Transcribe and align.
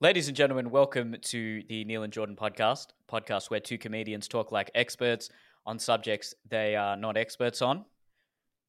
Ladies 0.00 0.28
and 0.28 0.36
gentlemen, 0.36 0.70
welcome 0.70 1.16
to 1.22 1.64
the 1.68 1.84
Neil 1.84 2.04
and 2.04 2.12
Jordan 2.12 2.36
podcast, 2.36 2.90
podcast 3.10 3.50
where 3.50 3.58
two 3.58 3.78
comedians 3.78 4.28
talk 4.28 4.52
like 4.52 4.70
experts 4.76 5.28
on 5.66 5.80
subjects 5.80 6.36
they 6.48 6.76
are 6.76 6.96
not 6.96 7.16
experts 7.16 7.60
on. 7.60 7.84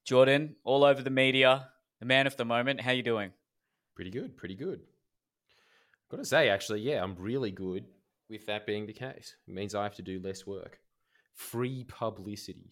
Jordan, 0.04 0.56
all 0.64 0.84
over 0.84 1.04
the 1.04 1.12
media, 1.12 1.68
the 2.00 2.08
man 2.08 2.26
of 2.26 2.36
the 2.36 2.46
moment. 2.46 2.82
How 2.82 2.94
you 2.94 3.04
doing? 3.04 3.30
Pretty 3.94 4.10
good, 4.10 4.38
pretty 4.38 4.56
good. 4.56 4.80
Got 6.10 6.18
to 6.18 6.26
say, 6.26 6.50
actually, 6.50 6.82
yeah, 6.82 7.04
I'm 7.04 7.16
really 7.16 7.52
good 7.52 7.86
with 8.28 8.48
that 8.48 8.66
being 8.66 8.88
the 8.88 8.94
case. 8.94 9.36
It 9.48 9.54
means 9.54 9.76
I 9.76 9.84
have 9.84 9.98
to 9.98 10.02
do 10.02 10.20
less 10.20 10.48
work. 10.48 10.80
Free 11.36 11.84
publicity. 11.84 12.72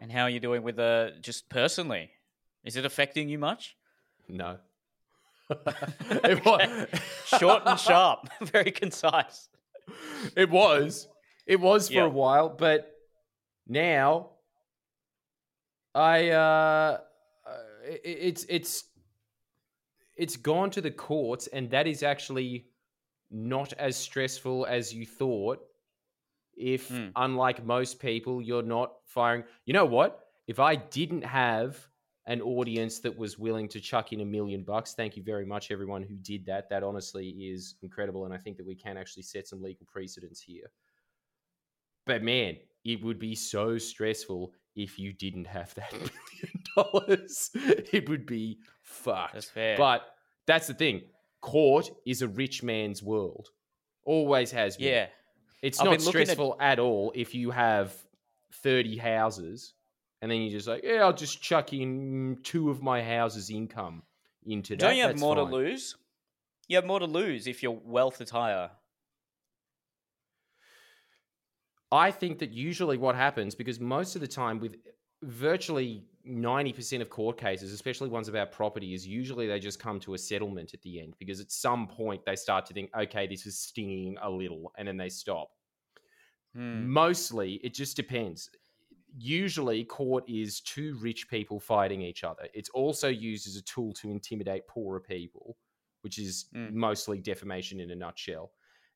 And 0.00 0.12
how 0.12 0.22
are 0.22 0.30
you 0.30 0.38
doing 0.38 0.62
with 0.62 0.78
uh, 0.78 1.18
just 1.20 1.48
personally? 1.48 2.10
Is 2.62 2.76
it 2.76 2.84
affecting 2.84 3.28
you 3.28 3.40
much? 3.40 3.76
No. 4.28 4.58
it 6.10 6.44
was 6.44 6.68
short 7.24 7.62
and 7.66 7.78
sharp, 7.78 8.28
very 8.42 8.70
concise. 8.70 9.48
It 10.36 10.50
was. 10.50 11.08
It 11.46 11.60
was 11.60 11.88
for 11.88 11.94
Yeah. 11.94 12.04
a 12.04 12.08
while, 12.08 12.50
but 12.50 12.90
now 13.66 14.30
I 15.94 16.28
uh 16.30 16.98
uh, 17.46 17.52
it, 17.84 18.00
it's 18.04 18.44
it's 18.48 18.84
it's 20.16 20.36
gone 20.36 20.70
to 20.70 20.80
the 20.80 20.90
courts 20.90 21.46
and 21.46 21.70
that 21.70 21.86
is 21.86 22.02
actually 22.02 22.66
not 23.30 23.72
as 23.74 23.96
stressful 23.96 24.66
as 24.66 24.92
you 24.92 25.06
thought 25.06 25.60
if 26.56 26.88
Hmm. 26.88 27.08
unlike 27.16 27.64
most 27.64 28.00
people 28.00 28.42
you're 28.42 28.62
not 28.62 28.92
firing 29.06 29.44
you 29.64 29.72
know 29.72 29.84
what 29.86 30.20
if 30.46 30.58
i 30.58 30.74
didn't 30.76 31.22
have 31.22 31.87
an 32.28 32.40
audience 32.42 33.00
that 33.00 33.16
was 33.16 33.38
willing 33.38 33.66
to 33.68 33.80
chuck 33.80 34.12
in 34.12 34.20
a 34.20 34.24
million 34.24 34.62
bucks. 34.62 34.92
Thank 34.94 35.16
you 35.16 35.22
very 35.22 35.46
much 35.46 35.70
everyone 35.70 36.02
who 36.02 36.14
did 36.16 36.44
that. 36.46 36.68
That 36.68 36.82
honestly 36.84 37.28
is 37.30 37.74
incredible 37.82 38.26
and 38.26 38.34
i 38.34 38.36
think 38.36 38.56
that 38.58 38.66
we 38.66 38.74
can 38.76 38.96
actually 38.96 39.24
set 39.24 39.48
some 39.48 39.60
legal 39.62 39.86
precedents 39.90 40.40
here. 40.40 40.70
But 42.06 42.22
man 42.22 42.56
it 42.84 43.02
would 43.02 43.18
be 43.18 43.34
so 43.34 43.76
stressful 43.76 44.52
if 44.76 44.98
you 44.98 45.12
didn't 45.12 45.46
have 45.46 45.74
that 45.74 45.92
million 45.92 46.62
dollars. 46.76 47.50
It 47.54 48.08
would 48.08 48.24
be 48.24 48.58
fucked. 48.82 49.34
That's 49.34 49.50
fair. 49.50 49.76
but 49.76 50.02
that's 50.46 50.68
the 50.68 50.74
thing. 50.74 51.02
Court 51.40 51.90
is 52.06 52.22
a 52.22 52.28
rich 52.28 52.62
man's 52.62 53.02
world. 53.02 53.48
Always 54.04 54.50
has 54.52 54.76
been. 54.76 54.88
Yeah, 54.88 55.06
it's 55.62 55.80
I've 55.80 55.86
not 55.86 55.90
looking 56.00 56.20
at- 56.20 56.26
stressful 56.28 56.56
at 56.60 56.78
all 56.78 57.12
if 57.14 57.34
you 57.34 57.50
have 57.50 57.92
30 58.62 58.96
houses 58.96 59.74
and 60.20 60.30
then 60.30 60.40
you're 60.42 60.50
just 60.50 60.68
like, 60.68 60.82
yeah, 60.84 61.04
I'll 61.04 61.12
just 61.12 61.40
chuck 61.40 61.72
in 61.72 62.38
two 62.42 62.70
of 62.70 62.82
my 62.82 63.02
houses' 63.02 63.50
income 63.50 64.02
into 64.44 64.74
that. 64.74 64.80
don't 64.80 64.96
you 64.96 65.02
have 65.02 65.12
That's 65.12 65.20
more 65.20 65.36
to 65.36 65.42
lose? 65.42 65.96
You 66.66 66.76
have 66.76 66.86
more 66.86 67.00
to 67.00 67.06
lose 67.06 67.46
if 67.46 67.62
your 67.62 67.78
wealth 67.84 68.20
is 68.20 68.30
higher. 68.30 68.70
I 71.90 72.10
think 72.10 72.38
that 72.40 72.52
usually 72.52 72.98
what 72.98 73.14
happens, 73.14 73.54
because 73.54 73.80
most 73.80 74.14
of 74.14 74.20
the 74.20 74.28
time 74.28 74.60
with 74.60 74.76
virtually 75.22 76.04
90% 76.28 77.00
of 77.00 77.08
court 77.08 77.38
cases, 77.38 77.72
especially 77.72 78.08
ones 78.10 78.28
about 78.28 78.52
property, 78.52 78.92
is 78.92 79.06
usually 79.06 79.46
they 79.46 79.58
just 79.58 79.80
come 79.80 79.98
to 80.00 80.14
a 80.14 80.18
settlement 80.18 80.74
at 80.74 80.82
the 80.82 81.00
end 81.00 81.14
because 81.18 81.40
at 81.40 81.50
some 81.50 81.86
point 81.86 82.24
they 82.26 82.36
start 82.36 82.66
to 82.66 82.74
think, 82.74 82.90
okay, 82.96 83.26
this 83.26 83.46
is 83.46 83.58
stinging 83.58 84.16
a 84.22 84.28
little, 84.28 84.72
and 84.76 84.86
then 84.86 84.98
they 84.98 85.08
stop. 85.08 85.50
Hmm. 86.54 86.86
Mostly, 86.88 87.54
it 87.64 87.72
just 87.72 87.96
depends. 87.96 88.50
Usually, 89.16 89.84
court 89.84 90.24
is 90.28 90.60
two 90.60 90.96
rich 90.98 91.28
people 91.28 91.58
fighting 91.58 92.02
each 92.02 92.24
other. 92.24 92.48
It's 92.54 92.68
also 92.70 93.08
used 93.08 93.46
as 93.46 93.56
a 93.56 93.62
tool 93.62 93.92
to 93.94 94.10
intimidate 94.10 94.66
poorer 94.68 95.00
people, 95.00 95.56
which 96.02 96.18
is 96.18 96.46
Mm. 96.54 96.72
mostly 96.72 97.18
defamation 97.18 97.80
in 97.80 97.90
a 97.90 97.94
nutshell. 97.96 98.52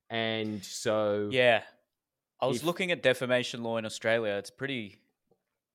And 0.09 0.63
so, 0.63 1.29
Yeah. 1.31 1.65
I 2.39 2.45
was 2.47 2.57
If- 2.57 2.63
looking 2.63 2.91
at 2.91 3.01
defamation 3.01 3.63
law 3.63 3.77
in 3.77 3.85
Australia. 3.85 4.33
It's 4.33 4.51
pretty 4.51 4.99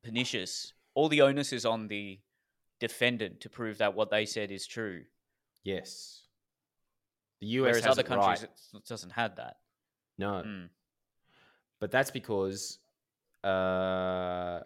pernicious. 0.02 0.72
All 0.94 1.08
the 1.08 1.22
onus 1.22 1.52
is 1.52 1.64
on 1.64 1.88
the 1.88 2.20
defendant 2.78 3.40
to 3.40 3.48
prove 3.50 3.78
that 3.78 3.94
what 3.94 4.10
they 4.10 4.24
said 4.26 4.50
is 4.50 4.66
true. 4.66 5.06
yes, 5.64 6.26
the 7.40 7.46
US 7.48 7.62
Whereas 7.72 7.86
other 7.86 8.02
countries, 8.02 8.42
right. 8.42 8.50
it 8.74 8.86
doesn't 8.86 9.10
have 9.10 9.36
that. 9.36 9.60
No, 10.16 10.42
Mm. 10.42 10.70
but 11.78 11.90
that's 11.90 12.10
because 12.10 12.78
uh, 13.48 14.60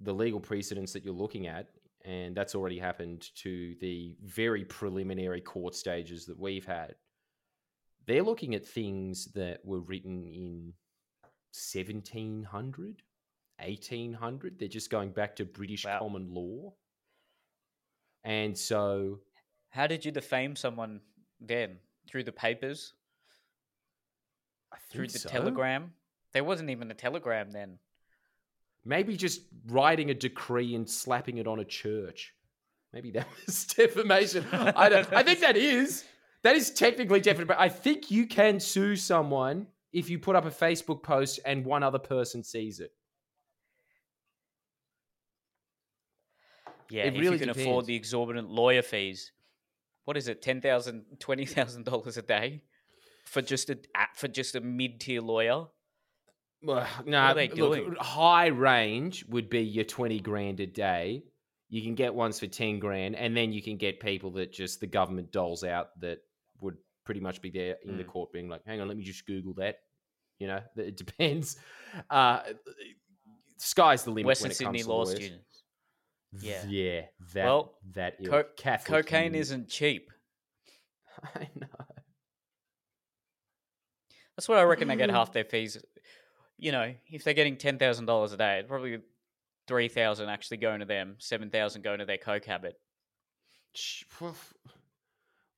the 0.00 0.12
legal 0.12 0.40
precedents 0.40 0.92
that 0.92 1.04
you're 1.04 1.14
looking 1.14 1.46
at, 1.46 1.68
and 2.04 2.34
that's 2.36 2.54
already 2.54 2.78
happened 2.78 3.28
to 3.36 3.74
the 3.80 4.16
very 4.24 4.64
preliminary 4.64 5.40
court 5.40 5.74
stages 5.74 6.24
that 6.26 6.38
we've 6.38 6.64
had. 6.64 6.94
They're 8.06 8.22
looking 8.22 8.54
at 8.54 8.64
things 8.64 9.26
that 9.34 9.60
were 9.64 9.80
written 9.80 10.24
in 10.24 10.72
1700, 11.52 13.02
1800. 13.60 14.58
They're 14.58 14.68
just 14.68 14.90
going 14.90 15.10
back 15.10 15.36
to 15.36 15.44
British 15.44 15.84
Wow. 15.84 15.98
common 15.98 16.32
law. 16.32 16.72
And 18.24 18.56
so 18.56 19.20
How 19.70 19.86
did 19.86 20.04
you 20.04 20.10
defame 20.12 20.56
someone 20.56 21.00
then? 21.40 21.78
Through 22.08 22.24
the 22.24 22.32
papers? 22.32 22.94
I 24.72 24.76
Through 24.90 25.08
the 25.08 25.18
so. 25.18 25.28
telegram? 25.28 25.92
There 26.38 26.44
wasn't 26.44 26.70
even 26.70 26.88
a 26.88 26.94
telegram 26.94 27.50
then. 27.50 27.80
Maybe 28.84 29.16
just 29.16 29.40
writing 29.66 30.10
a 30.10 30.14
decree 30.14 30.76
and 30.76 30.88
slapping 30.88 31.38
it 31.38 31.48
on 31.48 31.58
a 31.58 31.64
church. 31.64 32.32
Maybe 32.92 33.10
that 33.10 33.26
was 33.46 33.64
defamation. 33.64 34.46
I, 34.52 34.88
don't, 34.88 35.12
I 35.12 35.24
think 35.24 35.40
that 35.40 35.56
is. 35.56 36.04
That 36.44 36.54
is 36.54 36.70
technically 36.70 37.18
defamation. 37.18 37.48
But 37.48 37.58
I 37.58 37.68
think 37.68 38.12
you 38.12 38.28
can 38.28 38.60
sue 38.60 38.94
someone 38.94 39.66
if 39.92 40.08
you 40.08 40.20
put 40.20 40.36
up 40.36 40.44
a 40.44 40.50
Facebook 40.52 41.02
post 41.02 41.40
and 41.44 41.64
one 41.64 41.82
other 41.82 41.98
person 41.98 42.44
sees 42.44 42.78
it. 42.78 42.92
Yeah, 46.88 47.02
It 47.02 47.14
if 47.14 47.20
really 47.20 47.32
you 47.32 47.38
can 47.40 47.50
afford 47.50 47.86
the 47.86 47.96
exorbitant 47.96 48.48
lawyer 48.48 48.82
fees. 48.82 49.32
What 50.04 50.16
is 50.16 50.28
it, 50.28 50.40
$10,000, 50.40 51.18
$20,000 51.18 52.16
a 52.16 52.22
day 52.22 52.62
for 53.24 53.42
just 53.42 53.70
a 53.70 53.78
for 54.14 54.28
just 54.28 54.54
a 54.54 54.60
mid-tier 54.60 55.20
lawyer? 55.20 55.66
Well, 56.62 56.86
no, 57.06 57.34
look, 57.54 57.96
high 57.98 58.46
range 58.48 59.24
would 59.28 59.48
be 59.48 59.60
your 59.60 59.84
20 59.84 60.18
grand 60.20 60.58
a 60.60 60.66
day. 60.66 61.22
You 61.68 61.82
can 61.82 61.94
get 61.94 62.14
ones 62.14 62.40
for 62.40 62.46
10 62.46 62.78
grand, 62.80 63.14
and 63.14 63.36
then 63.36 63.52
you 63.52 63.62
can 63.62 63.76
get 63.76 64.00
people 64.00 64.30
that 64.32 64.52
just 64.52 64.80
the 64.80 64.86
government 64.86 65.30
doles 65.30 65.62
out 65.62 65.88
that 66.00 66.18
would 66.60 66.76
pretty 67.04 67.20
much 67.20 67.40
be 67.42 67.50
there 67.50 67.76
in 67.84 67.96
the 67.96 68.04
Mm. 68.04 68.08
court 68.08 68.32
being 68.32 68.48
like, 68.48 68.64
hang 68.66 68.80
on, 68.80 68.88
let 68.88 68.96
me 68.96 69.04
just 69.04 69.26
Google 69.26 69.54
that. 69.54 69.76
You 70.40 70.46
know, 70.48 70.60
it 70.76 70.96
depends. 71.06 71.56
Uh, 72.10 72.40
sky's 73.58 74.02
the 74.04 74.10
limit 74.10 74.26
Western 74.26 74.46
when 74.46 74.50
it 74.50 74.54
Sydney 74.56 74.78
comes 74.78 74.88
law 74.88 75.04
students. 75.04 75.62
Yeah. 76.40 76.64
Yeah, 76.66 77.00
that, 77.34 77.44
Well, 77.44 77.74
that 77.94 78.14
co- 78.24 78.44
Cocaine 78.84 79.24
unit. 79.26 79.40
isn't 79.40 79.68
cheap. 79.68 80.10
I 81.34 81.48
know. 81.54 81.66
That's 84.36 84.48
what 84.48 84.58
I 84.58 84.62
reckon 84.62 84.88
they 84.88 84.96
get 84.96 85.10
half 85.18 85.32
their 85.32 85.44
fees. 85.44 85.76
You 86.58 86.72
know, 86.72 86.92
if 87.08 87.24
they're 87.24 87.34
getting 87.34 87.56
ten 87.56 87.78
thousand 87.78 88.06
dollars 88.06 88.32
a 88.32 88.36
day, 88.36 88.64
probably 88.66 88.98
three 89.66 89.88
thousand 89.88 90.28
actually 90.28 90.56
going 90.56 90.80
to 90.80 90.86
them, 90.86 91.16
seven 91.18 91.50
thousand 91.50 91.82
going 91.82 92.00
to 92.00 92.04
their 92.04 92.18
coke 92.18 92.44
habit. 92.44 92.78
Sh- 93.72 94.04
well, 94.20 94.30
f- 94.30 94.54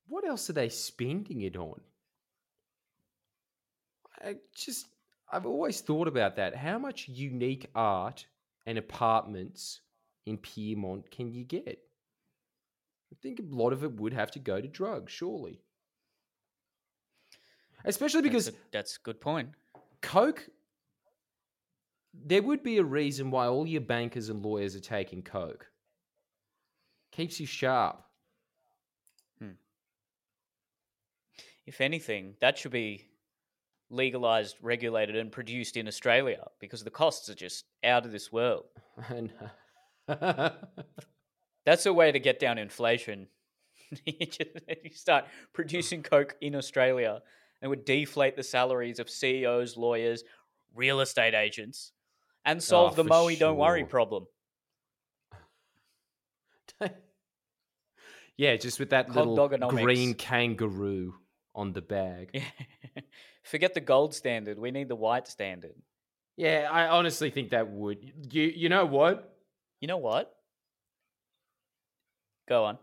What 0.07 0.27
else 0.27 0.49
are 0.49 0.53
they 0.53 0.69
spending 0.69 1.41
it 1.41 1.57
on? 1.57 1.81
I 4.23 4.35
just, 4.55 4.85
I've 5.31 5.47
always 5.47 5.81
thought 5.81 6.07
about 6.07 6.35
that. 6.35 6.55
How 6.55 6.77
much 6.77 7.07
unique 7.07 7.67
art 7.73 8.25
and 8.67 8.77
apartments 8.77 9.81
in 10.27 10.37
Piedmont 10.37 11.09
can 11.09 11.31
you 11.31 11.43
get? 11.43 11.79
I 13.11 13.17
think 13.21 13.39
a 13.39 13.55
lot 13.55 13.73
of 13.73 13.83
it 13.83 13.99
would 13.99 14.13
have 14.13 14.29
to 14.31 14.39
go 14.39 14.61
to 14.61 14.67
drugs, 14.67 15.11
surely. 15.11 15.61
Especially 17.83 18.21
because 18.21 18.45
that's 18.45 18.57
a, 18.57 18.71
that's 18.71 18.97
a 18.97 18.99
good 18.99 19.19
point. 19.19 19.49
Coke, 20.01 20.47
there 22.13 22.41
would 22.41 22.63
be 22.63 22.77
a 22.77 22.83
reason 22.83 23.31
why 23.31 23.47
all 23.47 23.65
your 23.65 23.81
bankers 23.81 24.29
and 24.29 24.43
lawyers 24.43 24.75
are 24.75 24.81
taking 24.81 25.21
Coke. 25.21 25.67
Keeps 27.11 27.39
you 27.39 27.45
sharp. 27.45 28.01
Hmm. 29.39 29.51
If 31.65 31.81
anything, 31.81 32.35
that 32.41 32.57
should 32.57 32.71
be 32.71 33.07
legalized, 33.89 34.57
regulated, 34.61 35.15
and 35.15 35.31
produced 35.31 35.77
in 35.77 35.87
Australia 35.87 36.47
because 36.59 36.83
the 36.83 36.89
costs 36.89 37.29
are 37.29 37.35
just 37.35 37.65
out 37.83 38.05
of 38.05 38.11
this 38.11 38.31
world. 38.31 38.65
That's 41.65 41.85
a 41.85 41.93
way 41.93 42.11
to 42.11 42.19
get 42.19 42.39
down 42.39 42.57
inflation. 42.57 43.27
you, 44.05 44.25
just, 44.25 44.49
you 44.83 44.91
start 44.91 45.25
producing 45.53 46.01
coke 46.03 46.35
in 46.41 46.55
Australia 46.55 47.21
and 47.61 47.69
would 47.69 47.85
deflate 47.85 48.35
the 48.35 48.43
salaries 48.43 48.99
of 48.99 49.09
CEOs, 49.09 49.77
lawyers, 49.77 50.23
real 50.73 51.01
estate 51.01 51.35
agents, 51.35 51.91
and 52.45 52.57
ah, 52.57 52.61
solve 52.61 52.95
the 52.95 53.03
for 53.03 53.09
Moe 53.09 53.35
don't 53.35 53.57
worry 53.57 53.85
problem. 53.85 54.27
Yeah, 58.37 58.55
just 58.55 58.79
with 58.79 58.89
that 58.89 59.07
Hot 59.09 59.27
little 59.27 59.69
green 59.69 60.15
kangaroo 60.15 61.13
on 61.53 61.73
the 61.73 61.81
bag. 61.81 62.41
Forget 63.43 63.75
the 63.75 63.81
gold 63.81 64.15
standard. 64.15 64.57
We 64.57 64.71
need 64.71 64.87
the 64.87 64.95
white 64.95 65.27
standard. 65.27 65.75
Yeah, 66.37 66.67
I 66.71 66.87
honestly 66.87 67.29
think 67.29 67.51
that 67.51 67.69
would. 67.69 67.99
You 68.31 68.43
you 68.43 68.69
know 68.69 68.87
what? 68.87 69.37
You 69.79 69.87
know 69.87 69.97
what? 69.97 70.33
Go 72.47 72.65
on. 72.65 72.79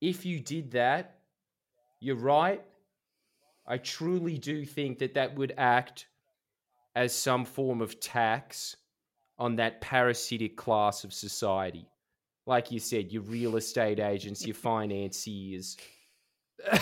If 0.00 0.24
you 0.24 0.38
did 0.38 0.70
that, 0.70 1.18
you're 1.98 2.14
right. 2.14 2.62
I 3.66 3.78
truly 3.78 4.38
do 4.38 4.64
think 4.64 5.00
that 5.00 5.14
that 5.14 5.36
would 5.36 5.52
act 5.56 6.06
as 6.94 7.14
some 7.14 7.44
form 7.44 7.80
of 7.80 8.00
tax 8.00 8.76
on 9.38 9.56
that 9.56 9.80
parasitic 9.80 10.56
class 10.56 11.04
of 11.04 11.12
society. 11.12 11.86
Like 12.46 12.70
you 12.70 12.78
said, 12.78 13.12
your 13.12 13.22
real 13.22 13.56
estate 13.56 14.00
agents, 14.00 14.44
your 14.44 14.54
financiers. 14.70 15.76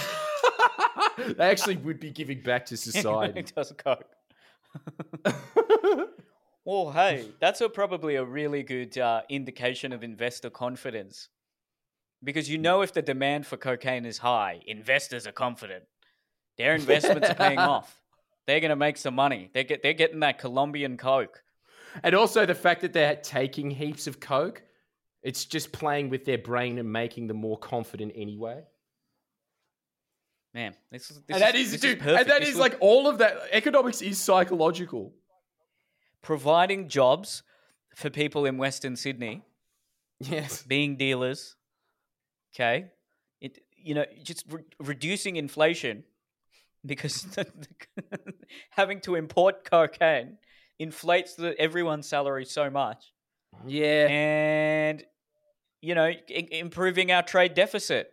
they 1.18 1.50
actually 1.50 1.76
would 1.76 2.00
be 2.00 2.10
giving 2.10 2.40
back 2.40 2.66
to 2.66 2.76
society. 2.76 3.44
Does 3.54 3.72
coke. 3.76 4.06
Well, 6.68 6.90
hey, 6.90 7.30
that's 7.40 7.62
a, 7.62 7.68
probably 7.70 8.16
a 8.16 8.24
really 8.26 8.62
good 8.62 8.98
uh, 8.98 9.22
indication 9.30 9.90
of 9.90 10.04
investor 10.04 10.50
confidence. 10.50 11.30
Because 12.22 12.50
you 12.50 12.58
know 12.58 12.82
if 12.82 12.92
the 12.92 13.00
demand 13.00 13.46
for 13.46 13.56
cocaine 13.56 14.04
is 14.04 14.18
high, 14.18 14.60
investors 14.66 15.26
are 15.26 15.32
confident. 15.32 15.84
Their 16.58 16.74
investments 16.74 17.30
are 17.30 17.34
paying 17.34 17.58
off. 17.58 17.97
They're 18.48 18.60
going 18.60 18.70
to 18.70 18.76
make 18.76 18.96
some 18.96 19.14
money. 19.14 19.50
They 19.52 19.62
get, 19.62 19.82
they're 19.82 19.92
getting 19.92 20.20
that 20.20 20.38
Colombian 20.38 20.96
coke. 20.96 21.42
And 22.02 22.14
also 22.14 22.46
the 22.46 22.54
fact 22.54 22.80
that 22.80 22.94
they're 22.94 23.14
taking 23.16 23.70
heaps 23.70 24.06
of 24.06 24.20
coke, 24.20 24.62
it's 25.22 25.44
just 25.44 25.70
playing 25.70 26.08
with 26.08 26.24
their 26.24 26.38
brain 26.38 26.78
and 26.78 26.90
making 26.90 27.26
them 27.26 27.36
more 27.36 27.58
confident 27.58 28.12
anyway. 28.16 28.62
Man, 30.54 30.74
this 30.90 31.10
is 31.10 31.20
this 31.26 31.34
and 31.34 31.42
that 31.42 31.54
is, 31.54 31.72
this 31.72 31.80
dude, 31.82 31.98
perfect. 31.98 32.20
and 32.22 32.30
that 32.30 32.40
This 32.40 32.48
is 32.50 32.56
like 32.56 32.78
all 32.80 33.06
of 33.06 33.18
that. 33.18 33.36
Economics 33.52 34.00
is 34.00 34.18
psychological. 34.18 35.12
providing 36.22 36.88
jobs 36.88 37.42
for 37.94 38.08
people 38.10 38.46
in 38.46 38.56
Western 38.56 38.96
Sydney, 38.96 39.42
Yes. 40.20 40.62
being 40.62 40.96
dealers. 40.96 41.54
Okay, 42.54 42.86
it 43.42 43.58
you 43.76 43.94
know 43.94 44.06
just 44.22 44.44
re- 44.50 44.64
reducing 44.80 45.36
inflation 45.36 46.02
because 46.84 47.26
having 48.70 49.00
to 49.02 49.14
import 49.14 49.64
cocaine 49.64 50.38
inflates 50.78 51.34
the, 51.34 51.58
everyone's 51.60 52.08
salary 52.08 52.44
so 52.44 52.70
much, 52.70 53.12
Yeah. 53.66 54.06
and 54.08 55.04
you 55.80 55.94
know 55.94 56.04
i- 56.06 56.48
improving 56.50 57.10
our 57.12 57.22
trade 57.22 57.54
deficit. 57.54 58.10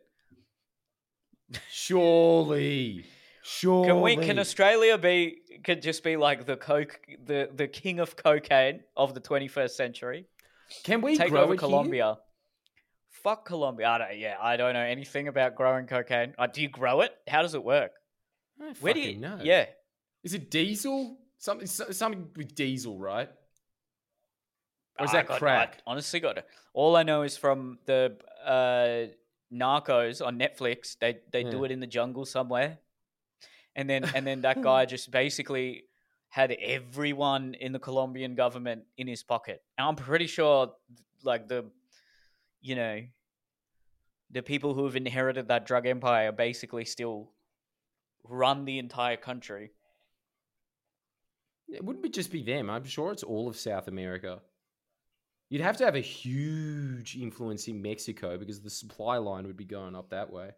Surely. 1.69 3.05
Surely. 3.43 3.87
Can 3.87 4.01
we? 4.01 4.17
Can 4.17 4.39
Australia 4.39 4.97
be? 4.97 5.37
Could 5.63 5.81
just 5.81 6.03
be 6.03 6.17
like 6.17 6.45
the 6.45 6.57
coke, 6.57 6.99
the 7.23 7.49
the 7.53 7.67
king 7.67 7.99
of 7.99 8.15
cocaine 8.15 8.81
of 8.97 9.13
the 9.13 9.19
twenty 9.19 9.47
first 9.47 9.77
century. 9.77 10.25
Can 10.83 11.01
we 11.01 11.15
Take 11.15 11.29
grow 11.29 11.41
over 11.43 11.53
here? 11.53 11.59
Colombia. 11.59 12.17
Fuck 13.11 13.45
Colombia. 13.45 13.87
I 13.87 13.97
don't. 13.99 14.17
Yeah, 14.17 14.35
I 14.41 14.57
don't 14.57 14.73
know 14.73 14.79
anything 14.81 15.27
about 15.27 15.53
growing 15.55 15.85
cocaine. 15.85 16.33
Uh, 16.39 16.47
do 16.47 16.61
you 16.63 16.69
grow 16.69 17.01
it? 17.01 17.11
How 17.27 17.43
does 17.43 17.53
it 17.53 17.63
work? 17.63 17.91
I 18.59 18.65
don't 18.65 18.81
Where 18.81 18.93
do 18.93 18.99
you? 19.01 19.17
know. 19.17 19.39
Yeah. 19.41 19.65
Is 20.23 20.33
it 20.33 20.49
diesel? 20.49 21.17
Something, 21.37 21.67
something 21.67 22.29
with 22.35 22.55
diesel, 22.55 22.97
right? 22.99 23.29
Or 24.97 25.05
is 25.05 25.11
I 25.11 25.17
that 25.17 25.27
got- 25.27 25.35
I 25.35 25.39
crack? 25.39 25.81
honestly, 25.85 26.19
got 26.19 26.37
it. 26.37 26.47
All 26.73 26.95
I 26.95 27.03
know 27.03 27.23
is 27.23 27.37
from 27.37 27.79
the 27.85 28.17
uh, 28.45 29.11
Narcos 29.53 30.25
on 30.25 30.39
Netflix. 30.39 30.97
They 30.99 31.19
they 31.31 31.43
do 31.43 31.63
it 31.65 31.71
in 31.71 31.79
the 31.79 31.87
jungle 31.87 32.25
somewhere, 32.25 32.79
and 33.75 33.89
then 33.89 34.05
and 34.15 34.25
then 34.25 34.41
that 34.41 34.61
guy 34.69 34.85
just 34.85 35.11
basically 35.11 35.83
had 36.29 36.51
everyone 36.51 37.53
in 37.53 37.71
the 37.71 37.79
Colombian 37.79 38.35
government 38.35 38.83
in 38.97 39.07
his 39.07 39.23
pocket. 39.23 39.61
And 39.77 39.87
I'm 39.87 39.95
pretty 39.95 40.27
sure, 40.27 40.73
like 41.23 41.47
the, 41.47 41.65
you 42.61 42.75
know, 42.75 43.01
the 44.31 44.41
people 44.41 44.73
who 44.73 44.83
have 44.85 44.95
inherited 44.97 45.47
that 45.49 45.65
drug 45.65 45.85
empire 45.87 46.31
basically 46.33 46.83
still 46.85 47.31
run 48.29 48.65
the 48.65 48.79
entire 48.79 49.17
country. 49.17 49.71
It 51.67 51.83
wouldn't 51.83 52.03
be 52.03 52.09
just 52.09 52.31
be 52.31 52.43
them. 52.43 52.69
I'm 52.69 52.83
sure 52.85 53.11
it's 53.11 53.23
all 53.23 53.47
of 53.47 53.57
South 53.57 53.87
America. 53.87 54.41
You'd 55.49 55.61
have 55.61 55.77
to 55.77 55.85
have 55.85 55.95
a 55.95 55.99
huge 56.01 57.15
influence 57.15 57.67
in 57.67 57.81
Mexico 57.81 58.37
because 58.37 58.61
the 58.61 58.69
supply 58.69 59.17
line 59.17 59.45
would 59.47 59.57
be 59.57 59.65
going 59.65 59.95
up 59.95 60.09
that 60.09 60.31
way. 60.31 60.51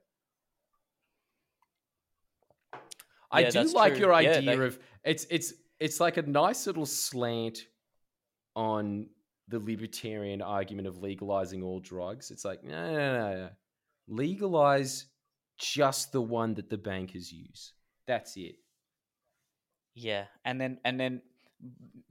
I 3.31 3.41
Yeah, 3.41 3.49
do 3.49 3.63
like 3.73 3.93
true. 3.93 4.01
your 4.01 4.21
Yeah, 4.21 4.31
idea 4.37 4.57
they- 4.57 4.65
of 4.65 4.79
it's 5.03 5.25
it's 5.29 5.53
it's 5.79 5.99
like 5.99 6.17
a 6.17 6.21
nice 6.21 6.65
little 6.67 6.85
slant 6.85 7.67
on 8.55 9.09
the 9.49 9.59
libertarian 9.59 10.41
argument 10.41 10.87
of 10.87 10.97
legalizing 10.97 11.61
all 11.63 11.79
drugs. 11.79 12.31
It's 12.31 12.45
like 12.45 12.63
no 12.63 12.91
no 12.93 13.13
no, 13.13 13.37
no. 13.37 13.49
legalize 14.07 15.07
just 15.57 16.11
the 16.11 16.21
one 16.21 16.53
that 16.55 16.69
the 16.69 16.77
bankers 16.77 17.31
use. 17.31 17.73
That's 18.05 18.37
it. 18.37 18.55
Yeah, 19.95 20.25
and 20.45 20.61
then 20.61 20.79
and 20.85 20.99
then 20.99 21.21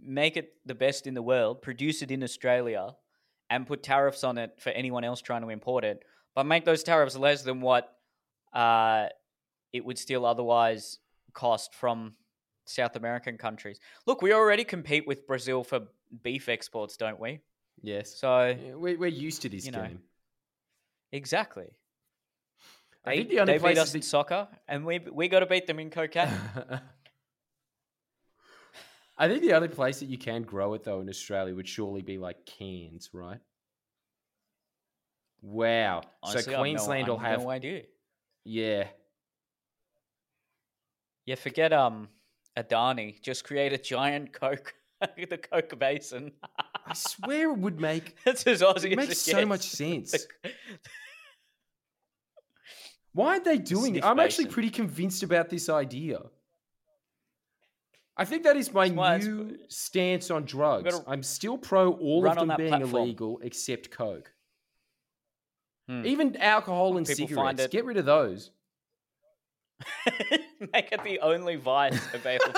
make 0.01 0.37
it 0.37 0.53
the 0.65 0.75
best 0.75 1.07
in 1.07 1.15
the 1.15 1.23
world, 1.23 1.63
produce 1.63 2.03
it 2.03 2.11
in 2.11 2.23
Australia, 2.23 2.97
and 3.49 3.67
put 3.67 3.83
tariffs 3.83 4.25
on 4.25 4.39
it 4.39 4.55
for 4.59 4.71
anyone 4.71 5.05
else 5.05 5.21
trying 5.23 5.43
to 5.43 5.49
import 5.51 5.85
it. 5.85 6.03
But 6.35 6.45
make 6.47 6.65
those 6.65 6.83
tariffs 6.83 7.17
less 7.17 7.43
than 7.43 7.61
what 7.61 7.97
uh, 8.53 9.07
it 9.73 9.85
would 9.85 9.99
still 9.99 10.27
otherwise 10.27 10.99
cost 11.33 11.75
from 11.75 12.15
South 12.65 12.97
American 12.97 13.39
countries. 13.39 13.79
Look, 14.07 14.21
we 14.21 14.33
already 14.33 14.65
compete 14.65 15.07
with 15.07 15.27
Brazil 15.27 15.63
for 15.63 15.81
beef 16.23 16.49
exports, 16.49 16.97
don't 16.97 17.21
we? 17.21 17.41
Yes. 17.83 18.19
So 18.19 18.47
Yeah, 18.49 18.75
we, 18.75 18.97
we're 18.97 19.07
used 19.07 19.43
to 19.43 19.49
this 19.49 19.65
You 19.65 19.73
know, 19.73 19.83
game. 19.83 20.01
exactly, 21.13 21.69
they, 23.07 23.17
think 23.19 23.29
the 23.31 23.41
only 23.41 23.59
they 23.59 23.69
beat 23.69 23.79
us 23.79 23.95
in 23.95 24.01
that- 24.01 24.07
soccer, 24.07 24.49
and 24.69 24.85
we 24.85 24.99
we 24.99 25.29
got 25.29 25.41
to 25.41 25.47
beat 25.47 25.67
them 25.67 25.79
in 25.79 25.91
cocaine. 25.91 26.29
I 29.19 29.29
think 29.29 29.41
the 29.43 29.55
only 29.55 29.69
place 29.69 30.01
that 30.01 30.07
you 30.07 30.19
can 30.19 30.43
grow 30.43 30.75
it 30.75 30.85
though 30.85 31.01
in 31.01 31.09
Australia 31.09 31.55
would 31.55 31.67
surely 31.69 32.03
be 32.03 32.19
like 32.19 32.45
Cairns, 32.45 33.11
right? 33.15 33.41
Wow. 35.41 36.03
Honestly, 36.23 36.43
so 36.43 36.51
I've 36.51 36.57
no- 36.57 36.61
Queensland 36.63 37.09
will 37.09 37.19
I've 37.19 37.41
no 37.41 37.51
idea. 37.51 37.83
yeah. 38.45 38.89
Yeah, 41.25 41.35
forget 41.37 41.73
um 41.73 42.09
Adani. 42.57 43.21
Just 43.23 43.45
create 43.45 43.73
a 43.73 43.79
giant 43.79 44.33
Coke, 44.33 44.75
the 45.29 45.39
Coke 45.39 45.79
Basin. 45.79 46.33
I 46.87 46.95
swear 46.95 47.51
it 47.53 47.59
would 47.59 47.81
make 47.81 48.17
That's 48.25 48.47
as 48.47 48.63
Aussie 48.63 48.85
it 48.85 48.93
as 48.93 48.97
makes 48.97 49.13
it 49.13 49.17
so 49.17 49.33
gets. 49.39 49.49
much 49.49 49.63
sense. 49.69 50.27
Why 53.17 53.29
aren't 53.29 53.45
they 53.45 53.57
doing 53.57 53.97
it? 53.97 54.05
I'm 54.05 54.21
actually 54.21 54.45
pretty 54.47 54.69
convinced 54.69 55.23
about 55.23 55.49
this 55.49 55.71
idea. 55.71 56.21
I 58.15 58.27
think 58.27 58.43
that 58.45 58.59
is 58.59 58.71
my 58.75 58.89
That's 58.89 58.97
why 58.97 59.17
new 59.19 59.57
stance 59.69 60.31
on 60.31 60.45
drugs. 60.45 60.91
gotta 60.93 61.03
I'm 61.11 61.23
still 61.23 61.57
pro 61.57 61.93
all 61.93 62.23
run 62.23 62.37
of 62.37 62.43
on 62.43 62.49
them 62.49 62.49
that 62.49 62.59
being 62.59 62.69
platform. 62.71 63.03
illegal 63.03 63.41
except 63.43 63.91
Coke. 63.91 64.31
Hmm. 65.89 66.05
Even 66.05 66.37
alcohol 66.37 66.99
and 66.99 67.07
People 67.07 67.27
find 67.29 67.57
cigarettes. 67.59 67.63
it- 67.65 67.71
Get 67.71 67.85
rid 67.87 67.97
of 67.97 68.05
those. 68.05 68.51
Make 70.75 70.93
it 70.93 71.03
the 71.03 71.21
only 71.21 71.57
vice 71.57 71.99
available. 72.13 72.53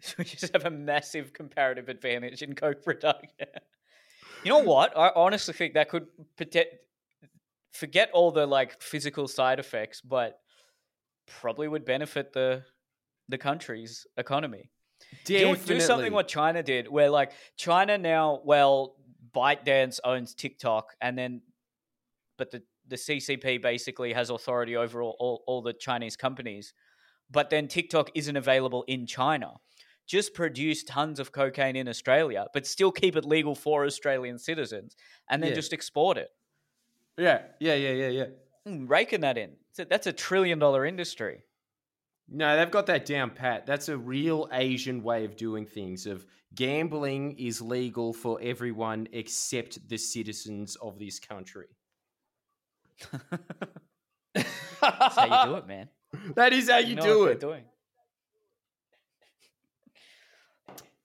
so 0.00 0.14
we 0.18 0.24
just 0.24 0.52
have 0.52 0.66
a 0.66 0.70
massive 0.70 1.32
comparative 1.32 1.88
advantage 1.88 2.42
in 2.42 2.54
Coke 2.54 2.84
production. 2.84 3.28
you 4.44 4.50
know 4.50 4.60
what? 4.60 4.96
I 4.96 5.10
honestly 5.16 5.52
think 5.54 5.74
that 5.74 5.88
could 5.88 6.06
protect. 6.36 6.76
Forget 7.72 8.10
all 8.12 8.30
the 8.30 8.46
like 8.46 8.80
physical 8.82 9.26
side 9.28 9.58
effects, 9.58 10.00
but 10.00 10.38
probably 11.26 11.68
would 11.68 11.84
benefit 11.84 12.32
the 12.32 12.64
the 13.28 13.38
country's 13.38 14.06
economy. 14.16 14.70
do, 15.24 15.56
do 15.56 15.80
something 15.80 16.12
what 16.12 16.28
China 16.28 16.62
did, 16.62 16.88
where 16.88 17.08
like 17.10 17.32
China 17.56 17.96
now, 17.98 18.40
well, 18.44 18.96
ByteDance 19.34 20.00
owns 20.04 20.34
TikTok, 20.34 20.94
and 21.00 21.16
then, 21.16 21.42
but 22.36 22.50
the 22.50 22.62
the 22.88 22.96
CCP 22.96 23.62
basically 23.62 24.12
has 24.12 24.28
authority 24.28 24.76
over 24.76 25.02
all, 25.02 25.16
all, 25.18 25.44
all 25.46 25.62
the 25.62 25.72
Chinese 25.72 26.16
companies, 26.16 26.74
but 27.30 27.48
then 27.48 27.68
TikTok 27.68 28.10
isn't 28.14 28.36
available 28.36 28.84
in 28.88 29.06
China. 29.06 29.54
Just 30.06 30.34
produce 30.34 30.82
tons 30.82 31.20
of 31.20 31.30
cocaine 31.30 31.76
in 31.76 31.88
Australia, 31.88 32.46
but 32.52 32.66
still 32.66 32.90
keep 32.90 33.14
it 33.16 33.24
legal 33.24 33.54
for 33.54 33.86
Australian 33.86 34.36
citizens, 34.38 34.96
and 35.30 35.42
then 35.42 35.50
Yeah. 35.50 35.54
just 35.54 35.72
export 35.72 36.18
it. 36.18 36.28
Yeah, 37.18 37.42
yeah, 37.60 37.74
yeah, 37.74 37.92
yeah, 37.92 38.08
yeah. 38.08 38.26
Mm, 38.66 38.88
raking 38.88 39.20
that 39.20 39.36
in, 39.36 39.50
So 39.72 39.84
that's 39.84 40.06
a 40.06 40.12
trillion 40.12 40.58
dollar 40.58 40.86
industry. 40.86 41.42
No, 42.28 42.56
they've 42.56 42.70
got 42.70 42.86
that 42.86 43.04
down 43.04 43.30
pat. 43.30 43.66
That's 43.66 43.88
a 43.88 43.96
real 43.96 44.48
Asian 44.52 45.02
way 45.02 45.24
of 45.24 45.36
doing 45.36 45.66
things. 45.66 46.06
Of 46.06 46.24
gambling 46.54 47.38
is 47.38 47.60
legal 47.60 48.12
for 48.12 48.38
everyone 48.40 49.08
except 49.12 49.86
the 49.88 49.98
citizens 49.98 50.76
of 50.76 50.98
this 50.98 51.18
country. 51.18 51.66
That's 54.34 54.46
how 54.80 55.44
you 55.44 55.50
do 55.50 55.56
it, 55.56 55.66
man. 55.66 55.88
That 56.36 56.52
is 56.52 56.68
how 56.68 56.76
you, 56.76 56.94
know 56.94 57.02
do 57.02 57.20
what 57.20 57.30
it. 57.30 57.40
Doing. 57.40 57.64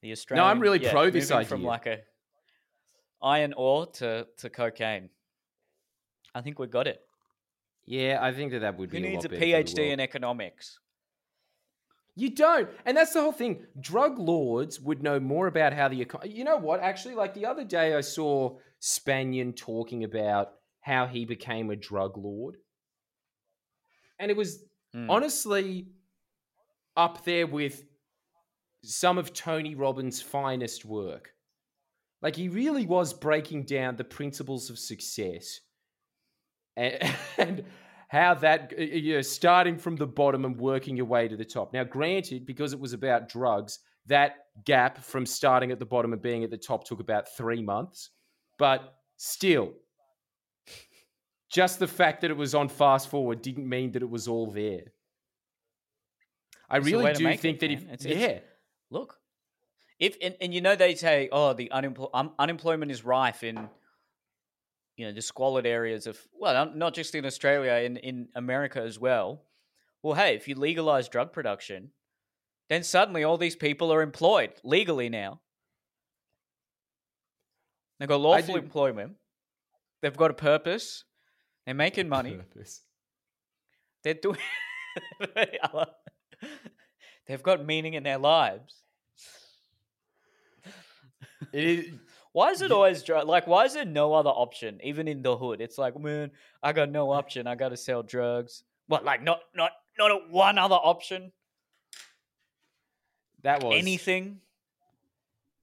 The 0.01 0.11
Australian. 0.11 0.45
No, 0.45 0.51
I'm 0.51 0.59
really 0.59 0.83
yeah, 0.83 0.91
pro 0.91 1.09
this 1.09 1.31
moving 1.31 1.47
From 1.47 1.63
like 1.63 1.85
a 1.85 1.99
iron 3.21 3.53
ore 3.53 3.85
to, 3.85 4.27
to 4.39 4.49
cocaine. 4.49 5.09
I 6.37 6.41
think 6.41 6.59
we 6.59 6.67
got 6.67 6.87
it. 6.87 7.01
Yeah, 7.85 8.19
I 8.21 8.31
think 8.33 8.51
that 8.51 8.59
that 8.59 8.77
would 8.77 8.89
be. 8.91 8.99
Who 9.01 9.07
needs 9.09 9.25
a 9.25 9.29
better 9.29 9.41
PhD 9.43 9.91
in 9.91 9.99
economics? 9.99 10.77
You 12.15 12.29
don't, 12.31 12.69
and 12.85 12.97
that's 12.97 13.13
the 13.13 13.21
whole 13.21 13.31
thing. 13.31 13.65
Drug 13.79 14.17
lords 14.19 14.79
would 14.81 15.01
know 15.03 15.19
more 15.19 15.47
about 15.47 15.73
how 15.73 15.87
the 15.87 16.03
econ- 16.03 16.33
You 16.33 16.43
know 16.43 16.57
what? 16.57 16.79
Actually, 16.79 17.15
like 17.15 17.33
the 17.33 17.45
other 17.45 17.63
day, 17.63 17.95
I 17.95 18.01
saw 18.01 18.57
Spaniard 18.79 19.55
talking 19.57 20.03
about 20.03 20.53
how 20.81 21.07
he 21.07 21.25
became 21.25 21.69
a 21.69 21.75
drug 21.75 22.17
lord, 22.17 22.57
and 24.19 24.29
it 24.31 24.37
was 24.37 24.63
Hmm. 24.93 25.09
honestly 25.09 25.87
up 26.95 27.23
there 27.25 27.45
with 27.47 27.83
some 28.83 29.17
of 29.17 29.33
Tony 29.33 29.75
Robbins' 29.75 30.21
finest 30.21 30.85
work. 30.85 31.33
Like 32.21 32.35
he 32.35 32.49
really 32.49 32.85
was 32.85 33.13
breaking 33.13 33.65
down 33.65 33.95
the 33.95 34.03
principles 34.03 34.69
of 34.69 34.79
success 34.79 35.59
and, 36.77 37.15
and 37.37 37.63
how 38.07 38.33
that 38.35 38.73
uh, 38.77 38.81
you 38.81 39.15
know, 39.15 39.21
starting 39.21 39.77
from 39.77 39.97
the 39.97 40.07
bottom 40.07 40.45
and 40.45 40.57
working 40.57 40.95
your 40.95 41.05
way 41.07 41.27
to 41.27 41.35
the 41.35 41.43
top. 41.45 41.73
Now, 41.73 41.83
granted, 41.83 42.45
because 42.45 42.71
it 42.71 42.79
was 42.79 42.93
about 42.93 43.27
drugs, 43.27 43.79
that 44.05 44.35
gap 44.63 44.99
from 45.03 45.25
starting 45.25 45.71
at 45.71 45.79
the 45.79 45.85
bottom 45.85 46.13
and 46.13 46.21
being 46.21 46.43
at 46.43 46.49
the 46.49 46.57
top 46.57 46.85
took 46.85 47.01
about 47.01 47.27
three 47.35 47.61
months, 47.61 48.11
but 48.57 48.95
still. 49.17 49.73
Just 51.49 51.79
the 51.79 51.87
fact 51.87 52.21
that 52.21 52.31
it 52.31 52.35
was 52.37 52.53
on 52.55 52.67
fast 52.69 53.09
forward 53.09 53.41
didn't 53.41 53.67
mean 53.67 53.91
that 53.93 54.01
it 54.01 54.09
was 54.09 54.27
all 54.27 54.51
there. 54.51 54.81
I 56.69 56.77
It's 56.77 56.85
really 56.85 57.13
do 57.13 57.37
think 57.37 57.57
it, 57.57 57.59
that 57.61 57.71
if 57.71 57.83
It's- 57.83 58.05
it's- 58.05 58.21
yeah, 58.21 58.39
Look, 58.89 59.17
if 59.99 60.17
and, 60.21 60.35
and 60.39 60.53
you 60.53 60.61
know 60.61 60.75
they 60.75 60.95
say, 60.95 61.27
oh, 61.31 61.51
the 61.53 61.69
unempl- 61.73 62.09
um, 62.13 62.33
unemployment 62.39 62.91
is 62.91 63.03
rife 63.03 63.43
in 63.43 63.69
you 64.97 65.05
know 65.05 65.13
the 65.13 65.21
squalid 65.21 65.65
areas 65.65 66.07
of 66.07 66.19
well, 66.37 66.71
not- 66.75 66.93
just 66.93 67.15
in 67.15 67.25
Australia, 67.25 67.73
in 67.85 67.97
in 67.97 68.27
America 68.35 68.81
as 68.81 68.99
well. 68.99 69.43
Well, 70.03 70.15
hey, 70.15 70.35
if 70.35 70.47
you 70.47 70.55
legalize 70.55 71.07
drug 71.07 71.31
production, 71.31 71.91
then 72.69 72.83
suddenly 72.83 73.23
all 73.23 73.37
these 73.37 73.55
people 73.55 73.93
are 73.93 74.01
employed 74.01 74.51
legally 74.63 75.09
now. 75.09 75.39
They've 77.99 78.09
got 78.09 78.19
lawful 78.19 78.57
employment. 78.57 79.13
They've 80.01 80.15
got 80.15 80.31
a 80.31 80.35
purpose. 80.35 81.03
They're 81.65 81.73
making 81.73 82.09
money. 82.09 82.35
Purpose. 82.35 82.81
They're 84.03 84.13
doing. 84.13 84.37
They've 87.27 87.43
got 87.43 87.65
meaning 87.65 87.95
in 87.95 88.03
their 88.03 88.17
lives. 88.17 88.75
It 91.53 91.63
is, 91.63 91.85
Why 92.37 92.51
is 92.51 92.61
it 92.61 92.71
always 92.71 93.01
dr- 93.01 93.25
like? 93.25 93.47
Why 93.47 93.65
is 93.65 93.73
there 93.73 93.83
no 93.83 94.13
other 94.13 94.29
option, 94.29 94.79
even 94.83 95.07
in 95.07 95.23
the 95.23 95.35
hood? 95.35 95.59
It's 95.59 95.79
like, 95.79 95.99
man, 95.99 96.29
I 96.61 96.71
got 96.71 96.91
no 96.91 97.11
option. 97.11 97.47
I 97.47 97.55
got 97.55 97.69
to 97.69 97.77
sell 97.77 98.03
drugs. 98.03 98.61
What? 98.85 99.03
Like, 99.03 99.23
not, 99.23 99.39
not, 99.55 99.71
not 99.97 100.11
a 100.11 100.19
one 100.29 100.59
other 100.59 100.75
option. 100.75 101.31
that 103.41 103.63
was 103.63 103.79
Anything? 103.79 104.37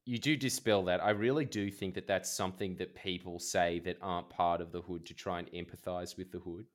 you 0.04 0.18
do 0.18 0.36
dispel 0.36 0.82
that. 0.86 1.00
I 1.00 1.10
really 1.10 1.44
do 1.44 1.70
think 1.70 1.94
that 1.94 2.08
that's 2.08 2.28
something 2.28 2.74
that 2.78 2.96
people 2.96 3.38
say 3.38 3.78
that 3.84 3.98
aren't 4.02 4.28
part 4.28 4.60
of 4.60 4.72
the 4.72 4.82
hood 4.82 5.06
to 5.06 5.14
try 5.14 5.38
and 5.38 5.48
empathize 5.52 6.18
with 6.18 6.32
the 6.32 6.40
hood. 6.40 6.66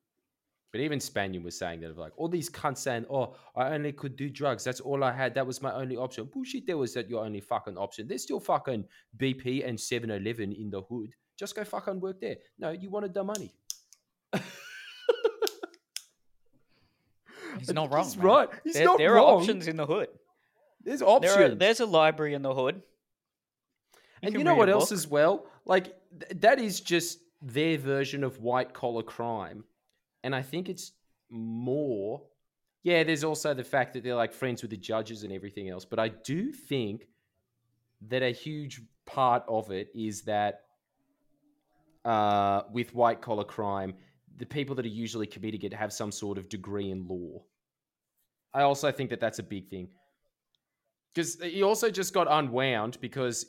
But 0.72 0.80
even 0.82 1.00
Spaniard 1.00 1.42
was 1.42 1.58
saying 1.58 1.80
that 1.80 1.90
of 1.90 1.98
like 1.98 2.12
all 2.16 2.28
these 2.28 2.48
cunts 2.48 2.78
saying, 2.78 3.06
"Oh, 3.10 3.34
I 3.56 3.70
only 3.70 3.92
could 3.92 4.16
do 4.16 4.30
drugs. 4.30 4.62
That's 4.62 4.80
all 4.80 5.02
I 5.02 5.12
had. 5.12 5.34
That 5.34 5.46
was 5.46 5.60
my 5.60 5.72
only 5.72 5.96
option." 5.96 6.26
Bullshit. 6.26 6.66
There 6.66 6.78
was 6.78 6.94
that 6.94 7.10
your 7.10 7.24
only 7.24 7.40
fucking 7.40 7.76
option. 7.76 8.06
There's 8.06 8.22
still 8.22 8.40
fucking 8.40 8.84
BP 9.16 9.66
and 9.66 9.76
7-Eleven 9.76 10.52
in 10.52 10.70
the 10.70 10.82
hood. 10.82 11.14
Just 11.36 11.56
go 11.56 11.64
fucking 11.64 12.00
work 12.00 12.20
there. 12.20 12.36
No, 12.58 12.70
you 12.70 12.90
wanted 12.90 13.14
the 13.14 13.24
money. 13.24 13.52
He's 17.58 17.72
not 17.72 17.92
wrong. 17.92 18.04
He's 18.04 18.16
man. 18.16 18.26
right. 18.26 18.48
He's 18.64 18.74
there 18.74 18.84
not 18.84 18.98
there 18.98 19.14
wrong. 19.14 19.24
are 19.24 19.40
options 19.40 19.66
in 19.66 19.76
the 19.76 19.86
hood. 19.86 20.08
There's 20.82 21.02
options. 21.02 21.34
There 21.34 21.52
are, 21.52 21.54
there's 21.54 21.80
a 21.80 21.86
library 21.86 22.34
in 22.34 22.42
the 22.42 22.54
hood. 22.54 22.82
You 24.22 24.28
and 24.28 24.34
you 24.34 24.44
know 24.44 24.54
what 24.54 24.68
else 24.68 24.92
as 24.92 25.08
well? 25.08 25.46
Like 25.64 25.94
th- 26.18 26.40
that 26.40 26.58
is 26.58 26.80
just 26.80 27.20
their 27.42 27.78
version 27.78 28.22
of 28.22 28.40
white 28.40 28.74
collar 28.74 29.02
crime, 29.02 29.64
and 30.24 30.34
I 30.34 30.42
think 30.42 30.68
it's 30.68 30.92
more. 31.30 32.22
Yeah, 32.82 33.02
there's 33.04 33.24
also 33.24 33.52
the 33.54 33.64
fact 33.64 33.92
that 33.94 34.02
they're 34.02 34.14
like 34.14 34.32
friends 34.32 34.62
with 34.62 34.70
the 34.70 34.76
judges 34.76 35.22
and 35.22 35.32
everything 35.32 35.68
else, 35.68 35.84
but 35.84 35.98
I 35.98 36.08
do 36.08 36.50
think 36.52 37.08
that 38.08 38.22
a 38.22 38.30
huge 38.30 38.80
part 39.04 39.42
of 39.48 39.70
it 39.70 39.88
is 39.94 40.22
that 40.22 40.62
uh, 42.04 42.62
with 42.72 42.94
white 42.94 43.20
collar 43.20 43.44
crime, 43.44 43.94
the 44.38 44.46
people 44.46 44.74
that 44.76 44.86
are 44.86 44.88
usually 44.88 45.26
committing 45.26 45.60
it 45.62 45.74
have 45.74 45.92
some 45.92 46.10
sort 46.10 46.38
of 46.38 46.48
degree 46.48 46.90
in 46.90 47.06
law. 47.06 47.42
I 48.54 48.62
also 48.62 48.90
think 48.90 49.10
that 49.10 49.20
that's 49.20 49.38
a 49.38 49.42
big 49.42 49.68
thing 49.68 49.88
because 51.12 51.40
he 51.42 51.62
also 51.62 51.90
just 51.90 52.14
got 52.14 52.26
unwound 52.30 52.98
because 53.00 53.46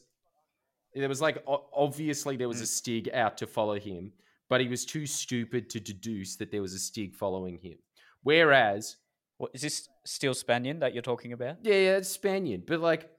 there 0.94 1.08
was 1.08 1.22
like 1.22 1.42
obviously 1.48 2.36
there 2.36 2.50
was 2.50 2.58
Mm. 2.58 2.64
a 2.64 2.66
stig 2.66 3.10
out 3.14 3.38
to 3.38 3.48
follow 3.48 3.80
him, 3.80 4.12
but 4.52 4.60
he 4.60 4.68
was 4.68 4.84
too 4.84 5.06
stupid 5.06 5.70
to 5.70 5.80
deduce 5.80 6.36
that 6.36 6.52
there 6.52 6.62
was 6.62 6.74
a 6.74 6.80
stig 6.80 7.16
following 7.16 7.58
him. 7.58 7.78
Whereas, 8.22 8.98
What, 9.38 9.52
is 9.54 9.62
this 9.62 9.88
still 10.04 10.34
Spaniard 10.34 10.82
that 10.82 10.94
you're 10.94 11.02
talking 11.02 11.32
about? 11.32 11.56
yeah, 11.64 11.74
yeah, 11.86 11.96
it's 12.02 12.10
Spaniard, 12.10 12.66
but 12.66 12.82
like 12.82 13.10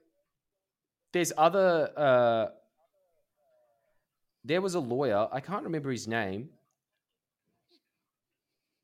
there's 1.11 1.33
other. 1.35 1.89
uh 1.97 2.45
There 4.45 4.61
was 4.61 4.75
a 4.75 4.79
lawyer, 4.79 5.27
I 5.31 5.39
can't 5.39 5.63
remember 5.63 5.89
his 5.89 6.07
name, 6.07 6.49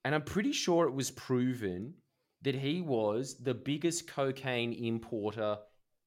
and 0.04 0.16
I'm 0.16 0.24
pretty 0.24 0.54
sure 0.64 0.88
it 0.88 0.96
was 1.02 1.12
proven 1.12 1.94
that 2.42 2.56
he 2.56 2.82
was 2.82 3.24
the 3.50 3.54
biggest 3.54 4.08
cocaine 4.08 4.74
importer 4.74 5.52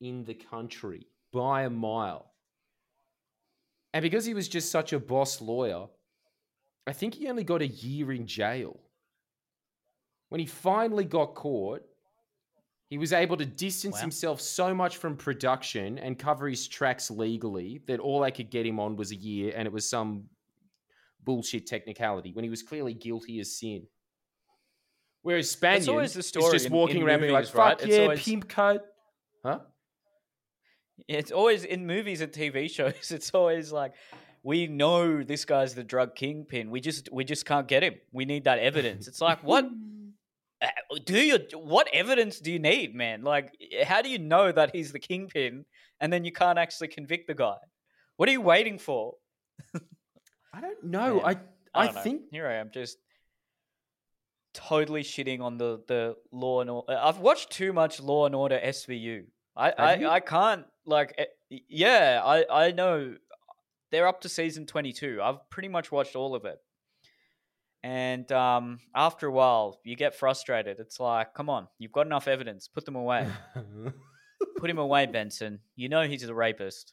in 0.00 0.24
the 0.24 0.34
country 0.34 1.06
by 1.32 1.62
a 1.62 1.70
mile. 1.70 2.24
And 3.94 4.02
because 4.02 4.24
he 4.24 4.34
was 4.34 4.48
just 4.48 4.72
such 4.72 4.92
a 4.92 4.98
boss 4.98 5.40
lawyer, 5.40 5.86
I 6.86 6.92
think 6.92 7.14
he 7.14 7.28
only 7.28 7.44
got 7.44 7.62
a 7.62 7.66
year 7.66 8.12
in 8.12 8.26
jail. 8.26 8.80
When 10.28 10.40
he 10.40 10.46
finally 10.46 11.04
got 11.04 11.34
caught, 11.34 11.82
he 12.88 12.98
was 12.98 13.12
able 13.12 13.36
to 13.36 13.46
distance 13.46 13.94
Wow. 13.96 14.00
himself 14.00 14.40
so 14.40 14.74
much 14.74 14.96
from 14.96 15.16
production 15.16 15.98
and 15.98 16.18
cover 16.18 16.48
his 16.48 16.66
tracks 16.68 17.10
legally 17.10 17.80
that 17.86 18.00
all 18.00 18.20
they 18.20 18.30
could 18.30 18.50
get 18.50 18.66
him 18.66 18.80
on 18.80 18.96
was 18.96 19.12
a 19.12 19.16
year, 19.16 19.52
and 19.54 19.66
it 19.66 19.72
was 19.72 19.88
some 19.88 20.28
bullshit 21.24 21.66
technicality 21.66 22.32
when 22.32 22.42
he 22.44 22.50
was 22.50 22.62
clearly 22.62 22.94
guilty 22.94 23.38
as 23.40 23.56
sin. 23.58 23.86
Whereas 25.22 25.50
Spaniard 25.50 26.04
is 26.04 26.14
just 26.32 26.66
in- 26.66 26.72
walking 26.72 26.96
in 26.98 27.02
around 27.04 27.20
being 27.20 27.32
like, 27.32 27.44
movies, 27.44 27.54
right? 27.54 27.78
"Fuck 27.80 27.88
yeah, 27.88 27.98
always- 28.02 28.24
pimp 28.24 28.48
cut," 28.48 28.84
huh? 29.44 29.60
It's 31.08 31.30
always 31.32 31.64
in 31.64 31.86
movies 31.86 32.20
and 32.20 32.32
TV 32.32 32.68
shows. 32.68 32.92
It's 33.12 33.30
always 33.32 33.70
like 33.72 33.94
we 34.42 34.66
know 34.66 35.22
this 35.22 35.44
guy's 35.44 35.74
the 35.74 35.84
drug 35.84 36.14
kingpin. 36.14 36.70
We 36.70 36.80
just 36.80 37.08
we 37.12 37.24
just 37.24 37.46
can't 37.46 37.68
get 37.68 37.82
him. 37.82 37.94
We 38.12 38.24
need 38.24 38.44
that 38.44 38.58
evidence. 38.58 39.06
It's 39.06 39.20
like 39.20 39.42
what 39.42 39.64
uh, 40.62 40.66
do 41.04 41.18
you 41.18 41.38
what 41.54 41.88
evidence 41.92 42.40
do 42.40 42.50
you 42.50 42.58
need, 42.58 42.94
man? 42.94 43.22
Like 43.22 43.52
how 43.84 44.02
do 44.02 44.08
you 44.08 44.18
know 44.18 44.50
that 44.50 44.74
he's 44.74 44.92
the 44.92 44.98
kingpin 44.98 45.64
and 46.00 46.12
then 46.12 46.24
you 46.24 46.32
can't 46.32 46.58
actually 46.58 46.88
convict 46.88 47.28
the 47.28 47.34
guy? 47.34 47.56
What 48.16 48.28
are 48.28 48.32
you 48.32 48.40
waiting 48.40 48.78
for? 48.78 49.14
I 50.52 50.60
don't 50.60 50.84
know. 50.84 51.16
Man, 51.16 51.24
I 51.24 51.30
I, 51.74 51.82
I, 51.82 51.86
don't 51.86 51.94
know. 51.94 52.00
think 52.02 52.22
here 52.30 52.46
I 52.46 52.54
am 52.54 52.70
just 52.72 52.98
totally 54.54 55.02
shitting 55.02 55.40
on 55.40 55.56
the 55.56 55.82
the 55.86 56.16
law 56.32 56.60
and 56.60 56.70
order. 56.70 56.98
I've 57.00 57.18
watched 57.18 57.50
too 57.50 57.72
much 57.72 58.00
Law 58.00 58.26
and 58.26 58.34
Order 58.34 58.60
SVU. 58.62 59.24
I 59.56 59.70
I. 59.70 60.06
I 60.06 60.20
can't 60.20 60.64
like 60.84 61.14
eh, 61.16 61.58
yeah 61.68 62.20
I 62.24 62.44
I 62.50 62.70
know 62.72 63.14
they're 63.92 64.08
up 64.08 64.22
to 64.22 64.28
season 64.28 64.66
twenty 64.66 64.92
two. 64.92 65.20
I've 65.22 65.48
pretty 65.50 65.68
much 65.68 65.92
watched 65.92 66.16
all 66.16 66.34
of 66.34 66.44
it. 66.44 66.58
And 67.84 68.30
um, 68.30 68.78
after 68.94 69.26
a 69.26 69.32
while, 69.32 69.80
you 69.84 69.96
get 69.96 70.14
frustrated. 70.14 70.78
It's 70.78 71.00
like, 71.00 71.34
come 71.34 71.50
on, 71.50 71.66
you've 71.78 71.92
got 71.92 72.06
enough 72.06 72.28
evidence. 72.28 72.68
Put 72.68 72.84
them 72.84 72.96
away. 72.96 73.28
Put 74.56 74.70
him 74.70 74.78
away, 74.78 75.06
Benson. 75.06 75.60
You 75.74 75.88
know 75.88 76.02
he's 76.02 76.22
a 76.22 76.34
rapist. 76.34 76.92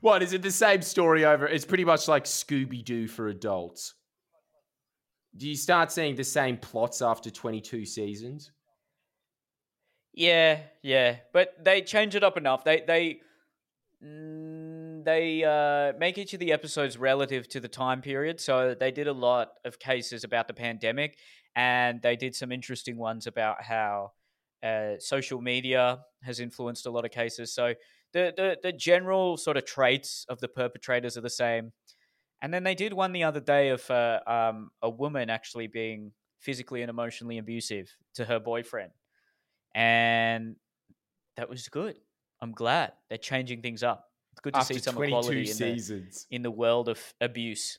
what 0.00 0.22
is 0.22 0.32
it? 0.32 0.42
The 0.42 0.50
same 0.50 0.82
story 0.82 1.24
over? 1.24 1.46
It's 1.46 1.64
pretty 1.64 1.84
much 1.84 2.06
like 2.08 2.24
Scooby 2.24 2.84
Doo 2.84 3.08
for 3.08 3.28
adults. 3.28 3.94
Do 5.36 5.48
you 5.48 5.56
start 5.56 5.90
seeing 5.90 6.14
the 6.14 6.22
same 6.22 6.56
plots 6.56 7.02
after 7.02 7.30
22 7.30 7.84
seasons? 7.86 8.52
Yeah, 10.12 10.60
yeah, 10.82 11.16
but 11.32 11.54
they 11.64 11.82
change 11.82 12.14
it 12.14 12.22
up 12.22 12.36
enough. 12.36 12.62
They 12.62 12.84
they 12.86 13.18
mm, 14.04 14.73
they 15.04 15.44
uh, 15.44 15.96
make 15.98 16.18
each 16.18 16.34
of 16.34 16.40
the 16.40 16.52
episodes 16.52 16.98
relative 16.98 17.48
to 17.50 17.60
the 17.60 17.68
time 17.68 18.00
period. 18.00 18.40
So 18.40 18.74
they 18.78 18.90
did 18.90 19.06
a 19.06 19.12
lot 19.12 19.52
of 19.64 19.78
cases 19.78 20.24
about 20.24 20.48
the 20.48 20.54
pandemic, 20.54 21.18
and 21.54 22.02
they 22.02 22.16
did 22.16 22.34
some 22.34 22.52
interesting 22.52 22.96
ones 22.96 23.26
about 23.26 23.62
how 23.62 24.12
uh, 24.62 24.94
social 24.98 25.40
media 25.40 26.00
has 26.22 26.40
influenced 26.40 26.86
a 26.86 26.90
lot 26.90 27.04
of 27.04 27.10
cases. 27.10 27.52
So 27.52 27.74
the, 28.12 28.32
the 28.36 28.58
the 28.62 28.72
general 28.72 29.36
sort 29.36 29.56
of 29.56 29.64
traits 29.64 30.26
of 30.28 30.40
the 30.40 30.48
perpetrators 30.48 31.16
are 31.16 31.22
the 31.22 31.30
same. 31.30 31.72
And 32.42 32.52
then 32.52 32.64
they 32.64 32.74
did 32.74 32.92
one 32.92 33.12
the 33.12 33.24
other 33.24 33.40
day 33.40 33.70
of 33.70 33.90
uh, 33.90 34.20
um, 34.26 34.70
a 34.82 34.90
woman 34.90 35.30
actually 35.30 35.66
being 35.66 36.12
physically 36.40 36.82
and 36.82 36.90
emotionally 36.90 37.38
abusive 37.38 37.90
to 38.14 38.24
her 38.26 38.38
boyfriend 38.38 38.90
and 39.74 40.56
that 41.36 41.48
was 41.48 41.68
good. 41.68 41.98
I'm 42.40 42.52
glad 42.52 42.92
they're 43.08 43.18
changing 43.18 43.62
things 43.62 43.82
up. 43.82 44.08
It's 44.34 44.40
good 44.40 44.54
to 44.54 44.58
After 44.58 44.74
see 44.74 44.80
some 44.80 44.96
22 44.96 45.16
equality 45.16 45.48
in 45.48 45.56
the, 45.58 46.26
in 46.32 46.42
the 46.42 46.50
world 46.50 46.88
of 46.88 47.00
abuse. 47.20 47.78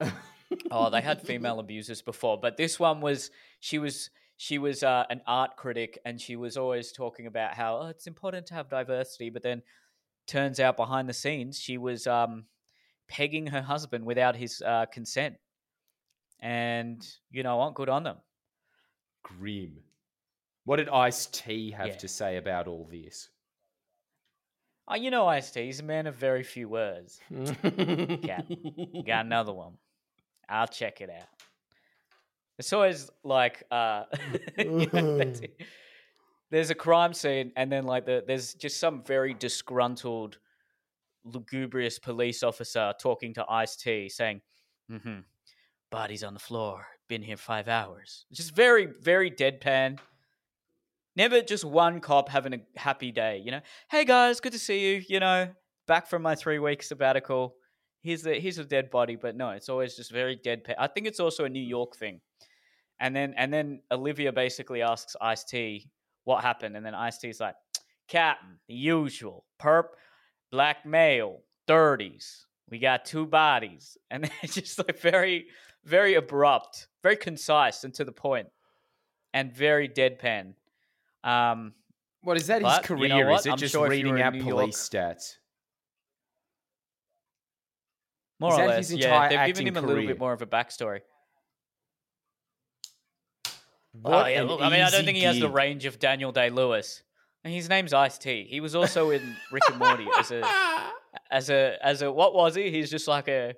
oh, 0.72 0.90
they 0.90 1.00
had 1.00 1.22
female 1.22 1.60
abusers 1.60 2.02
before, 2.02 2.36
but 2.36 2.56
this 2.56 2.80
one 2.80 3.00
was 3.00 3.30
she 3.60 3.78
was 3.78 4.10
she 4.36 4.58
was 4.58 4.82
uh, 4.82 5.04
an 5.08 5.22
art 5.24 5.56
critic, 5.56 6.00
and 6.04 6.20
she 6.20 6.34
was 6.34 6.56
always 6.56 6.90
talking 6.90 7.28
about 7.28 7.54
how 7.54 7.78
oh, 7.78 7.86
it's 7.86 8.08
important 8.08 8.46
to 8.46 8.54
have 8.54 8.68
diversity. 8.68 9.30
But 9.30 9.44
then 9.44 9.62
turns 10.26 10.58
out 10.58 10.76
behind 10.76 11.08
the 11.08 11.12
scenes, 11.14 11.60
she 11.60 11.78
was 11.78 12.08
um, 12.08 12.46
pegging 13.06 13.46
her 13.46 13.62
husband 13.62 14.04
without 14.04 14.34
his 14.34 14.60
uh, 14.66 14.86
consent, 14.86 15.36
and 16.40 17.06
you 17.30 17.44
know 17.44 17.60
aren't 17.60 17.76
Good 17.76 17.88
on 17.88 18.02
them. 18.02 18.16
Grim. 19.22 19.76
What 20.64 20.78
did 20.78 20.88
Ice 20.88 21.26
T 21.26 21.70
have 21.70 21.86
Yeah. 21.86 21.96
to 21.98 22.08
say 22.08 22.36
about 22.36 22.66
all 22.66 22.88
this? 22.90 23.28
Oh, 24.86 24.94
you 24.96 25.10
know, 25.10 25.26
Ice 25.26 25.50
T. 25.50 25.64
He's 25.64 25.80
a 25.80 25.84
man 25.84 26.06
of 26.06 26.14
very 26.14 26.42
few 26.42 26.68
words. 26.68 27.20
Got 27.30 29.24
another 29.26 29.52
one. 29.52 29.78
I'll 30.48 30.66
check 30.66 31.00
it 31.00 31.10
out. 31.10 31.28
It's 32.58 32.72
always 32.72 33.10
like 33.24 33.64
uh 33.70 34.04
you 34.58 34.86
know, 34.92 35.32
there's 36.50 36.70
a 36.70 36.74
crime 36.74 37.14
scene 37.14 37.50
and 37.56 37.72
then 37.72 37.84
like 37.84 38.06
the, 38.06 38.22
there's 38.26 38.54
just 38.54 38.78
some 38.78 39.02
very 39.02 39.34
disgruntled 39.34 40.38
lugubrious 41.24 41.98
police 41.98 42.42
officer 42.42 42.92
talking 43.00 43.34
to 43.34 43.44
Ice 43.48 43.76
T 43.76 44.08
saying, 44.08 44.42
mm-hmm, 44.90 45.20
body's 45.90 46.22
on 46.22 46.34
the 46.34 46.40
floor, 46.40 46.86
been 47.08 47.22
here 47.22 47.36
five 47.36 47.68
hours. 47.68 48.26
It's 48.30 48.38
just 48.38 48.54
very, 48.54 48.86
very 48.86 49.30
deadpan. 49.30 49.98
Never 51.16 51.42
just 51.42 51.64
one 51.64 52.00
cop 52.00 52.28
having 52.28 52.54
a 52.54 52.60
happy 52.76 53.12
day, 53.12 53.40
you 53.44 53.50
know. 53.50 53.60
Hey 53.90 54.04
guys, 54.04 54.40
good 54.40 54.52
to 54.52 54.58
see 54.58 54.94
you. 54.94 55.02
You 55.08 55.20
know, 55.20 55.50
back 55.86 56.08
from 56.08 56.22
my 56.22 56.34
three 56.34 56.58
week 56.58 56.82
sabbatical 56.82 57.54
here's 58.04 58.22
the 58.22 58.34
here's 58.34 58.58
a 58.58 58.64
dead 58.64 58.90
body, 58.90 59.16
but 59.16 59.34
no, 59.34 59.50
it's 59.50 59.68
always 59.68 59.96
just 59.96 60.12
very 60.12 60.36
deadpan. 60.36 60.74
I 60.78 60.86
think 60.86 61.08
it's 61.08 61.18
also 61.18 61.44
a 61.44 61.48
New 61.48 61.62
York 61.62 61.96
thing. 61.96 62.20
And 63.00 63.16
then 63.16 63.34
and 63.36 63.52
then 63.52 63.80
Olivia 63.90 64.32
basically 64.32 64.82
asks 64.82 65.16
Ice 65.20 65.42
T 65.42 65.90
what 66.22 66.44
happened, 66.44 66.76
and 66.76 66.86
then 66.86 66.94
Ice 66.94 67.18
T's 67.18 67.40
like, 67.40 67.56
Captain, 68.06 68.60
the 68.68 68.74
usual 68.74 69.44
perp, 69.60 69.86
black 70.52 70.86
male, 70.86 71.40
thirties. 71.66 72.46
We 72.70 72.78
got 72.78 73.04
two 73.04 73.26
bodies, 73.26 73.98
and 74.10 74.30
it's 74.42 74.54
just 74.54 74.78
like 74.78 75.00
very 75.00 75.46
very 75.84 76.14
abrupt, 76.14 76.86
very 77.02 77.16
concise 77.16 77.84
and 77.84 77.92
to 77.94 78.04
the 78.04 78.12
point, 78.12 78.48
and 79.32 79.52
very 79.52 79.88
deadpan. 79.88 80.54
Um, 81.24 81.74
What 82.22 82.36
is 82.36 82.46
that 82.46 82.62
his 82.62 82.78
career? 82.80 83.16
you 83.16 83.24
know? 83.24 83.34
Is 83.34 83.46
it 83.46 83.52
I'm 83.52 83.58
just 83.58 83.72
sure 83.72 83.88
reading 83.88 84.20
out 84.20 84.38
police 84.38 84.76
stats? 84.76 85.36
more 88.40 88.52
Is 88.52 88.58
or 88.58 88.62
that 88.62 88.68
less, 88.68 88.88
his 88.90 88.98
yeah. 88.98 89.28
They've 89.28 89.54
given 89.54 89.68
him 89.68 89.76
a 89.76 89.80
little 89.80 89.96
career? 89.96 90.08
bit 90.08 90.18
more 90.18 90.32
of 90.32 90.42
a 90.42 90.46
backstory. 90.46 91.00
What 93.92 94.12
oh 94.12 94.26
yeah, 94.28 94.42
look, 94.42 94.60
I 94.60 94.70
mean, 94.70 94.80
I 94.80 94.90
don't 94.90 95.04
think 95.04 95.16
he 95.16 95.22
has 95.22 95.38
the 95.38 95.48
range 95.48 95.84
of 95.84 95.98
Daniel 95.98 96.32
Day 96.32 96.50
Lewis. 96.50 97.02
His 97.44 97.68
name's 97.68 97.92
Ice 97.92 98.18
T. 98.18 98.46
He 98.48 98.60
was 98.60 98.74
also 98.74 99.10
in 99.10 99.36
Rick 99.52 99.62
and 99.68 99.78
Morty 99.78 100.06
as 100.18 100.30
a 100.32 100.42
as 101.30 101.50
a 101.50 101.76
as 101.82 102.02
a 102.02 102.10
what 102.10 102.34
was 102.34 102.54
he? 102.54 102.70
He's 102.70 102.90
just 102.90 103.06
like 103.06 103.28
a 103.28 103.54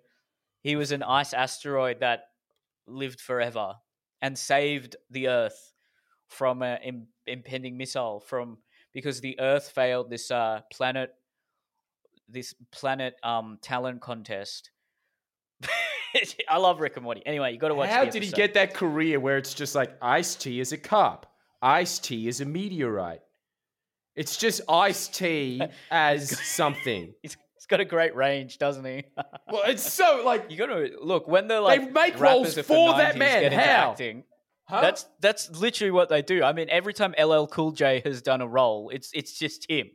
he 0.62 0.76
was 0.76 0.92
an 0.92 1.02
ice 1.02 1.33
asteroid 1.33 2.00
that 2.00 2.24
lived 2.87 3.20
forever 3.20 3.74
and 4.20 4.37
saved 4.37 4.96
the 5.11 5.29
Earth 5.29 5.72
from 6.29 6.62
an 6.62 6.79
Im- 6.83 7.09
impending 7.27 7.77
missile 7.77 8.21
from 8.21 8.59
because 8.93 9.21
the 9.21 9.39
Earth 9.41 9.71
failed 9.75 10.11
this 10.11 10.31
uh, 10.31 10.61
planet 10.73 11.15
this 12.29 12.55
planet 12.73 13.15
um 13.23 13.59
talent 13.62 14.01
contest. 14.01 14.71
I 16.49 16.59
love 16.59 16.81
Rick 16.81 16.97
and 16.97 17.05
Morty. 17.05 17.23
Anyway, 17.27 17.53
you 17.53 17.59
got 17.59 17.69
to 17.69 17.75
watch. 17.75 17.91
How 17.91 18.05
did 18.05 18.23
he 18.23 18.31
get 18.31 18.55
that 18.55 18.75
career 18.75 19.21
where 19.21 19.37
it's 19.37 19.55
just 19.55 19.75
like 19.75 19.93
Ice 20.01 20.35
T 20.35 20.61
is 20.61 20.73
a 20.73 20.79
cop, 20.79 21.33
Ice 21.62 21.99
T 21.99 22.29
is 22.29 22.41
a 22.41 22.45
meteorite? 22.45 23.21
It's 24.15 24.37
just 24.37 24.62
Ice 24.69 25.09
T 25.09 25.61
as 25.91 26.31
something. 26.41 27.12
He's, 27.23 27.37
he's 27.55 27.67
got 27.67 27.81
a 27.81 27.85
great 27.85 28.17
range, 28.17 28.59
doesn't 28.59 28.85
he? 28.85 29.05
Well, 29.51 29.65
it's 29.67 29.93
so 29.93 30.23
like 30.25 30.51
you 30.51 30.57
got 30.57 30.67
to 30.67 30.93
look 31.03 31.29
when 31.29 31.49
they're 31.49 31.61
like 31.61 31.85
They 31.85 31.91
make 31.91 32.19
roles 32.19 32.55
for 32.59 32.95
that 32.97 33.19
man. 33.19 33.53
How? 33.53 33.91
acting, 33.91 34.25
huh? 34.66 34.81
That's 34.81 35.07
that's 35.20 35.50
literally 35.50 35.90
what 35.90 36.09
they 36.09 36.22
do. 36.22 36.42
I 36.42 36.52
mean, 36.52 36.68
every 36.70 36.92
time 36.92 37.14
LL 37.18 37.46
Cool 37.46 37.72
J 37.72 38.02
has 38.05 38.22
done 38.22 38.40
a 38.40 38.46
role, 38.46 38.90
it's 38.90 39.11
it's 39.14 39.38
just 39.38 39.68
him. 39.70 39.90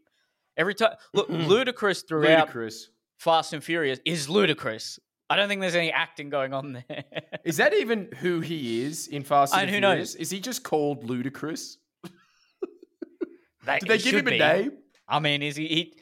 Every 0.57 0.75
time, 0.75 0.93
look, 1.13 1.29
Ludacris 1.29 2.07
throughout 2.07 2.39
ludicrous. 2.47 2.89
Fast 3.17 3.53
and 3.53 3.63
Furious 3.63 3.99
is 4.05 4.29
ludicrous. 4.29 4.99
I 5.29 5.38
don't 5.38 5.47
think 5.47 5.62
there's 5.62 5.75
any 5.75 5.91
acting 5.91 6.29
going 6.29 6.53
on 6.53 6.73
there. 6.73 7.05
Is 7.45 7.55
that 7.57 7.73
even 7.73 8.10
who 8.19 8.41
he 8.41 8.84
is 8.84 9.07
in 9.07 9.23
Fast 9.23 9.53
and, 9.53 9.62
And 9.62 9.69
who 9.69 9.79
knows? 9.79 9.91
Furious? 9.93 10.15
Is 10.15 10.29
he 10.29 10.41
just 10.41 10.63
called 10.63 11.07
Ludacris? 11.07 11.77
Did 12.03 13.88
they 13.88 13.97
give 13.97 14.15
him 14.15 14.27
a 14.27 14.31
be. 14.31 14.39
name? 14.39 14.71
I 15.07 15.19
mean, 15.19 15.41
is 15.41 15.55
he, 15.55 15.67
he? 15.67 15.93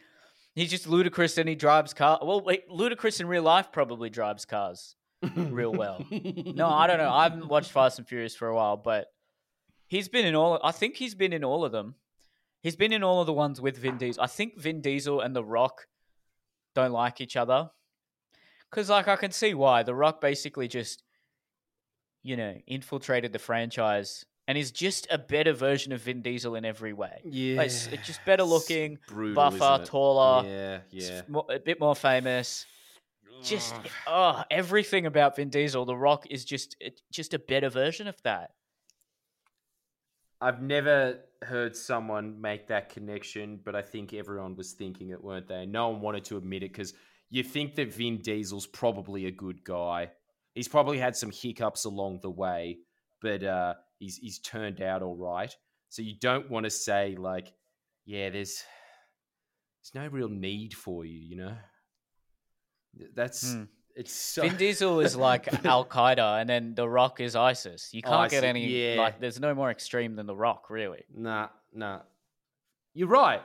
He's 0.56 0.72
just 0.72 0.88
ludicrous 0.88 1.38
and 1.38 1.48
he 1.48 1.54
drives 1.54 1.94
car. 1.94 2.20
Well, 2.24 2.42
wait, 2.42 2.68
Ludacris 2.70 3.20
in 3.20 3.28
real 3.28 3.44
life 3.44 3.72
probably 3.72 4.10
drives 4.10 4.46
cars 4.46 4.96
real 5.36 5.72
well. 5.74 6.06
No, 6.12 6.68
I 6.70 6.88
don't 6.88 6.98
know. 6.98 7.12
I 7.12 7.24
haven't 7.24 7.48
watched 7.50 7.72
Fast 7.72 8.00
and 8.00 8.08
Furious 8.08 8.36
for 8.36 8.48
a 8.48 8.56
while, 8.56 8.78
but 8.78 9.08
he's 9.88 10.08
been 10.08 10.26
in 10.26 10.36
all. 10.36 10.60
I 10.64 10.72
think 10.72 10.96
he's 10.96 11.16
been 11.16 11.34
in 11.34 11.44
all 11.44 11.66
of 11.66 11.72
them. 11.72 11.96
He's 12.62 12.76
been 12.76 12.92
in 12.94 13.04
all 13.04 13.22
of 13.22 13.28
the 13.28 13.34
ones 13.34 13.62
with 13.62 13.78
Vin 13.78 13.98
Diesel. 13.98 14.22
I 14.22 14.28
think 14.28 14.60
Vin 14.60 14.82
Diesel 14.82 15.22
and 15.22 15.36
The 15.36 15.44
Rock 15.44 15.88
don't 16.76 16.92
like 16.92 17.22
each 17.22 17.38
other 17.38 17.70
because, 18.70 18.90
like, 18.90 19.08
I 19.08 19.16
can 19.16 19.32
see 19.32 19.54
why. 19.54 19.84
The 19.84 19.96
Rock 19.96 20.20
basically 20.20 20.68
just, 20.68 21.04
you 22.22 22.36
know, 22.36 22.56
infiltrated 22.68 23.32
the 23.32 23.40
franchise 23.40 24.26
and 24.48 24.58
is 24.58 24.72
just 24.72 25.08
a 25.10 25.18
better 25.18 25.54
version 25.54 25.94
of 25.94 26.02
Vin 26.02 26.22
Diesel 26.22 26.56
in 26.56 26.66
every 26.66 26.92
way. 26.92 27.22
Yeah, 27.24 27.58
Like, 27.58 27.68
it's, 27.68 27.88
it's 27.88 28.08
just 28.08 28.26
better 28.26 28.44
looking, 28.44 28.98
brutal, 29.08 29.36
buffer, 29.36 29.86
taller, 29.86 30.46
Yeah, 30.48 30.80
yeah. 30.92 31.22
a 31.50 31.60
bit 31.60 31.80
more 31.80 31.96
famous 31.96 32.66
just 33.44 33.74
oh 34.08 34.44
everything 34.52 35.06
about 35.06 35.36
Vin 35.36 35.50
Diesel. 35.50 35.86
The 35.86 35.96
Rock 35.96 36.26
is 36.30 36.46
just 36.46 36.76
just 37.12 37.34
a 37.34 37.40
better 37.40 37.70
version 37.70 38.08
of 38.08 38.22
that. 38.24 38.52
I've 40.42 40.62
never 40.62 41.20
heard 41.42 41.76
someone 41.76 42.40
make 42.40 42.68
that 42.68 42.90
connection, 42.90 43.60
but 43.64 43.76
I 43.76 43.82
think 43.82 44.14
everyone 44.14 44.56
was 44.56 44.72
thinking 44.72 45.10
it, 45.10 45.22
weren't 45.22 45.48
they? 45.48 45.66
No 45.66 45.90
one 45.90 46.02
wanted 46.02 46.24
to 46.26 46.38
admit 46.38 46.64
it 46.64 46.72
because 46.72 46.94
you 47.30 47.44
think 47.44 47.76
that 47.76 47.94
Vin 47.94 48.20
Diesel's 48.22 48.68
probably 48.68 49.26
a 49.26 49.32
good 49.32 49.64
guy. 49.64 50.12
He's 50.56 50.68
probably 50.68 50.98
had 50.98 51.16
some 51.16 51.32
hiccups 51.32 51.86
along 51.86 52.20
the 52.22 52.30
way, 52.30 52.80
but 53.22 53.44
uh, 53.44 53.74
he's 54.00 54.18
he's 54.18 54.40
turned 54.40 54.82
out 54.82 55.02
all 55.02 55.18
right. 55.18 55.54
So 55.90 56.02
you 56.02 56.16
don't 56.20 56.50
want 56.50 56.66
to 56.66 56.70
say 56.70 57.16
like, 57.18 57.54
yeah, 58.06 58.30
there's 58.30 58.64
there's 59.82 60.04
no 60.04 60.10
real 60.10 60.30
need 60.30 60.74
for 60.74 61.06
you, 61.06 61.20
you 61.20 61.36
know. 61.36 61.56
That's 63.16 63.54
Hmm. 63.54 63.64
it's 63.96 64.12
so 64.14 64.42
Vin 64.44 64.58
Diesel 64.58 65.00
is 65.02 65.16
like 65.16 65.48
Al 65.66 65.86
Qaeda, 65.86 66.42
and 66.42 66.50
then 66.50 66.76
The 66.76 66.88
Rock 66.88 67.20
is 67.20 67.36
ISIS. 67.36 67.94
You 67.94 68.02
can't 68.02 68.30
get 68.32 68.44
any 68.44 68.68
yeah. 68.68 69.00
like. 69.02 69.20
There's 69.20 69.40
no 69.40 69.54
more 69.54 69.72
extreme 69.72 70.16
than 70.16 70.26
The 70.26 70.36
Rock, 70.36 70.70
really. 70.70 71.04
Nah, 71.14 71.50
nah. 71.74 72.02
You're 72.94 73.08
right. 73.08 73.42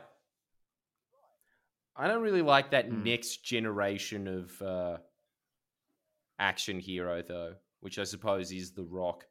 I 1.97 2.09
don't 2.09 2.23
really 2.23 2.43
like 2.43 2.71
that 2.71 2.87
Hmm. 2.87 3.05
next 3.05 3.45
generation 3.45 4.27
of 4.27 4.61
uh, 4.63 4.97
action 6.39 6.81
hero, 6.81 7.23
though, 7.23 7.55
which 7.81 7.99
I 7.99 8.05
suppose 8.05 8.51
is 8.51 8.73
The 8.73 8.83
Rock, 8.83 9.27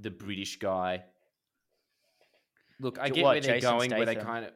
the 0.00 0.10
British 0.10 0.58
guy. 0.58 1.04
Look, 2.80 2.98
I 3.00 3.08
get 3.08 3.24
what, 3.24 3.30
where 3.34 3.40
they're 3.40 3.54
Jason 3.60 3.78
going, 3.78 3.90
where 3.90 4.04
they 4.06 4.14
kind 4.16 4.44
of. 4.46 4.52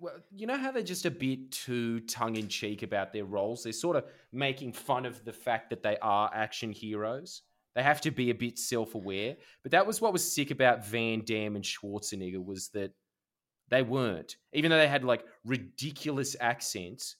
Well, 0.00 0.14
you 0.30 0.46
know 0.46 0.56
how 0.56 0.70
they're 0.70 0.82
just 0.82 1.06
a 1.06 1.10
bit 1.10 1.50
too 1.50 2.00
tongue 2.00 2.36
in 2.36 2.48
cheek 2.48 2.82
about 2.82 3.12
their 3.12 3.24
roles? 3.24 3.64
They're 3.64 3.72
sort 3.72 3.96
of 3.96 4.04
making 4.32 4.72
fun 4.72 5.04
of 5.04 5.24
the 5.24 5.32
fact 5.32 5.70
that 5.70 5.82
they 5.82 5.96
are 6.00 6.30
action 6.32 6.70
heroes. 6.70 7.42
They 7.74 7.82
have 7.82 8.00
to 8.02 8.10
be 8.10 8.30
a 8.30 8.34
bit 8.34 8.58
self-aware. 8.58 9.36
But 9.62 9.72
that 9.72 9.86
was 9.86 10.00
what 10.00 10.12
was 10.12 10.32
sick 10.32 10.50
about 10.52 10.86
Van 10.86 11.22
Damme 11.24 11.56
and 11.56 11.64
Schwarzenegger 11.64 12.44
was 12.44 12.68
that 12.70 12.92
they 13.70 13.82
weren't, 13.82 14.36
even 14.52 14.70
though 14.70 14.78
they 14.78 14.88
had 14.88 15.04
like 15.04 15.24
ridiculous 15.44 16.36
accents, 16.40 17.16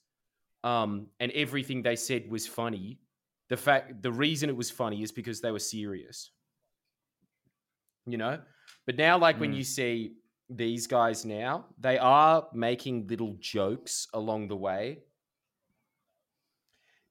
um, 0.65 1.09
and 1.21 1.31
everything 1.33 1.83
they 1.83 1.97
said 1.97 2.31
was 2.31 2.47
funny. 2.47 3.01
The 3.49 3.57
fact, 3.57 4.03
the 4.03 4.13
reason 4.13 4.49
it 4.49 4.57
was 4.57 4.71
funny 4.71 5.03
is 5.03 5.13
because 5.13 5.41
they 5.41 5.51
were 5.51 5.59
serious. 5.59 6.31
You 8.07 8.19
know, 8.19 8.41
but 8.87 8.97
now, 8.97 9.19
like 9.19 9.39
when 9.39 9.53
Mm. 9.53 9.57
you 9.57 9.65
see 9.65 10.15
these 10.51 10.87
guys 10.87 11.25
now, 11.25 11.67
they 11.79 11.99
are 11.99 12.49
making 12.53 13.07
little 13.07 13.35
jokes 13.41 14.09
along 14.15 14.49
the 14.49 14.57
way. 14.57 15.03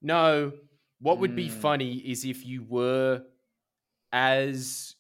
No, 0.02 0.54
what 1.00 1.20
would 1.20 1.36
be 1.36 1.50
Mm. 1.50 1.52
funny 1.52 1.96
is 1.98 2.26
if 2.26 2.46
you 2.46 2.64
were 2.64 3.26
as 4.12 4.96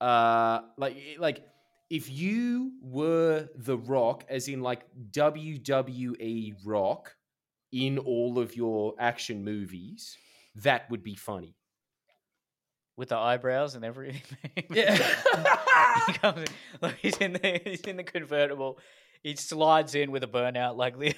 uh 0.00 0.62
like 0.76 0.96
like 1.18 1.46
if 1.90 2.10
you 2.10 2.72
were 2.82 3.48
the 3.54 3.76
rock 3.76 4.24
as 4.28 4.48
in 4.48 4.60
like 4.62 4.82
WWE 5.10 6.54
rock 6.64 7.14
in 7.72 7.98
all 7.98 8.38
of 8.38 8.56
your 8.56 8.94
action 8.98 9.44
movies, 9.44 10.16
that 10.54 10.90
would 10.90 11.02
be 11.02 11.14
funny. 11.14 11.54
With 12.96 13.10
the 13.10 13.16
eyebrows 13.16 13.74
and 13.74 13.84
everything. 13.84 14.22
Yeah. 14.70 14.96
he 16.06 16.12
comes 16.14 16.38
in, 16.38 16.46
like 16.80 16.96
he's 16.96 17.16
in 17.18 17.34
the 17.34 17.60
he's 17.64 17.80
in 17.82 17.96
the 17.96 18.04
convertible. 18.04 18.78
He 19.22 19.36
slides 19.36 19.94
in 19.94 20.10
with 20.10 20.24
a 20.24 20.26
burnout 20.26 20.76
like 20.76 20.98
the 20.98 21.14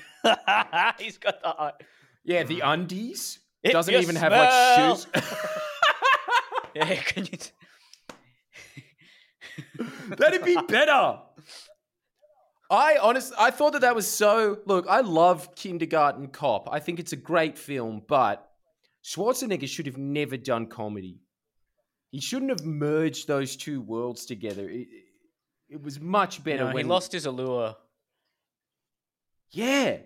he's 0.98 1.18
got 1.18 1.40
the 1.42 1.48
eye. 1.48 1.72
Yeah, 2.24 2.42
the 2.44 2.60
mm. 2.60 2.72
undies 2.72 3.38
If 3.62 3.72
doesn't 3.72 3.94
even 3.94 4.16
have 4.16 4.32
like 4.32 4.96
shoes. 4.96 5.06
Yeah, 6.74 6.94
can 6.96 7.24
you? 7.24 7.36
T- 7.38 7.50
That'd 10.18 10.44
be 10.44 10.58
better. 10.68 11.18
I 12.70 12.96
honestly, 13.00 13.36
I 13.38 13.50
thought 13.50 13.74
that 13.74 13.82
that 13.82 13.94
was 13.94 14.08
so. 14.08 14.58
Look, 14.66 14.86
I 14.88 15.00
love 15.00 15.54
Kindergarten 15.54 16.28
Cop. 16.28 16.68
I 16.70 16.80
think 16.80 16.98
it's 16.98 17.12
a 17.12 17.16
great 17.16 17.58
film, 17.58 18.02
but 18.08 18.50
Schwarzenegger 19.04 19.68
should 19.68 19.86
have 19.86 19.98
never 19.98 20.36
done 20.36 20.66
comedy. 20.66 21.20
He 22.14 22.20
shouldn't 22.20 22.50
have 22.52 22.64
merged 22.64 23.26
those 23.26 23.56
two 23.56 23.80
worlds 23.80 24.24
together. 24.24 24.68
It, 24.68 24.86
it 25.68 25.82
was 25.82 25.98
much 25.98 26.44
better 26.44 26.66
know, 26.70 26.76
he 26.76 26.84
lost 26.84 27.10
his 27.10 27.26
allure. 27.26 27.74
Yeah. 29.50 29.96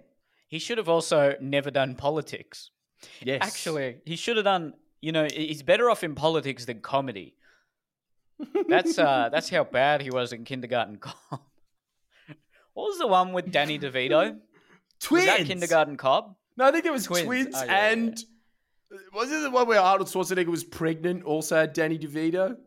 He 0.49 0.59
should 0.59 0.79
have 0.79 0.89
also 0.89 1.35
never 1.39 1.71
done 1.71 1.97
politics. 1.97 2.71
Yes. 3.21 3.41
Actually, 3.43 3.99
he 4.07 4.17
should 4.17 4.37
have 4.37 4.47
done. 4.47 4.73
You 5.03 5.13
know, 5.13 5.29
he's 5.31 5.63
better 5.63 5.91
off 5.91 6.03
in 6.03 6.15
politics 6.15 6.65
than 6.65 6.81
comedy. 6.81 7.35
That's 8.69 8.99
uh, 8.99 9.29
that's 9.31 9.51
how 9.51 9.65
bad 9.65 10.01
he 10.01 10.11
was 10.11 10.33
in 10.33 10.45
Kindergarten 10.45 10.97
Cop. 11.01 11.43
What 12.73 12.85
was 12.85 12.99
the 12.99 13.07
one 13.07 13.35
with 13.35 13.53
Danny 13.53 13.79
DeVito? 13.79 14.39
twins. 14.99 15.27
Was 15.27 15.37
that 15.37 15.47
Kindergarten 15.47 15.99
Cop? 15.99 16.39
No, 16.57 16.65
I 16.65 16.73
think 16.73 16.87
it 16.87 16.93
was 16.93 17.05
Twins. 17.05 17.27
twins, 17.27 17.55
Oh, 17.55 17.65
yeah, 17.65 17.71
yeah, 17.71 17.93
and 17.93 18.25
was 19.13 19.31
it 19.31 19.43
the 19.43 19.51
one 19.51 19.67
where 19.69 19.81
Arnold 19.81 20.09
Schwarzenegger 20.09 20.47
was 20.47 20.65
pregnant? 20.65 21.25
Also 21.25 21.57
had 21.57 21.73
Danny 21.73 21.99
DeVito. 21.99 22.57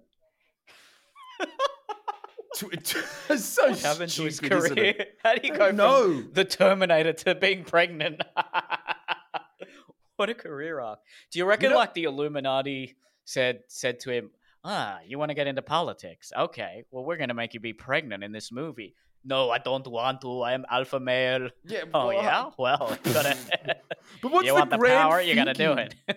So 2.53 3.69
What 3.69 3.79
happened 3.79 4.11
to 4.11 4.23
his 4.23 4.39
career? 4.39 5.05
How 5.23 5.33
do 5.35 5.47
you 5.47 5.55
go 5.55 5.69
from 5.69 6.29
the 6.33 6.45
Terminator 6.45 7.13
to 7.13 7.33
being 7.33 7.63
pregnant? 7.63 8.21
what 10.17 10.29
a 10.29 10.35
career 10.35 10.79
arc! 10.79 10.99
Do 11.31 11.39
you 11.39 11.45
reckon 11.45 11.71
know- 11.71 11.77
like 11.77 11.93
the 11.95 12.03
Illuminati 12.03 12.97
said 13.23 13.61
said 13.67 13.99
to 14.01 14.11
him, 14.11 14.31
"Ah, 14.63 14.99
you 15.07 15.17
want 15.17 15.29
to 15.29 15.33
get 15.33 15.47
into 15.47 15.61
politics? 15.63 16.31
Okay, 16.37 16.83
well 16.91 17.03
we're 17.03 17.17
gonna 17.17 17.33
make 17.33 17.53
you 17.55 17.59
be 17.59 17.73
pregnant 17.73 18.23
in 18.23 18.31
this 18.31 18.51
movie." 18.51 18.95
No, 19.23 19.51
I 19.51 19.59
don't 19.59 19.87
want 19.87 20.21
to. 20.21 20.41
I 20.41 20.53
am 20.53 20.65
alpha 20.69 20.99
male. 20.99 21.49
Yeah. 21.65 21.83
Oh 21.93 22.07
well, 22.07 22.23
yeah, 22.23 22.49
well, 22.57 22.97
gotta. 23.03 23.37
But 24.21 24.31
what's 24.31 24.45
you 24.45 24.53
the 24.53 24.59
want 24.59 24.69
the 24.71 24.77
power? 24.77 25.21
You 25.21 25.35
gotta 25.35 25.53
do 25.53 25.73
it. 25.73 25.95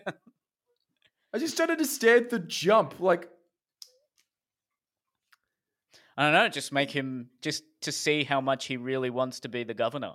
I 1.34 1.38
just 1.38 1.56
don't 1.56 1.70
understand 1.70 2.30
the 2.30 2.38
jump. 2.38 3.00
Like, 3.00 3.28
I 6.16 6.24
don't 6.24 6.32
know. 6.32 6.48
Just 6.48 6.72
make 6.72 6.90
him 6.90 7.28
just 7.42 7.64
to 7.82 7.92
see 7.92 8.24
how 8.24 8.40
much 8.40 8.66
he 8.66 8.76
really 8.76 9.10
wants 9.10 9.40
to 9.40 9.48
be 9.48 9.64
the 9.64 9.74
governor, 9.74 10.12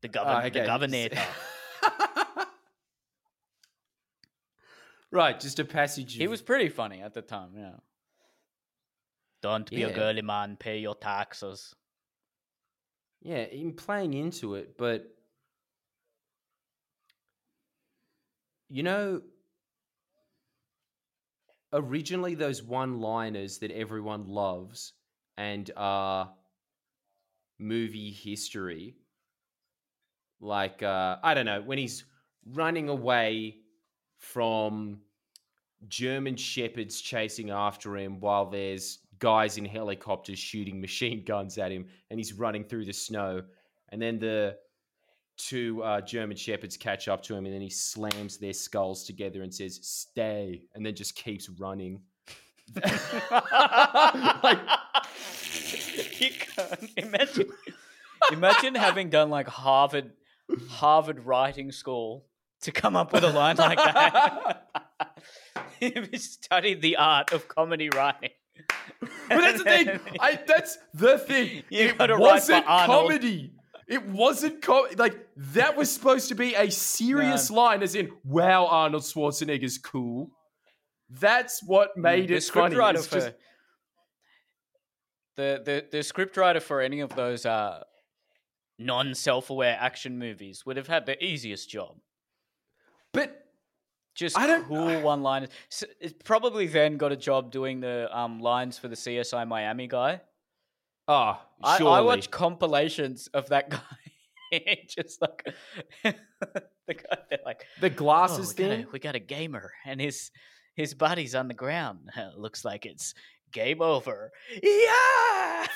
the 0.00 0.08
governor, 0.08 0.36
ah, 0.36 0.46
okay, 0.46 0.60
the 0.60 0.66
governor. 0.66 1.08
right, 5.10 5.38
just 5.38 5.58
a 5.58 5.64
passage. 5.64 6.14
He 6.14 6.28
was 6.28 6.40
pretty 6.40 6.68
funny 6.68 7.02
at 7.02 7.12
the 7.12 7.22
time, 7.22 7.50
yeah. 7.56 7.74
Don't 9.42 9.68
be 9.68 9.82
a 9.82 9.92
girly 9.92 10.22
man, 10.22 10.56
pay 10.56 10.78
your 10.78 10.94
taxes. 10.94 11.74
Yeah, 13.22 13.44
in 13.44 13.72
playing 13.72 14.14
into 14.14 14.56
it, 14.56 14.76
but 14.76 15.06
you 18.68 18.82
know, 18.82 19.22
originally 21.72 22.34
those 22.34 22.62
one-liners 22.62 23.58
that 23.58 23.70
everyone 23.70 24.26
loves 24.26 24.94
and 25.36 25.70
are 25.76 26.32
movie 27.58 28.10
history, 28.10 28.96
like 30.40 30.82
uh, 30.82 31.16
I 31.22 31.34
don't 31.34 31.46
know 31.46 31.62
when 31.62 31.78
he's 31.78 32.04
running 32.44 32.88
away 32.88 33.58
from 34.18 34.98
German 35.88 36.36
shepherds 36.36 37.00
chasing 37.00 37.50
after 37.50 37.96
him 37.96 38.20
while 38.20 38.50
there's 38.50 38.98
guys 39.18 39.58
in 39.58 39.64
helicopters 39.64 40.38
shooting 40.38 40.80
machine 40.80 41.24
guns 41.26 41.58
at 41.58 41.70
him 41.70 41.86
and 42.10 42.18
he's 42.18 42.32
running 42.32 42.64
through 42.64 42.84
the 42.84 42.92
snow 42.92 43.42
and 43.90 44.00
then 44.00 44.18
the 44.18 44.56
two 45.36 45.82
uh, 45.82 46.00
German 46.00 46.36
shepherds 46.36 46.76
catch 46.76 47.08
up 47.08 47.22
to 47.22 47.34
him 47.34 47.46
and 47.46 47.54
then 47.54 47.62
he 47.62 47.70
slams 47.70 48.38
their 48.38 48.52
skulls 48.52 49.04
together 49.04 49.42
and 49.42 49.52
says 49.52 49.80
stay 49.82 50.62
and 50.74 50.84
then 50.84 50.94
just 50.94 51.14
keeps 51.16 51.48
running 51.48 52.00
like 54.42 54.58
you 56.18 56.30
can't 56.30 56.90
imagine. 56.96 57.50
Imagine 58.32 58.74
having 58.74 59.10
done 59.10 59.30
like 59.30 59.48
Harvard, 59.48 60.12
Harvard 60.68 61.26
writing 61.26 61.72
school 61.72 62.24
to 62.62 62.72
come 62.72 62.96
up 62.96 63.12
with 63.12 63.24
a 63.24 63.30
line 63.30 63.56
like 63.56 63.78
that. 63.78 64.68
He 65.80 66.16
studied 66.16 66.80
the 66.80 66.96
art 66.96 67.32
of 67.32 67.48
comedy 67.48 67.90
writing. 67.92 68.30
But 69.00 69.10
that's 69.28 69.58
the 69.58 69.64
thing. 69.64 70.00
I, 70.20 70.38
that's 70.46 70.78
the 70.94 71.18
thing. 71.18 71.62
You 71.70 71.88
it 71.88 71.98
gotta 71.98 72.14
write 72.14 72.20
for 72.20 72.24
wasn't 72.32 72.66
comedy. 72.66 73.52
It 73.88 74.06
wasn't 74.06 74.62
com- 74.62 74.86
like 74.96 75.26
that 75.36 75.76
was 75.76 75.90
supposed 75.90 76.28
to 76.28 76.34
be 76.34 76.54
a 76.54 76.70
serious 76.70 77.50
line 77.50 77.82
as 77.82 77.94
in 77.94 78.10
wow 78.24 78.66
Arnold 78.66 79.02
Schwarzenegger's 79.02 79.78
cool. 79.78 80.30
That's 81.10 81.62
what 81.62 81.96
made 81.96 82.28
the 82.28 82.36
it 82.36 82.44
funny. 82.44 82.76
It's 82.76 83.06
for 83.06 83.14
just- 83.16 83.32
the 85.36 85.62
the 85.64 85.86
the 85.90 85.98
scriptwriter 85.98 86.62
for 86.62 86.80
any 86.80 87.00
of 87.00 87.14
those 87.16 87.44
uh 87.46 87.82
non 88.78 89.14
self 89.14 89.50
aware 89.50 89.76
action 89.78 90.18
movies 90.18 90.64
would 90.66 90.76
have 90.76 90.86
had 90.88 91.06
the 91.06 91.22
easiest 91.22 91.68
job. 91.70 91.96
but 93.12 93.41
Just 94.14 94.38
I 94.38 94.46
don't- 94.46 94.66
cool 94.66 95.00
one 95.02 95.22
liners. 95.22 95.50
So 95.68 95.86
it's 96.00 96.14
probably 96.24 96.66
then 96.66 96.96
got 96.96 97.12
a 97.12 97.16
job 97.16 97.50
doing 97.50 97.80
the 97.80 98.08
um 98.16 98.40
lines 98.40 98.78
for 98.78 98.88
the 98.88 98.96
CSI 98.96 99.46
Miami 99.46 99.86
guy. 99.86 100.20
oh 101.08 101.40
I, 101.62 101.78
surely. 101.78 101.92
I 101.92 102.00
watch 102.00 102.30
compilations 102.30 103.28
of 103.28 103.48
that 103.48 103.70
guy. 103.70 103.80
just 104.88 105.20
like 105.22 105.46
the 106.04 106.94
guy, 106.94 107.16
they're 107.30 107.38
like, 107.44 107.64
the 107.80 107.86
oh, 107.86 107.90
glasses 107.90 108.54
we, 108.56 108.64
got 108.64 108.70
a, 108.72 108.86
we 108.92 108.98
got 108.98 109.14
a 109.14 109.18
gamer 109.20 109.72
and 109.86 110.00
his 110.00 110.30
his 110.74 110.94
buddy's 110.94 111.34
on 111.34 111.48
the 111.48 111.54
ground. 111.54 112.10
Looks 112.36 112.64
like 112.64 112.86
it's 112.86 113.14
game 113.52 113.82
over. 113.82 114.30
Yeah. 114.62 115.66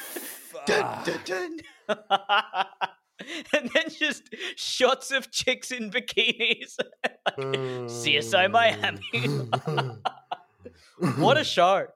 Dun, 0.67 1.05
dun, 1.05 1.61
dun. 1.89 2.97
and 3.57 3.71
then 3.73 3.85
just 3.89 4.35
shots 4.57 5.11
of 5.11 5.31
chicks 5.31 5.71
in 5.71 5.91
bikinis. 5.91 6.79
like 7.39 7.47
CSI 7.47 8.51
Miami. 8.51 10.01
what 11.17 11.39
a 11.39 11.45
show. 11.45 11.87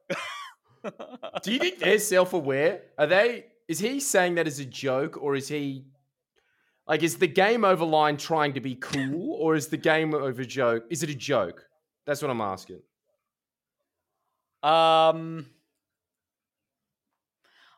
Do 1.43 1.53
you 1.53 1.59
think 1.59 1.79
they're 1.79 1.99
self-aware? 1.99 2.83
Are 2.99 3.07
they? 3.07 3.47
Is 3.69 3.79
he 3.79 4.01
saying 4.01 4.37
that 4.37 4.47
as 4.47 4.59
a 4.59 4.65
joke, 4.65 5.23
or 5.23 5.37
is 5.37 5.49
he 5.49 5.85
like 6.89 7.03
is 7.03 7.19
the 7.19 7.29
game 7.29 7.65
over 7.65 7.85
line 7.85 8.17
trying 8.17 8.55
to 8.55 8.61
be 8.61 8.75
cool, 8.75 9.35
or 9.35 9.55
is 9.55 9.69
the 9.69 9.77
game 9.77 10.15
over 10.15 10.45
joke? 10.45 10.85
Is 10.91 11.03
it 11.03 11.11
a 11.11 11.15
joke? 11.15 11.67
That's 12.07 12.23
what 12.23 12.31
I'm 12.31 12.41
asking. 12.41 12.81
Um, 14.63 15.47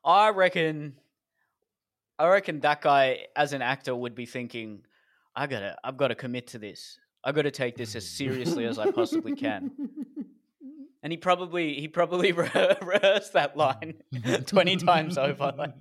I 0.05 0.31
reckon, 0.31 0.95
I 2.23 2.29
reckon 2.29 2.61
that 2.61 2.83
guy 2.83 3.27
as 3.35 3.53
an 3.53 3.63
actor 3.63 3.97
would 3.97 4.15
be 4.15 4.27
thinking, 4.27 4.85
I 5.35 5.49
gotta, 5.49 5.77
I've 5.83 5.97
got 5.97 6.09
to 6.09 6.15
commit 6.15 6.47
to 6.49 6.59
this. 6.59 6.99
I've 7.25 7.35
got 7.35 7.43
to 7.43 7.51
take 7.51 7.77
this 7.77 7.97
as 7.97 8.09
seriously 8.09 8.65
as 8.65 8.79
I 8.79 8.93
possibly 8.93 9.35
can. 9.35 9.73
and 11.03 11.13
he 11.13 11.17
probably 11.17 11.75
he 11.75 11.89
probably 11.89 12.31
re- 12.31 12.77
rehearsed 12.83 13.33
that 13.33 13.57
line 13.57 13.95
twenty 14.47 14.77
times 14.77 15.19
over. 15.19 15.53
Like, 15.57 15.75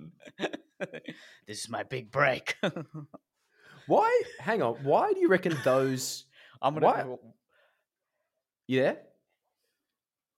this 1.46 1.62
is 1.62 1.68
my 1.68 1.84
big 1.84 2.10
break. 2.10 2.56
Why? 3.86 4.22
Hang 4.40 4.62
on. 4.62 4.74
Why 4.82 5.12
do 5.12 5.20
you 5.20 5.28
reckon 5.28 5.56
those? 5.64 6.24
I'm 6.60 6.74
gonna. 6.74 6.86
What? 6.86 7.20
You 8.66 8.80
there? 8.80 8.98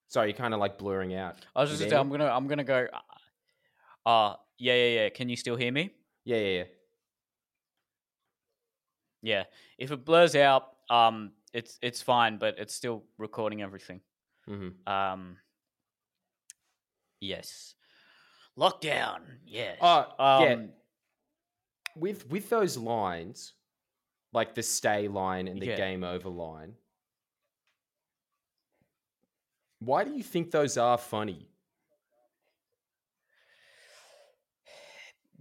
Sorry, 0.08 0.28
you're 0.28 0.36
kind 0.36 0.52
of 0.52 0.60
like 0.60 0.76
blurring 0.76 1.14
out. 1.14 1.36
I 1.56 1.62
was 1.62 1.70
just 1.70 1.80
gonna 1.80 1.90
say, 1.90 1.96
I'm 1.96 2.10
gonna 2.10 2.26
I'm 2.26 2.46
gonna 2.46 2.64
go. 2.64 2.88
Uh 4.04 4.34
yeah 4.58 4.74
yeah 4.74 5.00
yeah. 5.02 5.08
Can 5.10 5.28
you 5.28 5.36
still 5.36 5.56
hear 5.56 5.72
me? 5.72 5.90
Yeah, 6.24 6.36
yeah, 6.38 6.58
yeah. 6.58 6.64
Yeah. 9.22 9.44
If 9.78 9.90
it 9.90 10.04
blurs 10.04 10.34
out, 10.36 10.76
um, 10.90 11.32
it's 11.52 11.78
it's 11.82 12.02
fine, 12.02 12.38
but 12.38 12.58
it's 12.58 12.74
still 12.74 13.04
recording 13.18 13.62
everything. 13.62 14.00
hmm 14.46 14.68
Um. 14.86 15.38
Yes. 17.20 17.74
Lockdown. 18.58 19.22
Yes. 19.46 19.78
Oh, 19.80 20.06
yeah. 20.18 20.54
Um, 20.54 20.72
With 21.96 22.28
with 22.28 22.48
those 22.50 22.76
lines, 22.76 23.54
like 24.32 24.54
the 24.54 24.62
stay 24.62 25.08
line 25.08 25.48
and 25.48 25.60
the 25.60 25.66
Yeah. 25.66 25.76
game 25.76 26.04
over 26.04 26.28
line. 26.28 26.76
Why 29.78 30.02
do 30.04 30.12
you 30.12 30.22
think 30.22 30.50
those 30.50 30.76
are 30.76 30.98
funny? 30.98 31.48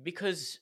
Because 0.03 0.59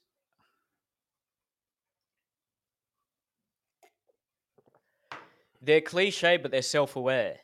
they're 5.62 5.82
cliche, 5.82 6.38
but 6.38 6.52
they're 6.52 6.62
self-aware. 6.62 7.38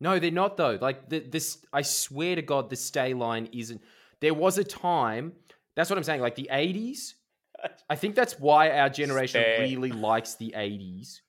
No, 0.00 0.18
they're 0.18 0.30
not 0.30 0.56
though. 0.56 0.78
Like 0.80 1.08
the, 1.08 1.20
this, 1.20 1.58
I 1.72 1.82
swear 1.82 2.36
to 2.36 2.42
God, 2.42 2.70
the 2.70 2.76
stay 2.76 3.12
line 3.14 3.48
isn't. 3.52 3.82
There 4.20 4.34
was 4.34 4.58
a 4.58 4.64
time. 4.64 5.32
That's 5.76 5.90
what 5.90 5.96
I'm 5.98 6.04
saying. 6.04 6.20
Like 6.20 6.36
the 6.36 6.48
'80s. 6.50 7.14
I 7.90 7.96
think 7.96 8.14
that's 8.14 8.38
why 8.38 8.70
our 8.70 8.88
generation 8.88 9.42
Stay. 9.42 9.60
really 9.60 9.92
likes 9.92 10.36
the 10.36 10.54
'80s. 10.56 11.20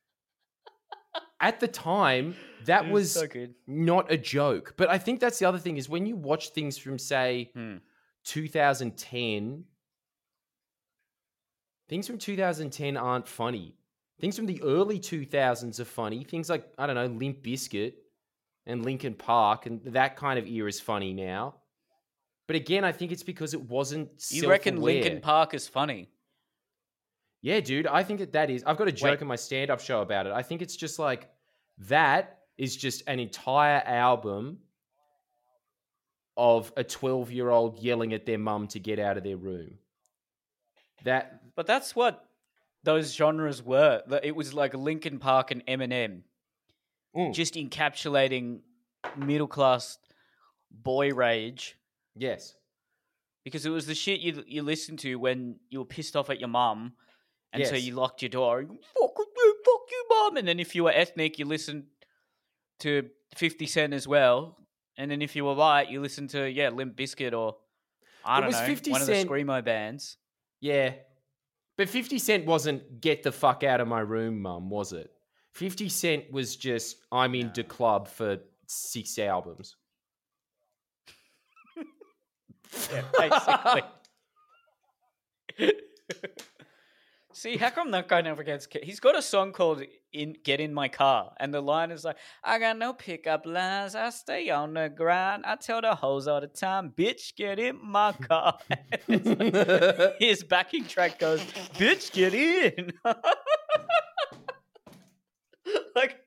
At 1.42 1.60
the 1.60 1.68
time, 1.68 2.36
that 2.66 2.86
It 2.86 2.92
was 2.92 3.12
so 3.14 3.28
not 3.68 4.12
a 4.12 4.18
joke. 4.18 4.76
But 4.78 4.90
I 4.90 5.00
think 5.00 5.20
that's 5.20 5.40
the 5.40 5.46
other 5.46 5.58
thing 5.58 5.78
is 5.78 5.90
when 5.90 6.06
you 6.06 6.16
watch 6.16 6.52
things 6.52 6.78
from 6.78 7.00
say 7.00 7.52
Hmm. 7.54 7.78
2010, 8.24 9.66
things 11.92 12.08
from 12.08 12.18
2010 12.18 12.96
aren't 12.96 13.28
funny. 13.28 13.76
Things 14.22 14.38
from 14.38 14.46
the 14.46 14.62
early 14.64 14.98
2000s 14.98 15.80
are 15.80 15.86
funny. 15.86 16.24
Things 16.24 16.50
like 16.50 16.66
I 16.78 16.88
don't 16.88 16.96
know, 16.96 17.08
Limp 17.08 17.44
Bizkit 17.44 17.94
and 18.66 18.86
Linkin 18.86 19.14
Park 19.14 19.66
and 19.66 19.84
that 19.86 20.16
kind 20.16 20.40
of 20.40 20.48
era 20.48 20.70
is 20.70 20.80
funny 20.80 21.14
now. 21.14 21.56
But 22.48 22.56
again, 22.56 22.86
I 22.86 22.94
think 22.94 23.12
it's 23.12 23.24
because 23.24 23.54
it 23.54 23.62
wasn't. 23.62 24.10
You 24.30 24.50
reckon 24.50 24.82
Linkin. 24.82 25.20
Park 25.20 25.54
is 25.54 25.68
funny? 25.68 26.10
Yeah, 27.42 27.60
dude, 27.60 27.88
I 27.88 28.04
think 28.04 28.20
that 28.20 28.34
that 28.34 28.50
is. 28.50 28.64
I've 28.66 28.78
got 28.78 28.88
a 28.88 28.92
joke 28.92 29.12
Wait. 29.12 29.22
in 29.22 29.28
my 29.28 29.36
stand-up 29.36 29.80
show 29.80 30.02
about 30.02 30.28
it. 30.28 30.34
I 30.34 30.44
think 30.44 30.62
it's 30.62 30.76
just 30.76 30.98
like 31.00 31.30
that 31.80 32.40
is 32.58 32.76
just 32.76 33.04
an 33.08 33.20
entire 33.20 33.82
album 33.86 34.60
of 36.38 36.72
a 36.78 36.84
12-year-old 36.84 37.80
yelling 37.80 38.14
at 38.14 38.26
their 38.26 38.38
mum 38.38 38.68
to 38.68 38.80
get 38.80 39.00
out 39.00 39.18
of 39.18 39.24
their 39.24 39.38
room. 39.38 39.72
That 41.04 41.41
But 41.56 41.68
that's 41.68 41.96
what 41.96 42.26
those 42.84 43.14
genres 43.14 43.62
were. 43.62 44.02
It 44.24 44.36
was 44.36 44.54
like 44.54 44.74
Linkin 44.74 45.20
Park 45.20 45.52
and 45.52 45.66
Eminem, 45.68 46.22
Mm. 47.16 47.34
just 47.34 47.56
encapsulating 47.56 48.62
middle 49.18 49.48
class 49.48 49.98
boy 50.72 51.10
rage 51.14 51.76
yes. 52.16 52.56
because 53.44 53.66
it 53.66 53.70
was 53.70 53.86
the 53.86 53.94
shit 53.96 54.22
you 54.22 54.44
you 54.48 54.64
listened 54.64 55.00
to 55.00 55.16
when 55.18 55.60
you 55.70 55.80
were 55.80 55.86
pissed 55.86 56.16
off 56.16 56.30
at 56.30 56.40
your 56.40 56.48
mum, 56.48 56.94
and 57.52 57.68
so 57.68 57.76
you 57.76 57.96
locked 57.96 58.22
your 58.22 58.30
door. 58.30 58.62
Fuck 58.64 59.18
you, 59.18 59.56
fuck 59.66 59.82
you, 59.92 60.06
mum. 60.10 60.38
And 60.38 60.48
then 60.48 60.60
if 60.60 60.74
you 60.74 60.86
were 60.86 60.92
ethnic, 60.92 61.38
you 61.38 61.44
listened 61.46 61.88
to 62.80 63.10
Fifty 63.36 63.66
Cent 63.66 63.94
as 63.94 64.08
well. 64.08 64.58
And 64.98 65.12
then 65.12 65.22
if 65.22 65.36
you 65.36 65.44
were 65.44 65.54
white, 65.56 65.90
you 65.90 66.00
listened 66.00 66.30
to 66.30 66.50
yeah 66.50 66.70
Limp 66.70 66.96
Bizkit 66.96 67.34
or 67.34 67.58
I 68.24 68.38
But 68.38 68.42
don't 68.42 68.48
was 68.48 68.60
know 68.62 68.66
50 68.68 68.92
one 68.92 69.02
of 69.02 69.08
Cent- 69.08 69.28
the 69.28 69.34
screamo 69.36 69.66
bands. 69.66 70.18
Yeah. 70.62 70.94
But 71.82 71.90
50 71.90 72.20
Cent 72.20 72.46
wasn't 72.46 73.02
get 73.02 73.24
the 73.24 73.32
fuck 73.32 73.64
out 73.64 73.82
of 73.82 73.88
my 73.88 74.02
room, 74.02 74.40
mum, 74.40 74.70
was 74.70 74.94
it? 74.94 75.12
50 75.54 75.90
Cent 75.90 76.32
was 76.32 76.56
just 76.56 76.98
I'm 77.12 77.34
in 77.34 77.52
the 77.56 77.64
club 77.64 78.08
for 78.08 78.38
six 78.68 79.18
albums. 79.18 79.78
Yeah, 82.94 83.02
basically. 85.58 85.74
See, 87.42 87.58
how 87.58 87.72
come 87.72 87.90
that 87.90 88.08
guy 88.08 88.22
never 88.22 88.44
gets? 88.44 88.68
Ki- 88.68 88.82
He's 88.84 89.00
got 89.00 89.18
a 89.18 89.22
song 89.22 89.52
called 89.52 89.82
"In 90.14 90.36
Get 90.44 90.60
in 90.60 90.72
My 90.76 90.88
Car," 90.88 91.34
and 91.40 91.52
the 91.52 91.60
line 91.60 91.90
is 91.90 92.04
like, 92.06 92.18
"I 92.44 92.60
got 92.60 92.78
no 92.78 92.94
pickup 92.94 93.48
lines. 93.48 93.96
I 93.96 94.12
stay 94.12 94.52
on 94.52 94.76
the 94.76 94.90
grind. 94.96 95.44
I 95.44 95.56
tell 95.56 95.82
the 95.82 95.96
hoes 95.96 96.28
all 96.28 96.40
the 96.40 96.46
time, 96.46 96.94
bitch, 96.96 97.36
get 97.36 97.58
in 97.58 97.80
my 97.84 98.12
car." 98.30 98.60
Like- 99.08 100.18
his 100.20 100.44
backing 100.44 100.86
track 100.86 101.18
goes, 101.18 101.42
"Bitch, 101.80 102.12
get 102.12 102.36
in." 102.36 102.94
like 105.96 106.18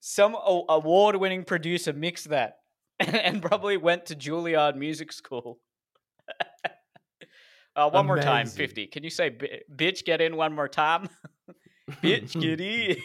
some 0.00 0.34
award-winning 0.70 1.44
producer 1.44 1.92
mixed 1.92 2.30
that 2.30 2.54
and, 2.98 3.14
and 3.16 3.42
probably 3.42 3.76
went 3.76 4.06
to 4.06 4.14
Juilliard 4.14 4.76
Music 4.76 5.12
School. 5.12 5.58
Uh, 7.76 7.90
one 7.90 8.06
more 8.06 8.18
time, 8.18 8.46
fifty. 8.46 8.86
Can 8.86 9.04
you 9.04 9.10
say, 9.10 9.30
"Bitch, 9.30 10.04
get 10.04 10.20
in" 10.20 10.36
one 10.36 10.54
more 10.54 10.68
time? 10.68 11.08
Bitch, 12.02 12.38
get 12.40 12.60
in. 12.60 12.96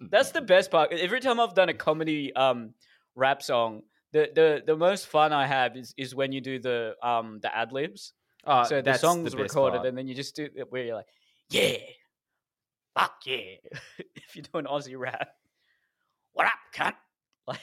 That's 0.10 0.30
the 0.32 0.42
best 0.42 0.70
part. 0.70 0.92
Every 0.92 1.20
time 1.20 1.40
I've 1.40 1.54
done 1.54 1.68
a 1.68 1.74
comedy 1.74 2.34
um, 2.34 2.74
rap 3.14 3.42
song, 3.42 3.82
the, 4.12 4.30
the 4.34 4.62
the 4.66 4.76
most 4.76 5.06
fun 5.06 5.32
I 5.32 5.46
have 5.46 5.76
is, 5.76 5.94
is 5.96 6.14
when 6.14 6.32
you 6.32 6.40
do 6.40 6.58
the 6.58 6.94
um 7.02 7.40
the 7.40 7.54
ad 7.54 7.72
libs. 7.72 8.12
Uh, 8.44 8.64
so 8.64 8.82
the 8.82 8.94
song's 8.94 9.34
best 9.34 9.36
recorded, 9.36 9.78
part. 9.78 9.86
and 9.86 9.96
then 9.96 10.08
you 10.08 10.14
just 10.14 10.34
do 10.36 10.48
it 10.54 10.70
where 10.70 10.84
you're 10.84 10.96
like, 10.96 11.06
"Yeah, 11.50 11.76
fuck 12.94 13.14
yeah." 13.24 13.56
if 14.16 14.36
you 14.36 14.42
do 14.42 14.58
an 14.58 14.66
Aussie 14.66 14.98
rap, 14.98 15.28
what 16.32 16.46
up, 16.46 16.52
cunt? 16.74 16.94
Like, 17.46 17.60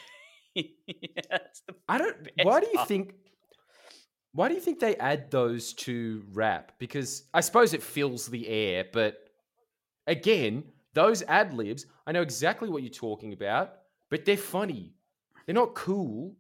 yeah, 0.56 1.22
that's 1.30 1.62
the 1.68 1.76
I 1.88 1.98
don't. 1.98 2.16
Why 2.44 2.62
do 2.62 2.68
you 2.68 2.78
part. 2.78 2.88
think? 2.88 3.14
Why 4.34 4.48
do 4.48 4.54
you 4.54 4.62
think 4.62 4.80
they 4.80 4.96
add 4.98 5.32
those 5.32 5.74
to 5.74 6.24
rap? 6.34 6.74
Because 6.78 7.24
I 7.34 7.42
suppose 7.42 7.74
it 7.74 7.82
fills 7.82 8.28
the 8.28 8.48
air, 8.48 8.86
but 8.92 9.30
again, 10.08 10.64
those 10.94 11.24
ad 11.24 11.54
libs, 11.54 11.86
I 12.06 12.12
know 12.12 12.22
exactly 12.22 12.70
what 12.70 12.84
you're 12.84 12.92
talking 12.92 13.34
about, 13.34 13.74
but 14.10 14.26
they're 14.26 14.38
funny. 14.38 14.94
They're 15.46 15.56
not 15.56 15.74
cool. 15.74 16.36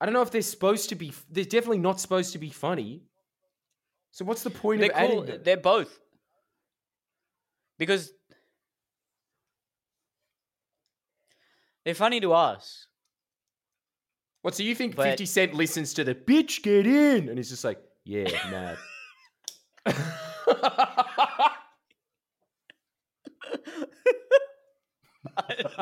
I 0.00 0.06
don't 0.06 0.12
know 0.12 0.22
if 0.22 0.30
they're 0.30 0.42
supposed 0.42 0.90
to 0.90 0.94
be. 0.94 1.12
They're 1.30 1.44
definitely 1.44 1.78
not 1.78 2.00
supposed 2.00 2.32
to 2.32 2.38
be 2.38 2.50
funny. 2.50 3.04
So 4.10 4.24
what's 4.24 4.42
the 4.42 4.50
point 4.50 4.80
they're 4.80 4.90
of 4.90 4.96
adding 4.96 5.24
them? 5.24 5.40
They're 5.42 5.56
both 5.56 5.98
because 7.78 8.12
they're 11.84 11.94
funny 11.94 12.20
to 12.20 12.32
us. 12.32 12.86
What? 14.44 14.54
So 14.54 14.62
you 14.62 14.74
think 14.74 14.94
But- 14.94 15.06
Fifty 15.06 15.24
Cent 15.24 15.54
listens 15.54 15.94
to 15.94 16.04
the 16.04 16.14
bitch 16.14 16.62
get 16.62 16.86
in, 16.86 17.30
and 17.30 17.38
he's 17.38 17.48
just 17.48 17.64
like, 17.64 17.80
yeah, 18.04 18.24
mad. 18.50 18.76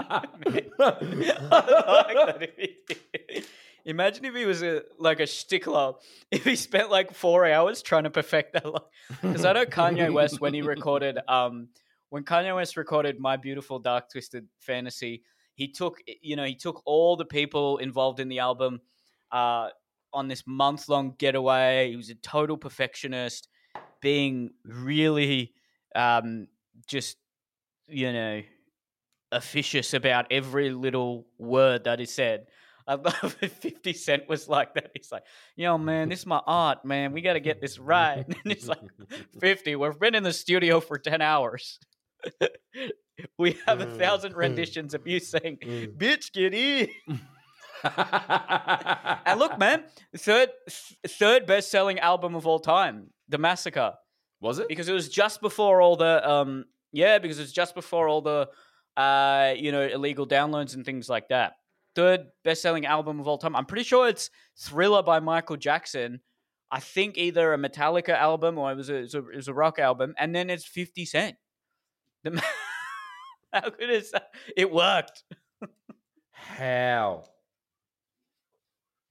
I 0.04 1.64
don't 1.66 2.38
like 2.38 2.52
if. 2.58 3.48
Imagine 3.84 4.24
if 4.26 4.34
he 4.36 4.46
was 4.46 4.62
a 4.62 4.82
like 4.98 5.18
a 5.20 5.26
stickler. 5.26 5.94
If 6.30 6.44
he 6.44 6.54
spent 6.54 6.90
like 6.90 7.12
four 7.12 7.44
hours 7.46 7.82
trying 7.82 8.04
to 8.04 8.10
perfect 8.10 8.52
that, 8.52 8.64
because 9.20 9.44
I 9.44 9.52
know 9.54 9.64
Kanye 9.66 10.12
West 10.12 10.40
when 10.40 10.54
he 10.54 10.62
recorded, 10.62 11.18
um, 11.26 11.68
when 12.10 12.22
Kanye 12.24 12.54
West 12.54 12.76
recorded 12.76 13.18
"My 13.18 13.36
Beautiful 13.36 13.80
Dark 13.80 14.08
Twisted 14.10 14.46
Fantasy," 14.60 15.24
he 15.54 15.68
took, 15.68 15.98
you 16.20 16.36
know, 16.36 16.44
he 16.44 16.54
took 16.54 16.82
all 16.84 17.16
the 17.16 17.24
people 17.24 17.78
involved 17.78 18.20
in 18.20 18.28
the 18.28 18.38
album, 18.38 18.80
uh, 19.30 19.68
on 20.12 20.28
this 20.28 20.44
month 20.46 20.88
long 20.88 21.14
getaway. 21.18 21.90
He 21.90 21.96
was 21.96 22.10
a 22.10 22.14
total 22.14 22.56
perfectionist, 22.56 23.48
being 24.00 24.50
really, 24.64 25.52
um, 25.94 26.48
just, 26.86 27.16
you 27.86 28.12
know, 28.12 28.42
officious 29.30 29.94
about 29.94 30.26
every 30.30 30.70
little 30.70 31.26
word 31.38 31.84
that 31.84 31.98
he 31.98 32.06
said. 32.06 32.46
I 32.86 32.94
love 32.96 33.36
if 33.40 33.52
50 33.52 33.92
Cent 33.92 34.28
was 34.28 34.48
like 34.48 34.74
that. 34.74 34.90
He's 34.94 35.12
like, 35.12 35.24
yo, 35.56 35.78
man, 35.78 36.08
this 36.08 36.20
is 36.20 36.26
my 36.26 36.40
art, 36.46 36.84
man. 36.84 37.12
We 37.12 37.22
got 37.22 37.34
to 37.34 37.40
get 37.40 37.60
this 37.60 37.78
right. 37.78 38.24
And 38.44 38.52
he's 38.52 38.68
like, 38.68 38.80
50, 39.40 39.76
we've 39.76 39.98
been 39.98 40.14
in 40.14 40.22
the 40.22 40.32
studio 40.32 40.80
for 40.80 40.98
10 40.98 41.22
hours. 41.22 41.78
we 43.38 43.58
have 43.66 43.80
a 43.80 43.86
Mm, 43.86 43.98
thousand 43.98 44.32
mm, 44.34 44.36
renditions 44.36 44.94
of 44.94 45.06
you 45.06 45.20
saying, 45.20 45.58
mm. 45.62 45.96
"Bitch, 45.96 46.32
get 46.32 46.54
in." 46.54 46.88
And 47.84 49.38
look, 49.40 49.58
man, 49.58 49.84
third 50.16 50.50
third 51.06 51.46
best 51.46 51.70
selling 51.70 51.98
album 51.98 52.34
of 52.34 52.46
all 52.46 52.60
time, 52.60 53.10
The 53.28 53.38
Massacre, 53.38 53.94
was 54.40 54.58
it? 54.58 54.68
because 54.68 54.88
it 54.88 54.92
was 54.92 55.08
just 55.08 55.40
before 55.40 55.80
all 55.80 55.96
the 55.96 56.28
um 56.28 56.64
yeah, 56.92 57.18
because 57.18 57.38
it 57.38 57.42
was 57.42 57.52
just 57.52 57.74
before 57.74 58.08
all 58.08 58.20
the 58.22 58.48
uh 58.96 59.54
you 59.56 59.72
know 59.72 59.82
illegal 59.86 60.26
downloads 60.26 60.74
and 60.74 60.84
things 60.84 61.08
like 61.08 61.28
that. 61.28 61.54
Third 61.94 62.26
best 62.44 62.62
selling 62.62 62.86
album 62.86 63.20
of 63.20 63.26
all 63.28 63.38
time. 63.38 63.54
I'm 63.56 63.66
pretty 63.66 63.84
sure 63.84 64.08
it's 64.08 64.30
Thriller 64.58 65.02
by 65.02 65.20
Michael 65.20 65.56
Jackson. 65.56 66.20
I 66.70 66.80
think 66.80 67.18
either 67.18 67.52
a 67.52 67.58
Metallica 67.58 68.10
album 68.16 68.56
or 68.58 68.70
it 68.72 68.76
was 68.76 68.88
a, 68.88 68.94
it 68.96 69.00
was 69.02 69.14
a, 69.14 69.18
it 69.28 69.36
was 69.36 69.48
a 69.48 69.54
rock 69.54 69.78
album, 69.78 70.14
and 70.18 70.34
then 70.34 70.48
it's 70.50 70.64
50 70.64 71.04
Cent. 71.04 71.36
The, 72.24 72.30
how 73.62 73.68
good 73.68 73.90
is 73.90 74.10
that? 74.12 74.30
It 74.56 74.70
worked. 74.72 75.24
How? 76.30 77.24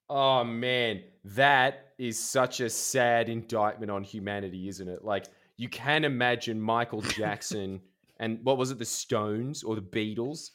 Oh 0.09 0.43
man, 0.43 1.03
that 1.23 1.93
is 1.97 2.19
such 2.19 2.59
a 2.59 2.69
sad 2.69 3.29
indictment 3.29 3.91
on 3.91 4.03
humanity, 4.03 4.67
isn't 4.67 4.87
it? 4.87 5.05
Like 5.05 5.27
you 5.57 5.69
can 5.69 6.03
imagine 6.03 6.59
Michael 6.59 7.01
Jackson 7.01 7.79
and 8.19 8.39
what 8.43 8.57
was 8.57 8.71
it, 8.71 8.79
the 8.79 8.85
Stones 8.85 9.63
or 9.63 9.75
the 9.75 9.81
Beatles? 9.81 10.49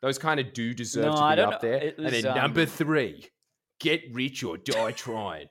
Those 0.00 0.18
kind 0.18 0.40
of 0.40 0.52
do 0.52 0.74
deserve 0.74 1.04
No, 1.04 1.12
to 1.12 1.36
be 1.36 1.42
up 1.42 1.50
know. 1.62 1.68
there. 1.68 1.78
It 1.78 1.96
and 1.98 2.04
was, 2.06 2.22
then 2.22 2.34
number 2.34 2.62
um, 2.62 2.66
three, 2.66 3.26
get 3.78 4.02
rich 4.12 4.42
or 4.42 4.56
die 4.56 4.92
trying. 4.92 5.48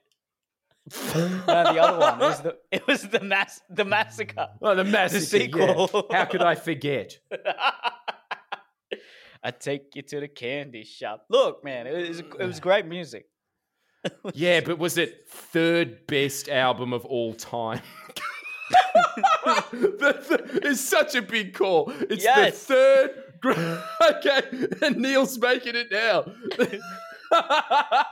No, 1.06 1.46
the 1.46 1.78
other 1.80 1.98
one 1.98 2.20
it 2.20 2.24
was 2.24 2.40
the 2.40 2.56
it 2.72 2.86
was 2.86 3.02
the 3.08 3.20
mass 3.20 3.60
the 3.70 3.84
massacre. 3.84 4.48
Oh, 4.60 4.74
the 4.74 4.84
massive 4.84 5.22
sequel. 5.22 6.06
How 6.10 6.24
could 6.24 6.42
I 6.42 6.54
forget? 6.56 7.18
I 9.44 9.50
take 9.50 9.94
you 9.96 10.02
to 10.02 10.20
the 10.20 10.28
candy 10.28 10.84
shop. 10.84 11.24
Look, 11.28 11.64
man, 11.64 11.86
it 11.86 12.08
was 12.08 12.18
it 12.20 12.44
was 12.46 12.60
great 12.60 12.86
music. 12.86 13.26
Yeah, 14.34 14.60
but 14.60 14.78
was 14.78 14.98
it 14.98 15.28
third 15.28 16.08
best 16.08 16.48
album 16.48 16.92
of 16.92 17.04
all 17.04 17.34
time? 17.34 17.80
The- 19.70 20.18
the- 20.28 20.60
it's 20.64 20.80
such 20.80 21.14
a 21.14 21.22
big 21.22 21.54
call. 21.54 21.92
It's 22.10 22.24
Yes. 22.24 22.64
the 22.66 22.74
third. 22.74 23.10
gr- 23.40 23.52
okay, 24.16 24.42
and 24.82 24.96
Neil's 24.96 25.38
making 25.38 25.74
it 25.76 25.92
now. 25.92 26.24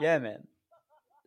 Yeah, 0.00 0.18
man. 0.20 0.46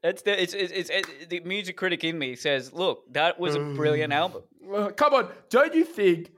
It's 0.03 0.21
the 0.21 0.41
it's, 0.41 0.53
it's 0.53 0.71
it's 0.73 0.89
it, 0.89 1.29
the 1.29 1.39
music 1.41 1.77
critic 1.77 2.03
in 2.03 2.19
me 2.19 2.35
says, 2.35 2.73
look, 2.73 3.11
that 3.13 3.39
was 3.39 3.55
a 3.55 3.59
brilliant 3.59 4.11
album. 4.11 4.43
Well, 4.61 4.91
Come 4.91 5.13
on, 5.13 5.29
don't 5.49 5.73
you 5.73 5.85
think 5.85 6.31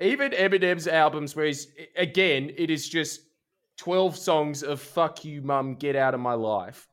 even 0.00 0.32
Eminem's 0.32 0.88
albums, 0.88 1.36
where 1.36 1.46
he's 1.46 1.68
again, 1.96 2.52
it 2.56 2.70
is 2.70 2.88
just 2.88 3.20
twelve 3.76 4.16
songs 4.16 4.62
of 4.62 4.80
"fuck 4.80 5.24
you, 5.26 5.42
mum, 5.42 5.74
get 5.74 5.94
out 5.94 6.14
of 6.14 6.20
my 6.20 6.32
life." 6.34 6.88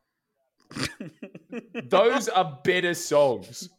Those 1.89 2.29
are 2.29 2.59
better 2.63 2.93
songs. 2.93 3.69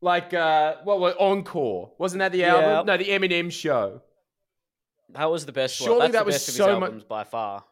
Like 0.00 0.34
uh, 0.34 0.76
what 0.84 0.98
was 0.98 1.14
Encore? 1.20 1.92
Wasn't 1.98 2.18
that 2.18 2.32
the 2.32 2.38
Yeah. 2.38 2.56
album? 2.56 2.86
No, 2.86 2.96
the 2.96 3.04
Eminem 3.10 3.52
show. 3.52 4.02
That 5.10 5.30
was 5.30 5.46
the 5.46 5.52
best 5.52 5.76
Surely 5.76 5.92
one. 5.92 5.98
That's 6.00 6.12
that 6.14 6.18
the 6.20 6.24
was 6.26 6.34
best 6.34 6.48
of 6.48 6.54
his 6.54 6.56
so 6.64 6.66
mu- 6.80 6.84
albums 6.86 7.04
by 7.04 7.24
far. 7.24 7.64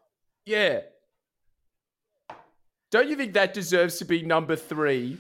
Yeah. 0.47 0.81
Don't 2.91 3.09
you 3.09 3.17
think 3.17 3.35
that 3.35 3.55
deserves 3.55 3.99
to 3.99 4.05
be 4.05 4.23
number 4.23 4.57
three? 4.57 5.17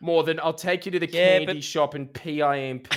More 0.00 0.24
than 0.24 0.38
I'll 0.40 0.52
take 0.52 0.84
you 0.86 0.92
to 0.92 0.98
the 0.98 1.06
Yeah, 1.10 1.38
candy 1.38 1.54
but- 1.54 1.64
shop 1.64 1.94
and 1.94 2.12
PIMP. 2.12 2.88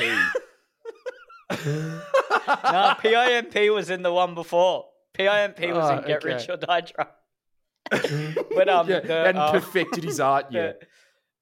No, 1.65 2.95
PIMP 2.99 3.55
was 3.73 3.89
in 3.89 4.01
the 4.01 4.11
one 4.11 4.35
before. 4.35 4.85
PIMP 5.13 5.59
was 5.73 5.89
Oh, 5.89 5.97
in 5.97 6.07
Get 6.07 6.17
okay. 6.25 6.33
Rich 6.35 6.49
or 6.49 6.57
Die 6.57 6.81
Trying. 6.81 7.07
But 8.55 8.69
um, 8.69 8.87
yeah, 8.89 8.99
the, 8.99 9.13
hadn't 9.13 9.41
um, 9.41 9.51
perfected 9.51 10.03
his 10.03 10.19
art 10.19 10.47
yet. 10.51 10.83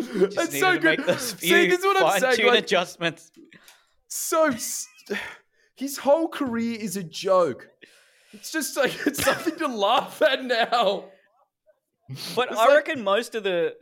Just 0.00 0.36
That's 0.36 0.58
so 0.58 0.78
good. 0.78 1.00
See, 1.20 1.66
this 1.68 1.80
is 1.80 1.84
what 1.84 2.02
I'm 2.02 2.20
saying. 2.34 2.46
Like, 2.48 2.60
adjustments. 2.64 3.30
so 4.08 4.46
s- 4.46 4.86
his 5.78 5.98
whole 5.98 6.28
career 6.28 6.76
is 6.78 6.96
a 6.96 7.02
joke. 7.02 7.68
It's 8.32 8.50
just 8.52 8.76
like 8.76 8.94
it's 9.06 9.22
something 9.24 9.56
to 9.56 9.68
laugh 9.68 10.20
at 10.22 10.44
now. 10.44 11.04
But 12.34 12.48
It's 12.50 12.58
I 12.58 12.66
like- 12.66 12.74
reckon 12.76 13.04
most 13.04 13.34
of 13.34 13.44
the 13.44 13.74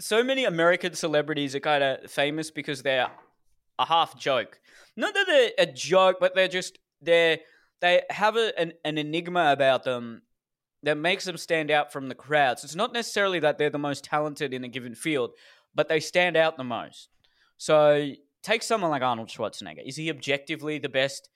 so 0.00 0.22
many 0.22 0.44
American 0.44 0.94
celebrities 0.94 1.54
are 1.56 1.60
kind 1.60 1.82
of 1.82 2.10
famous 2.10 2.50
because 2.50 2.82
they're 2.82 3.08
a 3.78 3.84
half 3.86 4.16
joke. 4.18 4.60
Not 4.96 5.14
that 5.14 5.26
they're 5.26 5.50
a 5.58 5.66
joke, 5.66 6.16
but 6.20 6.34
they're 6.34 6.48
just 6.48 6.78
they're 7.00 7.38
they 7.80 8.02
have 8.10 8.36
a, 8.36 8.52
an, 8.58 8.72
an 8.84 8.98
enigma 8.98 9.52
about 9.52 9.84
them 9.84 10.22
that 10.82 10.96
makes 10.96 11.24
them 11.24 11.36
stand 11.36 11.70
out 11.70 11.92
from 11.92 12.08
the 12.08 12.14
crowds. 12.14 12.62
So 12.62 12.66
it's 12.66 12.74
not 12.74 12.92
necessarily 12.92 13.38
that 13.40 13.58
they're 13.58 13.70
the 13.70 13.78
most 13.78 14.04
talented 14.04 14.52
in 14.52 14.64
a 14.64 14.68
given 14.68 14.94
field, 14.94 15.30
but 15.74 15.88
they 15.88 16.00
stand 16.00 16.36
out 16.36 16.56
the 16.56 16.64
most. 16.64 17.08
So 17.56 18.10
take 18.42 18.62
someone 18.62 18.90
like 18.90 19.02
Arnold 19.02 19.28
Schwarzenegger. 19.28 19.82
Is 19.86 19.96
he 19.96 20.10
objectively 20.10 20.78
the 20.78 20.88
best 20.88 21.28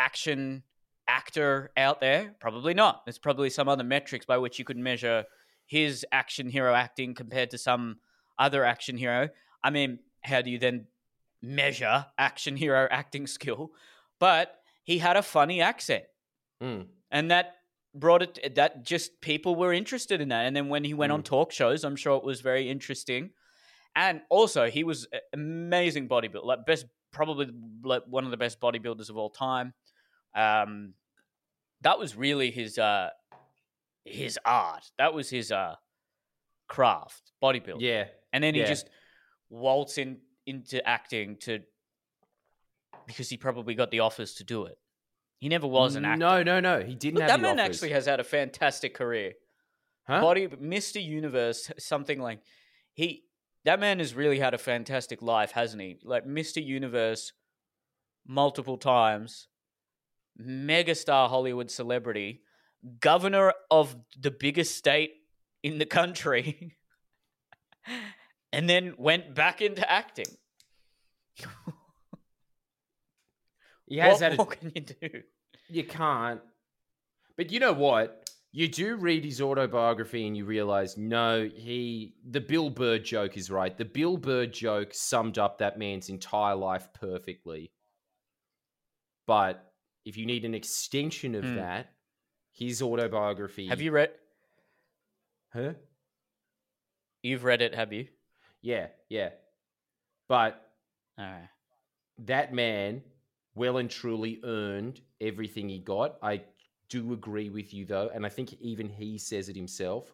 action 0.00 0.62
actor 1.06 1.70
out 1.76 2.00
there? 2.00 2.34
Probably 2.40 2.74
not. 2.74 3.04
There's 3.04 3.18
probably 3.18 3.50
some 3.50 3.68
other 3.68 3.84
metrics 3.84 4.26
by 4.26 4.38
which 4.38 4.58
you 4.58 4.64
could 4.64 4.76
measure 4.78 5.24
his 5.66 6.04
action 6.10 6.48
hero 6.48 6.74
acting 6.74 7.14
compared 7.14 7.50
to 7.50 7.58
some 7.58 7.98
other 8.38 8.64
action 8.64 8.96
hero. 8.96 9.28
I 9.62 9.70
mean, 9.70 9.98
how 10.22 10.40
do 10.42 10.50
you 10.50 10.58
then 10.58 10.86
measure 11.42 12.06
action 12.18 12.56
hero 12.56 12.88
acting 12.90 13.26
skill? 13.26 13.72
But 14.18 14.56
he 14.82 14.98
had 14.98 15.16
a 15.16 15.22
funny 15.22 15.60
accent, 15.60 16.04
Mm. 16.62 16.86
and 17.10 17.30
that 17.30 17.56
brought 17.94 18.22
it. 18.22 18.54
That 18.54 18.84
just 18.84 19.20
people 19.20 19.54
were 19.54 19.72
interested 19.72 20.20
in 20.20 20.28
that. 20.28 20.46
And 20.46 20.54
then 20.56 20.68
when 20.68 20.84
he 20.84 20.94
went 20.94 21.12
on 21.12 21.22
talk 21.22 21.52
shows, 21.52 21.84
I'm 21.84 21.96
sure 21.96 22.16
it 22.16 22.24
was 22.24 22.40
very 22.40 22.68
interesting. 22.68 23.30
And 23.96 24.22
also, 24.30 24.70
he 24.70 24.84
was 24.84 25.08
amazing 25.32 26.08
bodybuilder, 26.08 26.44
like 26.44 26.66
best, 26.66 26.86
probably 27.12 27.50
like 27.82 28.02
one 28.06 28.24
of 28.24 28.30
the 28.30 28.36
best 28.36 28.60
bodybuilders 28.60 29.10
of 29.10 29.16
all 29.16 29.30
time. 29.30 29.74
Um, 30.34 30.94
that 31.82 31.98
was 31.98 32.16
really 32.16 32.50
his 32.50 32.78
uh, 32.78 33.10
his 34.04 34.38
art. 34.44 34.90
That 34.98 35.14
was 35.14 35.30
his 35.30 35.52
uh, 35.52 35.76
craft, 36.68 37.32
bodybuilding. 37.42 37.80
Yeah. 37.80 38.04
and 38.32 38.42
then 38.42 38.54
he 38.54 38.60
yeah. 38.60 38.66
just 38.66 38.88
waltzed 39.48 39.98
in 39.98 40.18
into 40.46 40.86
acting 40.86 41.36
to 41.36 41.60
because 43.06 43.28
he 43.28 43.36
probably 43.36 43.74
got 43.74 43.90
the 43.90 44.00
offers 44.00 44.34
to 44.34 44.44
do 44.44 44.64
it. 44.64 44.78
He 45.38 45.48
never 45.48 45.66
was 45.66 45.96
an 45.96 46.04
actor. 46.04 46.18
No, 46.18 46.42
no, 46.42 46.60
no. 46.60 46.80
He 46.80 46.94
didn't 46.94 47.14
Look, 47.14 47.22
have 47.22 47.30
that 47.30 47.40
man 47.40 47.58
offers. 47.58 47.76
actually 47.76 47.92
has 47.92 48.06
had 48.06 48.20
a 48.20 48.24
fantastic 48.24 48.94
career. 48.94 49.32
Huh? 50.06 50.20
Body 50.20 50.46
Mr. 50.48 51.02
Universe, 51.02 51.70
something 51.78 52.20
like 52.20 52.40
he. 52.92 53.24
That 53.64 53.80
man 53.80 53.98
has 53.98 54.14
really 54.14 54.38
had 54.38 54.54
a 54.54 54.58
fantastic 54.58 55.20
life, 55.20 55.52
hasn't 55.52 55.82
he? 55.82 55.98
Like 56.02 56.26
Mr. 56.26 56.64
Universe, 56.64 57.32
multiple 58.26 58.78
times, 58.78 59.48
megastar 60.40 61.28
Hollywood 61.28 61.70
celebrity, 61.70 62.42
governor 63.00 63.52
of 63.70 63.96
the 64.18 64.30
biggest 64.30 64.76
state 64.76 65.12
in 65.62 65.78
the 65.78 65.86
country, 65.86 66.76
and 68.52 68.68
then 68.68 68.94
went 68.98 69.34
back 69.34 69.60
into 69.60 69.90
acting. 69.90 70.26
He 73.90 73.96
has 73.98 74.20
what 74.20 74.30
had 74.30 74.40
a 74.40 74.46
can 74.46 74.72
you 74.72 74.80
do? 74.82 75.22
You 75.68 75.84
can't. 75.84 76.40
But 77.36 77.50
you 77.50 77.58
know 77.58 77.72
what? 77.72 78.30
You 78.52 78.68
do 78.68 78.96
read 78.96 79.24
his 79.24 79.40
autobiography 79.40 80.26
and 80.26 80.36
you 80.36 80.44
realize, 80.44 80.96
no, 80.96 81.48
he. 81.52 82.14
The 82.28 82.40
Bill 82.40 82.70
Burr 82.70 82.98
joke 82.98 83.36
is 83.36 83.50
right. 83.50 83.76
The 83.76 83.84
Bill 83.84 84.16
Burr 84.16 84.46
joke 84.46 84.94
summed 84.94 85.38
up 85.38 85.58
that 85.58 85.76
man's 85.76 86.08
entire 86.08 86.54
life 86.54 86.88
perfectly. 86.94 87.72
But 89.26 89.69
if 90.10 90.16
you 90.16 90.26
need 90.26 90.44
an 90.44 90.54
extension 90.54 91.36
of 91.36 91.44
Hmm. 91.44 91.54
that, 91.54 91.92
his 92.50 92.82
autobiography. 92.82 93.68
Have 93.68 93.80
you 93.80 93.92
read? 93.92 94.10
Huh? 95.52 95.74
You've 97.22 97.44
read 97.44 97.62
it, 97.62 97.76
have 97.76 97.92
you? 97.92 98.08
Yeah, 98.60 98.88
yeah. 99.08 99.30
But 100.26 100.68
All 101.16 101.24
right. 101.24 101.48
that 102.18 102.52
man 102.52 103.02
well 103.54 103.76
and 103.78 103.88
truly 103.88 104.40
earned 104.42 105.00
everything 105.20 105.68
he 105.68 105.78
got. 105.78 106.18
I 106.22 106.42
do 106.88 107.12
agree 107.12 107.50
with 107.50 107.72
you 107.72 107.84
though, 107.84 108.10
and 108.12 108.26
I 108.26 108.30
think 108.30 108.54
even 108.60 108.88
he 108.88 109.16
says 109.16 109.48
it 109.48 109.54
himself. 109.54 110.12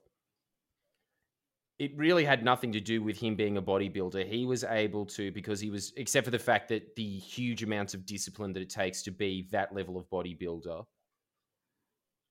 It 1.78 1.96
really 1.96 2.24
had 2.24 2.42
nothing 2.42 2.72
to 2.72 2.80
do 2.80 3.02
with 3.02 3.18
him 3.18 3.34
being 3.36 3.58
a 3.58 3.62
bodybuilder. 3.62 4.26
He 4.26 4.46
was 4.46 4.64
able 4.64 5.04
to 5.06 5.30
because 5.30 5.60
he 5.60 5.70
was 5.70 5.92
except 5.96 6.24
for 6.24 6.30
the 6.30 6.38
fact 6.38 6.68
that 6.68 6.96
the 6.96 7.18
huge 7.18 7.62
amounts 7.62 7.92
of 7.92 8.06
discipline 8.06 8.52
that 8.54 8.62
it 8.62 8.70
takes 8.70 9.02
to 9.02 9.10
be 9.10 9.46
that 9.52 9.74
level 9.74 9.98
of 9.98 10.08
bodybuilder. 10.08 10.86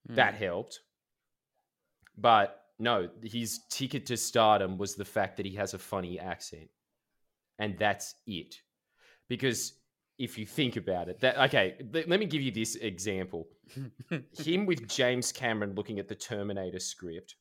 That 0.09 0.33
Hmm. 0.33 0.39
helped. 0.43 0.79
But 2.17 2.59
no, 2.79 3.09
his 3.21 3.59
ticket 3.69 4.05
to 4.07 4.17
stardom 4.17 4.77
was 4.77 4.95
the 4.95 5.05
fact 5.05 5.37
that 5.37 5.45
he 5.45 5.55
has 5.55 5.73
a 5.73 5.79
funny 5.79 6.19
accent. 6.19 6.69
And 7.59 7.77
that's 7.77 8.15
it. 8.25 8.55
Because 9.29 9.73
if 10.17 10.37
you 10.37 10.45
think 10.45 10.75
about 10.75 11.09
it, 11.09 11.19
that 11.21 11.37
okay, 11.37 11.75
let, 11.93 12.07
let 12.09 12.19
me 12.19 12.25
give 12.25 12.41
you 12.41 12.51
this 12.51 12.75
example. 12.75 13.47
Him 14.39 14.65
with 14.65 14.87
James 14.87 15.31
Cameron 15.31 15.75
looking 15.75 15.99
at 15.99 16.07
the 16.07 16.15
Terminator 16.15 16.79
script. 16.79 17.35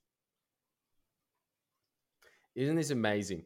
Isn't 2.54 2.76
this 2.76 2.90
amazing? 2.90 3.44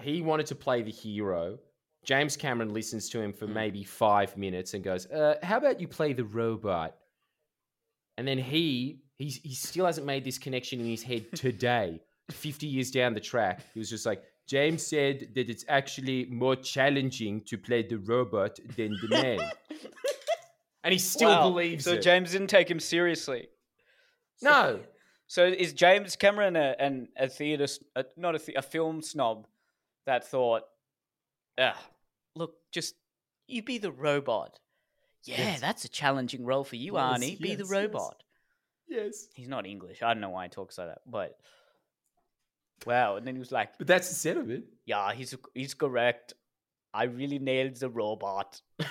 He 0.00 0.22
wanted 0.22 0.46
to 0.46 0.54
play 0.54 0.82
the 0.82 0.90
hero. 0.90 1.58
James 2.04 2.36
Cameron 2.36 2.72
listens 2.72 3.08
to 3.10 3.20
him 3.20 3.32
for 3.32 3.46
Mm. 3.46 3.52
maybe 3.54 3.84
five 3.84 4.36
minutes 4.36 4.74
and 4.74 4.82
goes, 4.82 5.06
uh, 5.06 5.38
"How 5.42 5.56
about 5.58 5.80
you 5.80 5.86
play 5.88 6.12
the 6.12 6.24
robot?" 6.24 6.96
And 8.16 8.26
then 8.26 8.38
he 8.38 9.02
he's, 9.18 9.36
he 9.42 9.54
still 9.54 9.86
hasn't 9.86 10.06
made 10.06 10.24
this 10.24 10.38
connection 10.38 10.80
in 10.80 10.86
his 10.86 11.02
head 11.02 11.26
today. 11.36 12.00
Fifty 12.30 12.66
years 12.66 12.90
down 12.90 13.14
the 13.14 13.20
track, 13.20 13.60
he 13.72 13.78
was 13.78 13.88
just 13.90 14.06
like, 14.06 14.22
"James 14.48 14.84
said 14.86 15.32
that 15.34 15.48
it's 15.50 15.64
actually 15.68 16.26
more 16.26 16.56
challenging 16.56 17.40
to 17.42 17.56
play 17.58 17.82
the 17.82 17.96
robot 17.98 18.58
than 18.76 18.96
the 19.02 19.08
man," 19.08 19.40
and 20.84 20.92
he 20.92 20.98
still 20.98 21.30
Wow. 21.30 21.50
believes 21.50 21.84
So 21.84 21.94
it. 21.94 22.02
James 22.02 22.32
didn't 22.32 22.48
take 22.48 22.68
him 22.70 22.80
seriously. 22.80 23.48
no, 24.40 24.80
So 25.32 25.46
is 25.46 25.72
James 25.72 26.14
Cameron 26.14 26.56
a, 26.56 26.76
an, 26.78 27.08
a 27.16 27.26
theater, 27.26 27.66
a, 27.96 28.04
not 28.18 28.34
a, 28.34 28.38
the- 28.38 28.52
a 28.56 28.60
film 28.60 29.00
snob 29.00 29.46
that 30.04 30.28
thought, 30.28 30.64
ah, 31.58 31.78
look, 32.36 32.52
just 32.70 32.94
you 33.48 33.62
be 33.62 33.78
the 33.78 33.90
robot. 33.92 34.58
Yeah, 35.24 35.38
Yes. 35.38 35.60
that's 35.62 35.86
a 35.86 35.88
challenging 35.88 36.44
role 36.44 36.64
for 36.64 36.76
you, 36.76 36.96
Yes, 36.96 37.02
Arnie. 37.18 37.40
Be 37.40 37.54
the 37.54 37.64
yes, 37.64 37.70
yes. 37.70 37.70
robot. 37.70 38.22
yes, 38.88 39.28
He's 39.34 39.48
not 39.48 39.64
English. 39.64 40.02
I 40.02 40.12
don't 40.12 40.20
know 40.20 40.28
why 40.28 40.42
he 40.44 40.48
talks 40.50 40.76
like 40.76 40.88
that, 40.88 41.00
but 41.06 41.38
wow. 42.84 43.16
And 43.16 43.26
then 43.26 43.34
he 43.34 43.38
was 43.38 43.52
like, 43.52 43.78
but 43.78 43.86
that's 43.86 44.10
the 44.10 44.14
set 44.14 44.36
of 44.36 44.50
it. 44.50 44.64
yeah, 44.84 45.14
he's 45.14 45.34
he's 45.54 45.72
correct. 45.72 46.34
I 46.92 47.04
really 47.04 47.38
nailed 47.38 47.76
the 47.76 47.88
robot. 47.88 48.60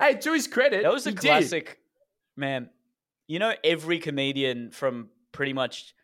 hey, 0.00 0.14
to 0.22 0.32
his 0.32 0.48
credit, 0.48 0.82
That 0.82 0.92
was 0.92 1.06
a 1.06 1.10
he 1.10 1.14
did. 1.14 1.20
classic, 1.22 1.78
man. 2.36 2.68
You 3.30 3.38
know, 3.38 3.54
every 3.62 4.00
comedian 4.00 4.72
from 4.72 5.08
pretty 5.30 5.52
much 5.52 5.94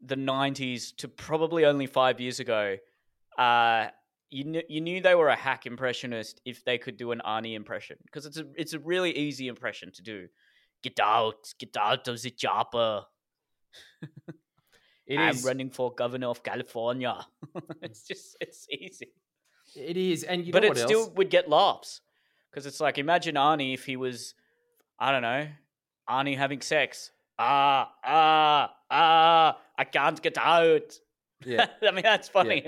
the 0.00 0.16
'90s 0.16 0.96
to 0.96 1.06
probably 1.06 1.66
only 1.66 1.86
five 1.86 2.20
years 2.20 2.40
ago, 2.40 2.78
uh, 3.36 3.88
you 4.30 4.44
kn- 4.44 4.64
you 4.66 4.80
knew 4.80 5.02
they 5.02 5.14
were 5.14 5.28
a 5.28 5.36
hack 5.36 5.66
impressionist 5.66 6.40
if 6.46 6.64
they 6.64 6.78
could 6.78 6.96
do 6.96 7.12
an 7.12 7.20
Arnie 7.22 7.54
impression 7.54 7.98
because 8.06 8.24
it's 8.24 8.38
a 8.38 8.46
it's 8.56 8.72
a 8.72 8.78
really 8.78 9.14
easy 9.14 9.46
impression 9.46 9.92
to 9.92 10.02
do. 10.02 10.28
Get 10.82 10.98
out, 11.00 11.52
get 11.58 11.76
out 11.76 12.08
of 12.08 12.22
the 12.22 12.30
chopper. 12.30 13.02
It 15.06 15.18
I'm 15.18 15.34
is. 15.34 15.44
running 15.44 15.68
for 15.68 15.92
governor 15.92 16.28
of 16.28 16.42
California. 16.42 17.26
it's 17.82 18.06
just 18.06 18.38
it's 18.40 18.66
easy. 18.70 19.12
It 19.76 19.98
is, 19.98 20.22
and 20.22 20.46
you 20.46 20.52
but 20.54 20.62
know 20.62 20.70
it 20.70 20.78
still 20.78 21.00
else? 21.00 21.10
would 21.16 21.28
get 21.28 21.50
laughs 21.50 22.00
because 22.50 22.64
it's 22.64 22.80
like 22.80 22.96
imagine 22.96 23.34
Arnie 23.34 23.74
if 23.74 23.84
he 23.84 23.96
was, 23.96 24.34
I 24.98 25.12
don't 25.12 25.20
know, 25.20 25.48
Arnie 26.08 26.36
having 26.36 26.60
sex. 26.60 27.10
Ah, 27.38 27.92
ah, 28.04 28.72
ah! 28.90 29.58
I 29.76 29.84
can't 29.84 30.20
get 30.20 30.38
out. 30.38 30.98
Yeah, 31.44 31.66
I 31.82 31.90
mean 31.90 32.02
that's 32.02 32.28
funny. 32.28 32.66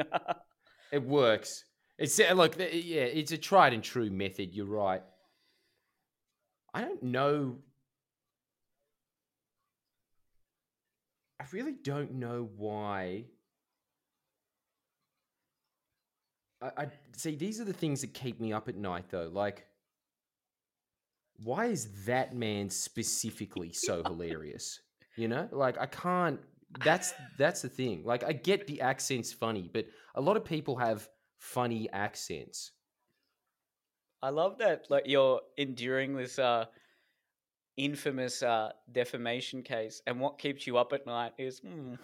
it 0.93 1.03
works. 1.03 1.64
It's 1.99 2.18
uh, 2.18 2.35
like 2.35 2.57
yeah, 2.59 3.03
it's 3.03 3.32
a 3.32 3.39
tried 3.39 3.72
and 3.72 3.82
true 3.82 4.11
method. 4.11 4.55
You're 4.55 4.66
right. 4.66 5.03
I 6.72 6.80
don't 6.80 7.03
know. 7.03 7.59
I 11.41 11.45
really 11.53 11.74
don't 11.82 12.14
know 12.14 12.49
why. 12.57 13.26
I, 16.61 16.70
I 16.76 16.87
see. 17.16 17.37
These 17.37 17.61
are 17.61 17.64
the 17.64 17.72
things 17.72 18.01
that 18.01 18.14
keep 18.14 18.41
me 18.41 18.53
up 18.53 18.68
at 18.68 18.76
night, 18.76 19.07
though. 19.11 19.30
Like, 19.32 19.66
why 21.43 21.66
is 21.66 22.07
that 22.07 22.35
man 22.35 22.70
specifically 22.70 23.72
so 23.72 24.03
hilarious? 24.03 24.80
You 25.16 25.28
know, 25.28 25.49
like 25.53 25.78
I 25.78 25.87
can't. 25.87 26.41
That's 26.85 27.14
that's 27.39 27.62
the 27.62 27.68
thing. 27.68 28.03
Like, 28.05 28.24
I 28.24 28.32
get 28.32 28.66
the 28.66 28.80
accent's 28.80 29.32
funny, 29.32 29.70
but 29.72 29.87
a 30.14 30.20
lot 30.20 30.37
of 30.37 30.45
people 30.45 30.76
have 30.76 31.09
funny 31.39 31.89
accents. 31.93 32.72
I 34.22 34.30
love 34.30 34.59
that. 34.59 34.87
Like 34.91 35.05
you're 35.07 35.41
enduring 35.57 36.16
this 36.16 36.39
uh, 36.39 36.64
infamous 37.76 38.43
uh, 38.43 38.72
defamation 38.91 39.62
case, 39.62 40.03
and 40.07 40.18
what 40.18 40.39
keeps 40.39 40.66
you 40.66 40.78
up 40.78 40.93
at 40.93 41.07
night 41.07 41.32
is 41.39 41.61
hmm, 41.61 41.95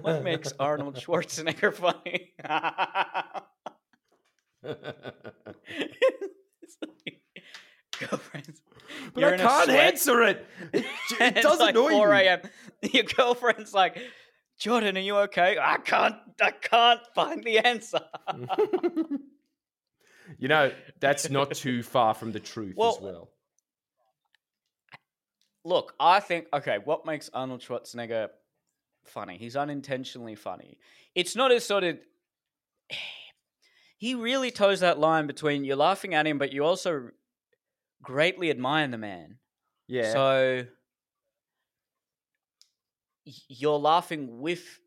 what 0.00 0.22
makes 0.22 0.52
Arnold 0.60 0.96
Schwarzenegger 0.96 1.74
funny. 1.74 2.34
Girlfriends. 7.98 8.59
But 9.14 9.20
You're 9.20 9.34
I 9.34 9.36
can't 9.36 9.70
answer 9.70 10.22
it. 10.22 10.46
It, 10.72 10.84
it 11.20 11.42
does 11.42 11.58
like 11.58 11.74
annoy 11.74 11.90
4 11.90 12.08
you. 12.08 12.14
a.m. 12.14 12.40
Your 12.92 13.04
girlfriend's 13.04 13.74
like, 13.74 13.98
Jordan, 14.58 14.96
are 14.96 15.00
you 15.00 15.16
okay? 15.18 15.56
I 15.60 15.78
can't. 15.78 16.16
I 16.40 16.50
can't 16.50 17.00
find 17.14 17.42
the 17.42 17.58
answer. 17.58 18.00
you 20.38 20.48
know, 20.48 20.70
that's 21.00 21.30
not 21.30 21.54
too 21.54 21.82
far 21.82 22.14
from 22.14 22.32
the 22.32 22.40
truth 22.40 22.74
Well, 22.76 22.96
as 22.96 23.02
well. 23.02 23.30
Look, 25.64 25.94
I 25.98 26.20
think 26.20 26.46
okay. 26.52 26.78
What 26.84 27.06
makes 27.06 27.30
Arnold 27.32 27.60
Schwarzenegger 27.60 28.28
funny? 29.04 29.36
He's 29.38 29.56
unintentionally 29.56 30.34
funny. 30.34 30.78
It's 31.14 31.34
not 31.34 31.52
as 31.52 31.64
sort 31.64 31.84
of. 31.84 31.98
He 33.96 34.14
really 34.14 34.50
toes 34.50 34.80
that 34.80 34.98
line 34.98 35.26
between 35.26 35.62
you're 35.62 35.76
laughing 35.76 36.14
at 36.14 36.26
him, 36.26 36.38
but 36.38 36.54
you 36.54 36.64
also 36.64 37.10
greatly 38.02 38.50
admire 38.50 38.88
the 38.88 38.98
man. 38.98 39.38
Yeah. 39.88 40.12
So 40.12 40.66
you're 43.24 43.78
laughing 43.78 44.40
with. 44.40 44.80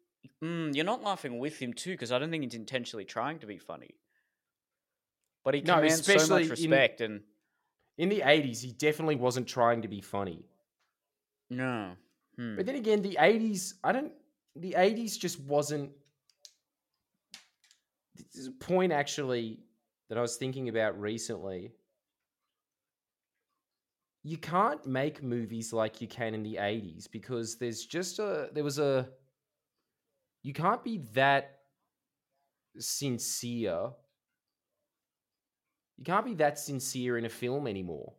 Mm, 0.44 0.76
you're 0.76 0.86
not 0.86 1.04
laughing 1.04 1.40
with 1.40 1.60
him 1.60 1.74
too, 1.74 1.92
because 1.92 2.12
I 2.12 2.20
don't 2.20 2.32
think 2.32 2.44
he's 2.44 2.54
intentionally 2.56 3.06
trying 3.06 3.40
to 3.40 3.46
be 3.46 3.58
funny. 3.58 3.92
But 5.44 5.54
he 5.56 5.62
No, 5.62 5.76
commands 5.76 6.06
so 6.06 6.28
much 6.28 6.44
in- 6.44 6.50
respect, 6.50 7.02
and 7.02 7.22
In 7.98 8.10
the 8.10 8.22
80s, 8.22 8.62
he 8.62 8.72
definitely 8.72 9.16
wasn't 9.16 9.48
trying 9.48 9.82
to 9.84 9.88
be 9.88 10.02
funny. 10.02 10.46
no, 11.50 11.96
Hmm. 12.38 12.56
But 12.56 12.66
then 12.66 12.76
again, 12.76 13.04
the 13.04 13.16
80s, 13.20 13.76
I 13.84 13.92
don't. 13.92 14.12
The 14.56 14.74
80s 14.76 15.18
just 15.20 15.40
wasn't. 15.42 15.92
There's 18.34 18.48
a 18.48 18.52
point 18.52 18.92
actually 18.92 19.60
that 20.10 20.18
I 20.18 20.22
was 20.22 20.38
thinking 20.38 20.68
about 20.70 21.00
recently. 21.00 21.72
You 24.24 24.38
can't 24.38 24.86
make 24.86 25.22
movies 25.22 25.74
like 25.74 26.00
you 26.02 26.08
can 26.08 26.34
in 26.34 26.44
the 26.44 26.56
80s 26.56 27.12
because 27.12 27.58
there's 27.58 27.86
just 27.86 28.20
a. 28.20 28.50
There 28.54 28.64
was 28.64 28.80
a. 28.80 29.10
You 30.44 30.54
can't 30.54 30.84
be 30.84 31.00
that 31.14 31.60
sincere. 32.78 33.90
You 35.98 36.04
can't 36.06 36.26
be 36.26 36.36
that 36.36 36.58
sincere 36.58 37.18
in 37.18 37.26
a 37.26 37.30
film 37.30 37.68
anymore. 37.68 38.14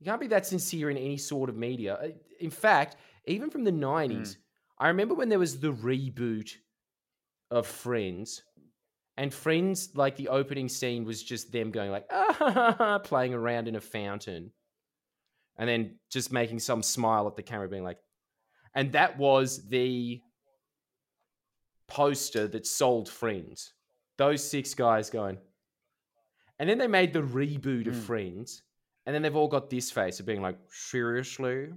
You 0.00 0.06
can't 0.06 0.20
be 0.20 0.26
that 0.28 0.46
sincere 0.46 0.90
in 0.90 0.96
any 0.96 1.16
sort 1.16 1.48
of 1.48 1.56
media. 1.56 1.94
Uh, 1.94 2.08
In 2.40 2.50
fact, 2.50 2.96
even 3.26 3.50
from 3.50 3.64
the 3.64 3.72
90s, 3.72 4.36
I 4.78 4.88
remember 4.88 5.14
when 5.14 5.28
there 5.30 5.38
was 5.38 5.58
the 5.60 5.72
reboot 5.72 6.50
of 7.50 7.66
Friends, 7.66 8.42
and 9.16 9.32
Friends, 9.32 9.90
like 9.94 10.16
the 10.16 10.28
opening 10.28 10.68
scene 10.68 11.04
was 11.04 11.22
just 11.22 11.50
them 11.50 11.70
going 11.70 11.90
like, 11.90 12.06
ah, 12.10 12.98
playing 13.04 13.32
around 13.32 13.66
in 13.66 13.76
a 13.76 13.80
fountain, 13.80 14.52
and 15.56 15.68
then 15.68 15.96
just 16.10 16.32
making 16.32 16.58
some 16.58 16.82
smile 16.82 17.26
at 17.26 17.36
the 17.36 17.42
camera, 17.42 17.68
being 17.68 17.84
like, 17.84 17.98
and 18.74 18.92
that 18.92 19.16
was 19.16 19.66
the 19.68 20.20
poster 21.88 22.46
that 22.48 22.66
sold 22.66 23.08
Friends. 23.08 23.72
Those 24.18 24.42
six 24.48 24.74
guys 24.74 25.08
going. 25.10 25.38
And 26.58 26.68
then 26.68 26.78
they 26.78 26.86
made 26.86 27.12
the 27.12 27.22
reboot 27.22 27.86
of 27.86 27.94
Mm. 27.94 28.02
Friends, 28.02 28.62
and 29.04 29.14
then 29.14 29.22
they've 29.22 29.36
all 29.36 29.48
got 29.48 29.70
this 29.70 29.90
face 29.90 30.20
of 30.20 30.26
being 30.26 30.42
like, 30.42 30.58
seriously? 30.70 31.68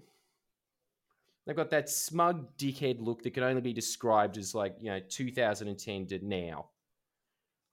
They've 1.45 1.55
got 1.55 1.71
that 1.71 1.89
smug 1.89 2.57
dickhead 2.57 2.99
look 2.99 3.23
that 3.23 3.33
can 3.33 3.43
only 3.43 3.61
be 3.61 3.73
described 3.73 4.37
as 4.37 4.53
like, 4.53 4.75
you 4.79 4.91
know, 4.91 4.99
2010 4.99 6.07
to 6.07 6.19
now. 6.25 6.69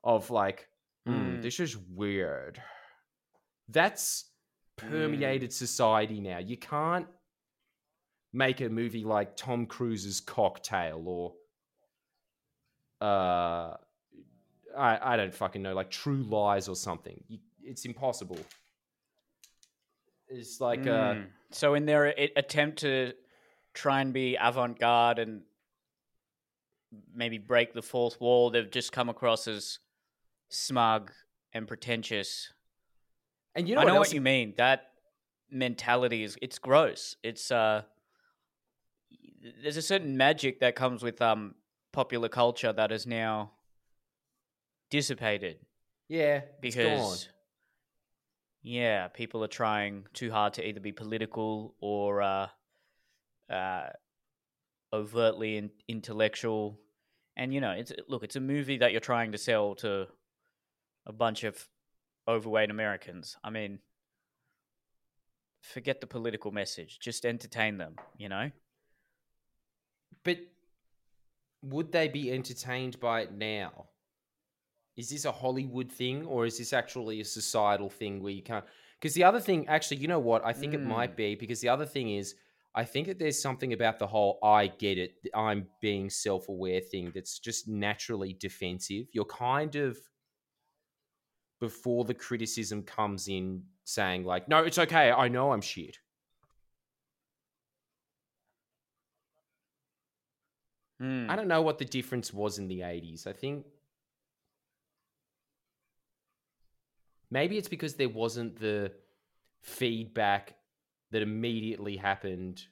Of 0.06 0.30
like, 0.30 0.68
"Hmm, 1.04 1.12
Mm. 1.38 1.42
this 1.42 1.58
is 1.60 1.76
weird. 1.76 2.62
That's 3.68 4.30
permeated 4.76 5.52
society 5.52 6.20
now. 6.20 6.38
You 6.38 6.56
can't 6.56 7.08
make 8.32 8.60
a 8.60 8.68
movie 8.68 9.02
like 9.04 9.36
Tom 9.36 9.66
Cruise's 9.66 10.20
Cocktail 10.20 11.02
or 11.08 11.34
uh 13.00 13.76
I 14.76 15.14
I 15.14 15.16
don't 15.16 15.34
fucking 15.34 15.62
know, 15.62 15.74
like 15.74 15.90
True 15.90 16.22
Lies 16.22 16.68
or 16.68 16.76
something. 16.76 17.22
You, 17.28 17.38
it's 17.62 17.84
impossible. 17.84 18.38
It's 20.28 20.60
like 20.60 20.86
uh, 20.86 21.14
Mm. 21.14 21.26
so 21.50 21.74
in 21.74 21.84
their 21.86 22.06
attempt 22.36 22.78
to 22.80 23.12
try 23.74 24.00
and 24.02 24.12
be 24.12 24.36
avant-garde 24.40 25.18
and 25.18 25.42
maybe 27.14 27.38
break 27.38 27.72
the 27.72 27.82
fourth 27.82 28.20
wall, 28.20 28.50
they've 28.50 28.70
just 28.70 28.92
come 28.92 29.08
across 29.08 29.48
as 29.48 29.78
smug 30.48 31.12
and 31.52 31.66
pretentious. 31.66 32.52
and 33.54 33.68
you 33.68 33.74
know 33.74 33.80
I 33.80 33.84
what, 33.84 33.92
know 33.92 33.98
what 33.98 34.12
you 34.12 34.20
mean. 34.20 34.54
That 34.56 34.90
mentality 35.50 36.22
is 36.22 36.36
it's 36.42 36.58
gross. 36.58 37.16
It's 37.22 37.50
uh 37.50 37.82
there's 39.62 39.76
a 39.76 39.82
certain 39.82 40.16
magic 40.16 40.60
that 40.60 40.74
comes 40.74 41.02
with 41.02 41.20
um 41.22 41.54
popular 41.92 42.28
culture 42.28 42.72
that 42.72 42.92
is 42.92 43.06
now 43.06 43.52
dissipated 44.90 45.58
yeah, 46.08 46.42
because 46.60 47.28
yeah, 48.62 49.08
people 49.08 49.44
are 49.44 49.48
trying 49.48 50.06
too 50.12 50.30
hard 50.30 50.54
to 50.54 50.66
either 50.66 50.80
be 50.80 50.92
political 50.92 51.74
or 51.80 52.22
uh, 52.22 52.48
uh, 53.48 53.88
overtly 54.92 55.56
in- 55.56 55.70
intellectual. 55.88 56.80
And 57.36 57.52
you 57.52 57.60
know, 57.60 57.72
it's 57.72 57.92
look, 58.08 58.24
it's 58.24 58.36
a 58.36 58.40
movie 58.40 58.78
that 58.78 58.92
you're 58.92 59.00
trying 59.00 59.32
to 59.32 59.38
sell 59.38 59.74
to 59.76 60.06
a 61.06 61.12
bunch 61.12 61.44
of 61.44 61.68
overweight 62.28 62.70
Americans. 62.70 63.36
I 63.42 63.50
mean, 63.50 63.78
forget 65.62 66.00
the 66.00 66.06
political 66.06 66.50
message; 66.50 66.98
just 67.00 67.24
entertain 67.24 67.78
them. 67.78 67.96
You 68.18 68.28
know. 68.28 68.50
But 70.24 70.38
would 71.62 71.92
they 71.92 72.08
be 72.08 72.32
entertained 72.32 72.98
by 73.00 73.22
it 73.22 73.32
now? 73.32 73.86
Is 74.96 75.10
this 75.10 75.24
a 75.24 75.32
Hollywood 75.32 75.92
thing 75.92 76.24
or 76.24 76.46
is 76.46 76.58
this 76.58 76.72
actually 76.72 77.20
a 77.20 77.24
societal 77.24 77.90
thing 77.90 78.22
where 78.22 78.32
you 78.32 78.42
can't? 78.42 78.64
Because 78.98 79.14
the 79.14 79.24
other 79.24 79.40
thing, 79.40 79.68
actually, 79.68 79.98
you 79.98 80.08
know 80.08 80.18
what? 80.18 80.44
I 80.44 80.52
think 80.52 80.72
it 80.72 80.80
hmm. 80.80 80.88
might 80.88 81.16
be 81.16 81.34
because 81.34 81.60
the 81.60 81.68
other 81.68 81.84
thing 81.84 82.14
is, 82.16 82.34
I 82.74 82.84
think 82.84 83.06
that 83.06 83.18
there's 83.18 83.40
something 83.40 83.72
about 83.72 83.98
the 83.98 84.06
whole 84.06 84.38
I 84.42 84.66
get 84.66 84.98
it, 84.98 85.14
I'm 85.34 85.66
being 85.80 86.10
self 86.10 86.48
aware 86.48 86.80
thing 86.80 87.12
that's 87.14 87.38
just 87.38 87.68
naturally 87.68 88.34
defensive. 88.34 89.06
You're 89.12 89.24
kind 89.24 89.76
of, 89.76 89.98
before 91.60 92.04
the 92.04 92.14
criticism 92.14 92.82
comes 92.82 93.28
in, 93.28 93.62
saying, 93.84 94.24
like, 94.24 94.48
no, 94.48 94.58
it's 94.64 94.78
okay. 94.78 95.10
I 95.10 95.28
know 95.28 95.52
I'm 95.52 95.60
shit. 95.60 95.98
Hmm. 101.00 101.26
I 101.28 101.36
don't 101.36 101.48
know 101.48 101.62
what 101.62 101.78
the 101.78 101.84
difference 101.84 102.32
was 102.32 102.58
in 102.58 102.68
the 102.68 102.80
80s. 102.80 103.26
I 103.26 103.32
think 103.32 103.66
maybe 107.30 107.58
it's 107.58 107.68
because 107.68 107.94
there 107.94 108.08
wasn't 108.08 108.58
the 108.58 108.92
feedback 109.60 110.54
that 111.10 111.22
immediately 111.22 111.96
happened 111.96 112.66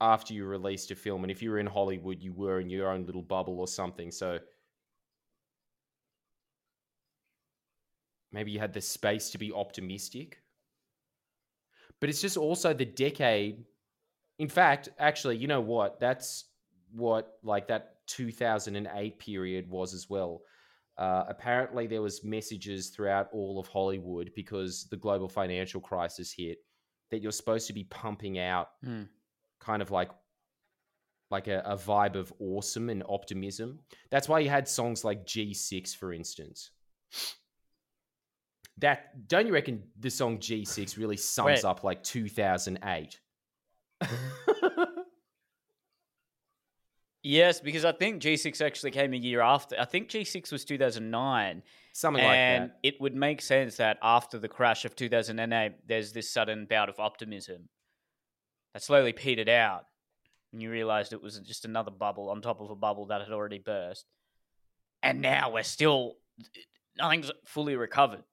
after 0.00 0.34
you 0.34 0.44
released 0.44 0.90
a 0.90 0.94
film. 0.94 1.24
And 1.24 1.30
if 1.30 1.42
you 1.42 1.50
were 1.50 1.58
in 1.58 1.66
Hollywood, 1.66 2.22
you 2.22 2.32
were 2.32 2.60
in 2.60 2.68
your 2.70 2.90
own 2.90 3.06
little 3.06 3.22
bubble 3.22 3.60
or 3.60 3.68
something. 3.68 4.10
So 4.10 4.38
maybe 8.34 8.50
you 8.50 8.58
had 8.58 8.72
the 8.74 8.80
space 8.80 9.30
to 9.30 9.38
be 9.38 9.52
optimistic. 9.52 10.42
But 12.00 12.10
it's 12.10 12.20
just 12.20 12.36
also 12.36 12.74
the 12.74 12.84
decade 12.84 13.64
in 14.38 14.48
fact, 14.48 14.88
actually, 14.98 15.36
you 15.36 15.46
know 15.46 15.60
what? 15.60 16.00
That's 16.00 16.46
what 16.92 17.38
like 17.42 17.68
that 17.68 17.98
2008 18.08 19.18
period 19.18 19.68
was 19.70 19.94
as 19.94 20.10
well. 20.10 20.42
Uh, 20.98 21.24
apparently, 21.28 21.86
there 21.86 22.02
was 22.02 22.24
messages 22.24 22.90
throughout 22.90 23.28
all 23.32 23.58
of 23.58 23.66
Hollywood 23.68 24.30
because 24.34 24.86
the 24.90 24.96
global 24.96 25.28
financial 25.28 25.80
crisis 25.80 26.32
hit 26.32 26.58
that 27.10 27.20
you're 27.20 27.32
supposed 27.32 27.66
to 27.68 27.72
be 27.72 27.84
pumping 27.84 28.38
out 28.38 28.70
Hmm. 28.82 29.02
kind 29.60 29.82
of 29.82 29.90
like 29.90 30.10
like 31.30 31.48
a, 31.48 31.62
a 31.64 31.76
vibe 31.76 32.14
of 32.16 32.32
awesome 32.38 32.90
and 32.90 33.02
optimism. 33.08 33.80
That's 34.10 34.28
why 34.28 34.40
you 34.40 34.50
had 34.50 34.68
songs 34.68 35.04
like 35.04 35.26
G6, 35.26 35.96
for 35.96 36.12
instance. 36.12 36.70
That 38.78 39.28
don't 39.28 39.46
you 39.46 39.52
reckon 39.52 39.82
the 39.98 40.10
song 40.10 40.38
G6 40.38 40.96
really 40.98 41.16
sums 41.16 41.46
Wait. 41.46 41.64
up 41.64 41.84
like 41.84 42.02
2008? 42.02 43.20
Yes, 47.26 47.58
because 47.58 47.86
I 47.86 47.92
think 47.92 48.20
G6 48.20 48.60
actually 48.64 48.90
came 48.90 49.14
a 49.14 49.16
year 49.16 49.40
after. 49.40 49.76
I 49.80 49.86
think 49.86 50.10
G6 50.10 50.52
was 50.52 50.62
2009. 50.66 51.62
Something 51.94 52.22
like 52.22 52.32
that. 52.32 52.36
and 52.36 52.70
it 52.82 53.00
would 53.00 53.14
make 53.14 53.40
sense 53.40 53.78
that 53.78 53.96
after 54.02 54.38
the 54.38 54.46
crash 54.46 54.84
of 54.84 54.94
2008, 54.94 55.72
there's 55.88 56.12
this 56.12 56.30
sudden 56.30 56.66
bout 56.66 56.90
of 56.90 57.00
optimism 57.00 57.70
that 58.74 58.82
slowly 58.82 59.14
petered 59.14 59.48
out. 59.48 59.86
And 60.52 60.60
you 60.60 60.70
realized 60.70 61.14
it 61.14 61.22
was 61.22 61.38
just 61.38 61.64
another 61.64 61.90
bubble 61.90 62.28
on 62.28 62.42
top 62.42 62.60
of 62.60 62.68
a 62.68 62.76
bubble 62.76 63.06
that 63.06 63.22
had 63.22 63.32
already 63.32 63.58
burst. 63.58 64.04
And 65.02 65.22
now 65.22 65.50
we're 65.50 65.62
still, 65.62 66.16
nothing's 66.98 67.30
fully 67.46 67.74
recovered. 67.74 68.24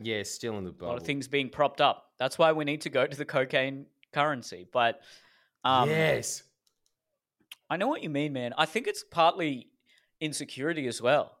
Yeah, 0.00 0.22
still 0.24 0.58
in 0.58 0.64
the 0.64 0.72
boat. 0.72 0.86
A 0.86 0.88
lot 0.88 0.96
of 0.96 1.04
things 1.04 1.28
being 1.28 1.48
propped 1.48 1.80
up. 1.80 2.10
That's 2.18 2.38
why 2.38 2.52
we 2.52 2.64
need 2.64 2.82
to 2.82 2.90
go 2.90 3.06
to 3.06 3.16
the 3.16 3.24
cocaine 3.24 3.86
currency. 4.12 4.66
But 4.72 5.00
um, 5.64 5.88
yes. 5.88 6.42
I 7.70 7.76
know 7.76 7.88
what 7.88 8.02
you 8.02 8.10
mean, 8.10 8.32
man. 8.32 8.52
I 8.58 8.66
think 8.66 8.86
it's 8.86 9.04
partly 9.04 9.68
insecurity 10.20 10.86
as 10.86 11.00
well. 11.00 11.38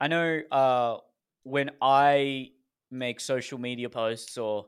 I 0.00 0.08
know 0.08 0.40
uh, 0.50 0.98
when 1.42 1.70
I 1.80 2.50
make 2.90 3.20
social 3.20 3.58
media 3.58 3.88
posts 3.88 4.36
or 4.38 4.66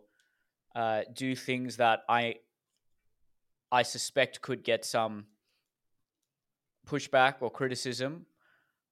uh, 0.74 1.02
do 1.12 1.34
things 1.34 1.76
that 1.76 2.00
I 2.08 2.36
I 3.70 3.82
suspect 3.82 4.40
could 4.40 4.64
get 4.64 4.84
some 4.84 5.26
pushback 6.86 7.34
or 7.40 7.50
criticism, 7.50 8.24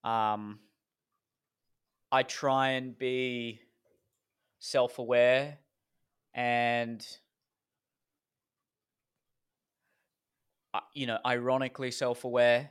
um, 0.04 0.58
I 2.12 2.22
try 2.22 2.70
and 2.70 2.96
be 2.96 3.60
self-aware 4.58 5.58
and 6.34 7.06
uh, 10.74 10.80
you 10.94 11.06
know, 11.06 11.18
ironically 11.24 11.90
self-aware. 11.90 12.70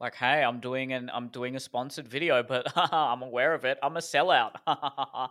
Like, 0.00 0.14
hey, 0.16 0.42
I'm 0.42 0.58
doing 0.60 0.92
an 0.92 1.10
I'm 1.12 1.28
doing 1.28 1.54
a 1.56 1.60
sponsored 1.60 2.08
video, 2.08 2.42
but 2.42 2.66
I'm 2.76 3.22
aware 3.22 3.54
of 3.54 3.64
it. 3.64 3.78
I'm 3.82 3.96
a 3.96 4.00
sellout, 4.00 4.52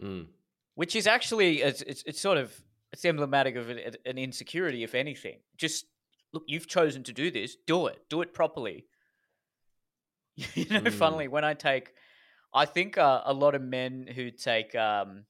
Mm. 0.00 0.26
which 0.76 0.94
is 0.94 1.06
actually 1.08 1.60
it's 1.62 1.82
it's, 1.82 2.02
it's 2.06 2.20
sort 2.20 2.38
of 2.38 2.54
it's 2.92 3.04
emblematic 3.04 3.56
of 3.56 3.68
an, 3.68 3.80
an 4.06 4.16
insecurity, 4.16 4.82
if 4.84 4.94
anything. 4.94 5.38
Just 5.56 5.86
look, 6.32 6.44
you've 6.46 6.68
chosen 6.68 7.02
to 7.04 7.12
do 7.12 7.30
this. 7.30 7.56
Do 7.66 7.86
it. 7.88 7.98
Do 8.08 8.22
it 8.22 8.32
properly. 8.32 8.86
You 10.54 10.66
know, 10.70 10.80
Mm. 10.82 10.92
funnily, 10.92 11.28
when 11.28 11.44
I 11.44 11.54
take, 11.54 11.92
I 12.54 12.64
think 12.64 12.96
uh, 12.98 13.22
a 13.24 13.32
lot 13.32 13.54
of 13.54 13.62
men 13.62 14.08
who 14.14 14.30
take, 14.30 14.74
um, 14.74 15.24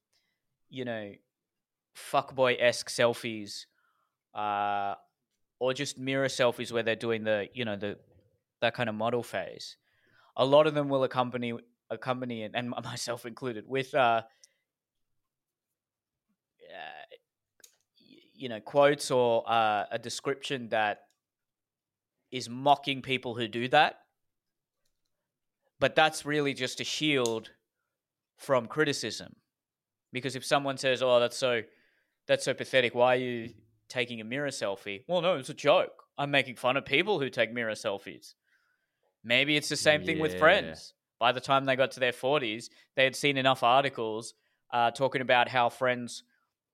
you 0.70 0.84
know, 0.84 1.12
fuckboy 1.96 2.56
esque 2.60 2.90
selfies, 2.90 3.66
uh, 4.34 4.94
or 5.58 5.74
just 5.74 5.98
mirror 5.98 6.28
selfies 6.28 6.70
where 6.70 6.82
they're 6.82 6.96
doing 6.96 7.24
the, 7.24 7.48
you 7.52 7.64
know, 7.64 7.76
the 7.76 7.98
that 8.60 8.74
kind 8.74 8.88
of 8.88 8.94
model 8.94 9.22
phase. 9.22 9.76
A 10.36 10.44
lot 10.44 10.66
of 10.66 10.74
them 10.74 10.88
will 10.88 11.04
accompany 11.04 11.54
accompany 11.90 12.42
it, 12.42 12.52
and 12.54 12.70
myself 12.84 13.26
included, 13.26 13.64
with 13.66 13.94
uh, 13.94 14.22
uh, 16.62 17.16
you 18.34 18.48
know, 18.48 18.60
quotes 18.60 19.10
or 19.10 19.48
uh, 19.50 19.84
a 19.90 19.98
description 19.98 20.68
that 20.68 21.00
is 22.30 22.48
mocking 22.48 23.02
people 23.02 23.34
who 23.34 23.48
do 23.48 23.68
that. 23.68 24.00
But 25.80 25.94
that's 25.94 26.24
really 26.26 26.54
just 26.54 26.80
a 26.80 26.84
shield 26.84 27.50
from 28.36 28.66
criticism. 28.66 29.36
Because 30.12 30.36
if 30.36 30.44
someone 30.44 30.78
says, 30.78 31.02
"Oh, 31.02 31.20
that's 31.20 31.36
so 31.36 31.62
that's 32.26 32.44
so 32.44 32.54
pathetic. 32.54 32.94
Why 32.94 33.14
are 33.14 33.18
you 33.18 33.54
taking 33.88 34.20
a 34.20 34.24
mirror 34.24 34.48
selfie?" 34.48 35.04
Well, 35.06 35.20
no, 35.20 35.36
it's 35.36 35.50
a 35.50 35.54
joke. 35.54 36.04
I'm 36.16 36.30
making 36.30 36.56
fun 36.56 36.76
of 36.76 36.84
people 36.84 37.20
who 37.20 37.30
take 37.30 37.52
mirror 37.52 37.72
selfies. 37.72 38.34
Maybe 39.22 39.56
it's 39.56 39.68
the 39.68 39.76
same 39.76 40.02
thing 40.04 40.18
with 40.18 40.38
friends. 40.38 40.94
By 41.18 41.32
the 41.32 41.40
time 41.40 41.64
they 41.64 41.76
got 41.76 41.90
to 41.92 42.00
their 42.00 42.12
40s, 42.12 42.70
they 42.94 43.04
had 43.04 43.16
seen 43.16 43.36
enough 43.36 43.62
articles 43.62 44.34
uh, 44.72 44.90
talking 44.92 45.20
about 45.20 45.48
how 45.48 45.68
friends 45.68 46.22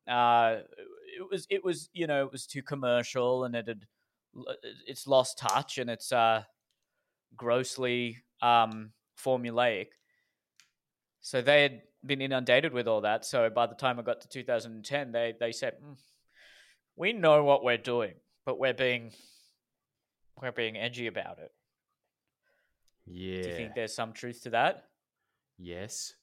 uh, 0.07 0.59
it 1.17 1.31
was 1.31 1.47
it 1.51 1.65
was 1.65 1.89
you 1.93 2.07
know 2.07 2.25
it 2.27 2.33
was 2.33 2.47
too 2.47 2.63
commercial 2.63 3.45
and 3.45 3.55
it 3.55 3.69
had 3.69 3.87
it's 4.87 5.07
lost 5.07 5.39
touch 5.39 5.79
and 5.79 5.89
it's 5.89 6.13
uh, 6.13 6.43
grossly 7.37 8.19
um, 8.45 8.91
formulaic. 9.19 9.89
So 11.21 11.41
they 11.41 11.63
had 11.63 11.83
been 12.05 12.21
inundated 12.21 12.73
with 12.75 12.87
all 12.87 13.01
that. 13.01 13.25
So 13.25 13.49
by 13.49 13.67
the 13.67 13.75
time 13.75 13.99
I 13.99 14.03
got 14.03 14.21
to 14.21 14.29
2010, 14.29 15.13
they 15.13 15.35
they 15.41 15.53
said, 15.53 15.75
"Mm, 15.83 15.97
"We 16.97 17.13
know 17.13 17.43
what 17.43 17.65
we're 17.65 17.79
doing, 17.79 18.15
but 18.45 18.59
we're 18.59 18.75
being 18.75 19.13
we're 20.41 20.53
being 20.53 20.77
edgy 20.77 21.07
about 21.07 21.39
it." 21.39 21.51
Yeah. 23.07 23.43
Do 23.43 23.49
you 23.49 23.57
think 23.57 23.75
there's 23.75 23.95
some 23.95 24.13
truth 24.13 24.43
to 24.43 24.51
that? 24.51 24.85
yes. 25.59 26.15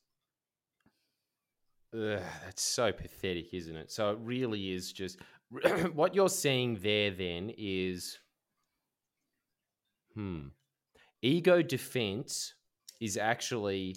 Ugh, 1.93 2.22
that's 2.45 2.63
so 2.63 2.91
pathetic, 2.93 3.53
isn't 3.53 3.76
it? 3.76 3.91
So 3.91 4.11
it 4.11 4.19
really 4.22 4.72
is 4.72 4.93
just 4.93 5.19
what 5.93 6.15
you're 6.15 6.30
seeing 6.30 6.76
there. 6.76 7.11
Then 7.11 7.51
is, 7.57 8.17
hmm, 10.13 10.47
ego 11.22 11.61
defense 11.61 12.53
is 12.99 13.17
actually 13.17 13.95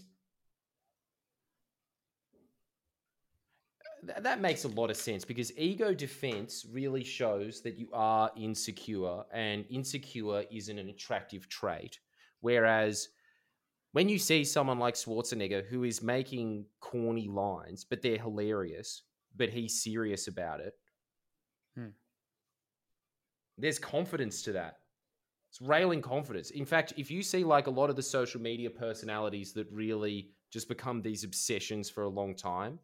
that 4.18 4.40
makes 4.40 4.64
a 4.64 4.68
lot 4.68 4.90
of 4.90 4.96
sense 4.96 5.24
because 5.24 5.56
ego 5.56 5.94
defense 5.94 6.66
really 6.70 7.02
shows 7.02 7.62
that 7.62 7.78
you 7.78 7.88
are 7.92 8.30
insecure, 8.36 9.22
and 9.32 9.64
insecure 9.70 10.44
isn't 10.52 10.78
an 10.78 10.90
attractive 10.90 11.48
trait. 11.48 11.98
Whereas 12.40 13.08
when 13.92 14.08
you 14.08 14.18
see 14.18 14.44
someone 14.44 14.78
like 14.78 14.94
Schwarzenegger 14.94 15.64
who 15.64 15.84
is 15.84 16.02
making 16.02 16.66
corny 16.80 17.28
lines, 17.28 17.84
but 17.84 18.02
they're 18.02 18.18
hilarious, 18.18 19.02
but 19.36 19.48
he's 19.48 19.82
serious 19.82 20.28
about 20.28 20.60
it, 20.60 20.74
Hmm. 21.74 21.88
there's 23.56 23.78
confidence 23.78 24.42
to 24.42 24.52
that. 24.52 24.83
It's 25.54 25.60
railing 25.60 26.02
confidence. 26.02 26.50
In 26.50 26.64
fact, 26.66 26.94
if 26.96 27.12
you 27.12 27.22
see 27.22 27.44
like 27.44 27.68
a 27.68 27.70
lot 27.70 27.88
of 27.88 27.94
the 27.94 28.02
social 28.02 28.40
media 28.40 28.68
personalities 28.68 29.52
that 29.52 29.68
really 29.70 30.30
just 30.52 30.66
become 30.66 31.00
these 31.00 31.22
obsessions 31.22 31.88
for 31.88 32.02
a 32.02 32.08
long 32.08 32.34
time, 32.34 32.80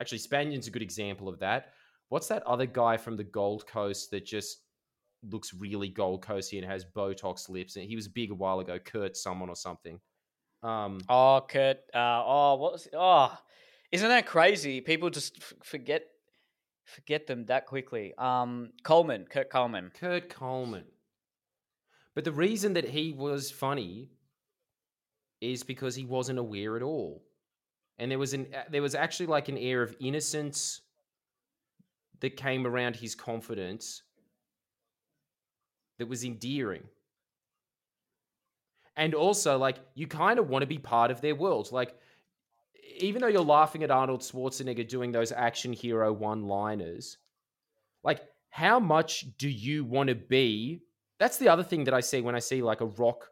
actually, 0.00 0.18
Spaniard's 0.18 0.66
a 0.66 0.72
good 0.72 0.82
example 0.82 1.28
of 1.28 1.38
that. 1.38 1.74
What's 2.08 2.26
that 2.26 2.42
other 2.48 2.66
guy 2.66 2.96
from 2.96 3.16
the 3.16 3.22
Gold 3.22 3.68
Coast 3.68 4.10
that 4.10 4.26
just 4.26 4.62
looks 5.30 5.54
really 5.54 5.88
Gold 5.88 6.26
Coasty 6.26 6.58
and 6.60 6.68
has 6.68 6.84
Botox 6.84 7.48
lips? 7.48 7.76
And 7.76 7.84
he 7.84 7.94
was 7.94 8.08
big 8.08 8.32
a 8.32 8.34
while 8.34 8.58
ago, 8.58 8.80
Kurt 8.80 9.16
someone 9.16 9.48
or 9.48 9.54
something. 9.54 10.00
Um, 10.64 10.98
Oh, 11.08 11.42
Kurt. 11.48 11.78
Uh, 11.94 12.24
oh, 12.26 12.56
what 12.56 12.72
was? 12.72 12.88
Oh, 12.92 13.38
isn't 13.92 14.08
that 14.08 14.26
crazy? 14.26 14.80
People 14.80 15.10
just 15.10 15.36
f- 15.36 15.54
forget 15.62 16.02
forget 16.86 17.28
them 17.28 17.46
that 17.46 17.66
quickly. 17.66 18.14
Um, 18.18 18.70
Coleman, 18.82 19.26
Kurt 19.30 19.48
Coleman. 19.48 19.92
Kurt 19.94 20.28
Coleman. 20.28 20.86
But 22.14 22.24
the 22.24 22.32
reason 22.32 22.74
that 22.74 22.88
he 22.88 23.12
was 23.12 23.50
funny 23.50 24.10
is 25.40 25.62
because 25.62 25.94
he 25.94 26.04
wasn't 26.04 26.38
aware 26.38 26.76
at 26.76 26.82
all. 26.82 27.22
And 27.98 28.10
there 28.10 28.18
was 28.18 28.34
an 28.34 28.46
uh, 28.54 28.62
there 28.70 28.82
was 28.82 28.94
actually 28.94 29.26
like 29.26 29.48
an 29.48 29.58
air 29.58 29.82
of 29.82 29.96
innocence 30.00 30.80
that 32.20 32.36
came 32.36 32.66
around 32.66 32.96
his 32.96 33.14
confidence 33.14 34.02
that 35.98 36.08
was 36.08 36.24
endearing. 36.24 36.84
And 38.96 39.14
also 39.14 39.58
like 39.58 39.78
you 39.94 40.06
kind 40.06 40.38
of 40.38 40.48
want 40.48 40.62
to 40.62 40.66
be 40.66 40.78
part 40.78 41.10
of 41.10 41.20
their 41.20 41.34
world. 41.34 41.70
Like 41.72 41.94
even 42.98 43.20
though 43.20 43.28
you're 43.28 43.42
laughing 43.42 43.82
at 43.82 43.90
Arnold 43.90 44.20
Schwarzenegger 44.20 44.88
doing 44.88 45.12
those 45.12 45.32
action 45.32 45.72
hero 45.72 46.12
one-liners, 46.12 47.18
like 48.04 48.20
how 48.50 48.78
much 48.78 49.26
do 49.36 49.48
you 49.48 49.84
want 49.84 50.08
to 50.08 50.14
be 50.14 50.80
that's 51.18 51.38
the 51.38 51.48
other 51.48 51.62
thing 51.62 51.84
that 51.84 51.94
i 51.94 52.00
see 52.00 52.20
when 52.20 52.34
i 52.34 52.38
see 52.40 52.62
like 52.62 52.80
a 52.80 52.86
rock 52.86 53.28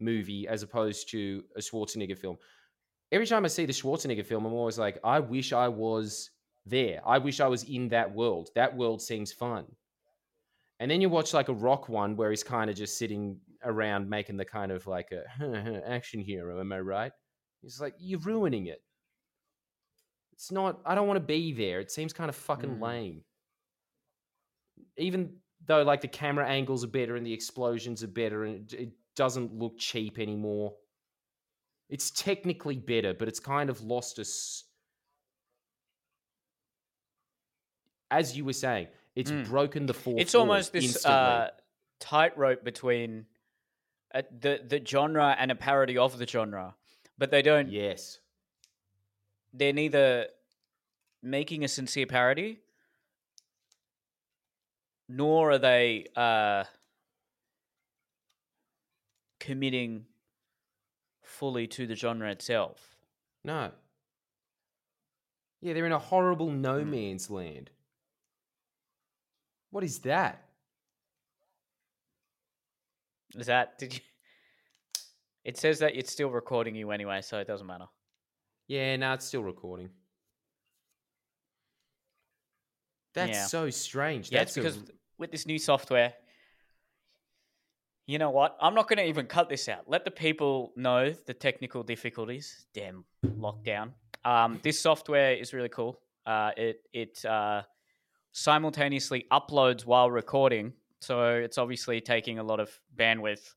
movie 0.00 0.46
as 0.48 0.62
opposed 0.62 1.10
to 1.10 1.42
a 1.56 1.60
schwarzenegger 1.60 2.16
film. 2.16 2.36
Every 3.10 3.26
time 3.26 3.44
i 3.44 3.48
see 3.48 3.66
the 3.66 3.72
schwarzenegger 3.72 4.24
film 4.24 4.46
i'm 4.46 4.52
always 4.52 4.78
like 4.78 4.98
i 5.04 5.18
wish 5.20 5.52
i 5.52 5.68
was 5.68 6.30
there. 6.66 7.00
I 7.06 7.18
wish 7.18 7.40
i 7.40 7.46
was 7.48 7.64
in 7.64 7.88
that 7.88 8.14
world. 8.14 8.50
That 8.54 8.76
world 8.76 9.00
seems 9.02 9.32
fun. 9.32 9.64
And 10.80 10.90
then 10.90 11.00
you 11.00 11.08
watch 11.08 11.34
like 11.34 11.48
a 11.48 11.54
rock 11.54 11.88
one 11.88 12.14
where 12.16 12.30
he's 12.30 12.44
kind 12.44 12.70
of 12.70 12.76
just 12.76 12.98
sitting 12.98 13.40
around 13.64 14.08
making 14.08 14.36
the 14.36 14.44
kind 14.44 14.70
of 14.70 14.86
like 14.86 15.10
a 15.12 15.82
action 15.88 16.20
hero 16.20 16.60
am 16.60 16.72
i 16.72 16.78
right? 16.78 17.12
He's 17.62 17.80
like 17.80 17.94
you're 17.98 18.20
ruining 18.20 18.66
it. 18.66 18.80
It's 20.34 20.52
not 20.52 20.80
i 20.86 20.94
don't 20.94 21.08
want 21.08 21.16
to 21.16 21.26
be 21.26 21.52
there. 21.52 21.80
It 21.80 21.90
seems 21.90 22.12
kind 22.12 22.28
of 22.28 22.36
fucking 22.36 22.76
Mm. 22.76 22.80
lame. 22.82 23.24
Even 24.96 25.36
though 25.66 25.82
like 25.82 26.00
the 26.00 26.08
camera 26.08 26.46
angles 26.48 26.84
are 26.84 26.88
better 26.88 27.16
and 27.16 27.26
the 27.26 27.32
explosions 27.32 28.02
are 28.02 28.08
better 28.08 28.44
and 28.44 28.72
it, 28.72 28.90
doesn't 29.16 29.52
look 29.52 29.76
cheap 29.78 30.16
anymore 30.16 30.72
it's 31.88 32.12
technically 32.12 32.76
better 32.76 33.12
but 33.12 33.26
it's 33.26 33.40
kind 33.40 33.68
of 33.68 33.80
lost 33.82 34.20
us 34.20 34.62
as 38.10 38.36
you 38.36 38.44
were 38.44 38.52
saying 38.52 38.86
it's 39.16 39.30
Mm. 39.32 39.48
broken 39.48 39.86
the 39.86 39.94
fourth 39.94 40.20
It's 40.20 40.34
almost 40.36 40.72
this 40.72 41.04
uh, 41.04 41.50
tightrope 41.98 42.62
between 42.62 43.26
uh, 44.14 44.22
the 44.30 44.60
the 44.64 44.80
genre 44.84 45.34
and 45.38 45.50
a 45.50 45.56
parody 45.56 45.98
of 45.98 46.16
the 46.16 46.26
genre, 46.26 46.76
but 47.18 47.30
they 47.32 47.42
don't. 47.42 47.68
yes 47.68 48.20
They're 49.52 49.72
neither 49.72 50.28
making 51.22 51.64
a 51.64 51.68
sincere 51.68 52.06
parody, 52.06 52.60
nor 55.08 55.52
are 55.52 55.58
they 55.58 56.06
uh, 56.16 56.64
committing 59.40 60.04
fully 61.22 61.66
to 61.66 61.86
the 61.86 61.94
genre 61.94 62.30
itself. 62.30 62.96
no 63.44 63.70
yeah 65.60 65.72
they're 65.74 65.86
in 65.86 65.92
a 65.92 65.98
horrible 65.98 66.50
no 66.50 66.80
Mm. 66.80 66.90
man's 66.90 67.30
land 67.30 67.70
what 69.70 69.84
is 69.84 69.98
that 70.00 70.44
Is 73.36 73.46
that 73.46 73.78
did 73.78 73.94
you? 73.94 74.00
It 75.44 75.56
says 75.58 75.78
that 75.80 75.94
it's 75.94 76.10
still 76.10 76.30
recording 76.30 76.74
you 76.74 76.90
anyway, 76.90 77.20
so 77.22 77.38
it 77.38 77.46
doesn't 77.46 77.66
matter. 77.66 77.86
yeah 78.66 78.96
no 78.96 79.12
it's 79.12 79.26
still 79.26 79.42
recording 79.42 79.90
that's 83.14 83.30
Yeah. 83.38 83.46
so 83.46 83.70
strange 83.70 84.30
Yeah, 84.30 84.40
that's 84.40 84.56
a 84.56 84.60
because 84.62 84.78
with 85.18 85.30
this 85.30 85.46
new 85.46 85.58
software, 85.58 86.14
you 88.06 88.18
know 88.18 88.30
what? 88.30 88.56
I'm 88.60 88.74
not 88.74 88.88
going 88.88 88.96
to 88.98 89.06
even 89.06 89.26
cut 89.26 89.48
this 89.48 89.68
out. 89.68 89.84
Let 89.86 90.04
the 90.04 90.10
people 90.10 90.72
know 90.76 91.12
the 91.26 91.34
technical 91.34 91.82
difficulties. 91.82 92.66
Damn 92.72 93.04
lockdown. 93.24 93.92
Um, 94.24 94.58
this 94.62 94.80
software 94.80 95.34
is 95.34 95.52
really 95.52 95.68
cool. 95.68 96.00
Uh, 96.24 96.52
it 96.56 96.80
it 96.92 97.24
uh, 97.24 97.62
simultaneously 98.32 99.26
uploads 99.30 99.84
while 99.84 100.10
recording, 100.10 100.72
so 101.00 101.34
it's 101.34 101.58
obviously 101.58 102.00
taking 102.00 102.38
a 102.38 102.42
lot 102.42 102.60
of 102.60 102.70
bandwidth. 102.96 103.54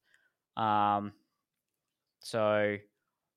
Um, 0.57 1.13
so 2.19 2.77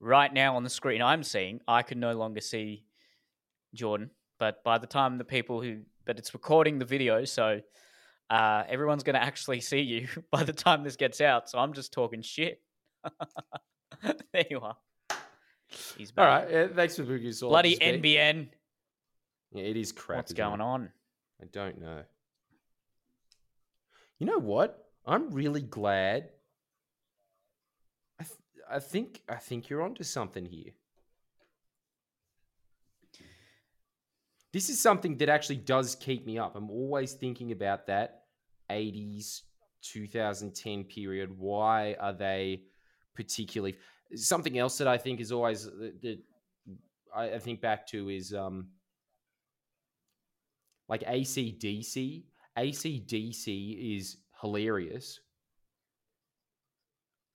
right 0.00 0.32
now 0.32 0.56
on 0.56 0.64
the 0.64 0.70
screen 0.70 1.00
I'm 1.00 1.22
seeing, 1.22 1.60
I 1.66 1.82
can 1.82 2.00
no 2.00 2.12
longer 2.12 2.40
see 2.40 2.84
Jordan. 3.72 4.10
But 4.38 4.62
by 4.64 4.78
the 4.78 4.86
time 4.86 5.18
the 5.18 5.24
people 5.24 5.62
who, 5.62 5.82
but 6.04 6.18
it's 6.18 6.34
recording 6.34 6.78
the 6.78 6.84
video, 6.84 7.24
so 7.24 7.60
uh, 8.30 8.64
everyone's 8.68 9.02
going 9.02 9.14
to 9.14 9.22
actually 9.22 9.60
see 9.60 9.80
you 9.80 10.08
by 10.30 10.44
the 10.44 10.52
time 10.52 10.84
this 10.84 10.96
gets 10.96 11.20
out. 11.20 11.48
So 11.48 11.58
I'm 11.58 11.72
just 11.72 11.92
talking 11.92 12.22
shit. 12.22 12.60
there 14.32 14.46
you 14.50 14.60
are. 14.60 14.76
He's 15.96 16.12
back. 16.12 16.44
right 16.44 16.52
yeah, 16.52 16.66
thanks 16.68 16.96
for 16.96 17.02
us 17.02 17.42
all 17.42 17.50
Bloody. 17.50 17.76
NBN. 17.76 18.48
Yeah, 19.52 19.64
it 19.64 19.76
is 19.76 19.92
crap. 19.92 20.18
What's 20.18 20.32
going 20.32 20.60
it? 20.60 20.64
on? 20.64 20.90
I 21.40 21.46
don't 21.52 21.80
know. 21.80 22.02
You 24.18 24.26
know 24.26 24.38
what? 24.38 24.86
I'm 25.04 25.30
really 25.30 25.62
glad. 25.62 26.30
I, 28.20 28.24
th- 28.24 28.38
I 28.70 28.78
think 28.78 29.20
I 29.28 29.36
think 29.36 29.68
you're 29.68 29.82
onto 29.82 30.04
something 30.04 30.44
here. 30.44 30.72
This 34.54 34.70
is 34.70 34.80
something 34.80 35.16
that 35.16 35.28
actually 35.28 35.56
does 35.56 35.96
keep 35.96 36.24
me 36.24 36.38
up. 36.38 36.54
I'm 36.54 36.70
always 36.70 37.14
thinking 37.14 37.50
about 37.50 37.88
that 37.88 38.22
80s 38.70 39.40
2010 39.82 40.84
period. 40.84 41.36
Why 41.36 41.96
are 41.98 42.12
they 42.12 42.62
particularly 43.16 43.74
something 44.14 44.56
else 44.56 44.78
that 44.78 44.86
I 44.86 44.96
think 44.96 45.18
is 45.18 45.32
always 45.32 45.64
that 45.64 46.00
that 46.02 46.18
I, 47.12 47.38
think 47.40 47.62
back 47.62 47.84
to 47.88 48.08
is 48.08 48.32
um 48.32 48.68
like 50.88 51.02
ACDC. 51.02 52.22
ACDC 52.56 53.96
is 53.98 54.18
hilarious. 54.40 55.18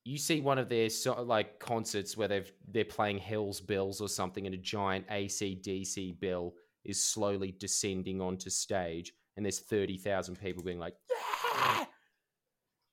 You 0.06 0.18
see 0.18 0.40
one 0.40 0.58
of 0.58 0.70
their 0.70 0.90
so, 0.90 1.22
like 1.22 1.60
concerts 1.60 2.16
where 2.16 2.30
they've 2.30 2.52
they're 2.72 2.86
playing 2.86 3.18
Hell's 3.18 3.60
Bells 3.60 4.00
or 4.00 4.08
something, 4.08 4.46
and 4.46 4.56
a 4.56 4.58
giant 4.58 5.06
ACDC 5.10 6.18
bell 6.22 6.54
is 6.90 7.04
slowly 7.04 7.54
descending 7.60 8.22
onto 8.22 8.50
stage, 8.50 9.14
and 9.38 9.46
there's 9.46 9.60
thirty 9.60 9.98
thousand 9.98 10.40
people 10.40 10.64
being 10.64 10.80
like, 10.80 10.96
"Yeah!" 11.10 11.86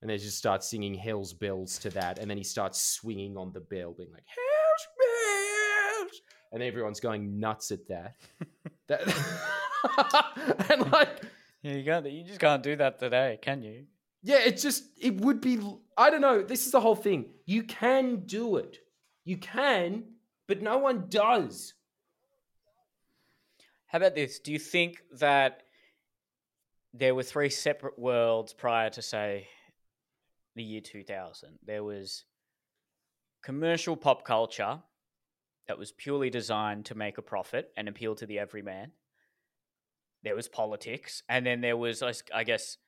and 0.01 0.11
they 0.11 0.19
just 0.19 0.39
start 0.39 0.63
singing 0.63 0.95
Hell's 0.95 1.33
Bells 1.33 1.79
to 1.79 1.91
that, 1.91 2.19
and 2.19 2.31
then 2.31 2.37
he 2.37 2.45
starts 2.45 2.81
swinging 2.81 3.37
on 3.37 3.53
the 3.53 3.61
bell, 3.61 3.95
being 3.97 4.13
like, 4.13 4.27
"Hell's 4.27 4.87
Bells," 5.01 6.21
and 6.53 6.63
everyone's 6.63 7.01
going 7.01 7.41
nuts 7.41 7.71
at 7.73 7.87
that. 7.89 8.17
that 8.89 9.01
and 10.71 10.91
like 10.93 11.23
Yeah, 11.63 11.73
you 11.73 11.83
got 11.85 12.11
You 12.11 12.25
just 12.25 12.41
can't 12.41 12.63
do 12.63 12.77
that 12.77 12.99
today, 12.99 13.39
can 13.41 13.63
you? 13.63 13.87
yeah, 14.23 14.39
it 14.39 14.59
just 14.59 14.85
it 15.01 15.21
would 15.21 15.41
be 15.41 15.59
I 15.97 16.11
don't 16.11 16.21
know, 16.21 16.43
this 16.43 16.67
is 16.67 16.73
the 16.73 16.81
whole 16.81 16.97
thing. 16.97 17.27
You 17.47 17.63
can 17.63 18.27
do 18.27 18.57
it. 18.57 18.79
You 19.25 19.37
can, 19.39 20.05
but 20.47 20.63
no 20.63 20.79
one 20.79 21.07
does. 21.09 21.75
How 23.87 23.99
about 23.99 24.15
this? 24.15 24.39
Do 24.39 24.53
you 24.53 24.59
think 24.59 25.03
that 25.19 25.63
there 26.93 27.15
were 27.15 27.23
three 27.23 27.51
separate 27.51 27.99
worlds 27.99 28.53
prior 28.53 28.91
to, 28.91 29.03
say, 29.03 29.49
the 30.55 30.63
year 30.63 30.81
2000? 30.81 31.59
There 31.65 31.85
was 31.85 32.25
commercial 33.45 33.97
pop 33.97 34.25
culture 34.25 34.81
that 35.69 35.79
was 35.79 35.93
purely 35.93 36.31
designed 36.31 36.85
to 36.87 36.97
make 36.97 37.19
a 37.19 37.23
profit 37.23 37.71
and 37.77 37.89
appeal 37.89 38.15
to 38.17 38.27
the 38.27 38.39
everyman. 38.39 38.93
There 40.23 40.35
was 40.35 40.49
politics, 40.49 41.23
and 41.29 41.47
then 41.47 41.61
there 41.61 41.77
was, 41.77 42.03
I 42.35 42.45
guess, 42.45 42.79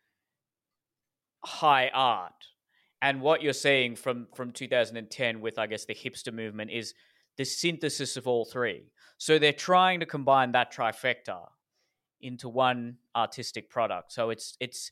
high 1.45 1.91
art. 1.95 2.47
And 3.01 3.21
what 3.21 3.43
you're 3.43 3.53
seeing 3.53 3.95
from 3.95 4.27
from 4.35 4.51
2010 4.51 5.41
with, 5.41 5.59
I 5.59 5.69
guess, 5.69 5.85
the 5.85 5.95
hipster 5.95 6.33
movement 6.33 6.73
is 6.73 6.95
the 7.39 7.45
synthesis 7.45 8.17
of 8.17 8.29
all 8.29 8.45
three. 8.45 8.91
So 9.17 9.39
they're 9.39 9.53
trying 9.53 10.01
to 10.01 10.07
combine 10.07 10.53
that 10.53 10.73
trifecta 10.73 11.47
into 12.21 12.49
one 12.49 12.97
artistic 13.17 13.71
product. 13.71 14.13
So 14.13 14.31
it's 14.31 14.57
it's 14.61 14.91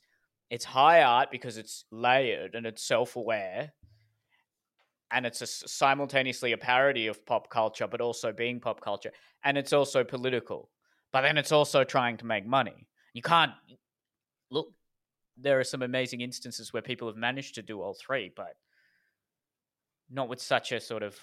it's 0.49 0.65
high 0.65 1.03
art 1.03 1.29
because 1.29 1.57
it's 1.57 1.85
layered 1.91 2.55
and 2.55 2.65
it's 2.65 2.81
self-aware 2.81 3.73
and 5.11 5.25
it's 5.25 5.41
a, 5.41 5.47
simultaneously 5.47 6.53
a 6.53 6.57
parody 6.57 7.07
of 7.07 7.25
pop 7.25 7.49
culture 7.49 7.87
but 7.87 8.01
also 8.01 8.31
being 8.31 8.59
pop 8.59 8.79
culture 8.81 9.11
and 9.43 9.57
it's 9.57 9.73
also 9.73 10.03
political 10.03 10.69
but 11.11 11.21
then 11.21 11.37
it's 11.37 11.51
also 11.51 11.83
trying 11.83 12.17
to 12.17 12.25
make 12.25 12.45
money 12.45 12.87
you 13.13 13.21
can't 13.21 13.51
look 14.49 14.67
there 15.37 15.59
are 15.59 15.63
some 15.63 15.81
amazing 15.81 16.21
instances 16.21 16.73
where 16.73 16.81
people 16.81 17.07
have 17.07 17.17
managed 17.17 17.55
to 17.55 17.61
do 17.61 17.81
all 17.81 17.93
three 17.93 18.31
but 18.35 18.55
not 20.09 20.29
with 20.29 20.41
such 20.41 20.71
a 20.71 20.79
sort 20.79 21.03
of 21.03 21.17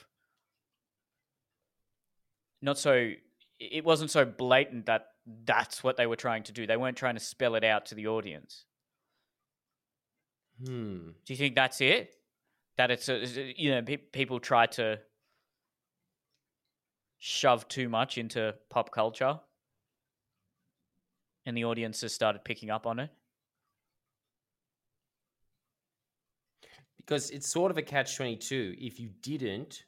not 2.64 2.78
so 2.78 3.12
it 3.60 3.84
wasn't 3.84 4.10
so 4.10 4.24
blatant 4.24 4.86
that 4.86 5.08
that's 5.44 5.84
what 5.84 5.96
they 5.96 6.06
were 6.06 6.16
trying 6.16 6.42
to 6.44 6.52
do. 6.52 6.66
They 6.66 6.76
weren't 6.76 6.96
trying 6.96 7.14
to 7.14 7.20
spell 7.20 7.54
it 7.54 7.62
out 7.62 7.86
to 7.86 7.94
the 7.94 8.08
audience. 8.08 8.64
Hmm. 10.64 11.10
Do 11.24 11.32
you 11.32 11.36
think 11.36 11.54
that's 11.54 11.80
it? 11.80 12.14
That 12.76 12.90
it's 12.90 13.08
a, 13.08 13.54
you 13.56 13.70
know 13.70 13.82
pe- 13.82 13.96
people 13.98 14.40
try 14.40 14.66
to 14.66 14.98
shove 17.18 17.68
too 17.68 17.88
much 17.88 18.18
into 18.18 18.54
pop 18.70 18.90
culture 18.90 19.38
and 21.46 21.56
the 21.56 21.64
audiences 21.64 22.12
started 22.12 22.44
picking 22.44 22.70
up 22.70 22.86
on 22.86 22.98
it? 22.98 23.10
Because 26.96 27.30
it's 27.30 27.48
sort 27.48 27.70
of 27.70 27.76
a 27.76 27.82
catch 27.82 28.16
22 28.16 28.76
if 28.78 28.98
you 28.98 29.10
didn't 29.20 29.84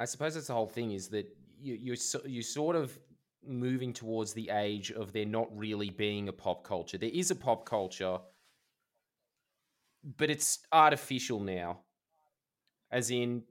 i 0.00 0.04
suppose 0.04 0.34
that's 0.34 0.46
the 0.46 0.52
whole 0.52 0.66
thing 0.66 0.92
is 0.92 1.08
that 1.08 1.26
you 1.60 1.74
you 1.74 1.96
you 2.26 2.42
sort 2.42 2.76
of 2.76 2.98
moving 3.46 3.92
towards 3.92 4.32
the 4.32 4.50
age 4.50 4.90
of 4.92 5.12
there 5.12 5.24
not 5.24 5.48
really 5.56 5.90
being 5.90 6.28
a 6.28 6.32
pop 6.32 6.64
culture. 6.64 6.98
There 6.98 7.10
is 7.12 7.30
a 7.30 7.36
pop 7.36 7.64
culture, 7.64 8.18
but 10.16 10.30
it's 10.30 10.60
artificial 10.72 11.40
now. 11.40 11.80
As 12.90 13.10
in, 13.10 13.42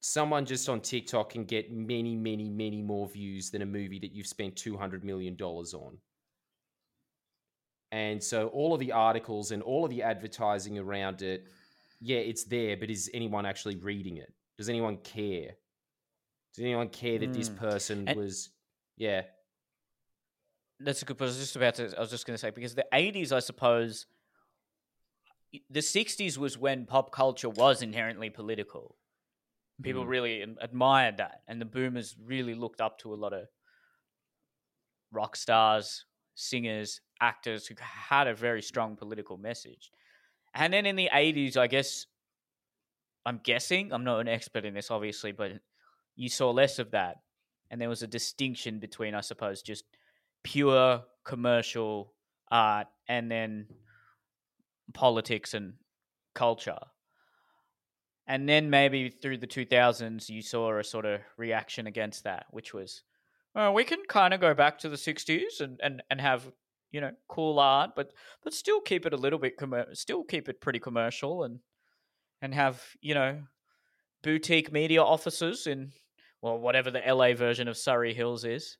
someone 0.00 0.44
just 0.44 0.68
on 0.68 0.80
TikTok 0.80 1.30
can 1.30 1.44
get 1.44 1.72
many, 1.72 2.14
many, 2.14 2.48
many 2.48 2.82
more 2.82 3.08
views 3.08 3.50
than 3.50 3.62
a 3.62 3.66
movie 3.66 3.98
that 3.98 4.12
you've 4.12 4.26
spent 4.26 4.54
$200 4.54 5.02
million 5.02 5.36
on. 5.36 5.98
And 7.90 8.22
so 8.22 8.48
all 8.48 8.74
of 8.74 8.80
the 8.80 8.92
articles 8.92 9.50
and 9.50 9.62
all 9.62 9.84
of 9.84 9.90
the 9.90 10.02
advertising 10.02 10.78
around 10.78 11.22
it, 11.22 11.46
yeah, 12.00 12.18
it's 12.18 12.44
there, 12.44 12.76
but 12.76 12.90
is 12.90 13.10
anyone 13.14 13.46
actually 13.46 13.76
reading 13.76 14.18
it? 14.18 14.32
Does 14.58 14.68
anyone 14.68 14.98
care? 14.98 15.52
Does 16.54 16.64
anyone 16.64 16.88
care 16.88 17.18
that 17.18 17.30
mm. 17.30 17.34
this 17.34 17.48
person 17.48 18.08
and, 18.08 18.18
was? 18.18 18.50
Yeah, 18.96 19.22
that's 20.80 21.02
a 21.02 21.04
good. 21.04 21.16
Point. 21.16 21.28
I 21.28 21.30
was 21.30 21.38
just 21.38 21.56
about 21.56 21.76
to. 21.76 21.96
I 21.96 22.00
was 22.00 22.10
just 22.10 22.26
going 22.26 22.34
to 22.34 22.38
say 22.38 22.50
because 22.50 22.74
the 22.74 22.86
eighties, 22.92 23.32
I 23.32 23.38
suppose, 23.38 24.06
the 25.70 25.82
sixties 25.82 26.38
was 26.38 26.58
when 26.58 26.86
pop 26.86 27.12
culture 27.12 27.48
was 27.48 27.82
inherently 27.82 28.30
political. 28.30 28.96
People 29.80 30.04
mm. 30.04 30.08
really 30.08 30.44
admired 30.60 31.18
that, 31.18 31.42
and 31.46 31.60
the 31.60 31.64
boomers 31.64 32.16
really 32.20 32.56
looked 32.56 32.80
up 32.80 32.98
to 32.98 33.14
a 33.14 33.16
lot 33.16 33.32
of 33.32 33.46
rock 35.12 35.36
stars, 35.36 36.04
singers, 36.34 37.00
actors 37.20 37.66
who 37.66 37.74
had 37.78 38.26
a 38.26 38.34
very 38.34 38.62
strong 38.62 38.96
political 38.96 39.36
message. 39.36 39.90
And 40.54 40.72
then 40.72 40.86
in 40.86 40.96
the 40.96 41.10
80s, 41.12 41.56
I 41.56 41.66
guess, 41.66 42.06
I'm 43.28 43.40
guessing, 43.44 43.92
I'm 43.92 44.04
not 44.04 44.20
an 44.20 44.28
expert 44.28 44.64
in 44.64 44.72
this, 44.72 44.90
obviously, 44.90 45.32
but 45.32 45.52
you 46.16 46.30
saw 46.30 46.50
less 46.50 46.78
of 46.78 46.92
that. 46.92 47.16
And 47.70 47.78
there 47.78 47.90
was 47.90 48.02
a 48.02 48.06
distinction 48.06 48.78
between, 48.78 49.14
I 49.14 49.20
suppose, 49.20 49.60
just 49.60 49.84
pure 50.42 51.02
commercial 51.26 52.14
art 52.50 52.86
and 53.06 53.30
then 53.30 53.66
politics 54.94 55.52
and 55.52 55.74
culture. 56.34 56.78
And 58.26 58.48
then 58.48 58.70
maybe 58.70 59.10
through 59.10 59.36
the 59.36 59.46
2000s, 59.46 60.30
you 60.30 60.40
saw 60.40 60.78
a 60.78 60.82
sort 60.82 61.04
of 61.04 61.20
reaction 61.36 61.86
against 61.86 62.24
that, 62.24 62.46
which 62.50 62.72
was, 62.72 63.02
oh, 63.54 63.72
we 63.72 63.84
can 63.84 64.04
kind 64.08 64.32
of 64.32 64.40
go 64.40 64.54
back 64.54 64.78
to 64.78 64.88
the 64.88 64.96
60s 64.96 65.60
and, 65.60 65.78
and, 65.82 66.02
and 66.08 66.18
have, 66.18 66.50
you 66.92 67.02
know, 67.02 67.10
cool 67.28 67.58
art, 67.58 67.90
but 67.94 68.10
but 68.42 68.54
still 68.54 68.80
keep 68.80 69.04
it 69.04 69.12
a 69.12 69.18
little 69.18 69.38
bit, 69.38 69.58
com- 69.58 69.84
still 69.92 70.24
keep 70.24 70.48
it 70.48 70.62
pretty 70.62 70.78
commercial 70.78 71.44
and 71.44 71.58
and 72.40 72.54
have, 72.54 72.82
you 73.00 73.14
know, 73.14 73.42
boutique 74.22 74.72
media 74.72 75.02
offices 75.02 75.66
in 75.66 75.92
well, 76.40 76.58
whatever 76.58 76.90
the 76.90 77.02
LA 77.04 77.34
version 77.34 77.68
of 77.68 77.76
Surry 77.76 78.14
Hills 78.14 78.44
is. 78.44 78.76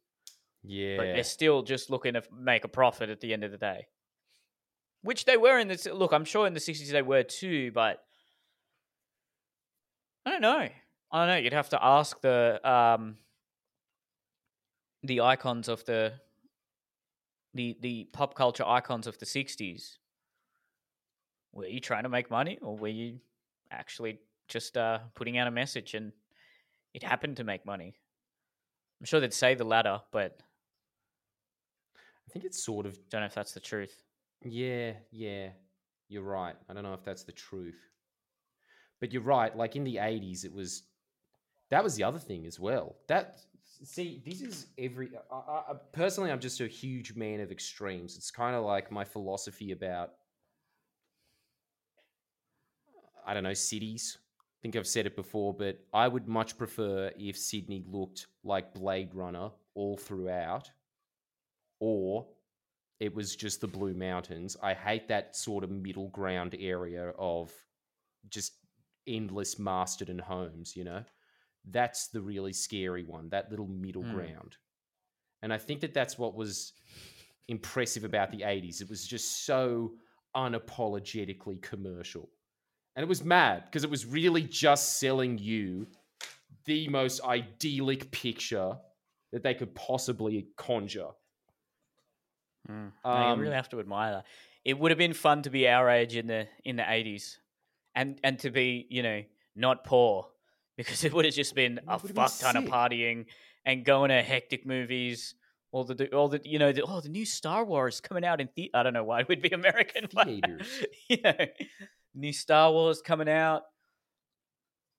Yeah. 0.63 0.97
But 0.97 1.05
they're 1.05 1.25
still 1.25 1.63
just 1.63 1.91
looking 1.91 2.15
to 2.15 2.23
make 2.33 2.65
a 2.65 2.69
profit 2.69 3.11
at 3.11 3.21
the 3.21 3.33
end 3.33 3.45
of 3.45 3.51
the 3.51 3.59
day. 3.59 3.87
Which 5.03 5.25
they 5.25 5.37
were 5.37 5.59
in 5.59 5.69
the 5.69 5.91
look, 5.95 6.13
I'm 6.13 6.25
sure 6.25 6.47
in 6.47 6.55
the 6.55 6.61
60s 6.61 6.91
they 6.91 7.03
were 7.03 7.23
too, 7.23 7.71
but 7.73 7.99
I 10.27 10.31
don't 10.31 10.43
know. 10.43 10.69
I 11.11 11.19
don't 11.19 11.29
know. 11.29 11.37
You'd 11.37 11.53
have 11.53 11.71
to 11.71 11.83
ask 11.83 12.21
the 12.21 12.61
um 12.69 13.17
the 15.03 15.21
icons 15.21 15.69
of 15.69 15.85
the 15.85 16.15
the 17.55 17.77
the 17.81 18.09
pop 18.13 18.35
culture 18.35 18.65
icons 18.67 19.07
of 19.07 19.19
the 19.19 19.27
60s. 19.27 19.97
Were 21.53 21.67
you 21.67 21.81
trying 21.81 22.03
to 22.03 22.09
make 22.09 22.31
money 22.31 22.59
or 22.61 22.77
were 22.77 22.89
you 22.89 23.21
actually 23.71 24.19
just 24.49 24.77
uh, 24.77 24.99
putting 25.15 25.39
out 25.39 25.47
a 25.47 25.51
message 25.51 25.95
and 25.95 26.13
it 26.95 27.03
happened 27.03 27.37
to 27.37 27.45
make 27.45 27.67
money. 27.67 27.95
I'm 29.01 29.07
sure 29.07 29.21
they'd 29.21 29.33
say 29.33 29.55
the 29.55 29.65
latter, 29.65 30.01
but 30.11 30.41
I 31.97 32.33
think 32.33 32.45
it's 32.45 32.63
sort 32.63 32.87
of. 32.87 32.99
Don't 33.11 33.21
know 33.21 33.27
if 33.27 33.35
that's 33.35 33.53
the 33.53 33.61
truth. 33.61 34.03
Yeah, 34.45 34.93
yeah, 35.11 35.49
you're 36.09 36.23
right. 36.23 36.57
I 36.69 36.75
don't 36.75 36.83
know 36.83 36.95
if 36.95 37.05
that's 37.05 37.23
the 37.23 37.33
truth, 37.33 37.79
but 39.01 39.13
you're 39.13 39.23
right. 39.23 39.57
Like 39.57 39.77
in 39.77 39.85
the 39.85 39.97
'80s, 39.97 40.45
it 40.45 40.53
was. 40.53 40.83
That 41.71 41.85
was 41.85 41.97
the 41.97 42.05
other 42.05 42.19
thing 42.19 42.47
as 42.47 42.59
well. 42.59 42.97
That 43.09 43.41
see, 43.85 44.23
this 44.25 44.41
is 44.41 44.67
every. 44.79 45.11
I, 45.31 45.37
I, 45.37 45.75
personally, 45.93 46.31
I'm 46.31 46.41
just 46.41 46.61
a 46.61 46.67
huge 46.67 47.15
man 47.15 47.41
of 47.41 47.53
extremes. 47.53 48.17
It's 48.17 48.31
kind 48.31 48.57
of 48.57 48.65
like 48.65 48.91
my 48.91 49.05
philosophy 49.05 49.73
about. 49.73 50.11
I 53.29 53.35
don't 53.35 53.45
know 53.45 53.55
cities 53.55 54.19
I 54.59 54.61
think 54.61 54.75
I've 54.75 54.89
said 54.89 55.07
it 55.07 55.15
before, 55.15 55.55
but 55.55 55.79
I 55.93 56.09
would 56.09 56.27
much 56.27 56.59
prefer 56.59 57.13
if 57.17 57.39
Sydney 57.39 57.85
looked 57.87 58.27
like 58.43 58.75
Blade 58.75 59.15
Runner 59.15 59.51
all 59.75 59.97
throughout, 59.97 60.69
or 61.79 62.27
it 62.99 63.15
was 63.15 63.37
just 63.37 63.61
the 63.61 63.69
Blue 63.69 63.95
Mountains. 63.95 64.57
I 64.61 64.75
hate 64.75 65.07
that 65.09 65.37
sort 65.37 65.63
of 65.63 65.71
middle 65.71 66.09
ground 66.09 66.57
area 66.59 67.11
of 67.17 67.53
just 68.31 68.55
endless 69.07 69.61
Masterton 69.61 70.19
homes, 70.19 70.75
you 70.75 70.83
know? 70.83 71.05
That's 71.71 72.09
the 72.09 72.21
really 72.21 72.53
scary 72.53 73.05
one, 73.05 73.29
that 73.29 73.51
little 73.53 73.69
middle 73.69 74.03
mm. 74.03 74.13
ground. 74.13 74.57
And 75.43 75.53
I 75.53 75.59
think 75.59 75.83
that 75.83 75.95
that's 75.95 76.19
what 76.19 76.35
was 76.35 76.73
impressive 77.47 78.03
about 78.03 78.33
the 78.33 78.41
80s. 78.41 78.81
It 78.81 78.91
was 78.91 79.07
just 79.07 79.47
so 79.47 79.93
unapologetically 80.35 81.63
commercial. 81.63 82.29
And 82.99 83.05
it 83.05 83.09
was 83.09 83.23
mad 83.23 83.63
because 83.65 83.85
it 83.85 83.91
was 83.91 84.05
really 84.05 84.43
just 84.43 84.99
selling 84.99 85.39
you 85.39 85.87
the 86.65 86.89
most 86.89 87.23
idyllic 87.23 88.11
picture 88.11 88.77
that 89.31 89.45
they 89.45 89.55
could 89.55 89.73
possibly 89.73 90.49
conjure. 90.57 91.11
Mm. 92.69 92.91
Um, 93.05 93.39
you 93.39 93.45
really 93.45 93.55
have 93.55 93.69
to 93.69 93.79
admire 93.79 94.15
that. 94.15 94.27
It 94.65 94.77
would 94.81 94.91
have 94.91 94.99
been 94.99 95.13
fun 95.13 95.43
to 95.43 95.51
be 95.51 95.69
our 95.69 95.89
age 95.89 96.17
in 96.17 96.27
the 96.27 96.49
in 96.65 96.75
the 96.75 96.93
eighties, 96.93 97.39
and 97.95 98.19
and 98.25 98.37
to 98.41 98.51
be 98.51 98.89
you 98.91 99.05
know 99.05 99.23
not 99.55 99.85
poor 99.85 100.27
because 100.77 101.05
it 101.05 101.15
would 101.15 101.25
have 101.25 101.35
just 101.35 101.55
been 101.55 101.79
a 101.87 102.01
fuck 102.01 102.13
been 102.13 102.27
ton 102.41 102.57
of 102.57 102.65
partying 102.65 103.27
and 103.65 103.85
going 103.85 104.09
to 104.09 104.21
hectic 104.23 104.67
movies. 104.67 105.37
All 105.71 105.85
the 105.85 106.13
all 106.13 106.29
the 106.29 106.41
you 106.43 106.59
know 106.59 106.73
the, 106.73 106.83
oh 106.83 107.01
the 107.01 107.11
new 107.11 107.25
Star 107.25 107.65
Wars 107.65 108.01
coming 108.01 108.25
out 108.25 108.41
in 108.41 108.49
the 108.57 108.73
I 108.75 108.83
don't 108.83 108.93
know 108.93 109.05
why 109.05 109.21
it 109.21 109.29
would 109.29 109.41
be 109.41 109.51
American 109.51 110.09
theaters. 110.25 110.67
you 111.09 111.19
know, 111.23 111.47
new 112.15 112.33
Star 112.33 112.73
Wars 112.73 113.01
coming 113.01 113.29
out. 113.29 113.63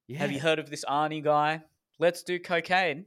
Yeah. 0.07 0.19
Have 0.19 0.31
you 0.31 0.39
heard 0.39 0.59
of 0.59 0.69
this 0.69 0.85
Arnie 0.85 1.23
guy? 1.23 1.61
Let's 1.99 2.23
do 2.23 2.39
cocaine. 2.39 3.05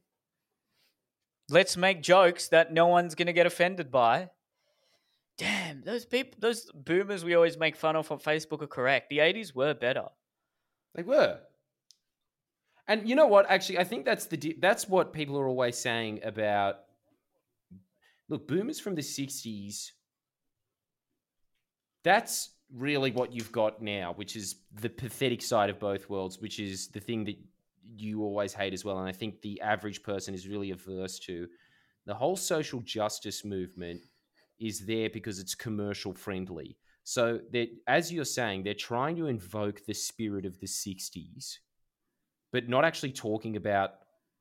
Let's 1.48 1.76
make 1.76 2.02
jokes 2.02 2.48
that 2.48 2.72
no 2.72 2.86
one's 2.86 3.14
going 3.14 3.26
to 3.26 3.32
get 3.32 3.46
offended 3.46 3.90
by. 3.90 4.30
Damn, 5.38 5.82
those 5.82 6.04
people, 6.04 6.38
those 6.40 6.70
boomers 6.72 7.24
we 7.24 7.34
always 7.34 7.58
make 7.58 7.74
fun 7.74 7.96
of 7.96 8.10
on 8.12 8.18
Facebook 8.18 8.62
are 8.62 8.66
correct. 8.66 9.10
The 9.10 9.18
80s 9.18 9.54
were 9.54 9.74
better. 9.74 10.06
They 10.94 11.02
were. 11.02 11.40
And 12.86 13.08
you 13.08 13.16
know 13.16 13.26
what? 13.26 13.46
Actually, 13.48 13.78
I 13.78 13.84
think 13.84 14.04
that's 14.04 14.26
the 14.26 14.56
that's 14.60 14.88
what 14.88 15.12
people 15.12 15.38
are 15.38 15.48
always 15.48 15.78
saying 15.78 16.20
about. 16.24 16.80
Look, 18.28 18.48
boomers 18.48 18.80
from 18.80 18.94
the 18.94 19.02
'60s. 19.02 19.92
That's 22.04 22.50
really 22.74 23.10
what 23.10 23.32
you've 23.32 23.52
got 23.52 23.82
now, 23.82 24.12
which 24.14 24.36
is 24.36 24.56
the 24.80 24.88
pathetic 24.88 25.42
side 25.42 25.70
of 25.70 25.78
both 25.78 26.08
worlds, 26.08 26.40
which 26.40 26.58
is 26.58 26.88
the 26.88 27.00
thing 27.00 27.24
that 27.24 27.38
you 27.96 28.22
always 28.22 28.54
hate 28.54 28.72
as 28.72 28.84
well. 28.84 28.98
And 28.98 29.08
I 29.08 29.12
think 29.12 29.40
the 29.42 29.60
average 29.60 30.02
person 30.02 30.34
is 30.34 30.48
really 30.48 30.70
averse 30.70 31.18
to. 31.20 31.48
The 32.06 32.14
whole 32.14 32.36
social 32.36 32.80
justice 32.80 33.44
movement 33.44 34.00
is 34.58 34.80
there 34.86 35.10
because 35.10 35.38
it's 35.38 35.54
commercial 35.54 36.14
friendly. 36.14 36.76
So 37.04 37.40
that, 37.52 37.68
as 37.86 38.12
you're 38.12 38.24
saying, 38.24 38.62
they're 38.62 38.74
trying 38.74 39.16
to 39.16 39.26
invoke 39.26 39.84
the 39.84 39.94
spirit 39.94 40.46
of 40.46 40.58
the 40.60 40.66
'60s, 40.66 41.58
but 42.52 42.68
not 42.68 42.84
actually 42.84 43.12
talking 43.12 43.56
about 43.56 43.94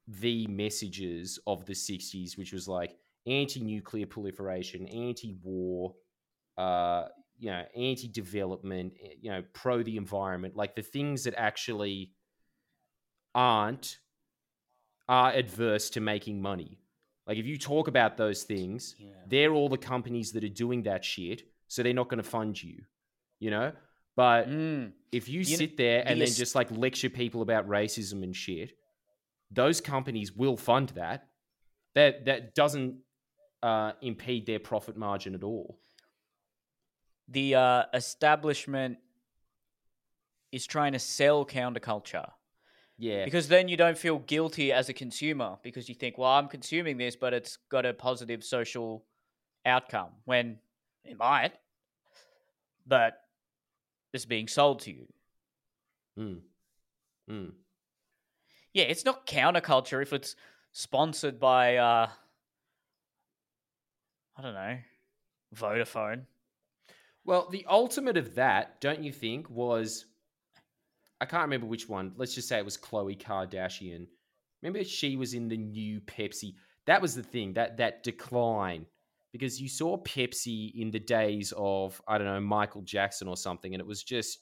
the 0.08 0.46
messages 0.48 1.40
of 1.48 1.66
the 1.66 1.74
'60s, 1.74 2.38
which 2.38 2.54
was 2.54 2.68
like 2.68 2.98
anti-nuclear 3.26 4.06
proliferation, 4.06 4.88
anti-war, 4.88 5.96
uh, 6.58 7.06
you 7.42 7.50
know, 7.50 7.64
anti-development, 7.76 8.94
eh, 9.04 9.16
you 9.20 9.32
know, 9.32 9.44
pro 9.54 9.82
the 9.82 9.98
environment, 9.98 10.56
like 10.56 10.76
the 10.76 10.84
things 10.96 11.24
that 11.26 11.34
actually 11.38 12.14
aren't 13.34 13.98
are 15.10 15.32
adverse 15.34 15.90
to 15.92 16.00
making 16.00 16.42
money. 16.42 16.80
Like 17.28 17.38
if 17.38 17.46
you 17.46 17.58
talk 17.58 17.88
about 17.88 18.16
those 18.16 18.44
things, 18.44 18.96
Yeah. 19.00 19.08
they're 19.28 19.54
all 19.54 19.70
the 19.70 19.78
companies 19.78 20.32
that 20.34 20.44
are 20.44 20.56
doing 20.66 20.84
that 20.84 21.04
shit, 21.04 21.44
so 21.68 21.82
they're 21.84 21.94
not 22.02 22.10
going 22.10 22.24
to 22.24 22.30
fund 22.30 22.62
you, 22.62 22.86
you 23.40 23.50
know. 23.50 23.74
But 24.16 24.48
Mm. 24.48 24.94
if 25.12 25.28
you, 25.28 25.40
You 25.40 25.58
sit 25.58 25.78
there 25.78 26.04
and 26.06 26.22
the 26.22 26.26
then 26.26 26.34
just 26.36 26.54
like 26.56 26.70
lecture 26.72 27.10
people 27.10 27.42
about 27.42 27.68
racism 27.68 28.24
and 28.24 28.36
shit, 28.36 28.78
those 29.50 29.82
companies 29.82 30.32
will 30.34 30.58
fund 30.58 30.90
that. 30.90 31.28
That 31.96 32.26
that 32.26 32.56
doesn't 32.56 33.02
uh, 33.64 33.94
impede 34.02 34.46
their 34.46 34.60
profit 34.60 34.96
margin 34.98 35.36
at 35.36 35.44
all. 35.44 35.80
The 37.32 37.56
uh, 37.56 37.84
establishment 37.94 38.98
is 40.52 40.68
trying 40.68 40.92
to 40.94 41.00
sell 41.00 41.46
counterculture. 41.46 42.30
Yeah, 42.98 43.26
Because 43.26 43.48
then 43.48 43.68
you 43.68 43.78
don't 43.78 43.98
feel 43.98 44.20
guilty 44.20 44.72
as 44.72 44.90
a 44.90 44.94
consumer 44.94 45.58
because 45.64 45.90
you 45.90 45.96
think, 45.96 46.20
well, 46.20 46.30
I'm 46.30 46.48
consuming 46.48 46.98
this, 46.98 47.16
but 47.16 47.34
it's 47.34 47.58
got 47.70 47.86
a 47.86 47.94
positive 47.94 48.44
social 48.44 49.06
outcome 49.66 50.10
when 50.26 50.60
it 51.04 51.18
might, 51.18 51.54
but 52.86 53.14
it's 54.14 54.26
being 54.26 54.48
sold 54.48 54.82
to 54.82 54.92
you. 54.92 55.08
Mm. 56.20 56.40
Mm. 57.30 57.52
Yeah, 58.74 58.84
it's 58.84 59.06
not 59.06 59.26
counterculture 59.26 60.02
if 60.02 60.14
it's 60.14 60.36
sponsored 60.72 61.40
by, 61.40 61.78
uh, 61.78 62.08
I 64.38 64.42
don't 64.42 64.54
know, 64.54 64.78
Vodafone. 65.56 66.26
Well, 67.32 67.48
the 67.50 67.66
ultimate 67.70 68.18
of 68.18 68.36
that, 68.36 68.82
don't 68.82 69.02
you 69.02 69.14
think, 69.14 69.50
was 69.50 70.04
I 71.22 71.26
can't 71.26 71.44
remember 71.44 71.66
which 71.66 71.88
one. 71.88 72.12
Let's 72.18 72.36
just 72.36 72.50
say 72.50 72.58
it 72.58 72.66
was 72.66 72.76
Khloe 72.76 73.18
Kardashian. 73.18 74.08
Remember 74.62 74.84
she 74.84 75.16
was 75.16 75.34
in 75.34 75.48
the 75.48 75.56
new 75.56 76.02
Pepsi. 76.02 76.56
That 76.88 77.02
was 77.02 77.16
the 77.16 77.24
thing, 77.24 77.54
that 77.54 77.78
that 77.78 78.04
decline. 78.04 78.86
Because 79.32 79.62
you 79.62 79.70
saw 79.70 79.96
Pepsi 79.96 80.74
in 80.76 80.92
the 80.92 81.00
days 81.00 81.54
of, 81.56 82.02
I 82.06 82.18
don't 82.18 82.28
know, 82.28 82.42
Michael 82.42 82.82
Jackson 82.82 83.30
or 83.30 83.38
something, 83.38 83.74
and 83.74 83.80
it 83.80 83.88
was 83.88 84.04
just 84.04 84.40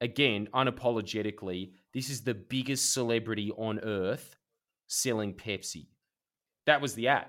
again, 0.00 0.46
unapologetically, 0.54 1.72
this 1.92 2.08
is 2.08 2.22
the 2.22 2.34
biggest 2.34 2.92
celebrity 2.92 3.50
on 3.50 3.80
earth 3.80 4.36
selling 4.86 5.34
Pepsi. 5.34 5.88
That 6.66 6.80
was 6.80 6.94
the 6.94 7.08
ad. 7.08 7.26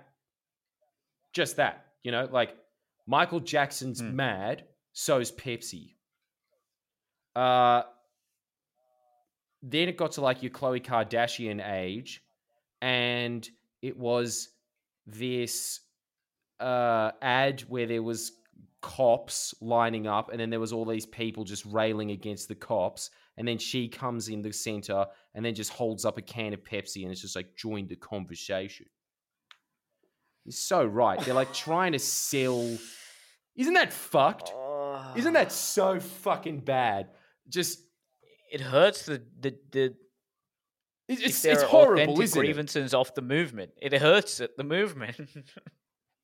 Just 1.33 1.55
that, 1.55 1.83
you 2.03 2.11
know, 2.11 2.29
like 2.31 2.55
Michael 3.07 3.39
Jackson's 3.39 4.01
Hmm. 4.01 4.15
mad, 4.15 4.67
so's 4.91 5.31
Pepsi. 5.31 5.95
Uh, 7.35 7.83
then 9.61 9.89
it 9.89 9.97
got 9.97 10.11
to 10.13 10.21
like 10.21 10.43
your 10.43 10.51
Khloe 10.51 10.83
Kardashian 10.83 11.65
age, 11.67 12.23
and 12.81 13.49
it 13.81 13.97
was 13.97 14.49
this 15.05 15.79
uh, 16.59 17.11
ad 17.21 17.61
where 17.61 17.85
there 17.85 18.03
was 18.03 18.31
cops 18.81 19.53
lining 19.61 20.07
up, 20.07 20.31
and 20.31 20.39
then 20.39 20.49
there 20.49 20.59
was 20.59 20.73
all 20.73 20.85
these 20.85 21.05
people 21.05 21.43
just 21.43 21.65
railing 21.65 22.11
against 22.11 22.47
the 22.47 22.55
cops, 22.55 23.09
and 23.37 23.47
then 23.47 23.57
she 23.57 23.87
comes 23.87 24.29
in 24.29 24.41
the 24.41 24.51
center 24.51 25.05
and 25.35 25.45
then 25.45 25.53
just 25.53 25.71
holds 25.71 26.03
up 26.05 26.17
a 26.17 26.21
can 26.21 26.53
of 26.53 26.63
Pepsi, 26.63 27.03
and 27.03 27.11
it's 27.11 27.21
just 27.21 27.35
like 27.35 27.55
join 27.55 27.87
the 27.87 27.95
conversation. 27.95 28.87
You're 30.45 30.53
so 30.53 30.83
right. 30.85 31.19
They're 31.19 31.33
like 31.33 31.53
trying 31.53 31.91
to 31.91 31.99
sell. 31.99 32.77
Isn't 33.57 33.73
that 33.73 33.91
fucked? 33.91 34.53
Isn't 35.17 35.33
that 35.33 35.51
so 35.51 35.99
fucking 35.99 36.59
bad? 36.59 37.09
Just 37.49 37.79
It 38.51 38.61
hurts 38.61 39.05
the 39.05 39.21
the 39.39 39.55
the. 39.71 39.95
it's 41.07 41.21
it's, 41.21 41.41
there 41.41 41.53
it's 41.53 41.63
are 41.63 41.67
horrible, 41.67 42.21
isn't 42.21 42.37
it? 42.37 42.41
grievances 42.45 42.93
off 42.93 43.13
the 43.15 43.21
movement. 43.21 43.71
It 43.81 43.93
hurts 43.93 44.39
it, 44.39 44.55
the 44.57 44.63
movement. 44.63 45.19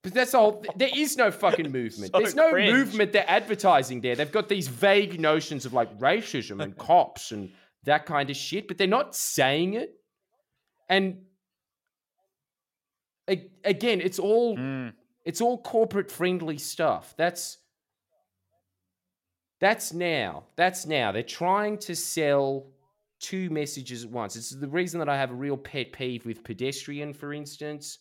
But 0.03 0.13
that's 0.13 0.33
all. 0.33 0.65
There 0.75 0.89
is 0.93 1.15
no 1.15 1.31
fucking 1.31 1.71
movement. 1.79 2.11
So 2.13 2.19
There's 2.19 2.35
no 2.35 2.51
cringe. 2.51 2.73
movement 2.73 3.13
they're 3.13 3.23
advertising 3.25 4.01
there. 4.01 4.17
They've 4.17 4.29
got 4.29 4.49
these 4.49 4.67
vague 4.67 5.17
notions 5.17 5.65
of 5.65 5.71
like 5.71 5.97
racism 5.97 6.61
and 6.61 6.77
cops 6.89 7.31
and 7.31 7.51
that 7.85 8.05
kind 8.05 8.29
of 8.29 8.35
shit, 8.35 8.67
but 8.67 8.77
they're 8.77 8.85
not 8.85 9.15
saying 9.15 9.75
it. 9.75 9.91
And 10.89 11.21
again, 13.63 14.01
it's 14.01 14.19
all 14.19 14.57
Mm. 14.57 14.93
It's 15.25 15.41
all 15.41 15.57
corporate 15.57 16.11
friendly 16.11 16.57
stuff. 16.57 17.13
That's 17.17 17.57
that's 19.59 19.93
now. 19.93 20.43
That's 20.57 20.85
now. 20.85 21.11
They're 21.11 21.23
trying 21.23 21.77
to 21.79 21.95
sell 21.95 22.67
two 23.21 23.49
messages 23.49 24.03
at 24.03 24.11
once. 24.11 24.35
It's 24.35 24.49
the 24.49 24.67
reason 24.67 24.99
that 24.99 25.07
I 25.07 25.15
have 25.15 25.31
a 25.31 25.35
real 25.35 25.55
pet 25.55 25.93
peeve 25.93 26.25
with 26.25 26.43
pedestrian, 26.43 27.13
for 27.13 27.33
instance. 27.33 27.99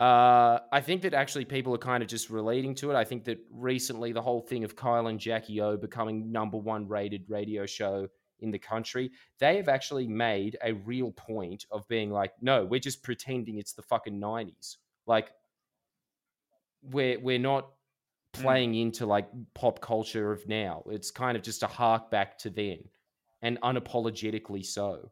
Uh, 0.00 0.58
I 0.72 0.80
think 0.80 1.02
that 1.02 1.14
actually 1.14 1.44
people 1.44 1.72
are 1.74 1.78
kind 1.78 2.02
of 2.02 2.08
just 2.08 2.28
relating 2.28 2.74
to 2.76 2.90
it. 2.90 2.96
I 2.96 3.04
think 3.04 3.22
that 3.26 3.38
recently 3.52 4.10
the 4.10 4.20
whole 4.20 4.40
thing 4.40 4.64
of 4.64 4.74
Kyle 4.74 5.06
and 5.06 5.20
Jackie 5.20 5.60
O 5.60 5.76
becoming 5.76 6.32
number 6.32 6.56
one 6.56 6.88
rated 6.88 7.22
radio 7.28 7.64
show 7.64 8.08
in 8.40 8.50
the 8.50 8.58
country, 8.58 9.12
they 9.38 9.56
have 9.56 9.68
actually 9.68 10.08
made 10.08 10.56
a 10.64 10.72
real 10.72 11.12
point 11.12 11.66
of 11.70 11.86
being 11.86 12.10
like, 12.10 12.32
no, 12.40 12.64
we're 12.64 12.80
just 12.80 13.04
pretending 13.04 13.58
it's 13.58 13.74
the 13.74 13.82
fucking 13.82 14.20
90s. 14.20 14.78
Like, 15.06 15.30
we're, 16.82 17.18
we're 17.20 17.38
not 17.38 17.68
playing 18.32 18.74
into 18.74 19.06
like 19.06 19.28
pop 19.54 19.80
culture 19.80 20.32
of 20.32 20.46
now. 20.48 20.82
It's 20.90 21.10
kind 21.10 21.36
of 21.36 21.42
just 21.42 21.62
a 21.62 21.66
hark 21.66 22.10
back 22.10 22.38
to 22.38 22.50
then 22.50 22.78
and 23.42 23.60
unapologetically 23.60 24.64
so. 24.64 25.10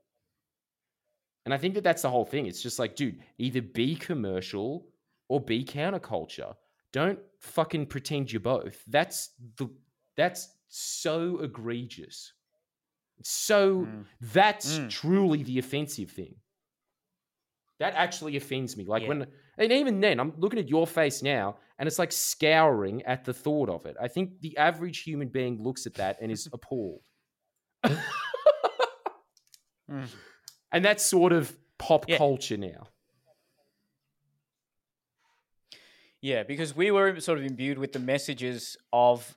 And 1.44 1.54
I 1.54 1.58
think 1.58 1.74
that 1.74 1.84
that's 1.84 2.02
the 2.02 2.10
whole 2.10 2.24
thing. 2.24 2.46
It's 2.46 2.62
just 2.62 2.78
like, 2.78 2.96
dude, 2.96 3.20
either 3.38 3.62
be 3.62 3.96
commercial 3.96 4.86
or 5.28 5.40
be 5.40 5.64
counterculture. 5.64 6.54
Don't 6.92 7.18
fucking 7.40 7.86
pretend 7.86 8.32
you're 8.32 8.40
both. 8.40 8.82
That's 8.86 9.30
the 9.56 9.68
that's 10.16 10.48
so 10.68 11.38
egregious. 11.38 12.32
So 13.22 13.82
Mm. 13.86 14.04
that's 14.20 14.78
Mm. 14.78 14.90
truly 14.90 15.42
the 15.42 15.58
offensive 15.58 16.10
thing. 16.10 16.34
That 17.78 17.94
actually 17.94 18.36
offends 18.36 18.76
me. 18.76 18.84
Like 18.84 19.02
Yeah. 19.02 19.08
when 19.08 19.26
and 19.60 19.72
even 19.72 20.00
then, 20.00 20.18
I'm 20.18 20.32
looking 20.38 20.58
at 20.58 20.68
your 20.68 20.86
face 20.86 21.22
now, 21.22 21.56
and 21.78 21.86
it's 21.86 21.98
like 21.98 22.12
scouring 22.12 23.02
at 23.02 23.24
the 23.24 23.34
thought 23.34 23.68
of 23.68 23.86
it. 23.86 23.96
I 24.00 24.08
think 24.08 24.40
the 24.40 24.56
average 24.56 25.02
human 25.02 25.28
being 25.28 25.62
looks 25.62 25.86
at 25.86 25.94
that 25.94 26.18
and 26.20 26.32
is 26.32 26.48
appalled. 26.52 27.02
Mm. 27.84 28.00
And 30.72 30.84
that's 30.84 31.04
sort 31.04 31.32
of 31.32 31.56
pop 31.78 32.08
Yeah. 32.08 32.18
culture 32.18 32.56
now. 32.56 32.88
Yeah, 36.20 36.42
because 36.42 36.76
we 36.76 36.90
were 36.90 37.18
sort 37.20 37.38
of 37.38 37.44
imbued 37.44 37.78
with 37.78 37.92
the 37.92 37.98
messages 37.98 38.76
of 38.92 39.36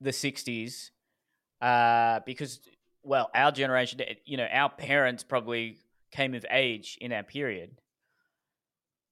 the 0.00 0.10
60s. 0.10 0.90
Uh, 1.60 2.20
because, 2.24 2.60
well, 3.02 3.30
our 3.34 3.52
generation, 3.52 4.00
you 4.24 4.36
know, 4.36 4.46
our 4.50 4.70
parents 4.70 5.24
probably 5.24 5.78
came 6.10 6.34
of 6.34 6.44
age 6.50 6.98
in 7.00 7.12
our 7.12 7.22
period. 7.22 7.78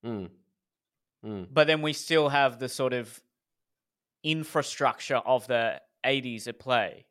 Mm. 0.05 0.31
Mm. 1.25 1.47
But 1.53 1.67
then 1.67 1.83
we 1.83 1.93
still 1.93 2.29
have 2.29 2.59
the 2.59 2.69
sort 2.69 2.93
of 2.93 3.21
infrastructure 4.23 5.17
of 5.17 5.47
the 5.47 5.81
80s 6.05 6.47
at 6.47 6.59
play. 6.59 7.07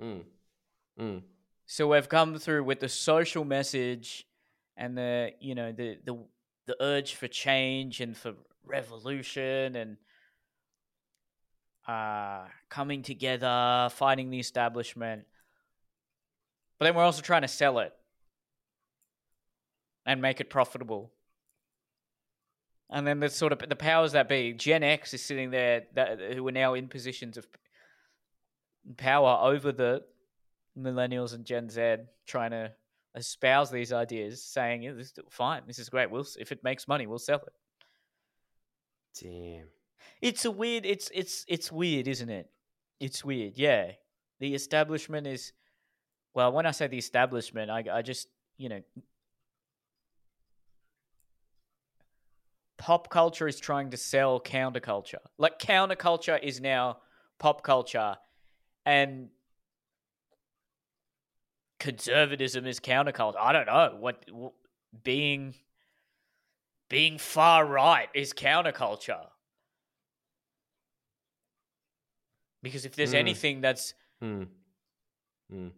Mm. 0.00 0.22
Mm. 0.98 1.22
So 1.66 1.88
we've 1.88 2.08
come 2.08 2.38
through 2.38 2.64
with 2.64 2.80
the 2.80 2.88
social 2.88 3.44
message 3.44 4.26
and 4.76 4.96
the 4.96 5.32
you 5.40 5.54
know 5.54 5.72
the 5.72 5.98
the 6.04 6.18
the 6.66 6.76
urge 6.80 7.14
for 7.14 7.28
change 7.28 8.00
and 8.00 8.16
for 8.16 8.34
revolution 8.64 9.76
and 9.76 9.96
uh, 11.86 12.44
coming 12.68 13.02
together, 13.02 13.88
fighting 13.90 14.30
the 14.30 14.38
establishment. 14.38 15.24
But 16.78 16.86
then 16.86 16.94
we're 16.94 17.04
also 17.04 17.22
trying 17.22 17.42
to 17.42 17.48
sell 17.48 17.78
it 17.78 17.92
and 20.06 20.20
make 20.20 20.40
it 20.40 20.50
profitable. 20.50 21.12
And 22.92 23.06
then 23.06 23.20
the 23.20 23.30
sort 23.30 23.52
of 23.52 23.58
the 23.66 23.74
powers 23.74 24.12
that 24.12 24.28
be, 24.28 24.52
Gen 24.52 24.82
X 24.82 25.14
is 25.14 25.22
sitting 25.22 25.50
there 25.50 25.84
that 25.94 26.20
who 26.34 26.46
are 26.46 26.52
now 26.52 26.74
in 26.74 26.88
positions 26.88 27.38
of 27.38 27.46
power 28.98 29.38
over 29.42 29.72
the 29.72 30.02
millennials 30.78 31.34
and 31.34 31.46
Gen 31.46 31.70
Z, 31.70 31.96
trying 32.26 32.50
to 32.50 32.72
espouse 33.14 33.70
these 33.70 33.94
ideas, 33.94 34.42
saying, 34.44 34.82
"Yeah, 34.82 34.92
this 34.92 35.06
is 35.06 35.14
fine. 35.30 35.62
This 35.66 35.78
is 35.78 35.88
great. 35.88 36.10
We'll 36.10 36.26
if 36.38 36.52
it 36.52 36.62
makes 36.62 36.86
money, 36.86 37.06
we'll 37.06 37.18
sell 37.18 37.40
it." 37.46 37.54
Damn. 39.18 39.68
It's 40.20 40.44
a 40.44 40.50
weird. 40.50 40.84
It's 40.84 41.10
it's 41.14 41.46
it's 41.48 41.72
weird, 41.72 42.08
isn't 42.08 42.28
it? 42.30 42.50
It's 43.00 43.24
weird. 43.24 43.56
Yeah, 43.56 43.92
the 44.38 44.54
establishment 44.54 45.26
is. 45.26 45.52
Well, 46.34 46.52
when 46.52 46.66
I 46.66 46.70
say 46.72 46.88
the 46.88 46.98
establishment, 46.98 47.70
I 47.70 47.84
I 47.90 48.02
just 48.02 48.28
you 48.58 48.68
know. 48.68 48.82
Pop 52.82 53.10
culture 53.10 53.46
is 53.46 53.60
trying 53.60 53.90
to 53.90 53.96
sell 53.96 54.40
counterculture. 54.40 55.20
Like 55.38 55.60
counterculture 55.60 56.42
is 56.42 56.60
now 56.60 56.98
pop 57.38 57.62
culture, 57.62 58.16
and 58.84 59.28
conservatism 61.78 62.66
is 62.66 62.80
counterculture. 62.80 63.36
I 63.38 63.52
don't 63.52 63.66
know 63.66 63.96
what, 64.00 64.24
what 64.32 64.54
being 65.04 65.54
being 66.88 67.18
far 67.18 67.64
right 67.64 68.08
is 68.14 68.32
counterculture. 68.32 69.28
Because 72.64 72.84
if 72.84 72.96
there's 72.96 73.12
Mm. 73.12 73.18
anything 73.18 73.60
that's 73.60 73.94
Hmm. 74.18 74.44
Hmm. 75.48 75.68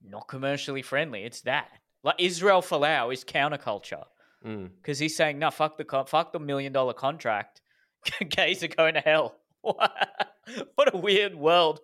not 0.00 0.28
commercially 0.28 0.80
friendly, 0.80 1.24
it's 1.24 1.42
that. 1.42 1.70
Like 2.02 2.16
Israel 2.18 2.62
Folau 2.62 3.12
is 3.12 3.22
counterculture 3.22 4.06
Mm. 4.46 4.70
Because 4.76 4.98
he's 4.98 5.16
saying, 5.16 5.38
"No, 5.38 5.50
fuck 5.50 5.76
the 5.76 6.04
fuck 6.06 6.32
the 6.32 6.38
million 6.38 6.72
dollar 6.72 6.92
contract. 6.92 7.60
Gays 8.28 8.62
are 8.62 8.68
going 8.68 8.94
to 8.94 9.00
hell." 9.00 9.36
what 9.62 10.94
a 10.94 10.96
weird 10.96 11.34
world. 11.34 11.80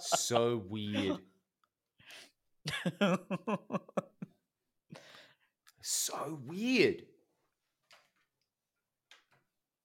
So 0.00 0.64
weird. 0.66 1.18
So 5.90 6.38
weird. 6.44 7.02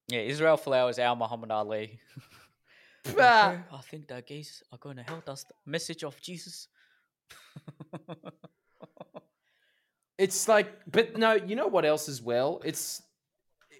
yeah, 0.09 0.19
Israel 0.19 0.57
Folau, 0.57 0.91
our 0.99 1.15
Muhammad 1.15 1.51
Ali. 1.51 1.99
I 3.17 3.61
think 3.89 4.07
that 4.09 4.27
gays 4.27 4.63
are 4.71 4.77
going 4.77 4.97
to 4.97 5.03
hell. 5.03 5.23
That's 5.25 5.45
the 5.45 5.53
message 5.65 6.03
of 6.03 6.19
Jesus. 6.21 6.67
It's 10.17 10.47
like, 10.47 10.71
but 10.89 11.17
no, 11.17 11.33
you 11.33 11.55
know 11.55 11.67
what 11.67 11.85
else 11.85 12.07
as 12.07 12.21
well? 12.21 12.61
It's 12.63 13.01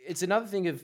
it's 0.06 0.24
another 0.24 0.48
thing 0.48 0.68
of 0.68 0.84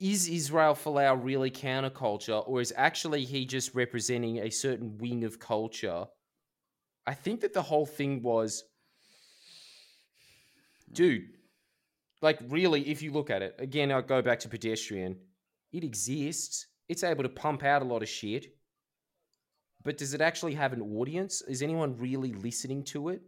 is 0.00 0.28
Israel 0.28 0.74
Folau 0.74 1.18
really 1.22 1.50
counterculture, 1.50 2.46
or 2.46 2.60
is 2.60 2.72
actually 2.76 3.24
he 3.24 3.44
just 3.44 3.74
representing 3.74 4.38
a 4.38 4.50
certain 4.50 4.96
wing 4.98 5.24
of 5.24 5.38
culture? 5.40 6.06
I 7.06 7.14
think 7.14 7.40
that 7.40 7.52
the 7.52 7.62
whole 7.62 7.86
thing 7.86 8.22
was, 8.22 8.64
dude, 10.92 11.24
like 12.22 12.38
really, 12.48 12.88
if 12.88 13.02
you 13.02 13.12
look 13.12 13.30
at 13.30 13.42
it 13.42 13.56
again, 13.58 13.90
I'll 13.90 14.02
go 14.02 14.22
back 14.22 14.40
to 14.40 14.48
pedestrian. 14.48 15.16
It 15.72 15.84
exists. 15.84 16.66
It's 16.88 17.04
able 17.04 17.24
to 17.24 17.28
pump 17.28 17.64
out 17.64 17.82
a 17.82 17.84
lot 17.84 18.02
of 18.02 18.08
shit. 18.08 18.54
But 19.84 19.98
does 19.98 20.14
it 20.14 20.20
actually 20.20 20.54
have 20.54 20.72
an 20.72 20.82
audience? 20.82 21.42
Is 21.42 21.62
anyone 21.62 21.96
really 21.96 22.32
listening 22.32 22.84
to 22.84 23.10
it? 23.10 23.22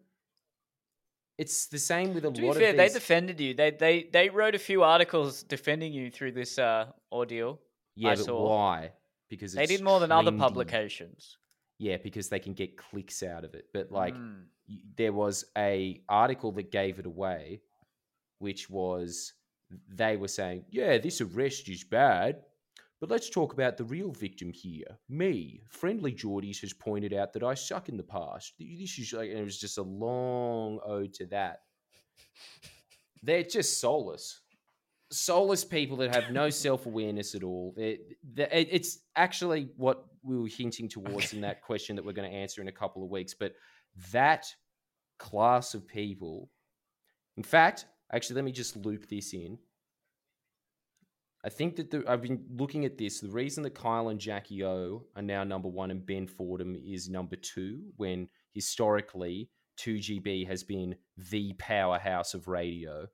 It's 1.42 1.66
the 1.76 1.78
same 1.92 2.08
with 2.14 2.24
a 2.26 2.30
To 2.30 2.40
be 2.40 2.46
lot 2.46 2.56
fair, 2.56 2.70
of 2.70 2.76
they 2.76 2.88
defended 3.00 3.40
you. 3.44 3.54
They 3.60 3.70
they 3.84 3.94
they 4.16 4.26
wrote 4.28 4.54
a 4.54 4.58
few 4.70 4.82
articles 4.94 5.42
defending 5.42 5.92
you 5.98 6.10
through 6.16 6.32
this 6.40 6.52
uh, 6.58 6.86
ordeal. 7.10 7.50
yeah, 7.96 8.10
I 8.10 8.14
but 8.16 8.24
saw. 8.26 8.48
why? 8.48 8.92
Because 9.30 9.52
They 9.54 9.66
did 9.74 9.82
more 9.90 10.00
than 10.00 10.12
other 10.12 10.32
publications. 10.46 11.38
Yeah, 11.78 11.96
because 12.08 12.28
they 12.28 12.40
can 12.46 12.52
get 12.62 12.76
clicks 12.76 13.22
out 13.22 13.44
of 13.44 13.54
it. 13.54 13.64
But 13.72 13.90
like, 13.90 14.14
Mm. 14.14 14.42
there 15.00 15.14
was 15.24 15.36
a 15.56 16.02
article 16.08 16.52
that 16.58 16.70
gave 16.70 16.98
it 16.98 17.06
away, 17.06 17.62
which 18.38 18.62
was 18.68 19.32
they 20.02 20.16
were 20.16 20.28
saying, 20.40 20.64
"Yeah, 20.70 20.98
this 20.98 21.20
arrest 21.26 21.68
is 21.68 21.84
bad." 21.84 22.32
But 23.00 23.08
let's 23.10 23.30
talk 23.30 23.54
about 23.54 23.78
the 23.78 23.84
real 23.84 24.12
victim 24.12 24.52
here. 24.52 24.98
Me, 25.08 25.62
friendlyjordies 25.74 26.60
has 26.60 26.74
pointed 26.74 27.14
out 27.14 27.32
that 27.32 27.42
I 27.42 27.54
suck 27.54 27.88
in 27.88 27.96
the 27.96 28.02
past. 28.02 28.52
This 28.58 28.98
is 28.98 29.12
like, 29.14 29.30
it 29.30 29.42
was 29.42 29.58
just 29.58 29.78
a 29.78 29.82
long 29.82 30.80
ode 30.84 31.14
to 31.14 31.26
that. 31.26 31.60
They're 33.22 33.42
just 33.42 33.80
soulless, 33.80 34.40
soulless 35.10 35.64
people 35.64 35.96
that 35.98 36.14
have 36.14 36.30
no 36.30 36.50
self 36.66 36.84
awareness 36.86 37.34
at 37.34 37.42
all. 37.42 37.72
They're, 37.76 37.96
they 38.34 38.48
it- 38.50 38.68
it's 38.70 38.98
actually 39.16 39.70
what 39.76 40.04
we 40.22 40.36
were 40.38 40.48
hinting 40.48 40.88
towards 40.88 41.32
in 41.32 41.40
that 41.40 41.62
question 41.62 41.96
that 41.96 42.04
we're 42.04 42.12
going 42.12 42.30
to 42.30 42.36
answer 42.36 42.60
in 42.60 42.68
a 42.68 42.72
couple 42.72 43.02
of 43.02 43.10
weeks. 43.10 43.32
But 43.32 43.54
that 44.12 44.46
class 45.18 45.72
of 45.72 45.86
people, 45.88 46.50
in 47.38 47.42
fact, 47.42 47.86
actually, 48.12 48.36
let 48.36 48.44
me 48.44 48.52
just 48.52 48.76
loop 48.76 49.08
this 49.08 49.32
in. 49.32 49.58
I 51.42 51.48
think 51.48 51.76
that 51.76 51.90
the, 51.90 52.04
I've 52.06 52.22
been 52.22 52.44
looking 52.50 52.84
at 52.84 52.98
this. 52.98 53.20
The 53.20 53.28
reason 53.28 53.62
that 53.62 53.74
Kyle 53.74 54.08
and 54.08 54.20
Jackie 54.20 54.64
O 54.64 55.04
are 55.16 55.22
now 55.22 55.42
number 55.42 55.68
one 55.68 55.90
and 55.90 56.04
Ben 56.04 56.26
Fordham 56.26 56.76
is 56.76 57.08
number 57.08 57.36
two, 57.36 57.80
when 57.96 58.28
historically 58.52 59.48
2GB 59.78 60.46
has 60.46 60.62
been 60.62 60.94
the 61.16 61.54
powerhouse 61.54 62.34
of 62.34 62.48
radio 62.48 63.06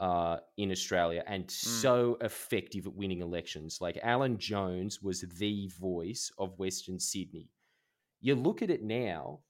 uh, 0.00 0.36
in 0.56 0.70
Australia 0.70 1.24
and 1.26 1.50
so 1.50 2.16
effective 2.20 2.86
at 2.86 2.94
winning 2.94 3.20
elections. 3.20 3.78
Like 3.80 3.98
Alan 4.02 4.38
Jones 4.38 5.02
was 5.02 5.22
the 5.22 5.68
voice 5.80 6.30
of 6.38 6.58
Western 6.58 7.00
Sydney. 7.00 7.50
You 8.20 8.36
look 8.36 8.62
at 8.62 8.70
it 8.70 8.82
now, 8.82 9.40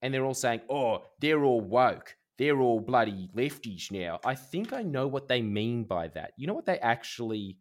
and 0.00 0.12
they're 0.12 0.24
all 0.24 0.34
saying, 0.34 0.62
"Oh, 0.70 1.02
they're 1.20 1.44
all 1.44 1.60
woke. 1.60 2.16
They're 2.40 2.60
all 2.60 2.80
bloody 2.80 3.28
lefties 3.36 3.92
now." 3.92 4.18
I 4.24 4.34
think 4.34 4.72
I 4.72 4.82
know 4.82 5.06
what 5.06 5.28
they 5.28 5.42
mean 5.42 5.84
by 5.84 6.08
that. 6.08 6.32
You 6.36 6.48
know 6.48 6.54
what 6.54 6.66
they 6.66 6.80
actually? 6.80 7.58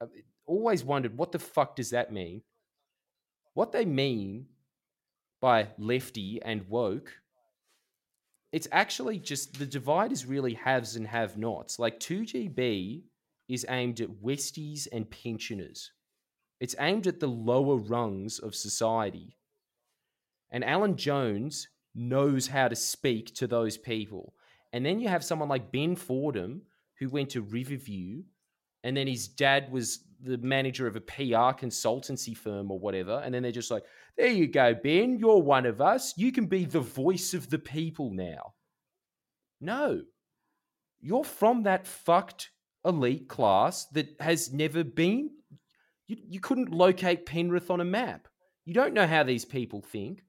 I've 0.00 0.10
always 0.46 0.82
wondered 0.82 1.18
what 1.18 1.32
the 1.32 1.38
fuck 1.38 1.76
does 1.76 1.90
that 1.90 2.10
mean. 2.12 2.42
What 3.52 3.72
they 3.72 3.84
mean 3.84 4.46
by 5.40 5.68
lefty 5.76 6.40
and 6.40 6.68
woke 6.68 7.20
it's 8.52 8.68
actually 8.72 9.18
just 9.18 9.58
the 9.58 9.66
divide 9.66 10.12
is 10.12 10.26
really 10.26 10.54
haves 10.54 10.96
and 10.96 11.06
have 11.06 11.36
nots. 11.36 11.78
Like 11.78 12.00
2GB 12.00 13.02
is 13.48 13.66
aimed 13.68 14.00
at 14.00 14.08
Westies 14.08 14.88
and 14.92 15.08
pensioners. 15.08 15.92
It's 16.58 16.74
aimed 16.78 17.06
at 17.06 17.20
the 17.20 17.28
lower 17.28 17.76
rungs 17.76 18.38
of 18.38 18.54
society. 18.54 19.36
And 20.50 20.64
Alan 20.64 20.96
Jones 20.96 21.68
knows 21.94 22.46
how 22.46 22.68
to 22.68 22.76
speak 22.76 23.34
to 23.36 23.46
those 23.46 23.76
people. 23.76 24.34
And 24.72 24.84
then 24.84 25.00
you 25.00 25.08
have 25.08 25.24
someone 25.24 25.48
like 25.48 25.72
Ben 25.72 25.96
Fordham, 25.96 26.62
who 26.98 27.08
went 27.08 27.30
to 27.30 27.42
Riverview, 27.42 28.22
and 28.84 28.96
then 28.96 29.06
his 29.06 29.28
dad 29.28 29.70
was 29.70 30.04
the 30.22 30.38
manager 30.38 30.86
of 30.86 30.96
a 30.96 31.00
PR 31.00 31.56
consultancy 31.56 32.36
firm 32.36 32.70
or 32.70 32.78
whatever. 32.78 33.20
And 33.24 33.34
then 33.34 33.42
they're 33.42 33.52
just 33.52 33.70
like, 33.70 33.84
there 34.16 34.28
you 34.28 34.46
go, 34.46 34.74
Ben, 34.74 35.18
you're 35.18 35.42
one 35.42 35.66
of 35.66 35.80
us. 35.80 36.14
You 36.16 36.32
can 36.32 36.46
be 36.46 36.64
the 36.64 36.80
voice 36.80 37.34
of 37.34 37.48
the 37.50 37.58
people 37.58 38.10
now. 38.12 38.54
No. 39.60 40.02
You're 41.00 41.24
from 41.24 41.62
that 41.64 41.86
fucked 41.86 42.50
elite 42.84 43.28
class 43.28 43.86
that 43.92 44.08
has 44.20 44.52
never 44.52 44.84
been. 44.84 45.30
You, 46.06 46.16
you 46.28 46.40
couldn't 46.40 46.70
locate 46.70 47.26
Penrith 47.26 47.70
on 47.70 47.80
a 47.80 47.84
map. 47.84 48.28
You 48.64 48.74
don't 48.74 48.94
know 48.94 49.06
how 49.06 49.22
these 49.22 49.44
people 49.44 49.80
think. 49.80 50.22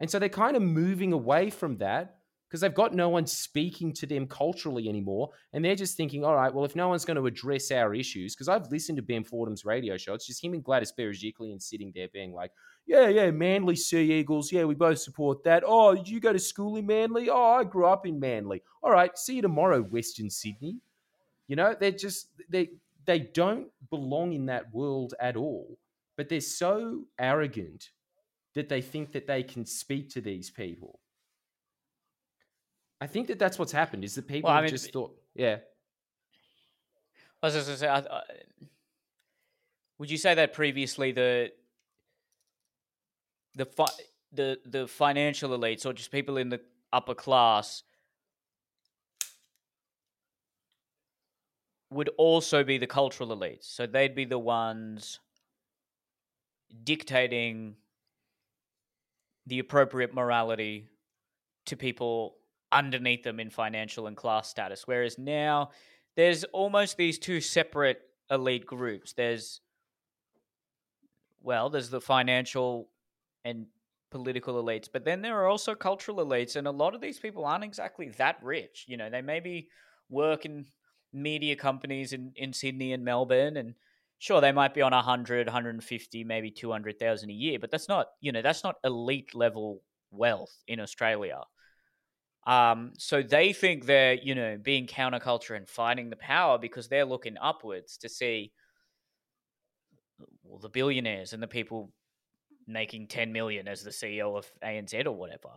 And 0.00 0.10
so 0.10 0.18
they're 0.18 0.28
kind 0.28 0.56
of 0.56 0.62
moving 0.62 1.12
away 1.12 1.50
from 1.50 1.78
that 1.78 2.16
because 2.48 2.60
they've 2.60 2.74
got 2.74 2.94
no 2.94 3.08
one 3.08 3.26
speaking 3.26 3.92
to 3.92 4.06
them 4.06 4.28
culturally 4.28 4.88
anymore. 4.88 5.30
And 5.52 5.64
they're 5.64 5.74
just 5.74 5.96
thinking, 5.96 6.24
all 6.24 6.36
right, 6.36 6.54
well, 6.54 6.64
if 6.64 6.76
no 6.76 6.86
one's 6.88 7.04
going 7.04 7.16
to 7.16 7.26
address 7.26 7.72
our 7.72 7.94
issues, 7.94 8.34
because 8.34 8.48
I've 8.48 8.70
listened 8.70 8.96
to 8.96 9.02
Ben 9.02 9.24
Fordham's 9.24 9.64
radio 9.64 9.96
show, 9.96 10.14
it's 10.14 10.26
just 10.26 10.44
him 10.44 10.54
and 10.54 10.62
Gladys 10.62 10.92
Berejiklian 10.96 11.60
sitting 11.60 11.90
there 11.94 12.06
being 12.12 12.32
like, 12.32 12.52
yeah, 12.86 13.08
yeah, 13.08 13.30
Manly 13.30 13.76
Sea 13.76 14.12
Eagles. 14.12 14.52
Yeah, 14.52 14.64
we 14.64 14.74
both 14.76 15.00
support 15.00 15.42
that. 15.44 15.64
Oh, 15.66 15.94
you 15.94 16.20
go 16.20 16.32
to 16.32 16.38
school 16.38 16.76
in 16.76 16.86
Manly? 16.86 17.28
Oh, 17.28 17.54
I 17.54 17.64
grew 17.64 17.86
up 17.86 18.06
in 18.06 18.20
Manly. 18.20 18.62
All 18.82 18.92
right, 18.92 19.18
see 19.18 19.36
you 19.36 19.42
tomorrow, 19.42 19.80
Western 19.80 20.30
Sydney. 20.30 20.76
You 21.48 21.56
know, 21.56 21.74
they're 21.78 21.90
just 21.90 22.28
they 22.48 22.70
they 23.04 23.18
don't 23.18 23.68
belong 23.90 24.32
in 24.32 24.46
that 24.46 24.72
world 24.72 25.14
at 25.20 25.36
all. 25.36 25.78
But 26.16 26.28
they're 26.28 26.40
so 26.40 27.04
arrogant 27.18 27.90
that 28.54 28.68
they 28.68 28.80
think 28.80 29.12
that 29.12 29.26
they 29.26 29.42
can 29.42 29.66
speak 29.66 30.10
to 30.10 30.20
these 30.20 30.50
people. 30.50 31.00
I 33.00 33.06
think 33.06 33.26
that 33.26 33.38
that's 33.38 33.58
what's 33.58 33.72
happened. 33.72 34.04
Is 34.04 34.14
that 34.14 34.26
people 34.26 34.48
Well, 34.48 34.54
I 34.54 34.56
have 34.56 34.64
mean, 34.64 34.70
just 34.70 34.92
thought, 34.92 35.14
yeah, 35.34 35.58
I 37.42 37.46
was 37.46 37.54
just 37.54 37.66
gonna 37.66 37.76
say, 37.76 37.88
I, 37.88 37.98
I, 37.98 38.22
would 39.98 40.10
you 40.10 40.16
say 40.16 40.34
that 40.34 40.52
previously 40.52 41.12
the 41.12 41.52
the 43.54 43.66
fi- 43.66 43.86
the 44.32 44.58
the 44.64 44.86
financial 44.86 45.50
elites 45.50 45.84
or 45.84 45.92
just 45.92 46.10
people 46.10 46.38
in 46.38 46.48
the 46.48 46.60
upper 46.92 47.14
class 47.14 47.82
would 51.90 52.08
also 52.16 52.64
be 52.64 52.78
the 52.78 52.86
cultural 52.86 53.36
elites? 53.36 53.64
So 53.64 53.86
they'd 53.86 54.14
be 54.14 54.24
the 54.24 54.38
ones 54.38 55.20
dictating 56.82 57.76
the 59.46 59.58
appropriate 59.58 60.14
morality 60.14 60.88
to 61.66 61.76
people 61.76 62.36
underneath 62.72 63.22
them 63.22 63.40
in 63.40 63.50
financial 63.50 64.06
and 64.06 64.16
class 64.16 64.48
status. 64.48 64.86
Whereas 64.86 65.18
now 65.18 65.70
there's 66.16 66.44
almost 66.44 66.96
these 66.96 67.18
two 67.18 67.40
separate 67.40 68.00
elite 68.30 68.66
groups. 68.66 69.12
There's 69.12 69.60
well, 71.42 71.68
there's 71.68 71.90
the 71.90 72.00
financial 72.00 72.88
and 73.44 73.66
political 74.10 74.62
elites, 74.62 74.88
but 74.90 75.04
then 75.04 75.20
there 75.20 75.38
are 75.38 75.46
also 75.46 75.74
cultural 75.74 76.24
elites, 76.24 76.56
and 76.56 76.66
a 76.66 76.70
lot 76.70 76.94
of 76.94 77.02
these 77.02 77.18
people 77.18 77.44
aren't 77.44 77.64
exactly 77.64 78.08
that 78.16 78.38
rich. 78.42 78.86
You 78.88 78.96
know, 78.96 79.10
they 79.10 79.20
maybe 79.20 79.68
work 80.08 80.46
in 80.46 80.64
media 81.12 81.54
companies 81.54 82.14
in, 82.14 82.32
in 82.36 82.54
Sydney 82.54 82.94
and 82.94 83.04
Melbourne, 83.04 83.58
and 83.58 83.74
sure, 84.24 84.40
they 84.40 84.52
might 84.52 84.72
be 84.72 84.80
on 84.80 84.92
100, 84.92 85.46
150, 85.46 86.24
maybe 86.24 86.50
200,000 86.50 87.28
a 87.28 87.32
year, 87.32 87.58
but 87.58 87.70
that's 87.70 87.90
not, 87.90 88.06
you 88.22 88.32
know, 88.32 88.40
that's 88.40 88.64
not 88.64 88.76
elite 88.82 89.34
level 89.34 89.82
wealth 90.10 90.62
in 90.66 90.80
Australia. 90.80 91.42
Um, 92.46 92.94
so 92.96 93.20
they 93.20 93.52
think 93.52 93.84
they're, 93.84 94.14
you 94.14 94.34
know, 94.34 94.56
being 94.56 94.86
counterculture 94.86 95.54
and 95.54 95.68
fighting 95.68 96.08
the 96.08 96.16
power 96.16 96.56
because 96.56 96.88
they're 96.88 97.04
looking 97.04 97.36
upwards 97.38 97.98
to 97.98 98.08
see 98.08 98.50
well, 100.42 100.58
the 100.58 100.70
billionaires 100.70 101.34
and 101.34 101.42
the 101.42 101.46
people 101.46 101.92
making 102.66 103.08
10 103.08 103.30
million 103.30 103.68
as 103.68 103.82
the 103.82 103.90
CEO 103.90 104.38
of 104.38 104.50
ANZ 104.64 105.04
or 105.04 105.12
whatever. 105.12 105.50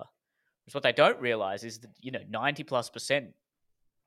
Because 0.65 0.73
what 0.73 0.83
they 0.83 0.91
don't 0.91 1.21
realize 1.21 1.63
is 1.63 1.79
that, 1.79 1.91
you 2.01 2.11
know, 2.11 2.23
90 2.29 2.63
plus 2.65 2.89
percent 2.89 3.27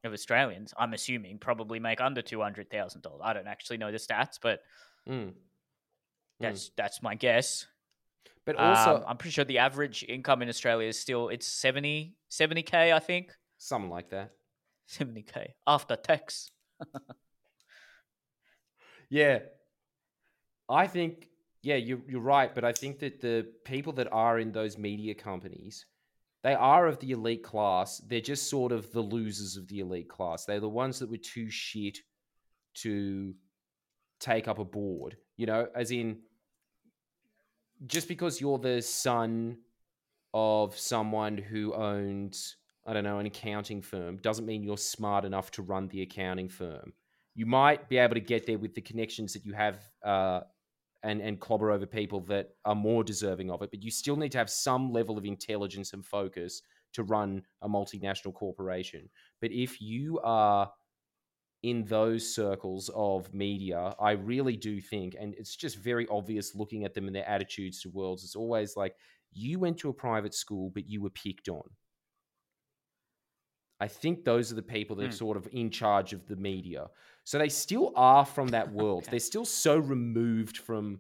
of 0.05 0.13
Australians, 0.13 0.73
I'm 0.79 0.93
assuming, 0.95 1.39
probably 1.39 1.79
make 1.79 2.01
under 2.01 2.23
$200,000. 2.23 3.21
I 3.23 3.33
don't 3.33 3.47
actually 3.47 3.79
know 3.79 3.91
the 3.93 3.99
stats, 3.99 4.39
but 4.41 4.61
Mm. 5.09 5.35
that's 6.41 6.71
that's 6.77 7.03
my 7.03 7.15
guess. 7.15 7.67
But 8.45 8.57
also 8.57 8.97
Um, 8.97 9.05
I'm 9.07 9.17
pretty 9.17 9.33
sure 9.33 9.45
the 9.45 9.59
average 9.59 10.05
income 10.09 10.43
in 10.43 10.49
Australia 10.49 10.89
is 10.89 10.99
still 10.99 11.29
it's 11.29 11.47
70 11.47 12.17
70k, 12.31 12.93
I 12.93 12.99
think. 12.99 13.37
something 13.59 13.91
like 13.91 14.11
that. 14.11 14.33
70k 14.89 15.55
after 15.67 15.97
tax. 15.97 16.51
Yeah. 19.09 19.41
I 20.69 20.87
think 20.87 21.29
yeah, 21.63 21.77
you 21.77 22.03
you're 22.09 22.21
right, 22.23 22.55
but 22.55 22.65
I 22.65 22.73
think 22.73 23.01
that 23.01 23.21
the 23.21 23.53
people 23.65 23.93
that 23.95 24.09
are 24.13 24.39
in 24.39 24.53
those 24.53 24.79
media 24.79 25.15
companies, 25.15 25.85
they 26.43 26.55
are 26.55 26.87
of 26.87 26.99
the 27.01 27.13
elite 27.13 27.43
class. 27.43 27.99
They're 27.99 28.21
just 28.21 28.49
sort 28.49 28.73
of 28.73 28.91
the 28.93 29.01
losers 29.01 29.57
of 29.57 29.69
the 29.69 29.81
elite 29.81 30.09
class. 30.09 30.45
They're 30.45 30.61
the 30.61 30.69
ones 30.69 30.99
that 30.99 31.11
were 31.11 31.17
too 31.17 31.51
shit 31.51 31.99
to 32.77 33.35
take 34.21 34.49
up 34.49 34.59
a 34.59 34.65
board, 34.65 35.17
you 35.37 35.47
know, 35.47 35.69
as 35.75 35.91
in 35.91 36.19
just 37.87 38.09
because 38.09 38.41
you're 38.41 38.59
the 38.59 38.83
son 38.83 39.59
of 40.33 40.79
someone 40.79 41.39
who 41.39 41.75
owns 41.75 42.57
I 42.87 42.95
don't 42.95 43.05
know, 43.05 43.19
an 43.19 43.27
accounting 43.27 43.83
firm 43.83 44.17
doesn't 44.17 44.47
mean 44.47 44.63
you're 44.63 44.79
smart 44.79 45.27
enough 45.27 45.51
to 45.53 45.63
run 45.63 45.89
the 45.89 46.01
accounting 46.03 46.49
firm 46.49 46.95
you 47.35 47.47
might 47.47 47.89
be 47.89 47.99
able 47.99 48.15
to 48.15 48.21
get 48.21 48.47
there 48.47 48.59
with 48.59 48.75
the 48.75 48.81
connections 48.81 49.33
that 49.33 49.45
you 49.45 49.53
have 49.53 49.81
uh, 50.05 50.41
and 51.03 51.21
and 51.23 51.41
clobber 51.41 51.71
over 51.71 51.87
people 51.87 52.21
that 52.21 52.57
are 52.65 52.75
more 52.75 53.03
deserving 53.05 53.51
of 53.51 53.63
it. 53.63 53.71
But 53.71 53.83
you 53.83 53.91
still 53.91 54.17
need 54.17 54.33
to 54.33 54.39
have 54.39 54.51
some 54.51 54.93
level 54.93 55.19
of 55.19 55.25
intelligence 55.25 55.93
and 55.93 56.05
focus 56.05 56.63
to 56.93 57.03
run 57.05 57.47
a 57.63 57.69
multinational 57.69 58.35
corporation. 58.35 59.11
But 59.41 59.53
if 59.53 59.81
you 59.81 60.21
are 60.21 60.73
in 61.63 61.85
those 61.85 62.35
circles 62.35 62.91
of 62.95 63.35
media, 63.35 63.95
I 64.01 64.13
really 64.13 64.57
do 64.57 64.81
think, 64.81 65.15
and 65.19 65.35
it's 65.35 65.57
just 65.57 65.77
very 65.79 66.07
obvious 66.09 66.55
looking 66.55 66.85
at 66.85 66.95
them 66.95 67.07
and 67.07 67.15
their 67.15 67.29
attitudes 67.29 67.83
to 67.83 67.91
worlds. 67.91 68.25
It's 68.25 68.37
always 68.37 68.77
like 68.77 68.97
you 69.33 69.59
went 69.59 69.79
to 69.81 69.91
a 69.91 69.95
private 69.95 70.35
school, 70.35 70.71
but 70.71 70.89
you 70.89 71.03
were 71.03 71.11
picked 71.11 71.49
on. 71.51 71.77
I 73.81 73.89
think 73.89 74.25
those 74.25 74.53
are 74.53 74.57
the 74.57 74.63
people 74.63 74.97
that 74.97 75.09
are 75.09 75.11
Hmm. 75.11 75.17
sort 75.17 75.37
of 75.39 75.49
in 75.53 75.71
charge 75.71 76.13
of 76.13 76.27
the 76.27 76.37
media. 76.37 76.91
So 77.31 77.39
they 77.39 77.49
still 77.49 77.93
are 77.95 78.25
from 78.25 78.49
that 78.49 78.73
world. 78.73 79.05
Okay. 79.05 79.13
They're 79.13 79.21
still 79.21 79.45
so 79.45 79.79
removed 79.79 80.57
from. 80.57 80.99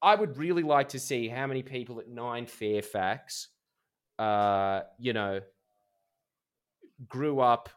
I 0.00 0.14
would 0.14 0.38
really 0.38 0.62
like 0.62 0.90
to 0.90 1.00
see 1.00 1.26
how 1.26 1.48
many 1.48 1.64
people 1.64 1.98
at 1.98 2.06
Nine 2.06 2.46
Fairfax, 2.46 3.48
uh, 4.20 4.82
you 5.00 5.12
know, 5.12 5.40
grew 7.08 7.40
up 7.40 7.70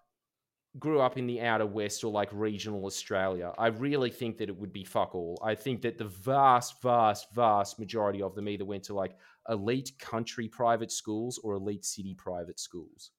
grew 0.77 1.01
up 1.01 1.17
in 1.17 1.25
the 1.25 1.41
outer 1.41 1.65
west 1.65 2.03
or 2.03 2.11
like 2.11 2.29
regional 2.31 2.85
Australia. 2.85 3.51
I 3.57 3.67
really 3.69 4.11
think 4.11 4.37
that 4.37 4.49
it 4.49 4.55
would 4.55 4.71
be 4.71 4.83
fuck 4.83 5.15
all. 5.15 5.41
I 5.43 5.55
think 5.55 5.81
that 5.81 5.97
the 5.97 6.05
vast, 6.05 6.79
vast, 6.83 7.33
vast 7.33 7.79
majority 7.79 8.21
of 8.21 8.35
them 8.35 8.47
either 8.47 8.63
went 8.63 8.83
to 8.83 8.93
like 8.93 9.17
elite 9.49 9.93
country 9.97 10.47
private 10.47 10.91
schools 10.91 11.39
or 11.43 11.55
elite 11.55 11.83
city 11.83 12.13
private 12.13 12.59
schools. 12.59 13.09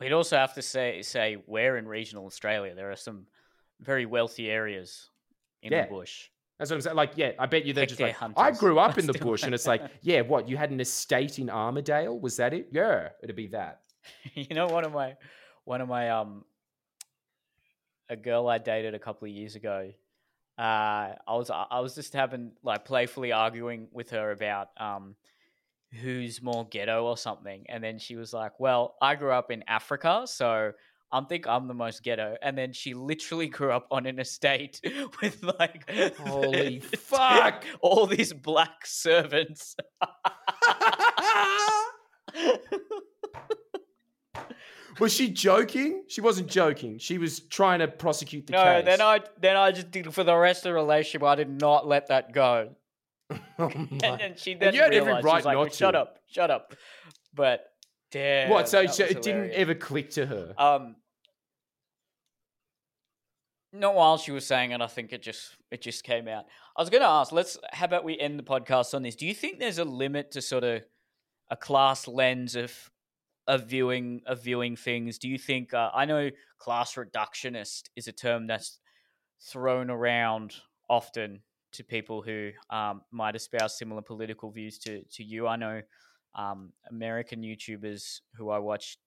We'd 0.00 0.12
also 0.12 0.36
have 0.36 0.54
to 0.54 0.62
say 0.62 1.02
say 1.02 1.34
where 1.46 1.76
in 1.76 1.86
regional 1.86 2.26
Australia 2.26 2.74
there 2.74 2.90
are 2.90 2.96
some 2.96 3.26
very 3.80 4.06
wealthy 4.06 4.50
areas 4.50 5.10
in 5.62 5.72
Yeah. 5.72 5.82
the 5.86 5.90
bush. 5.90 6.28
That's 6.58 6.70
what 6.70 6.76
I'm 6.76 6.80
saying. 6.82 6.96
Like, 6.96 7.12
yeah, 7.16 7.32
I 7.38 7.46
bet 7.46 7.64
you 7.64 7.72
they're 7.72 7.86
just 7.86 8.00
Hectare 8.00 8.28
like, 8.36 8.38
I 8.38 8.50
grew 8.58 8.78
up 8.78 8.98
in 8.98 9.06
the 9.06 9.14
bush, 9.14 9.44
and 9.44 9.54
it's 9.54 9.66
like, 9.66 9.82
yeah, 10.02 10.20
what? 10.20 10.46
You 10.48 10.58
had 10.58 10.70
an 10.70 10.80
estate 10.80 11.38
in 11.38 11.48
Armadale? 11.48 12.18
Was 12.18 12.36
that 12.36 12.52
it? 12.52 12.68
Yeah, 12.70 13.08
it'd 13.22 13.34
be 13.36 13.46
that. 13.48 13.80
you 14.34 14.54
know, 14.54 14.66
one 14.66 14.84
of 14.84 14.92
my 14.92 15.16
one 15.64 15.80
of 15.80 15.88
my 15.88 16.10
um 16.10 16.44
a 18.08 18.16
girl 18.16 18.48
I 18.48 18.58
dated 18.58 18.94
a 18.94 18.98
couple 18.98 19.26
of 19.28 19.32
years 19.34 19.54
ago. 19.54 19.92
Uh, 20.58 21.14
I 21.26 21.34
was 21.36 21.50
I 21.50 21.80
was 21.80 21.94
just 21.94 22.12
having 22.12 22.52
like 22.62 22.84
playfully 22.84 23.32
arguing 23.32 23.88
with 23.92 24.10
her 24.10 24.30
about 24.30 24.68
um 24.78 25.14
who's 25.92 26.42
more 26.42 26.66
ghetto 26.68 27.04
or 27.04 27.16
something, 27.16 27.64
and 27.68 27.82
then 27.82 27.98
she 27.98 28.16
was 28.16 28.32
like, 28.32 28.60
"Well, 28.60 28.96
I 29.00 29.16
grew 29.16 29.32
up 29.32 29.50
in 29.50 29.64
Africa, 29.66 30.22
so." 30.26 30.72
I 31.12 31.20
think 31.22 31.48
I'm 31.48 31.66
the 31.66 31.74
most 31.74 32.04
ghetto, 32.04 32.36
and 32.40 32.56
then 32.56 32.72
she 32.72 32.94
literally 32.94 33.48
grew 33.48 33.72
up 33.72 33.88
on 33.90 34.06
an 34.06 34.20
estate 34.20 34.80
with 35.20 35.42
like 35.42 35.90
Holy 36.18 36.78
fuck. 36.80 37.64
all 37.80 38.06
these 38.06 38.32
black 38.32 38.86
servants. 38.86 39.74
was 45.00 45.12
she 45.12 45.30
joking? 45.30 46.04
She 46.06 46.20
wasn't 46.20 46.48
joking. 46.48 46.98
She 46.98 47.18
was 47.18 47.40
trying 47.40 47.80
to 47.80 47.88
prosecute 47.88 48.46
the 48.46 48.52
no, 48.52 48.62
case. 48.62 48.84
then 48.84 49.00
I 49.00 49.20
then 49.40 49.56
I 49.56 49.72
just 49.72 49.90
did 49.90 50.14
for 50.14 50.22
the 50.22 50.36
rest 50.36 50.60
of 50.60 50.70
the 50.70 50.74
relationship. 50.74 51.24
I 51.24 51.34
did 51.34 51.48
not 51.48 51.88
let 51.88 52.08
that 52.08 52.32
go, 52.32 52.76
Oh 53.58 53.68
and 53.68 54.00
then 54.00 54.34
she 54.36 54.54
then 54.54 54.74
you 54.74 54.80
had 54.80 54.94
every 54.94 55.12
right 55.12 55.44
like, 55.44 55.56
not 55.56 55.74
"Shut 55.74 55.92
to." 55.92 56.00
up, 56.00 56.18
shut 56.26 56.50
up." 56.50 56.74
But 57.34 57.66
damn, 58.10 58.48
what? 58.48 58.68
So, 58.68 58.86
so 58.86 59.04
it 59.04 59.22
didn't 59.22 59.50
ever 59.50 59.74
click 59.74 60.10
to 60.12 60.26
her. 60.26 60.54
Um, 60.56 60.96
not 63.72 63.94
while 63.94 64.18
she 64.18 64.32
was 64.32 64.46
saying 64.46 64.72
it. 64.72 64.80
I 64.80 64.86
think 64.86 65.12
it 65.12 65.22
just 65.22 65.56
it 65.70 65.82
just 65.82 66.04
came 66.04 66.26
out. 66.26 66.46
I 66.76 66.82
was 66.82 66.90
going 66.90 67.02
to 67.02 67.08
ask. 67.08 67.32
Let's. 67.32 67.58
How 67.72 67.84
about 67.84 68.04
we 68.04 68.18
end 68.18 68.38
the 68.38 68.42
podcast 68.42 68.94
on 68.94 69.02
this? 69.02 69.14
Do 69.14 69.26
you 69.26 69.34
think 69.34 69.58
there's 69.58 69.78
a 69.78 69.84
limit 69.84 70.32
to 70.32 70.42
sort 70.42 70.64
of 70.64 70.82
a 71.50 71.56
class 71.56 72.08
lens 72.08 72.56
of 72.56 72.90
of 73.46 73.66
viewing 73.66 74.22
of 74.26 74.42
viewing 74.42 74.76
things? 74.76 75.18
Do 75.18 75.28
you 75.28 75.38
think? 75.38 75.74
Uh, 75.74 75.90
I 75.94 76.04
know 76.04 76.30
class 76.58 76.94
reductionist 76.94 77.90
is 77.94 78.08
a 78.08 78.12
term 78.12 78.46
that's 78.46 78.78
thrown 79.40 79.90
around 79.90 80.54
often 80.88 81.40
to 81.72 81.84
people 81.84 82.22
who 82.22 82.50
um, 82.70 83.02
might 83.10 83.36
espouse 83.36 83.78
similar 83.78 84.02
political 84.02 84.50
views 84.50 84.78
to 84.80 85.02
to 85.04 85.22
you. 85.24 85.46
I 85.46 85.56
know 85.56 85.82
um, 86.34 86.72
American 86.90 87.42
YouTubers 87.42 88.20
who 88.36 88.50
I 88.50 88.58
watch 88.58 88.98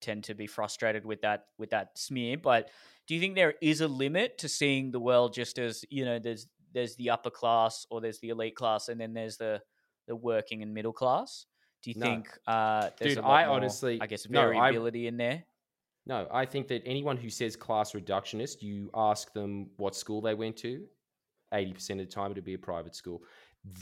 tend 0.00 0.24
to 0.24 0.34
be 0.34 0.46
frustrated 0.46 1.04
with 1.04 1.22
that 1.22 1.46
with 1.58 1.70
that 1.70 1.96
smear. 1.98 2.36
But 2.38 2.70
do 3.06 3.14
you 3.14 3.20
think 3.20 3.34
there 3.34 3.54
is 3.60 3.80
a 3.80 3.88
limit 3.88 4.38
to 4.38 4.48
seeing 4.48 4.90
the 4.90 5.00
world 5.00 5.34
just 5.34 5.58
as 5.58 5.84
you 5.90 6.04
know? 6.04 6.18
There's 6.18 6.46
there's 6.72 6.96
the 6.96 7.10
upper 7.10 7.30
class 7.30 7.86
or 7.90 8.00
there's 8.00 8.18
the 8.20 8.30
elite 8.30 8.56
class, 8.56 8.88
and 8.88 9.00
then 9.00 9.14
there's 9.14 9.36
the 9.36 9.62
the 10.06 10.16
working 10.16 10.62
and 10.62 10.74
middle 10.74 10.92
class. 10.92 11.46
Do 11.82 11.90
you 11.90 11.96
No. 11.98 12.06
think 12.06 12.28
uh, 12.46 12.90
there's 12.98 13.14
Dude, 13.16 13.24
I 13.24 13.44
more, 13.46 13.56
honestly- 13.56 13.98
I 14.00 14.06
guess, 14.06 14.28
no, 14.28 14.40
I- 14.40 14.52
variability 14.52 15.06
in 15.06 15.16
there? 15.18 15.44
No, 16.06 16.26
I 16.30 16.44
think 16.44 16.68
that 16.68 16.82
anyone 16.84 17.16
who 17.16 17.30
says 17.30 17.56
class 17.56 17.92
reductionist, 17.92 18.60
you 18.60 18.90
ask 18.94 19.32
them 19.32 19.70
what 19.76 19.94
school 19.96 20.20
they 20.20 20.34
went 20.34 20.56
to, 20.58 20.86
80% 21.54 21.90
of 21.90 21.98
the 21.98 22.06
time 22.06 22.32
it'd 22.32 22.44
be 22.44 22.54
a 22.54 22.58
private 22.58 22.94
school. 22.94 23.22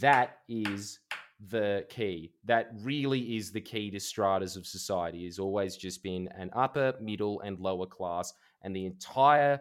That 0.01 0.39
is 0.49 1.01
the 1.49 1.85
key. 1.89 2.33
That 2.45 2.71
really 2.83 3.37
is 3.37 3.51
the 3.51 3.61
key 3.61 3.91
to 3.91 4.01
stratas 4.01 4.57
of 4.57 4.67
society. 4.67 5.25
Has 5.25 5.39
always 5.39 5.77
just 5.77 6.03
been 6.03 6.29
an 6.37 6.51
upper, 6.53 6.95
middle, 7.01 7.41
and 7.41 7.59
lower 7.59 7.87
class, 7.87 8.33
and 8.63 8.75
the 8.75 8.87
entire 8.87 9.61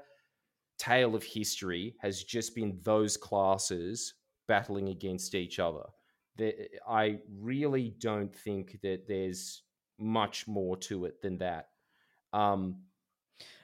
tale 0.77 1.15
of 1.15 1.23
history 1.23 1.95
has 1.99 2.23
just 2.23 2.55
been 2.55 2.79
those 2.83 3.17
classes 3.17 4.15
battling 4.47 4.89
against 4.89 5.35
each 5.35 5.59
other. 5.59 5.85
I 6.87 7.19
really 7.39 7.93
don't 7.99 8.35
think 8.35 8.79
that 8.81 9.07
there's 9.07 9.63
much 9.99 10.47
more 10.47 10.75
to 10.77 11.05
it 11.05 11.21
than 11.21 11.37
that. 11.37 11.69
Um, 12.33 12.77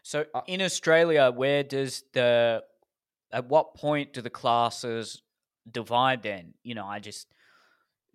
so 0.03 0.25
uh, 0.33 0.41
in 0.47 0.61
Australia, 0.61 1.31
where 1.35 1.63
does 1.63 2.03
the 2.13 2.63
at 3.31 3.47
what 3.47 3.75
point 3.75 4.13
do 4.13 4.21
the 4.21 4.29
classes 4.29 5.21
divide? 5.69 6.23
Then 6.23 6.53
you 6.63 6.75
know, 6.75 6.85
I 6.85 6.99
just 6.99 7.33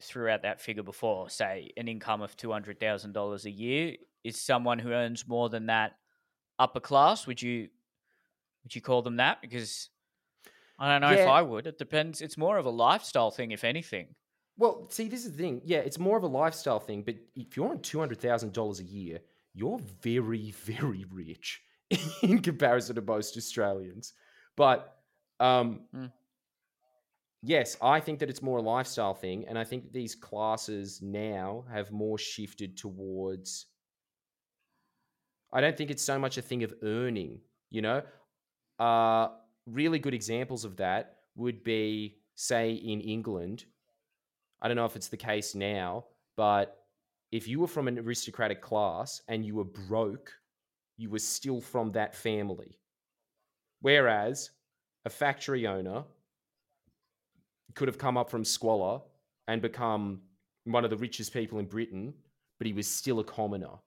threw 0.01 0.29
out 0.29 0.43
that 0.43 0.61
figure 0.61 0.83
before. 0.83 1.31
Say 1.31 1.71
an 1.77 1.89
income 1.89 2.23
of 2.23 2.37
two 2.37 2.53
hundred 2.53 2.81
thousand 2.81 3.13
dollars 3.13 3.45
a 3.45 3.51
year 3.51 3.97
is 4.25 4.41
someone 4.41 4.79
who 4.79 4.93
earns 4.93 5.27
more 5.27 5.49
than 5.49 5.67
that 5.67 5.93
upper 6.59 6.81
class. 6.81 7.27
Would 7.27 7.43
you 7.43 7.69
would 8.65 8.75
you 8.75 8.81
call 8.81 9.03
them 9.03 9.17
that? 9.17 9.41
Because 9.41 9.89
I 10.79 10.91
don't 10.91 11.01
know 11.01 11.17
yeah. 11.17 11.25
if 11.25 11.29
I 11.29 11.43
would. 11.43 11.67
It 11.67 11.79
depends. 11.79 12.21
It's 12.21 12.39
more 12.39 12.59
of 12.59 12.67
a 12.67 12.71
lifestyle 12.71 13.31
thing, 13.31 13.51
if 13.51 13.65
anything. 13.65 14.15
Well, 14.57 14.89
see, 14.91 15.09
this 15.09 15.25
is 15.25 15.33
the 15.33 15.43
thing. 15.43 15.63
Yeah, 15.65 15.79
it's 15.79 15.99
more 15.99 16.17
of 16.17 16.23
a 16.23 16.29
lifestyle 16.29 16.81
thing. 16.81 17.03
But 17.03 17.17
if 17.35 17.57
you're 17.57 17.71
on 17.71 17.81
two 17.81 17.99
hundred 17.99 18.21
thousand 18.21 18.53
dollars 18.53 18.81
a 18.81 18.85
year, 18.85 19.21
you're 19.55 19.81
very, 20.03 20.51
very 20.65 21.05
rich 21.11 21.63
in 22.23 22.41
comparison 22.41 22.97
to 22.97 23.03
most 23.03 23.37
Australians. 23.37 24.13
But 24.57 25.02
um, 25.43 25.81
mm. 25.95 26.13
yes, 27.43 27.77
I 27.83 28.01
think 28.01 28.21
that 28.21 28.31
it's 28.31 28.43
more 28.43 28.59
a 28.59 28.63
lifestyle 28.63 29.15
thing, 29.15 29.45
and 29.49 29.59
I 29.59 29.65
think 29.65 29.93
these 29.93 30.15
classes 30.15 31.01
now 31.03 31.65
have 31.73 31.91
more 31.91 32.19
shifted 32.19 32.77
towards. 32.77 33.67
I 35.53 35.61
don't 35.61 35.77
think 35.77 35.91
it's 35.91 36.03
so 36.03 36.19
much 36.19 36.39
a 36.39 36.43
thing 36.43 36.63
of 36.63 36.73
earning. 36.83 37.41
You 37.71 37.83
know, 37.83 38.03
uh, 38.79 39.29
really 39.67 39.99
good 39.99 40.15
examples 40.15 40.65
of 40.65 40.77
that 40.77 41.17
would 41.35 41.65
be, 41.65 42.19
say, 42.35 42.73
in 42.73 43.01
England. 43.01 43.65
I 44.61 44.69
don't 44.69 44.77
know 44.77 44.85
if 44.85 44.97
it's 44.97 45.09
the 45.09 45.17
case 45.17 45.55
now, 45.55 46.05
but 46.37 46.79
if 47.33 47.49
you 47.49 47.59
were 47.59 47.67
from 47.67 47.89
an 47.89 47.99
aristocratic 47.99 48.61
class 48.61 49.23
and 49.27 49.45
you 49.45 49.57
were 49.57 49.65
broke, 49.65 50.33
you 50.99 51.11
were 51.11 51.19
still 51.19 51.61
from 51.61 51.91
that 51.93 52.15
family. 52.15 52.79
Whereas 53.81 54.51
a 55.05 55.11
factory 55.11 55.67
owner 55.67 56.05
could 57.75 57.89
have 57.89 57.99
come 57.99 58.17
up 58.17 58.31
from 58.31 58.45
squalor 58.45 59.01
and 59.49 59.61
become 59.63 60.21
one 60.65 60.85
of 60.85 60.91
the 60.91 60.97
richest 60.97 61.33
people 61.33 61.59
in 61.59 61.67
Britain, 61.67 62.15
but 62.59 62.67
he 62.67 62.73
was 62.73 62.87
still 62.87 63.19
a 63.19 63.25
commoner. 63.25 63.79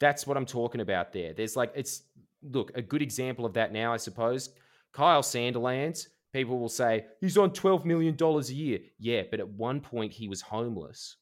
That's 0.00 0.26
what 0.26 0.36
I'm 0.36 0.46
talking 0.46 0.80
about 0.80 1.12
there. 1.12 1.32
There's 1.32 1.56
like, 1.56 1.72
it's, 1.74 2.02
look, 2.42 2.72
a 2.74 2.82
good 2.82 3.02
example 3.02 3.46
of 3.46 3.54
that 3.54 3.72
now, 3.72 3.92
I 3.92 3.96
suppose. 3.96 4.50
Kyle 4.92 5.22
Sandilands, 5.22 6.08
people 6.32 6.58
will 6.58 6.68
say, 6.68 7.06
he's 7.20 7.38
on 7.38 7.50
$12 7.50 7.84
million 7.84 8.16
a 8.20 8.40
year. 8.52 8.80
Yeah, 8.98 9.22
but 9.30 9.40
at 9.40 9.48
one 9.48 9.80
point 9.80 10.12
he 10.12 10.28
was 10.28 10.40
homeless. 10.40 11.16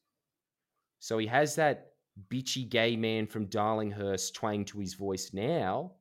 So 0.99 1.17
he 1.17 1.27
has 1.27 1.55
that 1.55 1.91
bitchy 2.29 2.67
gay 2.67 2.95
man 2.95 3.27
from 3.27 3.47
Darlinghurst 3.47 4.33
twang 4.33 4.65
to 4.65 4.79
his 4.79 4.93
voice 4.93 5.31
now, 5.33 5.91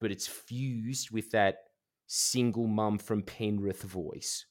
but 0.00 0.10
it's 0.10 0.26
fused 0.26 1.10
with 1.10 1.30
that 1.30 1.58
single 2.06 2.66
mum 2.66 2.98
from 2.98 3.22
Penrith 3.22 3.82
voice. 3.82 4.46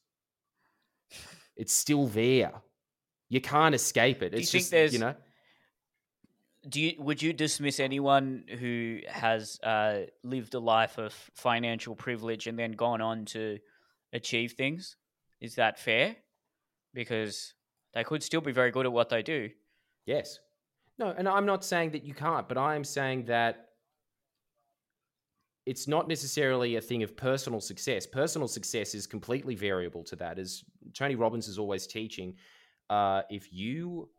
It's 1.55 1.73
still 1.73 2.07
there. 2.07 2.53
You 3.29 3.41
can't 3.41 3.75
escape 3.75 4.21
it. 4.23 4.33
It's 4.33 4.51
Do 4.51 4.57
you 4.57 4.61
just, 4.61 4.71
think 4.71 4.79
there's, 4.79 4.93
you 4.93 4.99
know. 4.99 5.15
Do 6.67 6.81
you 6.81 6.93
would 6.97 7.21
you 7.21 7.33
dismiss 7.33 7.79
anyone 7.79 8.45
who 8.59 8.99
has 9.07 9.59
uh, 9.61 10.03
lived 10.23 10.53
a 10.53 10.59
life 10.59 10.97
of 10.97 11.13
financial 11.35 11.95
privilege 11.95 12.47
and 12.47 12.57
then 12.57 12.71
gone 12.71 13.01
on 13.01 13.25
to 13.25 13.59
achieve 14.13 14.53
things? 14.53 14.95
Is 15.41 15.55
that 15.55 15.77
fair? 15.77 16.15
Because 16.93 17.53
they 17.93 18.03
could 18.03 18.23
still 18.23 18.41
be 18.41 18.53
very 18.53 18.71
good 18.71 18.85
at 18.85 18.93
what 18.93 19.09
they 19.09 19.21
do. 19.23 19.49
Yes. 20.05 20.39
No, 20.97 21.13
and 21.15 21.27
I'm 21.27 21.45
not 21.45 21.65
saying 21.65 21.91
that 21.91 22.03
you 22.03 22.13
can't, 22.13 22.47
but 22.47 22.57
I 22.57 22.75
am 22.75 22.83
saying 22.83 23.25
that 23.25 23.69
it's 25.65 25.87
not 25.87 26.07
necessarily 26.07 26.75
a 26.75 26.81
thing 26.81 27.03
of 27.03 27.15
personal 27.15 27.61
success. 27.61 28.05
Personal 28.05 28.47
success 28.47 28.93
is 28.93 29.07
completely 29.07 29.55
variable 29.55 30.03
to 30.03 30.15
that. 30.17 30.37
As 30.37 30.63
Tony 30.93 31.15
Robbins 31.15 31.47
is 31.47 31.57
always 31.57 31.87
teaching, 31.87 32.35
uh, 32.89 33.21
if 33.29 33.51
you 33.53 34.09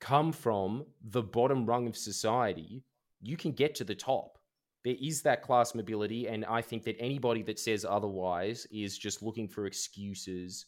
come 0.00 0.32
from 0.32 0.84
the 1.02 1.22
bottom 1.22 1.64
rung 1.64 1.86
of 1.86 1.96
society, 1.96 2.82
you 3.20 3.36
can 3.36 3.52
get 3.52 3.74
to 3.76 3.84
the 3.84 3.94
top. 3.94 4.38
There 4.84 4.96
is 5.00 5.22
that 5.22 5.42
class 5.42 5.74
mobility, 5.74 6.28
and 6.28 6.44
I 6.44 6.62
think 6.62 6.84
that 6.84 6.96
anybody 6.98 7.42
that 7.42 7.58
says 7.58 7.84
otherwise 7.84 8.66
is 8.70 8.96
just 8.96 9.22
looking 9.22 9.48
for 9.48 9.66
excuses 9.66 10.66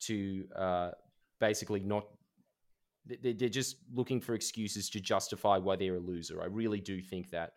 to 0.00 0.44
uh, 0.56 0.90
basically 1.40 1.80
not 1.80 2.04
they're 3.06 3.50
just 3.50 3.76
looking 3.92 4.18
for 4.18 4.34
excuses 4.34 4.88
to 4.88 4.98
justify 4.98 5.58
why 5.58 5.76
they're 5.76 5.96
a 5.96 6.00
loser. 6.00 6.40
I 6.40 6.46
really 6.46 6.80
do 6.80 7.02
think 7.02 7.30
that. 7.30 7.52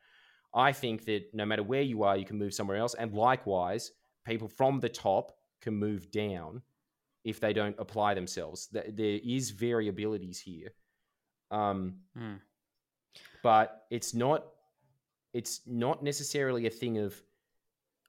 I 0.54 0.72
think 0.72 1.06
that 1.06 1.34
no 1.34 1.46
matter 1.46 1.64
where 1.64 1.82
you 1.82 2.04
are, 2.04 2.18
you 2.18 2.26
can 2.26 2.38
move 2.38 2.54
somewhere 2.54 2.78
else. 2.78 2.94
And 2.94 3.14
likewise, 3.14 3.92
people 4.26 4.48
from 4.48 4.80
the 4.80 4.90
top 4.90 5.34
can 5.62 5.76
move 5.76 6.12
down 6.12 6.62
if 7.24 7.40
they 7.40 7.54
don't 7.54 7.76
apply 7.78 8.14
themselves. 8.14 8.70
There 8.72 9.20
is 9.24 9.52
variabilities 9.52 10.40
here. 10.40 10.70
Um, 11.52 11.98
mm. 12.18 12.40
But 13.44 13.86
it's 13.90 14.14
not 14.14 14.46
it's 15.34 15.62
not 15.68 16.04
necessarily 16.04 16.66
a 16.68 16.70
thing 16.70 16.98
of 16.98 17.22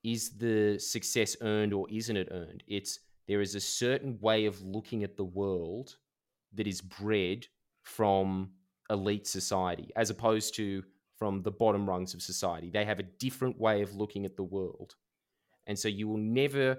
is 0.05 0.31
the 0.39 0.79
success 0.79 1.37
earned 1.41 1.75
or 1.75 1.87
isn't 1.91 2.17
it 2.17 2.29
earned? 2.31 2.63
It's 2.67 3.01
there 3.27 3.41
is 3.41 3.55
a 3.55 3.61
certain 3.61 4.19
way 4.21 4.47
of 4.47 4.63
looking 4.63 5.05
at 5.05 5.17
the 5.17 5.25
world 5.25 5.97
that 6.55 6.67
is 6.67 6.81
bred 6.81 7.47
from 7.83 8.51
elite 8.91 9.27
society 9.27 9.91
as 9.97 10.11
opposed 10.11 10.55
to 10.55 10.83
from 11.19 11.43
the 11.43 11.51
bottom 11.51 11.89
rungs 11.89 12.15
of 12.15 12.23
society. 12.23 12.71
They 12.71 12.85
have 12.85 12.99
a 12.99 13.03
different 13.03 13.59
way 13.59 13.83
of 13.83 13.95
looking 13.95 14.25
at 14.25 14.37
the 14.37 14.43
world. 14.43 14.95
And 15.67 15.79
so 15.79 15.89
you 15.89 16.09
will 16.09 16.19
never 16.19 16.79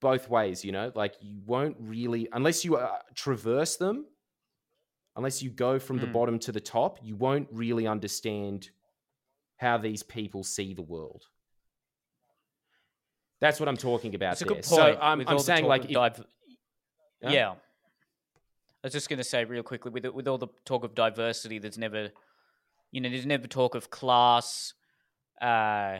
both 0.00 0.28
ways, 0.28 0.64
you 0.64 0.72
know, 0.72 0.92
like 0.94 1.14
you 1.20 1.40
won't 1.44 1.76
really 1.80 2.28
unless 2.32 2.64
you 2.64 2.76
uh, 2.76 2.98
traverse 3.14 3.76
them, 3.76 4.06
unless 5.16 5.42
you 5.42 5.50
go 5.50 5.78
from 5.78 5.98
mm. 5.98 6.02
the 6.02 6.06
bottom 6.06 6.38
to 6.40 6.52
the 6.52 6.60
top, 6.60 6.98
you 7.02 7.16
won't 7.16 7.48
really 7.50 7.86
understand 7.86 8.70
how 9.56 9.76
these 9.76 10.02
people 10.02 10.44
see 10.44 10.72
the 10.74 10.82
world. 10.82 11.24
That's 13.40 13.60
what 13.60 13.68
I'm 13.68 13.76
talking 13.76 14.14
about. 14.14 14.38
There. 14.38 14.46
a 14.46 14.48
good 14.48 14.54
point. 14.54 14.66
So 14.66 14.98
I'm, 15.00 15.22
I'm 15.26 15.38
saying, 15.38 15.64
like, 15.64 15.84
if, 15.84 15.90
yeah. 15.90 16.10
yeah. 17.22 17.50
I 17.50 18.86
was 18.86 18.92
just 18.92 19.08
going 19.08 19.18
to 19.18 19.24
say 19.24 19.44
real 19.44 19.62
quickly 19.62 19.90
with 19.90 20.06
with 20.06 20.28
all 20.28 20.38
the 20.38 20.48
talk 20.64 20.84
of 20.84 20.94
diversity, 20.94 21.58
there's 21.58 21.78
never, 21.78 22.10
you 22.90 23.00
know, 23.00 23.08
there's 23.08 23.26
never 23.26 23.46
talk 23.46 23.74
of 23.74 23.90
class, 23.90 24.74
uh, 25.40 25.98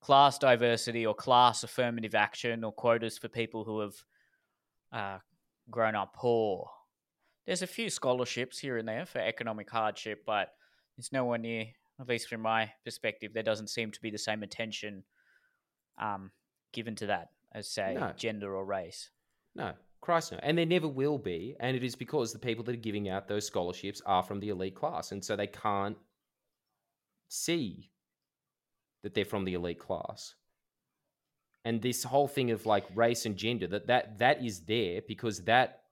class 0.00 0.38
diversity 0.38 1.04
or 1.04 1.14
class 1.14 1.64
affirmative 1.64 2.14
action 2.14 2.64
or 2.64 2.72
quotas 2.72 3.18
for 3.18 3.28
people 3.28 3.64
who 3.64 3.80
have 3.80 3.94
uh, 4.92 5.18
grown 5.70 5.94
up 5.94 6.14
poor. 6.14 6.70
There's 7.46 7.62
a 7.62 7.66
few 7.66 7.90
scholarships 7.90 8.58
here 8.58 8.76
and 8.76 8.86
there 8.86 9.06
for 9.06 9.20
economic 9.20 9.70
hardship, 9.70 10.22
but 10.26 10.48
it's 10.98 11.12
nowhere 11.12 11.38
near, 11.38 11.66
at 12.00 12.08
least 12.08 12.28
from 12.28 12.42
my 12.42 12.70
perspective, 12.84 13.32
there 13.32 13.42
doesn't 13.42 13.70
seem 13.70 13.90
to 13.90 14.00
be 14.00 14.10
the 14.10 14.18
same 14.18 14.42
attention 14.42 15.04
um, 16.00 16.30
given 16.72 16.94
to 16.96 17.06
that 17.06 17.28
as, 17.52 17.70
say, 17.70 17.96
no. 17.98 18.12
gender 18.16 18.54
or 18.54 18.64
race. 18.64 19.10
No, 19.54 19.72
Christ 20.00 20.32
no. 20.32 20.38
And 20.42 20.58
there 20.58 20.66
never 20.66 20.88
will 20.88 21.18
be. 21.18 21.56
And 21.58 21.76
it 21.76 21.82
is 21.82 21.96
because 21.96 22.32
the 22.32 22.38
people 22.38 22.64
that 22.64 22.74
are 22.74 22.78
giving 22.78 23.08
out 23.08 23.28
those 23.28 23.46
scholarships 23.46 24.02
are 24.06 24.22
from 24.22 24.40
the 24.40 24.50
elite 24.50 24.76
class. 24.76 25.12
And 25.12 25.24
so 25.24 25.34
they 25.34 25.46
can't 25.46 25.96
see 27.28 27.90
that 29.02 29.14
they're 29.14 29.24
from 29.24 29.44
the 29.44 29.54
elite 29.54 29.78
class. 29.78 30.34
And 31.64 31.82
this 31.82 32.04
whole 32.04 32.28
thing 32.28 32.50
of 32.50 32.66
like 32.66 32.84
race 32.94 33.26
and 33.26 33.36
gender, 33.36 33.66
that 33.68 33.86
that, 33.88 34.18
that 34.18 34.44
is 34.44 34.60
there 34.60 35.00
because 35.06 35.42
that 35.42 35.82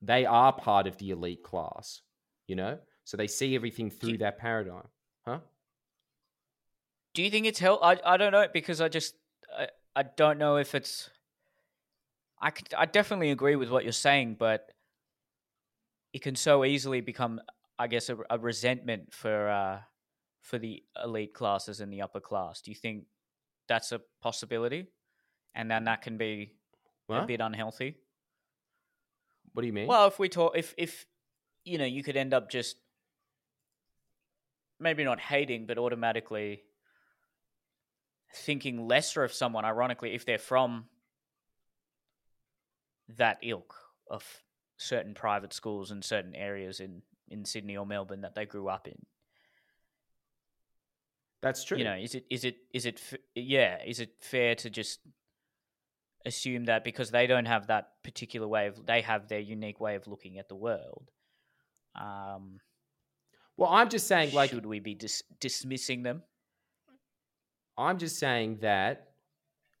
they 0.00 0.24
are 0.24 0.52
part 0.52 0.86
of 0.86 0.96
the 0.98 1.10
elite 1.10 1.42
class, 1.42 2.00
you 2.46 2.56
know? 2.56 2.78
So 3.04 3.16
they 3.16 3.26
see 3.26 3.54
everything 3.54 3.90
through 3.90 4.18
that 4.18 4.38
paradigm. 4.38 4.88
Huh? 5.26 5.38
Do 7.14 7.22
you 7.22 7.30
think 7.30 7.46
it's 7.46 7.58
help? 7.58 7.80
I, 7.82 7.98
I 8.04 8.16
don't 8.16 8.32
know 8.32 8.46
because 8.52 8.80
I 8.80 8.88
just 8.88 9.14
I, 9.56 9.68
I 9.94 10.02
don't 10.02 10.38
know 10.38 10.56
if 10.56 10.74
it's 10.74 11.08
I 12.40 12.50
could, 12.50 12.72
I 12.76 12.86
definitely 12.86 13.30
agree 13.30 13.56
with 13.56 13.70
what 13.70 13.84
you're 13.84 13.92
saying, 13.92 14.36
but 14.38 14.70
it 16.12 16.22
can 16.22 16.36
so 16.36 16.64
easily 16.64 17.00
become, 17.00 17.40
I 17.78 17.86
guess, 17.86 18.08
a, 18.08 18.18
a 18.28 18.38
resentment 18.38 19.12
for 19.12 19.48
uh, 19.48 19.78
for 20.46 20.58
the 20.58 20.82
elite 21.02 21.34
classes 21.34 21.80
and 21.80 21.92
the 21.92 22.02
upper 22.02 22.20
class. 22.20 22.60
Do 22.60 22.70
you 22.70 22.76
think 22.76 23.04
that's 23.68 23.92
a 23.92 24.00
possibility? 24.22 24.86
and 25.56 25.70
then 25.70 25.84
that 25.84 26.02
can 26.02 26.18
be 26.18 26.52
a 27.08 27.24
bit 27.24 27.40
unhealthy. 27.40 27.96
What 29.54 29.62
do 29.62 29.66
you 29.66 29.72
mean? 29.72 29.88
Well, 29.88 30.06
if 30.06 30.18
we 30.18 30.28
talk, 30.28 30.52
if 30.54 30.74
if 30.76 31.06
you 31.64 31.78
know, 31.78 31.86
you 31.86 32.04
could 32.04 32.16
end 32.16 32.34
up 32.34 32.50
just 32.50 32.76
maybe 34.78 35.02
not 35.02 35.18
hating, 35.18 35.66
but 35.66 35.78
automatically 35.78 36.62
thinking 38.34 38.86
lesser 38.86 39.24
of 39.24 39.32
someone. 39.32 39.64
Ironically, 39.64 40.14
if 40.14 40.26
they're 40.26 40.38
from 40.38 40.84
that 43.16 43.38
ilk 43.42 43.74
of 44.10 44.24
certain 44.76 45.14
private 45.14 45.54
schools 45.54 45.90
in 45.90 46.02
certain 46.02 46.34
areas 46.34 46.80
in 46.80 47.00
in 47.28 47.46
Sydney 47.46 47.78
or 47.78 47.86
Melbourne 47.86 48.20
that 48.20 48.34
they 48.34 48.44
grew 48.44 48.68
up 48.68 48.86
in. 48.86 49.06
That's 51.42 51.64
true. 51.64 51.78
You 51.78 51.84
know, 51.84 51.94
is 51.96 52.14
it 52.14 52.24
is 52.30 52.44
it 52.44 52.56
is 52.72 52.86
it 52.86 53.00
yeah? 53.34 53.78
Is 53.84 54.00
it 54.00 54.10
fair 54.20 54.54
to 54.56 54.70
just 54.70 55.00
assume 56.24 56.64
that 56.64 56.82
because 56.82 57.10
they 57.10 57.26
don't 57.26 57.46
have 57.46 57.68
that 57.68 58.02
particular 58.02 58.48
way 58.48 58.66
of 58.66 58.84
they 58.86 59.02
have 59.02 59.28
their 59.28 59.40
unique 59.40 59.80
way 59.80 59.94
of 59.94 60.06
looking 60.06 60.38
at 60.38 60.48
the 60.48 60.56
world? 60.56 61.10
Um, 61.94 62.60
well, 63.56 63.70
I'm 63.70 63.88
just 63.88 64.06
saying, 64.06 64.34
like, 64.34 64.50
should 64.50 64.66
we 64.66 64.80
be 64.80 64.94
dis- 64.94 65.22
dismissing 65.40 66.02
them? 66.02 66.22
I'm 67.78 67.98
just 67.98 68.18
saying 68.18 68.58
that 68.60 69.08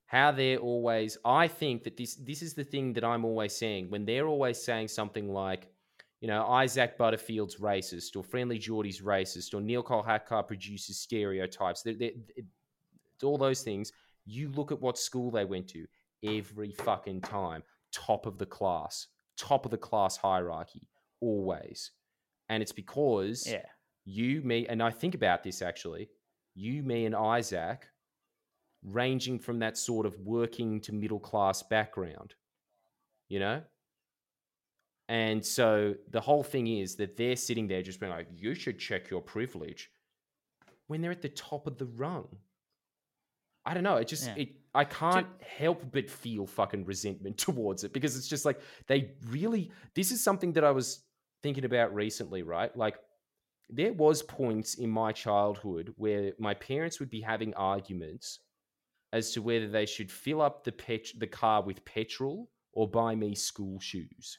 how 0.06 0.30
they're 0.32 0.58
always. 0.58 1.18
I 1.24 1.48
think 1.48 1.84
that 1.84 1.96
this 1.96 2.14
this 2.16 2.42
is 2.42 2.54
the 2.54 2.64
thing 2.64 2.92
that 2.94 3.04
I'm 3.04 3.24
always 3.24 3.54
saying 3.56 3.90
when 3.90 4.04
they're 4.04 4.26
always 4.26 4.62
saying 4.62 4.88
something 4.88 5.32
like, 5.32 5.68
you 6.26 6.32
know, 6.32 6.44
Isaac 6.44 6.98
Butterfield's 6.98 7.58
racist 7.58 8.16
or 8.16 8.24
Friendly 8.24 8.58
Geordie's 8.58 9.00
racist 9.00 9.54
or 9.54 9.60
Neel 9.60 9.84
Kolhatkar 9.84 10.44
produces 10.44 10.98
stereotypes. 10.98 11.82
They're, 11.82 11.94
they're, 11.94 12.10
it's 12.34 13.22
all 13.22 13.38
those 13.38 13.62
things. 13.62 13.92
You 14.24 14.50
look 14.50 14.72
at 14.72 14.80
what 14.80 14.98
school 14.98 15.30
they 15.30 15.44
went 15.44 15.68
to 15.68 15.86
every 16.24 16.72
fucking 16.72 17.20
time, 17.20 17.62
top 17.92 18.26
of 18.26 18.38
the 18.38 18.46
class, 18.46 19.06
top 19.38 19.66
of 19.66 19.70
the 19.70 19.78
class 19.78 20.16
hierarchy, 20.16 20.88
always. 21.20 21.92
And 22.48 22.60
it's 22.60 22.72
because 22.72 23.46
Yeah, 23.46 23.62
you, 24.04 24.42
me, 24.42 24.66
and 24.66 24.82
I 24.82 24.90
think 24.90 25.14
about 25.14 25.44
this 25.44 25.62
actually. 25.62 26.08
You, 26.56 26.82
me, 26.82 27.06
and 27.06 27.14
Isaac, 27.14 27.86
ranging 28.82 29.38
from 29.38 29.60
that 29.60 29.78
sort 29.78 30.06
of 30.06 30.18
working 30.18 30.80
to 30.80 30.92
middle 30.92 31.20
class 31.20 31.62
background, 31.62 32.34
you 33.28 33.38
know? 33.38 33.62
And 35.08 35.44
so 35.44 35.94
the 36.10 36.20
whole 36.20 36.42
thing 36.42 36.66
is 36.66 36.96
that 36.96 37.16
they're 37.16 37.36
sitting 37.36 37.68
there 37.68 37.82
just 37.82 38.00
being 38.00 38.10
like, 38.12 38.26
you 38.34 38.54
should 38.54 38.78
check 38.78 39.08
your 39.08 39.20
privilege 39.20 39.90
when 40.88 41.00
they're 41.00 41.12
at 41.12 41.22
the 41.22 41.28
top 41.28 41.66
of 41.66 41.78
the 41.78 41.86
rung. 41.86 42.28
I 43.64 43.74
don't 43.74 43.84
know. 43.84 43.96
It 43.96 44.08
just, 44.08 44.26
Yeah. 44.26 44.34
it, 44.36 44.48
I 44.74 44.84
can't 44.84 45.26
help 45.40 45.84
but 45.92 46.10
feel 46.10 46.46
fucking 46.46 46.84
resentment 46.84 47.38
towards 47.46 47.84
it 47.84 47.92
because 47.92 48.16
it's 48.16 48.28
just 48.28 48.44
like 48.44 48.60
they 48.86 49.12
really, 49.28 49.70
this 49.94 50.10
is 50.10 50.22
something 50.22 50.52
that 50.54 50.64
I 50.64 50.70
was 50.72 51.04
thinking 51.42 51.64
about 51.64 51.94
recently, 51.94 52.42
right? 52.42 52.76
Like, 52.76 52.98
there 53.68 53.92
was 53.92 54.22
points 54.22 54.74
in 54.74 54.88
my 54.90 55.10
childhood 55.10 55.92
where 55.96 56.32
my 56.38 56.54
parents 56.54 57.00
would 57.00 57.10
be 57.10 57.20
having 57.20 57.52
arguments 57.54 58.40
as 59.12 59.32
to 59.32 59.42
whether 59.42 59.66
they 59.68 59.86
should 59.86 60.10
fill 60.10 60.40
up 60.40 60.62
the 60.62 60.70
pet- 60.70 61.18
the 61.18 61.26
car 61.26 61.62
with 61.62 61.84
petrol 61.84 62.48
or 62.72 62.88
buy 62.88 63.16
me 63.16 63.34
school 63.34 63.80
shoes. 63.80 64.38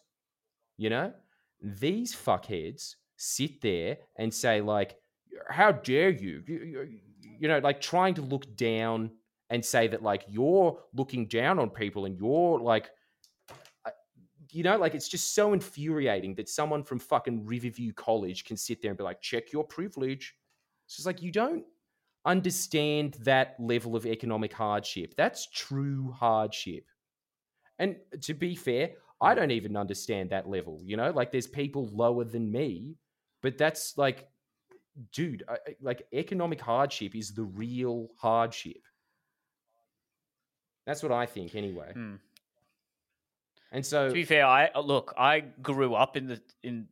You 0.77 0.89
know, 0.89 1.13
these 1.61 2.15
fuckheads 2.15 2.95
sit 3.15 3.61
there 3.61 3.97
and 4.17 4.33
say 4.33 4.61
like, 4.61 4.97
"How 5.49 5.71
dare 5.71 6.09
you?" 6.09 6.43
You, 7.39 7.47
know, 7.47 7.59
like 7.59 7.81
trying 7.81 8.15
to 8.15 8.21
look 8.21 8.55
down 8.55 9.11
and 9.49 9.63
say 9.63 9.87
that 9.87 10.03
like 10.03 10.25
you're 10.27 10.79
looking 10.93 11.27
down 11.27 11.59
on 11.59 11.69
people 11.69 12.05
and 12.05 12.17
you're 12.17 12.59
like 12.59 12.89
you 14.51 14.63
know, 14.63 14.77
like 14.77 14.95
it's 14.95 15.07
just 15.07 15.35
so 15.35 15.53
infuriating 15.53 16.35
that 16.35 16.49
someone 16.49 16.83
from 16.83 16.99
fucking 16.99 17.45
Riverview 17.45 17.93
College 17.93 18.45
can 18.45 18.57
sit 18.57 18.81
there 18.81 18.91
and 18.91 18.97
be 18.97 19.03
like, 19.03 19.21
check 19.21 19.51
your 19.51 19.63
privilege. 19.63 20.35
It's 20.85 20.95
just 20.95 21.05
like 21.05 21.21
you 21.21 21.31
don't 21.31 21.63
understand 22.25 23.15
that 23.21 23.55
level 23.59 23.95
of 23.95 24.05
economic 24.05 24.53
hardship. 24.53 25.15
That's 25.17 25.47
true 25.51 26.11
hardship. 26.11 26.85
And 27.79 27.97
to 28.21 28.33
be 28.33 28.55
fair, 28.55 28.91
I 29.19 29.33
don't 29.33 29.51
even 29.51 29.75
understand 29.75 30.29
that 30.29 30.47
level, 30.47 30.79
you 30.83 30.97
know? 30.97 31.11
Like 31.11 31.31
there's 31.31 31.47
people 31.47 31.89
lower 31.91 32.23
than 32.23 32.51
me, 32.51 32.95
but 33.41 33.57
that's 33.57 33.97
like 33.97 34.27
dude, 35.11 35.43
I, 35.47 35.57
like 35.81 36.03
economic 36.13 36.61
hardship 36.61 37.15
is 37.15 37.33
the 37.33 37.43
real 37.43 38.09
hardship. 38.17 38.81
That's 40.85 41.03
what 41.03 41.11
I 41.11 41.25
think 41.25 41.55
anyway. 41.55 41.91
Hmm. 41.93 42.15
And 43.71 43.85
so 43.85 44.07
to 44.07 44.13
be 44.13 44.23
fair, 44.23 44.45
I 44.45 44.69
uh, 44.73 44.79
look. 44.79 45.13
I 45.17 45.41
grew 45.61 45.93
up 45.93 46.15
in 46.15 46.27
the 46.27 46.41
in. 46.63 46.87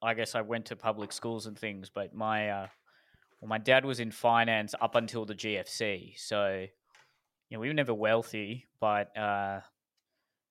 I 0.00 0.14
guess 0.14 0.36
I 0.36 0.42
went 0.42 0.66
to 0.66 0.76
public 0.76 1.12
schools 1.12 1.46
and 1.46 1.58
things, 1.58 1.90
but 1.92 2.14
my 2.14 2.50
uh, 2.50 2.66
well, 3.40 3.48
my 3.48 3.58
dad 3.58 3.84
was 3.84 3.98
in 3.98 4.12
finance 4.12 4.76
up 4.80 4.94
until 4.94 5.24
the 5.24 5.34
GFC, 5.34 6.16
so 6.16 6.66
you 7.48 7.56
know 7.56 7.60
we 7.60 7.66
were 7.66 7.74
never 7.74 7.94
wealthy, 7.94 8.68
but 8.80 9.16
uh, 9.18 9.60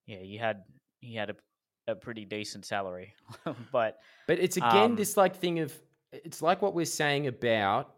yeah, 0.05 0.19
you 0.19 0.37
had 0.39 0.63
he 0.99 1.15
had 1.15 1.29
a 1.29 1.35
a 1.89 1.95
pretty 1.95 2.25
decent 2.25 2.65
salary, 2.65 3.13
but 3.71 3.99
But 4.27 4.39
it's 4.39 4.57
again 4.57 4.91
Um, 4.91 4.95
this 4.95 5.15
like 5.15 5.35
thing 5.37 5.59
of 5.59 5.73
it's 6.11 6.41
like 6.41 6.61
what 6.61 6.73
we're 6.73 6.85
saying 6.85 7.27
about 7.27 7.95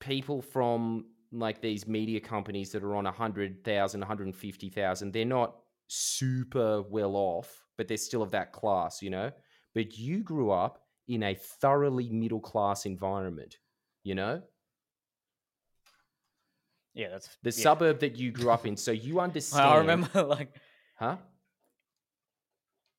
people 0.00 0.42
from 0.42 1.06
like 1.32 1.60
these 1.60 1.86
media 1.86 2.20
companies 2.20 2.72
that 2.72 2.82
are 2.82 2.94
on 2.96 3.04
100,000, 3.04 4.00
150,000. 4.00 5.12
They're 5.12 5.24
not 5.24 5.56
super 5.88 6.82
well 6.82 7.16
off, 7.16 7.66
but 7.76 7.88
they're 7.88 7.96
still 7.96 8.22
of 8.22 8.30
that 8.30 8.52
class, 8.52 9.02
you 9.02 9.10
know? 9.10 9.30
But 9.74 9.98
you 9.98 10.22
grew 10.22 10.50
up 10.50 10.82
in 11.06 11.22
a 11.22 11.34
thoroughly 11.34 12.08
middle 12.08 12.40
class 12.40 12.86
environment, 12.86 13.58
you 14.04 14.14
know? 14.14 14.42
yeah, 16.94 17.08
that's 17.10 17.28
The 17.42 17.50
yeah. 17.50 17.62
suburb 17.62 18.00
that 18.00 18.16
you 18.16 18.32
grew 18.32 18.50
up 18.50 18.66
in. 18.66 18.76
So 18.76 18.90
you 18.90 19.20
understand. 19.20 19.64
I 19.68 19.76
remember 19.76 20.22
like 20.24 20.54
Huh? 20.98 21.16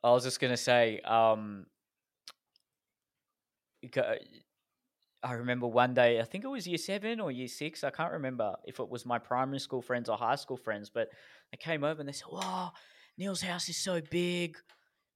I 0.03 0.11
was 0.11 0.23
just 0.23 0.39
gonna 0.39 0.55
say, 0.55 1.01
um, 1.01 1.65
I 5.21 5.33
remember 5.33 5.67
one 5.67 5.93
day, 5.93 6.21
I 6.21 6.23
think 6.23 6.45
it 6.45 6.47
was 6.47 6.65
year 6.65 6.77
seven 6.77 7.19
or 7.19 7.29
year 7.29 7.49
six. 7.49 7.83
I 7.83 7.89
can't 7.89 8.13
remember 8.13 8.55
if 8.63 8.79
it 8.79 8.87
was 8.89 9.05
my 9.05 9.19
primary 9.19 9.59
school 9.59 9.81
friends 9.81 10.07
or 10.07 10.15
high 10.15 10.35
school 10.35 10.55
friends, 10.55 10.89
but 10.89 11.09
they 11.51 11.57
came 11.57 11.83
over 11.83 11.99
and 11.99 12.07
they 12.07 12.13
said, 12.13 12.29
"Wow, 12.31 12.71
Neel's 13.17 13.41
house 13.41 13.67
is 13.67 13.75
so 13.75 13.99
big," 13.99 14.57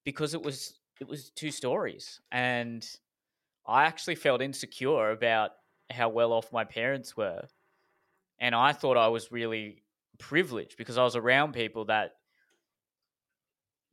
because 0.03 0.33
it 0.33 0.41
was 0.41 0.77
it 0.99 1.07
was 1.07 1.29
two 1.31 1.51
stories, 1.51 2.19
and 2.33 2.85
I 3.65 3.85
actually 3.85 4.15
felt 4.15 4.41
insecure 4.41 5.11
about 5.11 5.51
how 5.89 6.09
well 6.09 6.33
off 6.33 6.51
my 6.51 6.65
parents 6.65 7.15
were, 7.15 7.47
and 8.39 8.53
I 8.53 8.73
thought 8.73 8.97
I 8.97 9.07
was 9.07 9.31
really 9.31 9.83
privileged 10.19 10.77
because 10.77 10.97
I 10.97 11.03
was 11.03 11.15
around 11.15 11.53
people 11.53 11.85
that 11.85 12.15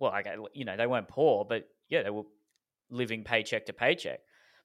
well, 0.00 0.10
I 0.10 0.24
you 0.52 0.64
know 0.64 0.76
they 0.76 0.86
weren't 0.86 1.08
poor, 1.08 1.44
but 1.44 1.68
yeah, 1.88 2.02
they 2.02 2.10
were 2.10 2.24
living 2.90 3.22
paycheck 3.22 3.66
to 3.66 3.72
paycheck. 3.72 4.20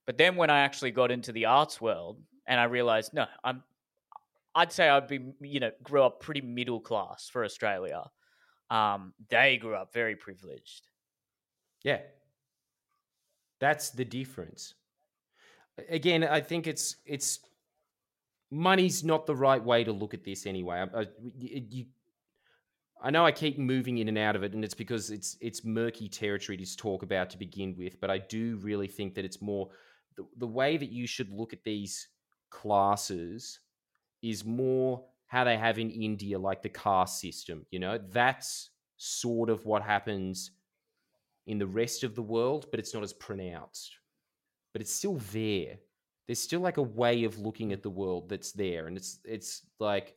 But 0.07 0.17
then 0.17 0.35
when 0.35 0.49
I 0.49 0.61
actually 0.61 0.91
got 0.91 1.11
into 1.11 1.31
the 1.31 1.45
arts 1.45 1.79
world, 1.79 2.21
and 2.47 2.59
I 2.59 2.63
realized, 2.65 3.13
no, 3.13 3.25
I'm, 3.43 3.63
I'd 4.55 4.71
say 4.71 4.87
I'd 4.89 5.07
be 5.07 5.19
you 5.41 5.59
know 5.59 5.71
grew 5.83 6.01
up 6.03 6.21
pretty 6.21 6.41
middle 6.41 6.79
class 6.79 7.29
for 7.29 7.43
Australia. 7.43 8.03
Um, 8.71 9.13
they 9.29 9.57
grew 9.57 9.75
up 9.75 9.93
very 9.93 10.15
privileged. 10.15 10.87
Yeah. 11.83 11.99
That's 13.59 13.91
the 13.91 14.05
difference. 14.05 14.73
Again, 15.89 16.23
I 16.23 16.41
think 16.41 16.67
it's 16.67 16.95
it's 17.05 17.39
money's 18.51 19.03
not 19.03 19.25
the 19.25 19.35
right 19.35 19.63
way 19.63 19.83
to 19.83 19.91
look 19.91 20.13
at 20.13 20.23
this 20.23 20.45
anyway. 20.45 20.85
I, 20.93 21.01
I, 21.01 21.05
you- 21.37 21.85
I 23.01 23.11
know 23.11 23.25
I 23.25 23.31
keep 23.31 23.57
moving 23.57 23.97
in 23.99 24.07
and 24.07 24.17
out 24.17 24.35
of 24.35 24.43
it, 24.43 24.53
and 24.53 24.63
it's 24.63 24.73
because 24.73 25.11
it's 25.11 25.37
it's 25.41 25.65
murky 25.65 26.07
territory 26.07 26.57
to 26.57 26.77
talk 26.77 27.03
about 27.03 27.29
to 27.31 27.37
begin 27.37 27.75
with. 27.77 27.99
But 27.99 28.09
I 28.09 28.19
do 28.19 28.57
really 28.61 28.87
think 28.87 29.15
that 29.15 29.25
it's 29.25 29.41
more 29.41 29.69
the, 30.15 30.25
the 30.37 30.47
way 30.47 30.77
that 30.77 30.91
you 30.91 31.07
should 31.07 31.29
look 31.29 31.53
at 31.53 31.63
these 31.63 32.07
classes 32.49 33.59
is 34.21 34.45
more 34.45 35.03
how 35.27 35.43
they 35.43 35.57
have 35.57 35.77
in 35.77 35.91
India, 35.91 36.39
like 36.39 36.61
the 36.61 36.69
caste 36.69 37.19
system. 37.19 37.65
You 37.71 37.79
know, 37.79 37.99
that's 38.11 38.71
sort 38.97 39.49
of 39.49 39.65
what 39.65 39.83
happens 39.83 40.51
in 41.47 41.57
the 41.57 41.67
rest 41.67 42.03
of 42.03 42.15
the 42.15 42.21
world, 42.21 42.67
but 42.71 42.79
it's 42.79 42.93
not 42.93 43.03
as 43.03 43.13
pronounced. 43.13 43.91
But 44.73 44.81
it's 44.81 44.93
still 44.93 45.19
there. 45.31 45.77
There's 46.27 46.39
still 46.39 46.61
like 46.61 46.77
a 46.77 46.83
way 46.83 47.23
of 47.23 47.39
looking 47.39 47.71
at 47.71 47.83
the 47.83 47.89
world 47.89 48.29
that's 48.29 48.51
there, 48.51 48.87
and 48.87 48.97
it's 48.97 49.19
it's 49.25 49.61
like 49.79 50.15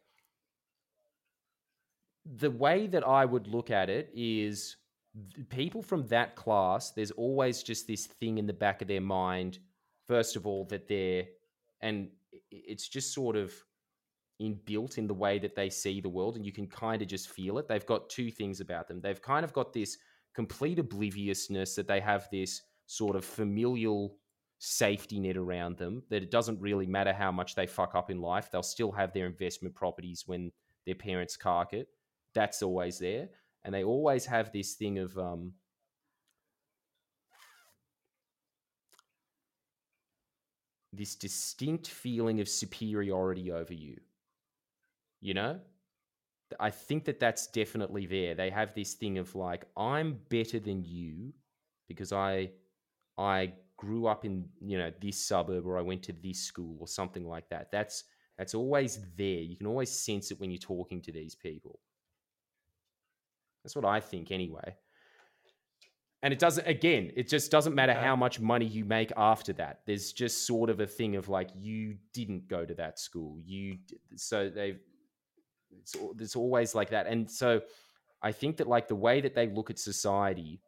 the 2.37 2.51
way 2.51 2.87
that 2.89 3.07
I 3.07 3.25
would 3.25 3.47
look 3.47 3.71
at 3.71 3.89
it 3.89 4.11
is 4.15 4.77
people 5.49 5.83
from 5.83 6.07
that 6.09 6.37
class. 6.37 6.91
There's 6.91 7.11
always 7.13 7.63
just 7.63 7.87
this 7.87 8.07
thing 8.07 8.39
in 8.39 8.47
the 8.47 8.53
back 8.53 8.83
of 8.83 8.89
their 8.89 9.01
mind. 9.01 9.59
First 10.07 10.37
of 10.37 10.47
all, 10.47 10.65
that 10.67 10.89
they're 10.89 11.25
and 11.81 12.09
it's 12.51 12.89
just 12.89 13.15
sort 13.15 13.37
of 13.37 13.53
inbuilt 14.41 14.99
in 14.99 15.07
the 15.07 15.15
way 15.15 15.39
that 15.39 15.55
they 15.55 15.71
see 15.71 16.01
the 16.01 16.09
world, 16.09 16.37
and 16.37 16.45
you 16.45 16.53
can 16.53 16.67
kind 16.67 17.03
of 17.03 17.09
just 17.09 17.31
feel 17.31 17.59
it. 17.59 17.69
They've 17.69 17.87
got 17.87 18.09
two 18.09 18.31
things 18.31 18.61
about 18.61 18.89
them. 18.89 19.01
They've 19.01 19.21
kind 19.21 19.45
of 19.45 19.53
got 19.53 19.73
this 19.73 19.97
complete 20.35 20.79
obliviousness 20.79 21.75
that 21.75 21.89
they 21.89 22.01
have 22.01 22.29
this 22.31 22.63
sort 22.87 23.17
of 23.17 23.25
familial 23.25 24.17
safety 24.59 25.21
net 25.21 25.37
around 25.37 25.77
them 25.77 26.03
that 26.11 26.23
it 26.23 26.31
doesn't 26.31 26.61
really 26.61 26.87
matter 26.87 27.13
how 27.13 27.31
much 27.31 27.55
they 27.55 27.67
fuck 27.67 27.95
up 27.95 28.11
in 28.11 28.21
life, 28.21 28.51
they'll 28.51 28.63
still 28.63 28.91
have 28.91 29.13
their 29.13 29.27
investment 29.27 29.75
properties 29.75 30.25
when 30.27 30.51
their 30.85 30.95
parents 30.95 31.37
cark 31.37 31.73
it. 31.73 31.89
That's 32.35 32.63
always 32.63 32.99
there. 32.99 33.29
And 33.65 33.75
they 33.75 33.85
always 33.85 34.27
have 34.27 34.53
this 34.53 34.75
thing 34.75 34.99
of 34.99 35.17
um, 35.19 35.53
this 40.93 41.15
distinct 41.15 41.89
feeling 41.89 42.41
of 42.41 42.49
superiority 42.49 43.53
over 43.53 43.75
you. 43.75 43.99
You 45.21 45.35
know? 45.35 45.61
I 46.61 46.71
think 46.71 47.05
that 47.05 47.21
that's 47.21 47.47
definitely 47.47 48.07
there. 48.07 48.35
They 48.35 48.51
have 48.51 48.75
this 48.75 48.95
thing 48.95 49.19
of 49.19 49.35
like, 49.35 49.67
I'm 49.77 50.19
better 50.31 50.59
than 50.59 50.85
you 50.85 51.33
because 51.89 52.13
I 52.13 52.51
I 53.19 53.53
grew 53.77 54.07
up 54.07 54.25
in 54.25 54.47
you 54.61 54.79
know 54.79 54.93
this 55.01 55.27
suburb 55.27 55.67
or 55.67 55.79
I 55.79 55.83
went 55.83 56.03
to 56.05 56.13
this 56.13 56.41
school 56.41 56.79
or 56.81 56.89
something 56.89 57.27
like 57.27 57.49
that. 57.51 57.71
That's 57.71 58.05
that's 58.39 58.55
always 58.55 59.01
there. 59.17 59.41
You 59.41 59.57
can 59.57 59.67
always 59.67 59.91
sense 59.91 60.31
it 60.31 60.41
when 60.41 60.51
you're 60.51 60.59
talking 60.59 61.03
to 61.03 61.13
these 61.13 61.35
people. 61.35 61.81
That's 63.69 63.77
what 63.77 63.85
I 63.85 64.01
think 64.01 64.31
anyway. 64.31 64.77
And 66.23 66.33
it 66.33 66.39
doesn't 66.39 66.67
again, 66.67 67.13
it 67.15 67.29
just 67.29 67.51
doesn't 67.51 67.75
matter 67.75 67.93
Okay. 67.93 68.01
how 68.01 68.17
much 68.17 68.41
money 68.41 68.65
you 68.65 68.87
make 68.87 69.13
after 69.15 69.53
that. 69.55 69.81
There's 69.85 70.13
just 70.13 70.47
sort 70.47 70.71
of 70.71 70.81
a 70.81 70.87
thing 70.87 71.17
of 71.17 71.29
like 71.29 71.51
you 71.55 71.99
didn't 72.15 72.49
go 72.49 72.65
to 72.65 72.75
that 72.77 72.99
school. 72.99 73.39
You 73.45 73.77
so 74.17 74.49
they've 74.49 74.81
it's, 75.79 75.95
it's 76.19 76.35
always 76.35 76.75
like 76.75 76.89
that. 76.91 77.09
And 77.09 77.31
so 77.31 77.61
I 78.23 78.33
think 78.33 78.57
that 78.57 78.69
like 78.69 78.89
the 78.89 78.95
way 78.95 79.21
that 79.21 79.35
they 79.35 79.49
look 79.49 79.69
at 79.69 79.79
society 79.79 80.63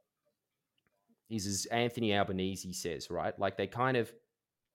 is 1.30 1.46
as 1.46 1.64
Anthony 1.70 2.14
Albanese 2.14 2.74
says, 2.74 3.10
right? 3.10 3.36
Like 3.38 3.56
they 3.56 3.66
kind 3.66 3.96
of 3.96 4.12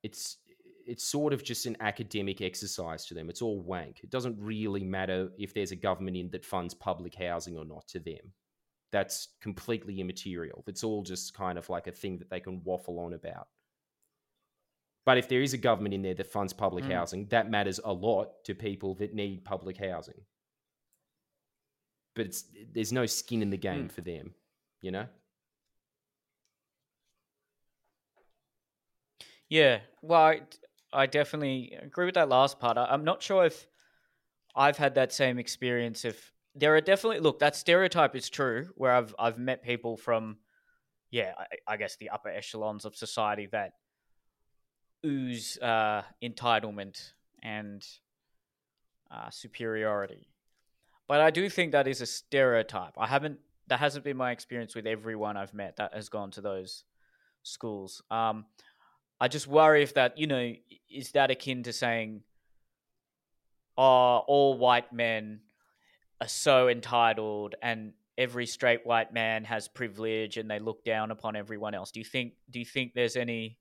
it's 0.02 0.38
it's 0.86 1.04
sort 1.04 1.34
of 1.34 1.44
just 1.44 1.66
an 1.66 1.76
academic 1.80 2.42
exercise 2.42 3.06
to 3.06 3.14
them. 3.14 3.30
It's 3.30 3.42
all 3.42 3.60
wank. 3.62 4.04
It 4.04 4.10
doesn't 4.10 4.38
really 4.40 4.84
matter 4.84 5.30
if 5.38 5.54
there's 5.54 5.72
a 5.72 5.76
government 5.76 6.18
in 6.18 6.30
that 6.32 6.46
funds 6.46 6.74
public 6.74 7.16
housing 7.16 7.58
or 7.58 7.66
not 7.66 7.88
to 7.90 8.00
them. 8.00 8.34
That's 8.92 9.30
completely 9.42 10.00
immaterial. 10.00 10.64
It's 10.68 10.84
all 10.84 11.04
just 11.04 11.34
kind 11.34 11.58
of 11.58 11.70
like 11.70 11.88
a 11.88 11.92
thing 11.92 12.18
that 12.20 12.30
they 12.30 12.40
can 12.40 12.64
waffle 12.64 13.00
on 13.00 13.14
about. 13.14 13.48
But 15.06 15.18
if 15.18 15.28
there 15.28 15.42
is 15.42 15.54
a 15.54 15.58
government 15.58 15.94
in 15.94 16.02
there 16.02 16.14
that 16.16 16.28
funds 16.32 16.54
public 16.54 16.86
Mm. 16.86 16.92
housing, 16.94 17.28
that 17.28 17.50
matters 17.50 17.80
a 17.84 17.94
lot 17.94 18.44
to 18.46 18.56
people 18.56 18.96
that 18.96 19.14
need 19.14 19.44
public 19.46 19.78
housing. 19.78 20.26
But 22.16 22.28
it's 22.28 22.46
there's 22.72 22.94
no 22.94 23.06
skin 23.06 23.42
in 23.42 23.50
the 23.50 23.58
game 23.58 23.90
Mm. 23.90 23.92
for 23.92 24.02
them, 24.02 24.34
you 24.82 24.92
know? 24.92 25.08
Yeah, 29.50 29.82
well, 30.02 30.40
I, 31.02 31.06
definitely 31.06 31.78
agree 31.82 32.06
with 32.06 32.16
that 32.16 32.30
last 32.30 32.60
part. 32.60 32.78
I, 32.78 32.86
I'm 32.86 33.04
not 33.04 33.22
sure 33.22 33.46
if 33.46 33.68
I've 34.56 34.78
had 34.78 34.96
that 34.96 35.14
same 35.14 35.38
experience. 35.38 36.06
If 36.06 36.32
there 36.56 36.76
are 36.76 36.82
definitely 36.82 37.20
look, 37.20 37.40
that 37.40 37.56
stereotype 37.56 38.16
is 38.16 38.30
true. 38.30 38.70
Where 38.76 38.94
I've 38.94 39.14
I've 39.20 39.38
met 39.38 39.64
people 39.64 39.98
from, 39.98 40.38
yeah, 41.12 41.34
I, 41.38 41.74
I 41.74 41.78
guess 41.78 41.98
the 41.98 42.10
upper 42.10 42.30
echelons 42.30 42.86
of 42.86 42.96
society 42.96 43.48
that 43.52 43.74
ooze 45.06 45.58
uh, 45.60 46.04
entitlement 46.24 47.12
and 47.44 47.86
uh, 49.12 49.30
superiority. 49.30 50.30
But 51.08 51.22
I 51.22 51.30
do 51.30 51.50
think 51.50 51.72
that 51.74 51.88
is 51.88 52.02
a 52.02 52.06
stereotype. 52.06 52.94
I 52.98 53.08
haven't. 53.08 53.40
That 53.68 53.80
hasn't 53.80 54.06
been 54.06 54.18
my 54.18 54.32
experience 54.32 54.76
with 54.76 54.86
everyone 54.86 55.38
I've 55.38 55.54
met 55.54 55.78
that 55.78 55.94
has 55.94 56.10
gone 56.10 56.32
to 56.32 56.42
those 56.42 56.84
schools. 57.44 58.02
Um, 58.12 58.46
I 59.20 59.28
just 59.28 59.48
worry 59.48 59.84
if 59.84 59.94
that, 59.94 60.18
you 60.18 60.28
know, 60.28 60.54
is 60.90 61.12
that 61.12 61.32
akin 61.32 61.64
to 61.64 61.74
saying, 61.74 62.22
oh, 63.78 64.24
all 64.28 64.58
white 64.58 64.92
men 64.92 65.42
are 66.22 66.28
so 66.28 66.68
entitled 66.68 67.56
and 67.62 67.94
every 68.18 68.46
straight 68.46 68.86
white 68.86 69.14
man 69.14 69.44
has 69.44 69.68
privilege 69.68 70.38
and 70.38 70.50
they 70.50 70.60
look 70.60 70.84
down 70.84 71.12
upon 71.12 71.36
everyone 71.36 71.74
else. 71.74 71.92
Do 71.92 72.00
you 72.00 72.06
think 72.06 72.34
do 72.50 72.60
you 72.60 72.66
think 72.66 72.94
there's 72.94 73.16
any 73.16 73.58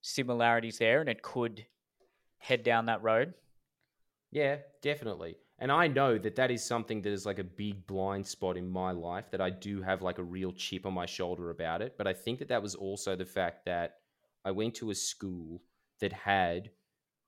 similarities 0.00 0.78
there 0.78 1.00
and 1.00 1.08
it 1.08 1.22
could 1.22 1.66
head 2.38 2.62
down 2.62 2.86
that 2.86 3.02
road? 3.02 3.34
Yeah, 4.30 4.56
definitely. 4.82 5.36
And 5.60 5.72
I 5.72 5.88
know 5.88 6.18
that 6.18 6.36
that 6.36 6.50
is 6.50 6.64
something 6.64 7.02
that 7.02 7.12
is 7.12 7.26
like 7.26 7.40
a 7.40 7.44
big 7.44 7.86
blind 7.86 8.26
spot 8.26 8.56
in 8.56 8.68
my 8.68 8.92
life 8.92 9.30
that 9.32 9.40
I 9.40 9.50
do 9.50 9.82
have 9.82 10.02
like 10.02 10.18
a 10.18 10.22
real 10.22 10.52
chip 10.52 10.86
on 10.86 10.94
my 10.94 11.06
shoulder 11.06 11.50
about 11.50 11.82
it. 11.82 11.94
But 11.98 12.06
I 12.06 12.12
think 12.12 12.38
that 12.38 12.48
that 12.48 12.62
was 12.62 12.76
also 12.76 13.16
the 13.16 13.24
fact 13.24 13.64
that 13.64 13.96
I 14.48 14.50
went 14.50 14.74
to 14.76 14.90
a 14.90 14.94
school 14.94 15.62
that 16.00 16.12
had 16.12 16.70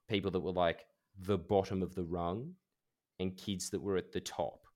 people 0.09 0.31
that 0.31 0.41
were 0.41 0.53
like 0.53 0.87
the 1.19 1.37
bottom 1.37 1.83
of 1.83 1.95
the 1.95 2.03
rung 2.03 2.55
and 3.19 3.37
kids 3.37 3.69
that 3.71 3.83
were 3.83 3.99
at 3.99 4.11
the 4.11 4.21
top. 4.21 4.67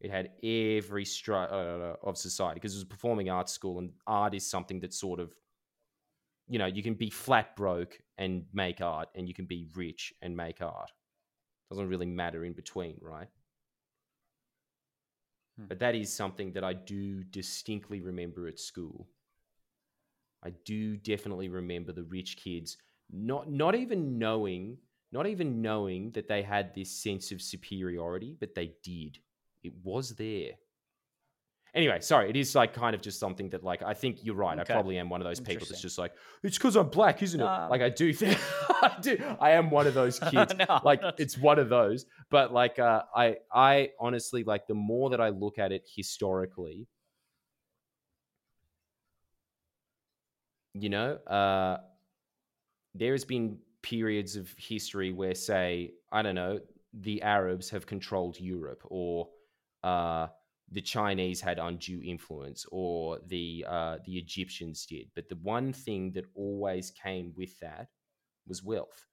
It 0.00 0.10
had 0.10 0.30
every 0.42 1.04
strata 1.04 1.52
uh, 1.54 1.96
of 2.02 2.16
society 2.16 2.54
because 2.54 2.72
it 2.72 2.78
was 2.78 2.84
a 2.84 2.86
performing 2.86 3.28
arts 3.28 3.52
school, 3.52 3.78
and 3.78 3.90
art 4.06 4.34
is 4.34 4.48
something 4.48 4.80
that 4.80 4.94
sort 4.94 5.20
of, 5.20 5.34
you 6.48 6.58
know, 6.58 6.66
you 6.66 6.82
can 6.82 6.94
be 6.94 7.10
flat 7.10 7.54
broke 7.54 7.98
and 8.16 8.46
make 8.54 8.80
art, 8.80 9.08
and 9.14 9.28
you 9.28 9.34
can 9.34 9.44
be 9.44 9.68
rich 9.74 10.14
and 10.22 10.34
make 10.34 10.62
art 10.62 10.90
doesn't 11.70 11.88
really 11.88 12.06
matter 12.06 12.44
in 12.44 12.52
between, 12.52 12.96
right? 13.00 13.28
Hmm. 15.58 15.66
But 15.66 15.80
that 15.80 15.94
is 15.94 16.12
something 16.12 16.52
that 16.52 16.64
I 16.64 16.72
do 16.72 17.24
distinctly 17.24 18.00
remember 18.00 18.48
at 18.48 18.58
school. 18.58 19.08
I 20.44 20.50
do 20.64 20.96
definitely 20.96 21.48
remember 21.48 21.92
the 21.92 22.04
rich 22.04 22.36
kids 22.36 22.76
not 23.10 23.50
not 23.50 23.74
even 23.74 24.18
knowing 24.18 24.78
not 25.12 25.26
even 25.26 25.62
knowing 25.62 26.10
that 26.12 26.26
they 26.26 26.42
had 26.42 26.74
this 26.74 26.90
sense 26.90 27.30
of 27.30 27.40
superiority, 27.40 28.36
but 28.40 28.54
they 28.54 28.72
did. 28.82 29.18
It 29.62 29.72
was 29.84 30.10
there. 30.16 30.50
Anyway, 31.72 32.00
sorry, 32.00 32.30
it 32.30 32.36
is 32.36 32.54
like 32.54 32.74
kind 32.74 32.94
of 32.94 33.00
just 33.00 33.20
something 33.20 33.48
that 33.50 33.62
like 33.62 33.82
I 33.82 33.94
think 33.94 34.24
you're 34.24 34.34
right. 34.34 34.58
Okay. 34.58 34.72
I 34.72 34.74
probably 34.74 34.98
am 34.98 35.08
one 35.08 35.20
of 35.20 35.24
those 35.24 35.40
people 35.40 35.66
that's 35.68 35.80
just 35.80 35.98
like 35.98 36.12
it's 36.42 36.58
because 36.58 36.76
I'm 36.76 36.88
black, 36.88 37.22
isn't 37.22 37.40
it? 37.40 37.44
Nah. 37.44 37.68
Like 37.68 37.80
I 37.80 37.88
do 37.88 38.12
think 38.12 38.38
I 38.70 38.96
do. 39.00 39.18
I 39.40 39.52
am 39.52 39.70
one 39.70 39.86
of 39.86 39.94
those 39.94 40.18
kids 40.30 40.52
No, 40.56 40.80
like 40.84 41.00
it's 41.18 41.38
one 41.38 41.58
of 41.58 41.68
those 41.68 42.06
but 42.30 42.52
like 42.52 42.78
uh, 42.78 43.02
i 43.14 43.36
i 43.52 43.90
honestly 44.00 44.44
like 44.44 44.66
the 44.66 44.74
more 44.74 45.10
that 45.10 45.20
i 45.20 45.28
look 45.28 45.58
at 45.58 45.72
it 45.72 45.82
historically 45.86 46.88
you 50.74 50.88
know 50.88 51.14
uh 51.26 51.78
there 52.94 53.12
has 53.12 53.24
been 53.24 53.58
periods 53.82 54.36
of 54.36 54.52
history 54.58 55.12
where 55.12 55.34
say 55.34 55.92
i 56.12 56.22
don't 56.22 56.34
know 56.34 56.58
the 56.92 57.22
arabs 57.22 57.70
have 57.70 57.86
controlled 57.86 58.38
europe 58.40 58.82
or 58.86 59.28
uh 59.82 60.26
the 60.72 60.80
chinese 60.80 61.40
had 61.40 61.58
undue 61.58 62.00
influence 62.04 62.66
or 62.72 63.18
the 63.26 63.64
uh 63.68 63.98
the 64.04 64.16
egyptians 64.18 64.86
did 64.86 65.08
but 65.14 65.28
the 65.28 65.38
one 65.42 65.72
thing 65.72 66.12
that 66.12 66.24
always 66.34 66.90
came 66.90 67.32
with 67.36 67.58
that 67.60 67.88
was 68.46 68.62
wealth 68.62 69.06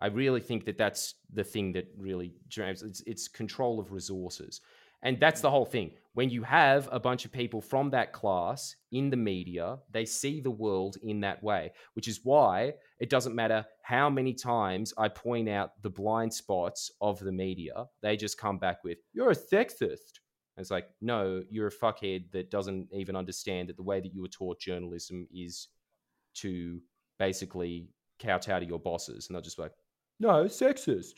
I 0.00 0.06
really 0.06 0.40
think 0.40 0.64
that 0.66 0.78
that's 0.78 1.14
the 1.32 1.44
thing 1.44 1.72
that 1.72 1.88
really 1.96 2.34
drives 2.48 2.82
it's, 2.82 3.02
it's 3.06 3.26
control 3.26 3.80
of 3.80 3.92
resources. 3.92 4.60
And 5.02 5.20
that's 5.20 5.40
the 5.40 5.48
mm-hmm. 5.48 5.54
whole 5.54 5.64
thing. 5.64 5.92
When 6.14 6.30
you 6.30 6.42
have 6.42 6.88
a 6.90 6.98
bunch 6.98 7.24
of 7.24 7.32
people 7.32 7.60
from 7.60 7.90
that 7.90 8.12
class 8.12 8.74
in 8.90 9.08
the 9.08 9.16
media, 9.16 9.78
they 9.92 10.04
see 10.04 10.40
the 10.40 10.50
world 10.50 10.96
in 11.02 11.20
that 11.20 11.42
way, 11.42 11.72
which 11.94 12.08
is 12.08 12.20
why 12.24 12.74
it 12.98 13.08
doesn't 13.08 13.36
matter 13.36 13.64
how 13.82 14.10
many 14.10 14.34
times 14.34 14.92
I 14.98 15.08
point 15.08 15.48
out 15.48 15.80
the 15.82 15.90
blind 15.90 16.34
spots 16.34 16.90
of 17.00 17.20
the 17.20 17.30
media, 17.30 17.86
they 18.02 18.16
just 18.16 18.36
come 18.36 18.58
back 18.58 18.82
with, 18.82 18.98
You're 19.12 19.30
a 19.30 19.36
sexist. 19.36 20.18
And 20.56 20.64
it's 20.64 20.72
like, 20.72 20.88
no, 21.00 21.44
you're 21.48 21.68
a 21.68 21.70
fuckhead 21.70 22.32
that 22.32 22.50
doesn't 22.50 22.88
even 22.92 23.14
understand 23.14 23.68
that 23.68 23.76
the 23.76 23.84
way 23.84 24.00
that 24.00 24.12
you 24.12 24.22
were 24.22 24.28
taught 24.28 24.58
journalism 24.58 25.28
is 25.32 25.68
to 26.34 26.80
basically 27.20 27.90
kowtow 28.18 28.58
to 28.58 28.66
your 28.66 28.80
bosses. 28.80 29.28
And 29.28 29.36
they'll 29.36 29.42
just 29.42 29.56
be 29.56 29.62
like, 29.62 29.74
no, 30.18 30.46
sexist. 30.46 31.12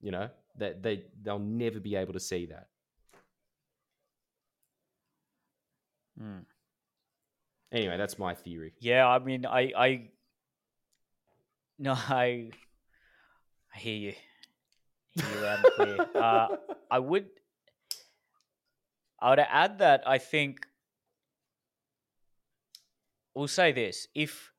You 0.00 0.10
know, 0.10 0.30
that 0.58 0.82
they 0.82 1.04
they'll 1.22 1.38
never 1.38 1.78
be 1.78 1.94
able 1.94 2.14
to 2.14 2.20
see 2.20 2.46
that. 2.46 2.69
Hmm. 6.20 6.40
Anyway, 7.72 7.96
that's 7.96 8.18
my 8.18 8.34
theory. 8.34 8.74
Yeah, 8.80 9.06
I 9.06 9.18
mean, 9.20 9.46
I, 9.46 9.72
I, 9.76 10.08
no, 11.78 11.92
I, 11.92 12.50
I 13.74 13.78
hear 13.78 13.96
you, 13.96 14.12
hear 15.12 15.24
you 15.34 15.40
loud 15.40 15.64
and 15.64 15.74
clear. 15.74 16.06
Uh, 16.14 16.48
I 16.90 16.98
would, 16.98 17.26
I 19.20 19.30
would 19.30 19.38
add 19.38 19.78
that 19.78 20.02
I 20.06 20.18
think, 20.18 20.66
we'll 23.34 23.48
say 23.48 23.72
this: 23.72 24.08
if, 24.14 24.52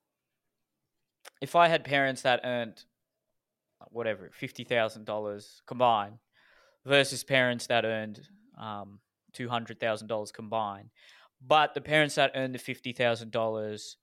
if 1.42 1.56
I 1.56 1.68
had 1.68 1.84
parents 1.84 2.24
that 2.24 2.42
earned 2.44 2.84
whatever 3.90 4.32
fifty 4.34 4.64
thousand 4.64 5.06
dollars 5.06 5.62
combined 5.68 6.18
versus 6.86 7.24
parents 7.24 7.68
that 7.68 7.84
earned 7.84 8.22
um, 8.60 9.00
two 9.34 9.50
hundred 9.50 9.80
thousand 9.80 10.08
dollars 10.08 10.32
combined. 10.32 10.90
But 11.46 11.74
the 11.74 11.82
parents 11.82 12.16
that 12.16 12.32
earned 12.36 12.54
the 12.54 12.60
fifty 12.60 12.94
thousand 12.94 13.32
dollars 13.32 13.98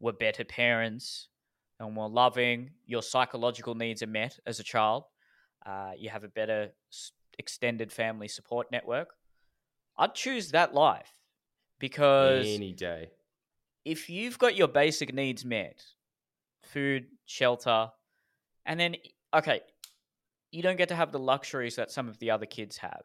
were 0.00 0.12
better 0.12 0.44
parents 0.44 1.28
and 1.78 1.94
more 1.94 2.08
loving. 2.08 2.70
Your 2.86 3.02
psychological 3.02 3.74
needs 3.74 4.02
are 4.02 4.08
met 4.08 4.38
as 4.46 4.60
a 4.60 4.64
child. 4.64 5.04
Uh, 5.64 5.92
you 5.96 6.10
have 6.10 6.24
a 6.24 6.28
better 6.28 6.70
extended 7.38 7.92
family 7.92 8.28
support 8.28 8.70
network. 8.72 9.14
I'd 9.96 10.14
choose 10.14 10.50
that 10.50 10.74
life 10.74 11.12
because 11.78 12.46
any 12.46 12.72
day. 12.72 13.10
If 13.84 14.10
you've 14.10 14.38
got 14.38 14.56
your 14.56 14.68
basic 14.68 15.14
needs 15.14 15.44
met, 15.44 15.82
food, 16.62 17.06
shelter, 17.26 17.90
and 18.66 18.78
then 18.78 18.96
okay, 19.34 19.60
you 20.50 20.62
don't 20.62 20.76
get 20.76 20.88
to 20.88 20.94
have 20.94 21.12
the 21.12 21.18
luxuries 21.18 21.76
that 21.76 21.90
some 21.90 22.08
of 22.08 22.18
the 22.18 22.30
other 22.30 22.46
kids 22.46 22.78
have. 22.78 23.02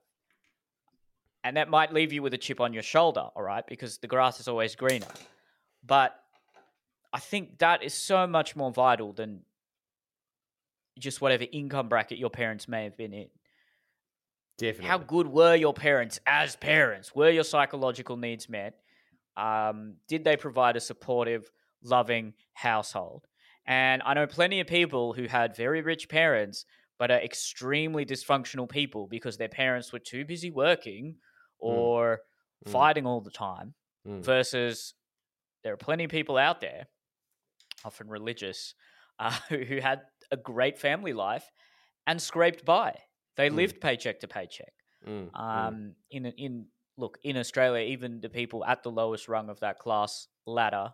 And 1.45 1.57
that 1.57 1.69
might 1.69 1.93
leave 1.93 2.11
you 2.11 2.23
with 2.23 2.33
a 2.33 2.39
chip 2.39 2.59
on 2.59 2.73
your 2.73 2.81
shoulder, 2.81 3.27
all 3.35 3.43
right, 3.43 3.63
because 3.67 3.99
the 3.99 4.07
grass 4.07 4.39
is 4.39 4.47
always 4.47 4.75
greener. 4.75 5.05
But 5.85 6.19
I 7.13 7.19
think 7.19 7.59
that 7.59 7.83
is 7.83 7.93
so 7.93 8.25
much 8.25 8.55
more 8.55 8.71
vital 8.71 9.13
than 9.13 9.41
just 10.97 11.21
whatever 11.21 11.45
income 11.51 11.87
bracket 11.87 12.17
your 12.17 12.31
parents 12.31 12.67
may 12.67 12.83
have 12.85 12.97
been 12.97 13.13
in. 13.13 13.27
Definitely. 14.57 14.89
How 14.89 14.97
good 14.97 15.27
were 15.27 15.53
your 15.53 15.73
parents 15.75 16.19
as 16.25 16.55
parents? 16.55 17.13
Were 17.13 17.29
your 17.29 17.43
psychological 17.43 18.17
needs 18.17 18.49
met? 18.49 18.79
Um, 19.37 19.97
did 20.07 20.23
they 20.23 20.37
provide 20.37 20.75
a 20.77 20.79
supportive, 20.79 21.51
loving 21.83 22.33
household? 22.53 23.27
And 23.67 24.01
I 24.03 24.15
know 24.15 24.25
plenty 24.25 24.61
of 24.61 24.67
people 24.67 25.13
who 25.13 25.27
had 25.27 25.55
very 25.55 25.81
rich 25.81 26.09
parents, 26.09 26.65
but 26.97 27.11
are 27.11 27.19
extremely 27.19 28.03
dysfunctional 28.03 28.67
people 28.67 29.05
because 29.05 29.37
their 29.37 29.49
parents 29.49 29.93
were 29.93 29.99
too 29.99 30.25
busy 30.25 30.49
working. 30.49 31.17
Or 31.65 32.21
mm. 32.65 32.71
fighting 32.71 33.05
all 33.05 33.21
the 33.21 33.31
time. 33.31 33.73
Mm. 34.07 34.23
Versus, 34.23 34.93
there 35.63 35.73
are 35.73 35.77
plenty 35.77 36.03
of 36.03 36.11
people 36.11 36.37
out 36.37 36.61
there, 36.61 36.87
often 37.83 38.07
religious, 38.07 38.75
uh, 39.19 39.31
who 39.49 39.79
had 39.81 40.01
a 40.31 40.37
great 40.37 40.77
family 40.77 41.13
life 41.13 41.49
and 42.05 42.21
scraped 42.21 42.65
by. 42.65 42.97
They 43.37 43.49
mm. 43.49 43.55
lived 43.55 43.81
paycheck 43.81 44.19
to 44.21 44.27
paycheck. 44.27 44.73
Mm. 45.07 45.29
Um, 45.39 45.93
in 46.09 46.25
in 46.25 46.65
look 46.97 47.17
in 47.23 47.37
Australia, 47.37 47.85
even 47.87 48.21
the 48.21 48.29
people 48.29 48.65
at 48.65 48.83
the 48.83 48.91
lowest 48.91 49.27
rung 49.27 49.49
of 49.49 49.59
that 49.59 49.79
class 49.79 50.27
ladder 50.45 50.93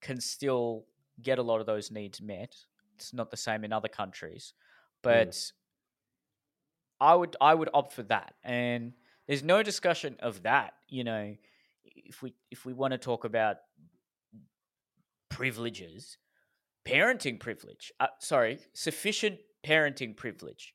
can 0.00 0.20
still 0.20 0.84
get 1.22 1.38
a 1.38 1.42
lot 1.42 1.60
of 1.60 1.66
those 1.66 1.90
needs 1.90 2.20
met. 2.20 2.54
It's 2.96 3.12
not 3.12 3.30
the 3.30 3.36
same 3.36 3.64
in 3.64 3.72
other 3.72 3.88
countries, 3.88 4.54
but 5.02 5.30
mm. 5.30 5.52
I 7.00 7.14
would 7.14 7.36
I 7.40 7.54
would 7.54 7.70
opt 7.72 7.92
for 7.92 8.02
that. 8.04 8.34
And 8.42 8.92
there's 9.26 9.42
no 9.42 9.62
discussion 9.62 10.16
of 10.20 10.42
that. 10.42 10.74
You 10.88 11.04
know, 11.04 11.34
if 11.84 12.22
we 12.22 12.34
if 12.50 12.64
we 12.64 12.72
want 12.72 12.92
to 12.92 12.98
talk 12.98 13.24
about 13.24 13.56
privileges, 15.28 16.18
parenting 16.86 17.38
privilege. 17.38 17.92
Uh, 18.00 18.06
sorry, 18.20 18.58
sufficient 18.72 19.38
parenting 19.64 20.16
privilege. 20.16 20.74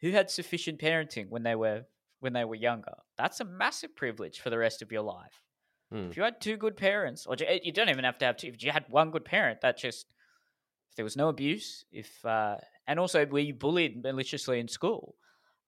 Who 0.00 0.10
had 0.10 0.30
sufficient 0.30 0.78
parenting 0.78 1.28
when 1.30 1.42
they 1.42 1.54
were 1.54 1.84
when 2.20 2.32
they 2.32 2.44
were 2.44 2.54
younger? 2.54 2.94
That's 3.16 3.40
a 3.40 3.44
massive 3.44 3.96
privilege 3.96 4.40
for 4.40 4.50
the 4.50 4.58
rest 4.58 4.82
of 4.82 4.92
your 4.92 5.02
life. 5.02 5.42
Mm. 5.92 6.10
If 6.10 6.16
you 6.16 6.22
had 6.22 6.40
two 6.40 6.56
good 6.56 6.76
parents, 6.76 7.26
or 7.26 7.34
you 7.62 7.72
don't 7.72 7.88
even 7.88 8.04
have 8.04 8.18
to 8.18 8.26
have 8.26 8.36
two. 8.36 8.48
If 8.48 8.62
you 8.62 8.70
had 8.70 8.84
one 8.90 9.10
good 9.10 9.24
parent, 9.24 9.62
that 9.62 9.78
just 9.78 10.06
if 10.90 10.96
there 10.96 11.04
was 11.04 11.16
no 11.16 11.28
abuse, 11.28 11.84
if 11.90 12.24
uh, 12.24 12.56
and 12.86 13.00
also 13.00 13.24
were 13.26 13.38
you 13.38 13.54
bullied 13.54 14.02
maliciously 14.02 14.60
in 14.60 14.68
school, 14.68 15.16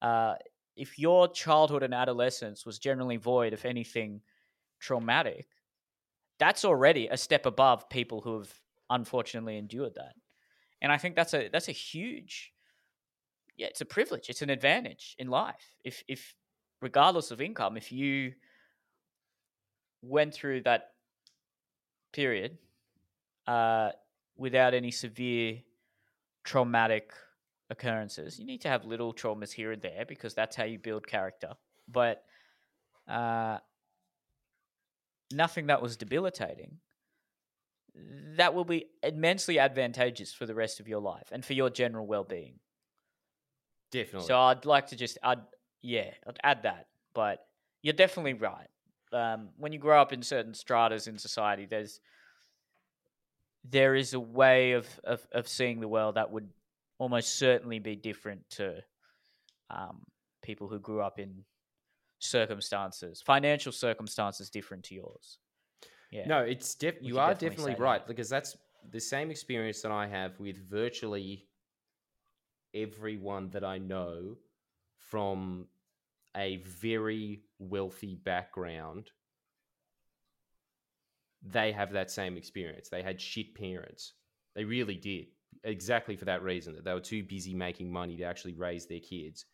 uh, 0.03 0.35
if 0.81 0.99
your 0.99 1.29
childhood 1.29 1.83
and 1.83 1.93
adolescence 1.93 2.65
was 2.65 2.79
generally 2.79 3.19
void 3.19 3.53
of 3.53 3.67
anything 3.67 4.23
traumatic, 4.81 5.47
that's 6.39 6.65
already 6.65 7.07
a 7.09 7.19
step 7.19 7.45
above 7.45 7.91
people 7.91 8.23
who 8.23 8.39
have 8.39 8.53
unfortunately 8.89 9.59
endured 9.59 9.95
that. 9.97 10.15
And 10.81 10.91
I 10.91 10.97
think 10.97 11.17
that's 11.17 11.35
a 11.35 11.49
that's 11.53 11.69
a 11.69 11.73
huge 11.73 12.55
yeah, 13.59 13.67
it's 13.67 13.83
a 13.83 13.85
privilege, 13.85 14.31
it's 14.31 14.41
an 14.41 14.49
advantage 14.49 15.17
in 15.19 15.29
life. 15.29 15.77
If 15.85 16.03
if 16.09 16.35
regardless 16.81 17.31
of 17.31 17.43
income, 17.43 17.77
if 17.77 17.93
you 17.93 18.33
went 20.01 20.33
through 20.33 20.63
that 20.63 20.93
period 22.15 22.57
uh, 23.47 23.91
without 24.35 24.73
any 24.73 24.91
severe 24.91 25.59
traumatic 26.43 27.13
occurrences. 27.71 28.39
You 28.39 28.45
need 28.45 28.61
to 28.63 28.69
have 28.69 28.85
little 28.85 29.15
traumas 29.15 29.53
here 29.53 29.73
and 29.73 29.81
there 29.81 30.05
because 30.07 30.35
that's 30.35 30.57
how 30.57 30.65
you 30.65 30.79
build 30.79 31.07
character. 31.07 31.55
But 31.89 32.23
uh, 33.09 33.59
nothing 35.33 35.69
that 35.69 35.81
was 35.81 35.97
debilitating. 35.97 36.79
That 38.37 38.55
will 38.55 38.65
be 38.65 38.87
immensely 39.03 39.59
advantageous 39.59 40.33
for 40.33 40.47
the 40.47 40.55
rest 40.55 40.81
of 40.81 40.89
your 40.89 41.01
life 41.01 41.29
and 41.33 41.45
for 41.45 41.55
your 41.55 41.71
general 41.71 42.07
well 42.07 42.25
being. 42.25 42.61
Definitely. 43.91 44.29
So 44.29 44.39
I'd 44.39 44.65
like 44.65 44.89
to 44.89 44.97
just, 44.97 45.19
I'd, 45.23 45.41
yeah, 45.83 46.11
I'd 46.27 46.39
add 46.45 46.63
that. 46.63 46.87
But 47.15 47.45
you're 47.83 47.95
definitely 47.95 48.35
right 48.35 48.69
um, 49.13 49.49
when 49.57 49.73
you 49.73 49.79
grow 49.79 50.01
up 50.01 50.13
in 50.13 50.23
certain 50.23 50.55
stratas 50.55 51.07
in 51.07 51.19
society, 51.19 51.67
there's 51.67 52.01
there 53.69 53.95
is 53.95 54.15
a 54.15 54.21
way 54.21 54.73
of, 54.73 54.87
of, 55.05 55.27
of 55.33 55.47
seeing 55.47 55.81
the 55.81 55.89
world 55.89 56.15
that 56.15 56.31
would 56.31 56.49
almost 57.01 57.37
certainly 57.37 57.79
be 57.79 57.97
different 57.97 58.43
to 58.51 58.75
um, 59.71 60.03
people 60.43 60.69
who 60.69 60.79
grew 60.79 61.01
up 61.01 61.19
in 61.19 61.45
circumstances, 62.19 63.23
financial 63.25 63.73
circumstances 63.73 64.51
different 64.51 64.85
to 64.85 64.95
yours. 64.95 65.39
Yeah. 66.13 66.27
No, 66.27 66.41
it's 66.41 66.75
def- 66.75 66.97
you 67.01 67.19
are 67.19 67.33
definitely, 67.33 67.57
definitely 67.57 67.83
right 67.83 68.01
that. 68.03 68.07
because 68.07 68.29
that's 68.29 68.55
the 68.93 69.01
same 69.01 69.31
experience 69.31 69.81
that 69.81 69.91
I 69.91 70.07
have 70.09 70.39
with 70.39 70.59
virtually 70.69 71.49
everyone 72.75 73.49
that 73.51 73.65
I 73.65 73.79
know 73.79 74.37
from 74.99 75.69
a 76.37 76.59
very 76.59 77.41
wealthy 77.59 78.15
background, 78.15 79.11
they 81.43 81.73
have 81.73 81.93
that 81.93 82.11
same 82.11 82.37
experience. 82.37 82.91
They 82.91 83.03
had 83.03 83.19
shit 83.19 83.55
parents. 83.55 84.13
They 84.55 84.65
really 84.65 84.97
did. 84.97 85.29
Exactly 85.65 86.17
for 86.17 86.25
that 86.25 86.43
reason 86.43 86.75
that 86.75 86.85
they 86.85 86.95
were 86.95 87.01
too 87.01 87.23
busy 87.23 87.55
making 87.55 87.93
money 87.93 88.17
to 88.17 88.25
actually 88.25 88.55
raise 88.55 88.87
their 88.87 89.01
kids, 89.01 89.47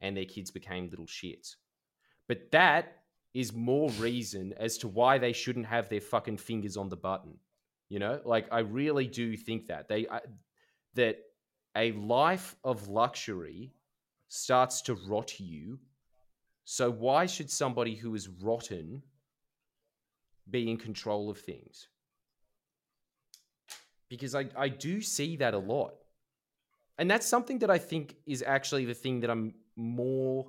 and 0.00 0.16
their 0.16 0.24
kids 0.24 0.50
became 0.50 0.88
little 0.88 1.06
shits. 1.06 1.56
But 2.28 2.50
that 2.50 3.02
is 3.34 3.52
more 3.52 3.90
reason 3.92 4.52
as 4.56 4.78
to 4.78 4.88
why 4.88 5.18
they 5.18 5.32
shouldn't 5.32 5.66
have 5.66 5.88
their 5.88 6.00
fucking 6.00 6.36
fingers 6.36 6.76
on 6.76 6.88
the 6.88 6.96
button. 6.96 7.38
You 7.88 7.98
know, 7.98 8.20
like 8.24 8.46
I 8.50 8.60
really 8.60 9.06
do 9.06 9.36
think 9.36 9.66
that 9.66 9.88
they 9.88 10.06
uh, 10.06 10.20
that 10.94 11.18
a 11.76 11.92
life 11.92 12.56
of 12.64 12.88
luxury 12.88 13.72
starts 14.28 14.82
to 14.82 14.94
rot 14.94 15.38
you 15.38 15.78
so 16.64 16.90
why 16.90 17.26
should 17.26 17.50
somebody 17.50 17.94
who 17.94 18.14
is 18.14 18.28
rotten 18.28 19.02
be 20.48 20.70
in 20.70 20.76
control 20.76 21.30
of 21.30 21.38
things? 21.38 21.88
Because 24.12 24.34
I, 24.34 24.44
I 24.54 24.68
do 24.68 25.00
see 25.00 25.36
that 25.36 25.54
a 25.54 25.58
lot. 25.58 25.94
And 26.98 27.10
that's 27.10 27.26
something 27.26 27.58
that 27.60 27.70
I 27.70 27.78
think 27.78 28.16
is 28.26 28.44
actually 28.46 28.84
the 28.84 28.92
thing 28.92 29.20
that 29.20 29.30
I'm 29.30 29.54
more 29.74 30.48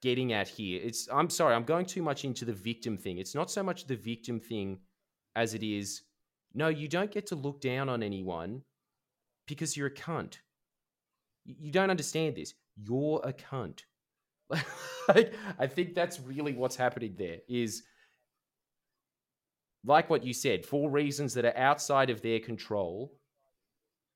getting 0.00 0.32
at 0.32 0.46
here. 0.46 0.80
It's 0.80 1.08
I'm 1.12 1.30
sorry, 1.30 1.56
I'm 1.56 1.64
going 1.64 1.84
too 1.84 2.02
much 2.02 2.24
into 2.24 2.44
the 2.44 2.52
victim 2.52 2.96
thing. 2.96 3.18
It's 3.18 3.34
not 3.34 3.50
so 3.50 3.64
much 3.64 3.86
the 3.86 3.96
victim 3.96 4.38
thing 4.38 4.78
as 5.34 5.54
it 5.54 5.64
is 5.64 6.02
no, 6.54 6.68
you 6.68 6.88
don't 6.88 7.10
get 7.10 7.26
to 7.26 7.34
look 7.34 7.60
down 7.60 7.88
on 7.88 8.02
anyone 8.02 8.62
because 9.46 9.76
you're 9.76 9.88
a 9.88 9.94
cunt. 9.94 10.36
You 11.44 11.72
don't 11.72 11.90
understand 11.90 12.36
this. 12.36 12.54
You're 12.76 13.20
a 13.24 13.32
cunt. 13.32 13.80
like, 15.08 15.34
I 15.58 15.66
think 15.66 15.94
that's 15.94 16.20
really 16.20 16.54
what's 16.54 16.76
happening 16.76 17.14
there 17.18 17.38
is 17.48 17.82
like 19.88 20.10
what 20.10 20.22
you 20.22 20.34
said, 20.34 20.66
for 20.66 20.90
reasons 20.90 21.34
that 21.34 21.44
are 21.44 21.56
outside 21.56 22.10
of 22.10 22.20
their 22.20 22.38
control, 22.38 23.14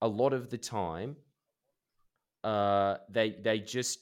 a 0.03 0.07
lot 0.07 0.33
of 0.33 0.51
the 0.51 0.59
time, 0.59 1.17
uh, 2.45 2.97
they 3.09 3.31
they 3.31 3.59
just, 3.59 4.01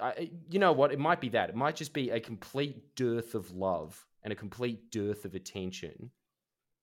I, 0.00 0.30
you 0.48 0.58
know 0.58 0.72
what? 0.72 0.92
It 0.92 1.00
might 1.00 1.20
be 1.20 1.30
that. 1.30 1.50
It 1.50 1.56
might 1.56 1.74
just 1.74 1.92
be 1.92 2.10
a 2.10 2.20
complete 2.20 2.94
dearth 2.94 3.34
of 3.34 3.50
love 3.50 4.06
and 4.22 4.32
a 4.32 4.36
complete 4.36 4.90
dearth 4.90 5.24
of 5.24 5.34
attention. 5.34 6.10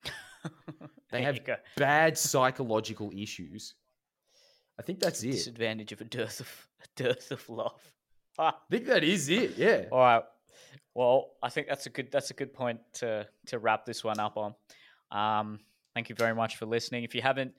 they 1.12 1.22
have 1.22 1.40
bad 1.78 2.18
psychological 2.18 3.12
issues. 3.16 3.76
I 4.78 4.82
think 4.82 5.00
that's 5.00 5.24
it. 5.24 5.32
Disadvantage 5.32 5.92
of 5.94 6.02
a 6.02 6.06
dearth 6.06 6.42
of 6.42 6.68
a 6.84 7.04
dearth 7.04 7.32
of 7.32 7.48
love. 7.48 7.82
I 8.38 8.54
think 8.70 8.88
that 8.88 9.04
is 9.04 9.30
it. 9.30 9.58
Yeah. 9.58 9.86
All 9.92 10.00
right. 10.00 10.24
Well, 10.94 11.32
I 11.42 11.50
think 11.50 11.68
that's 11.68 11.86
a 11.86 11.90
good 11.90 12.12
that's 12.12 12.32
a 12.32 12.34
good 12.34 12.54
point 12.54 12.80
to 12.94 13.28
to 13.48 13.60
wrap 13.60 13.86
this 13.86 14.04
one 14.04 14.20
up 14.20 14.38
on. 14.38 14.56
Um, 15.12 15.60
thank 15.94 16.10
you 16.10 16.16
very 16.16 16.36
much 16.36 16.58
for 16.58 16.66
listening. 16.66 17.04
If 17.04 17.16
you 17.16 17.22
haven't 17.22 17.54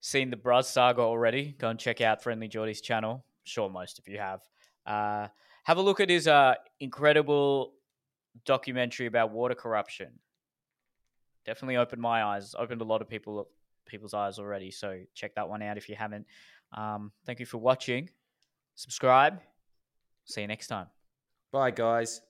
seen 0.00 0.30
the 0.30 0.36
Bruz 0.36 0.64
saga 0.64 1.00
already, 1.00 1.54
go 1.58 1.68
and 1.68 1.78
check 1.78 2.00
out 2.00 2.22
Friendly 2.22 2.48
Geordie's 2.48 2.80
channel. 2.80 3.24
sure 3.44 3.70
most 3.70 3.98
of 3.98 4.08
you 4.08 4.18
have. 4.18 4.40
Uh, 4.86 5.28
have 5.64 5.78
a 5.78 5.82
look 5.82 6.00
at 6.00 6.10
his 6.10 6.28
uh, 6.28 6.54
incredible 6.80 7.74
documentary 8.44 9.06
about 9.06 9.30
water 9.30 9.54
corruption. 9.54 10.18
Definitely 11.46 11.76
opened 11.76 12.02
my 12.02 12.22
eyes, 12.22 12.54
opened 12.58 12.80
a 12.80 12.84
lot 12.84 13.02
of 13.02 13.08
people 13.08 13.48
people's 13.86 14.14
eyes 14.14 14.38
already. 14.38 14.70
So 14.70 15.00
check 15.14 15.34
that 15.34 15.48
one 15.48 15.62
out 15.62 15.76
if 15.76 15.88
you 15.88 15.94
haven't. 15.94 16.26
Um, 16.72 17.12
thank 17.26 17.40
you 17.40 17.46
for 17.46 17.58
watching. 17.58 18.08
Subscribe. 18.74 19.40
See 20.24 20.40
you 20.40 20.46
next 20.46 20.68
time. 20.68 20.93
Bye, 21.54 21.70
guys. 21.70 22.20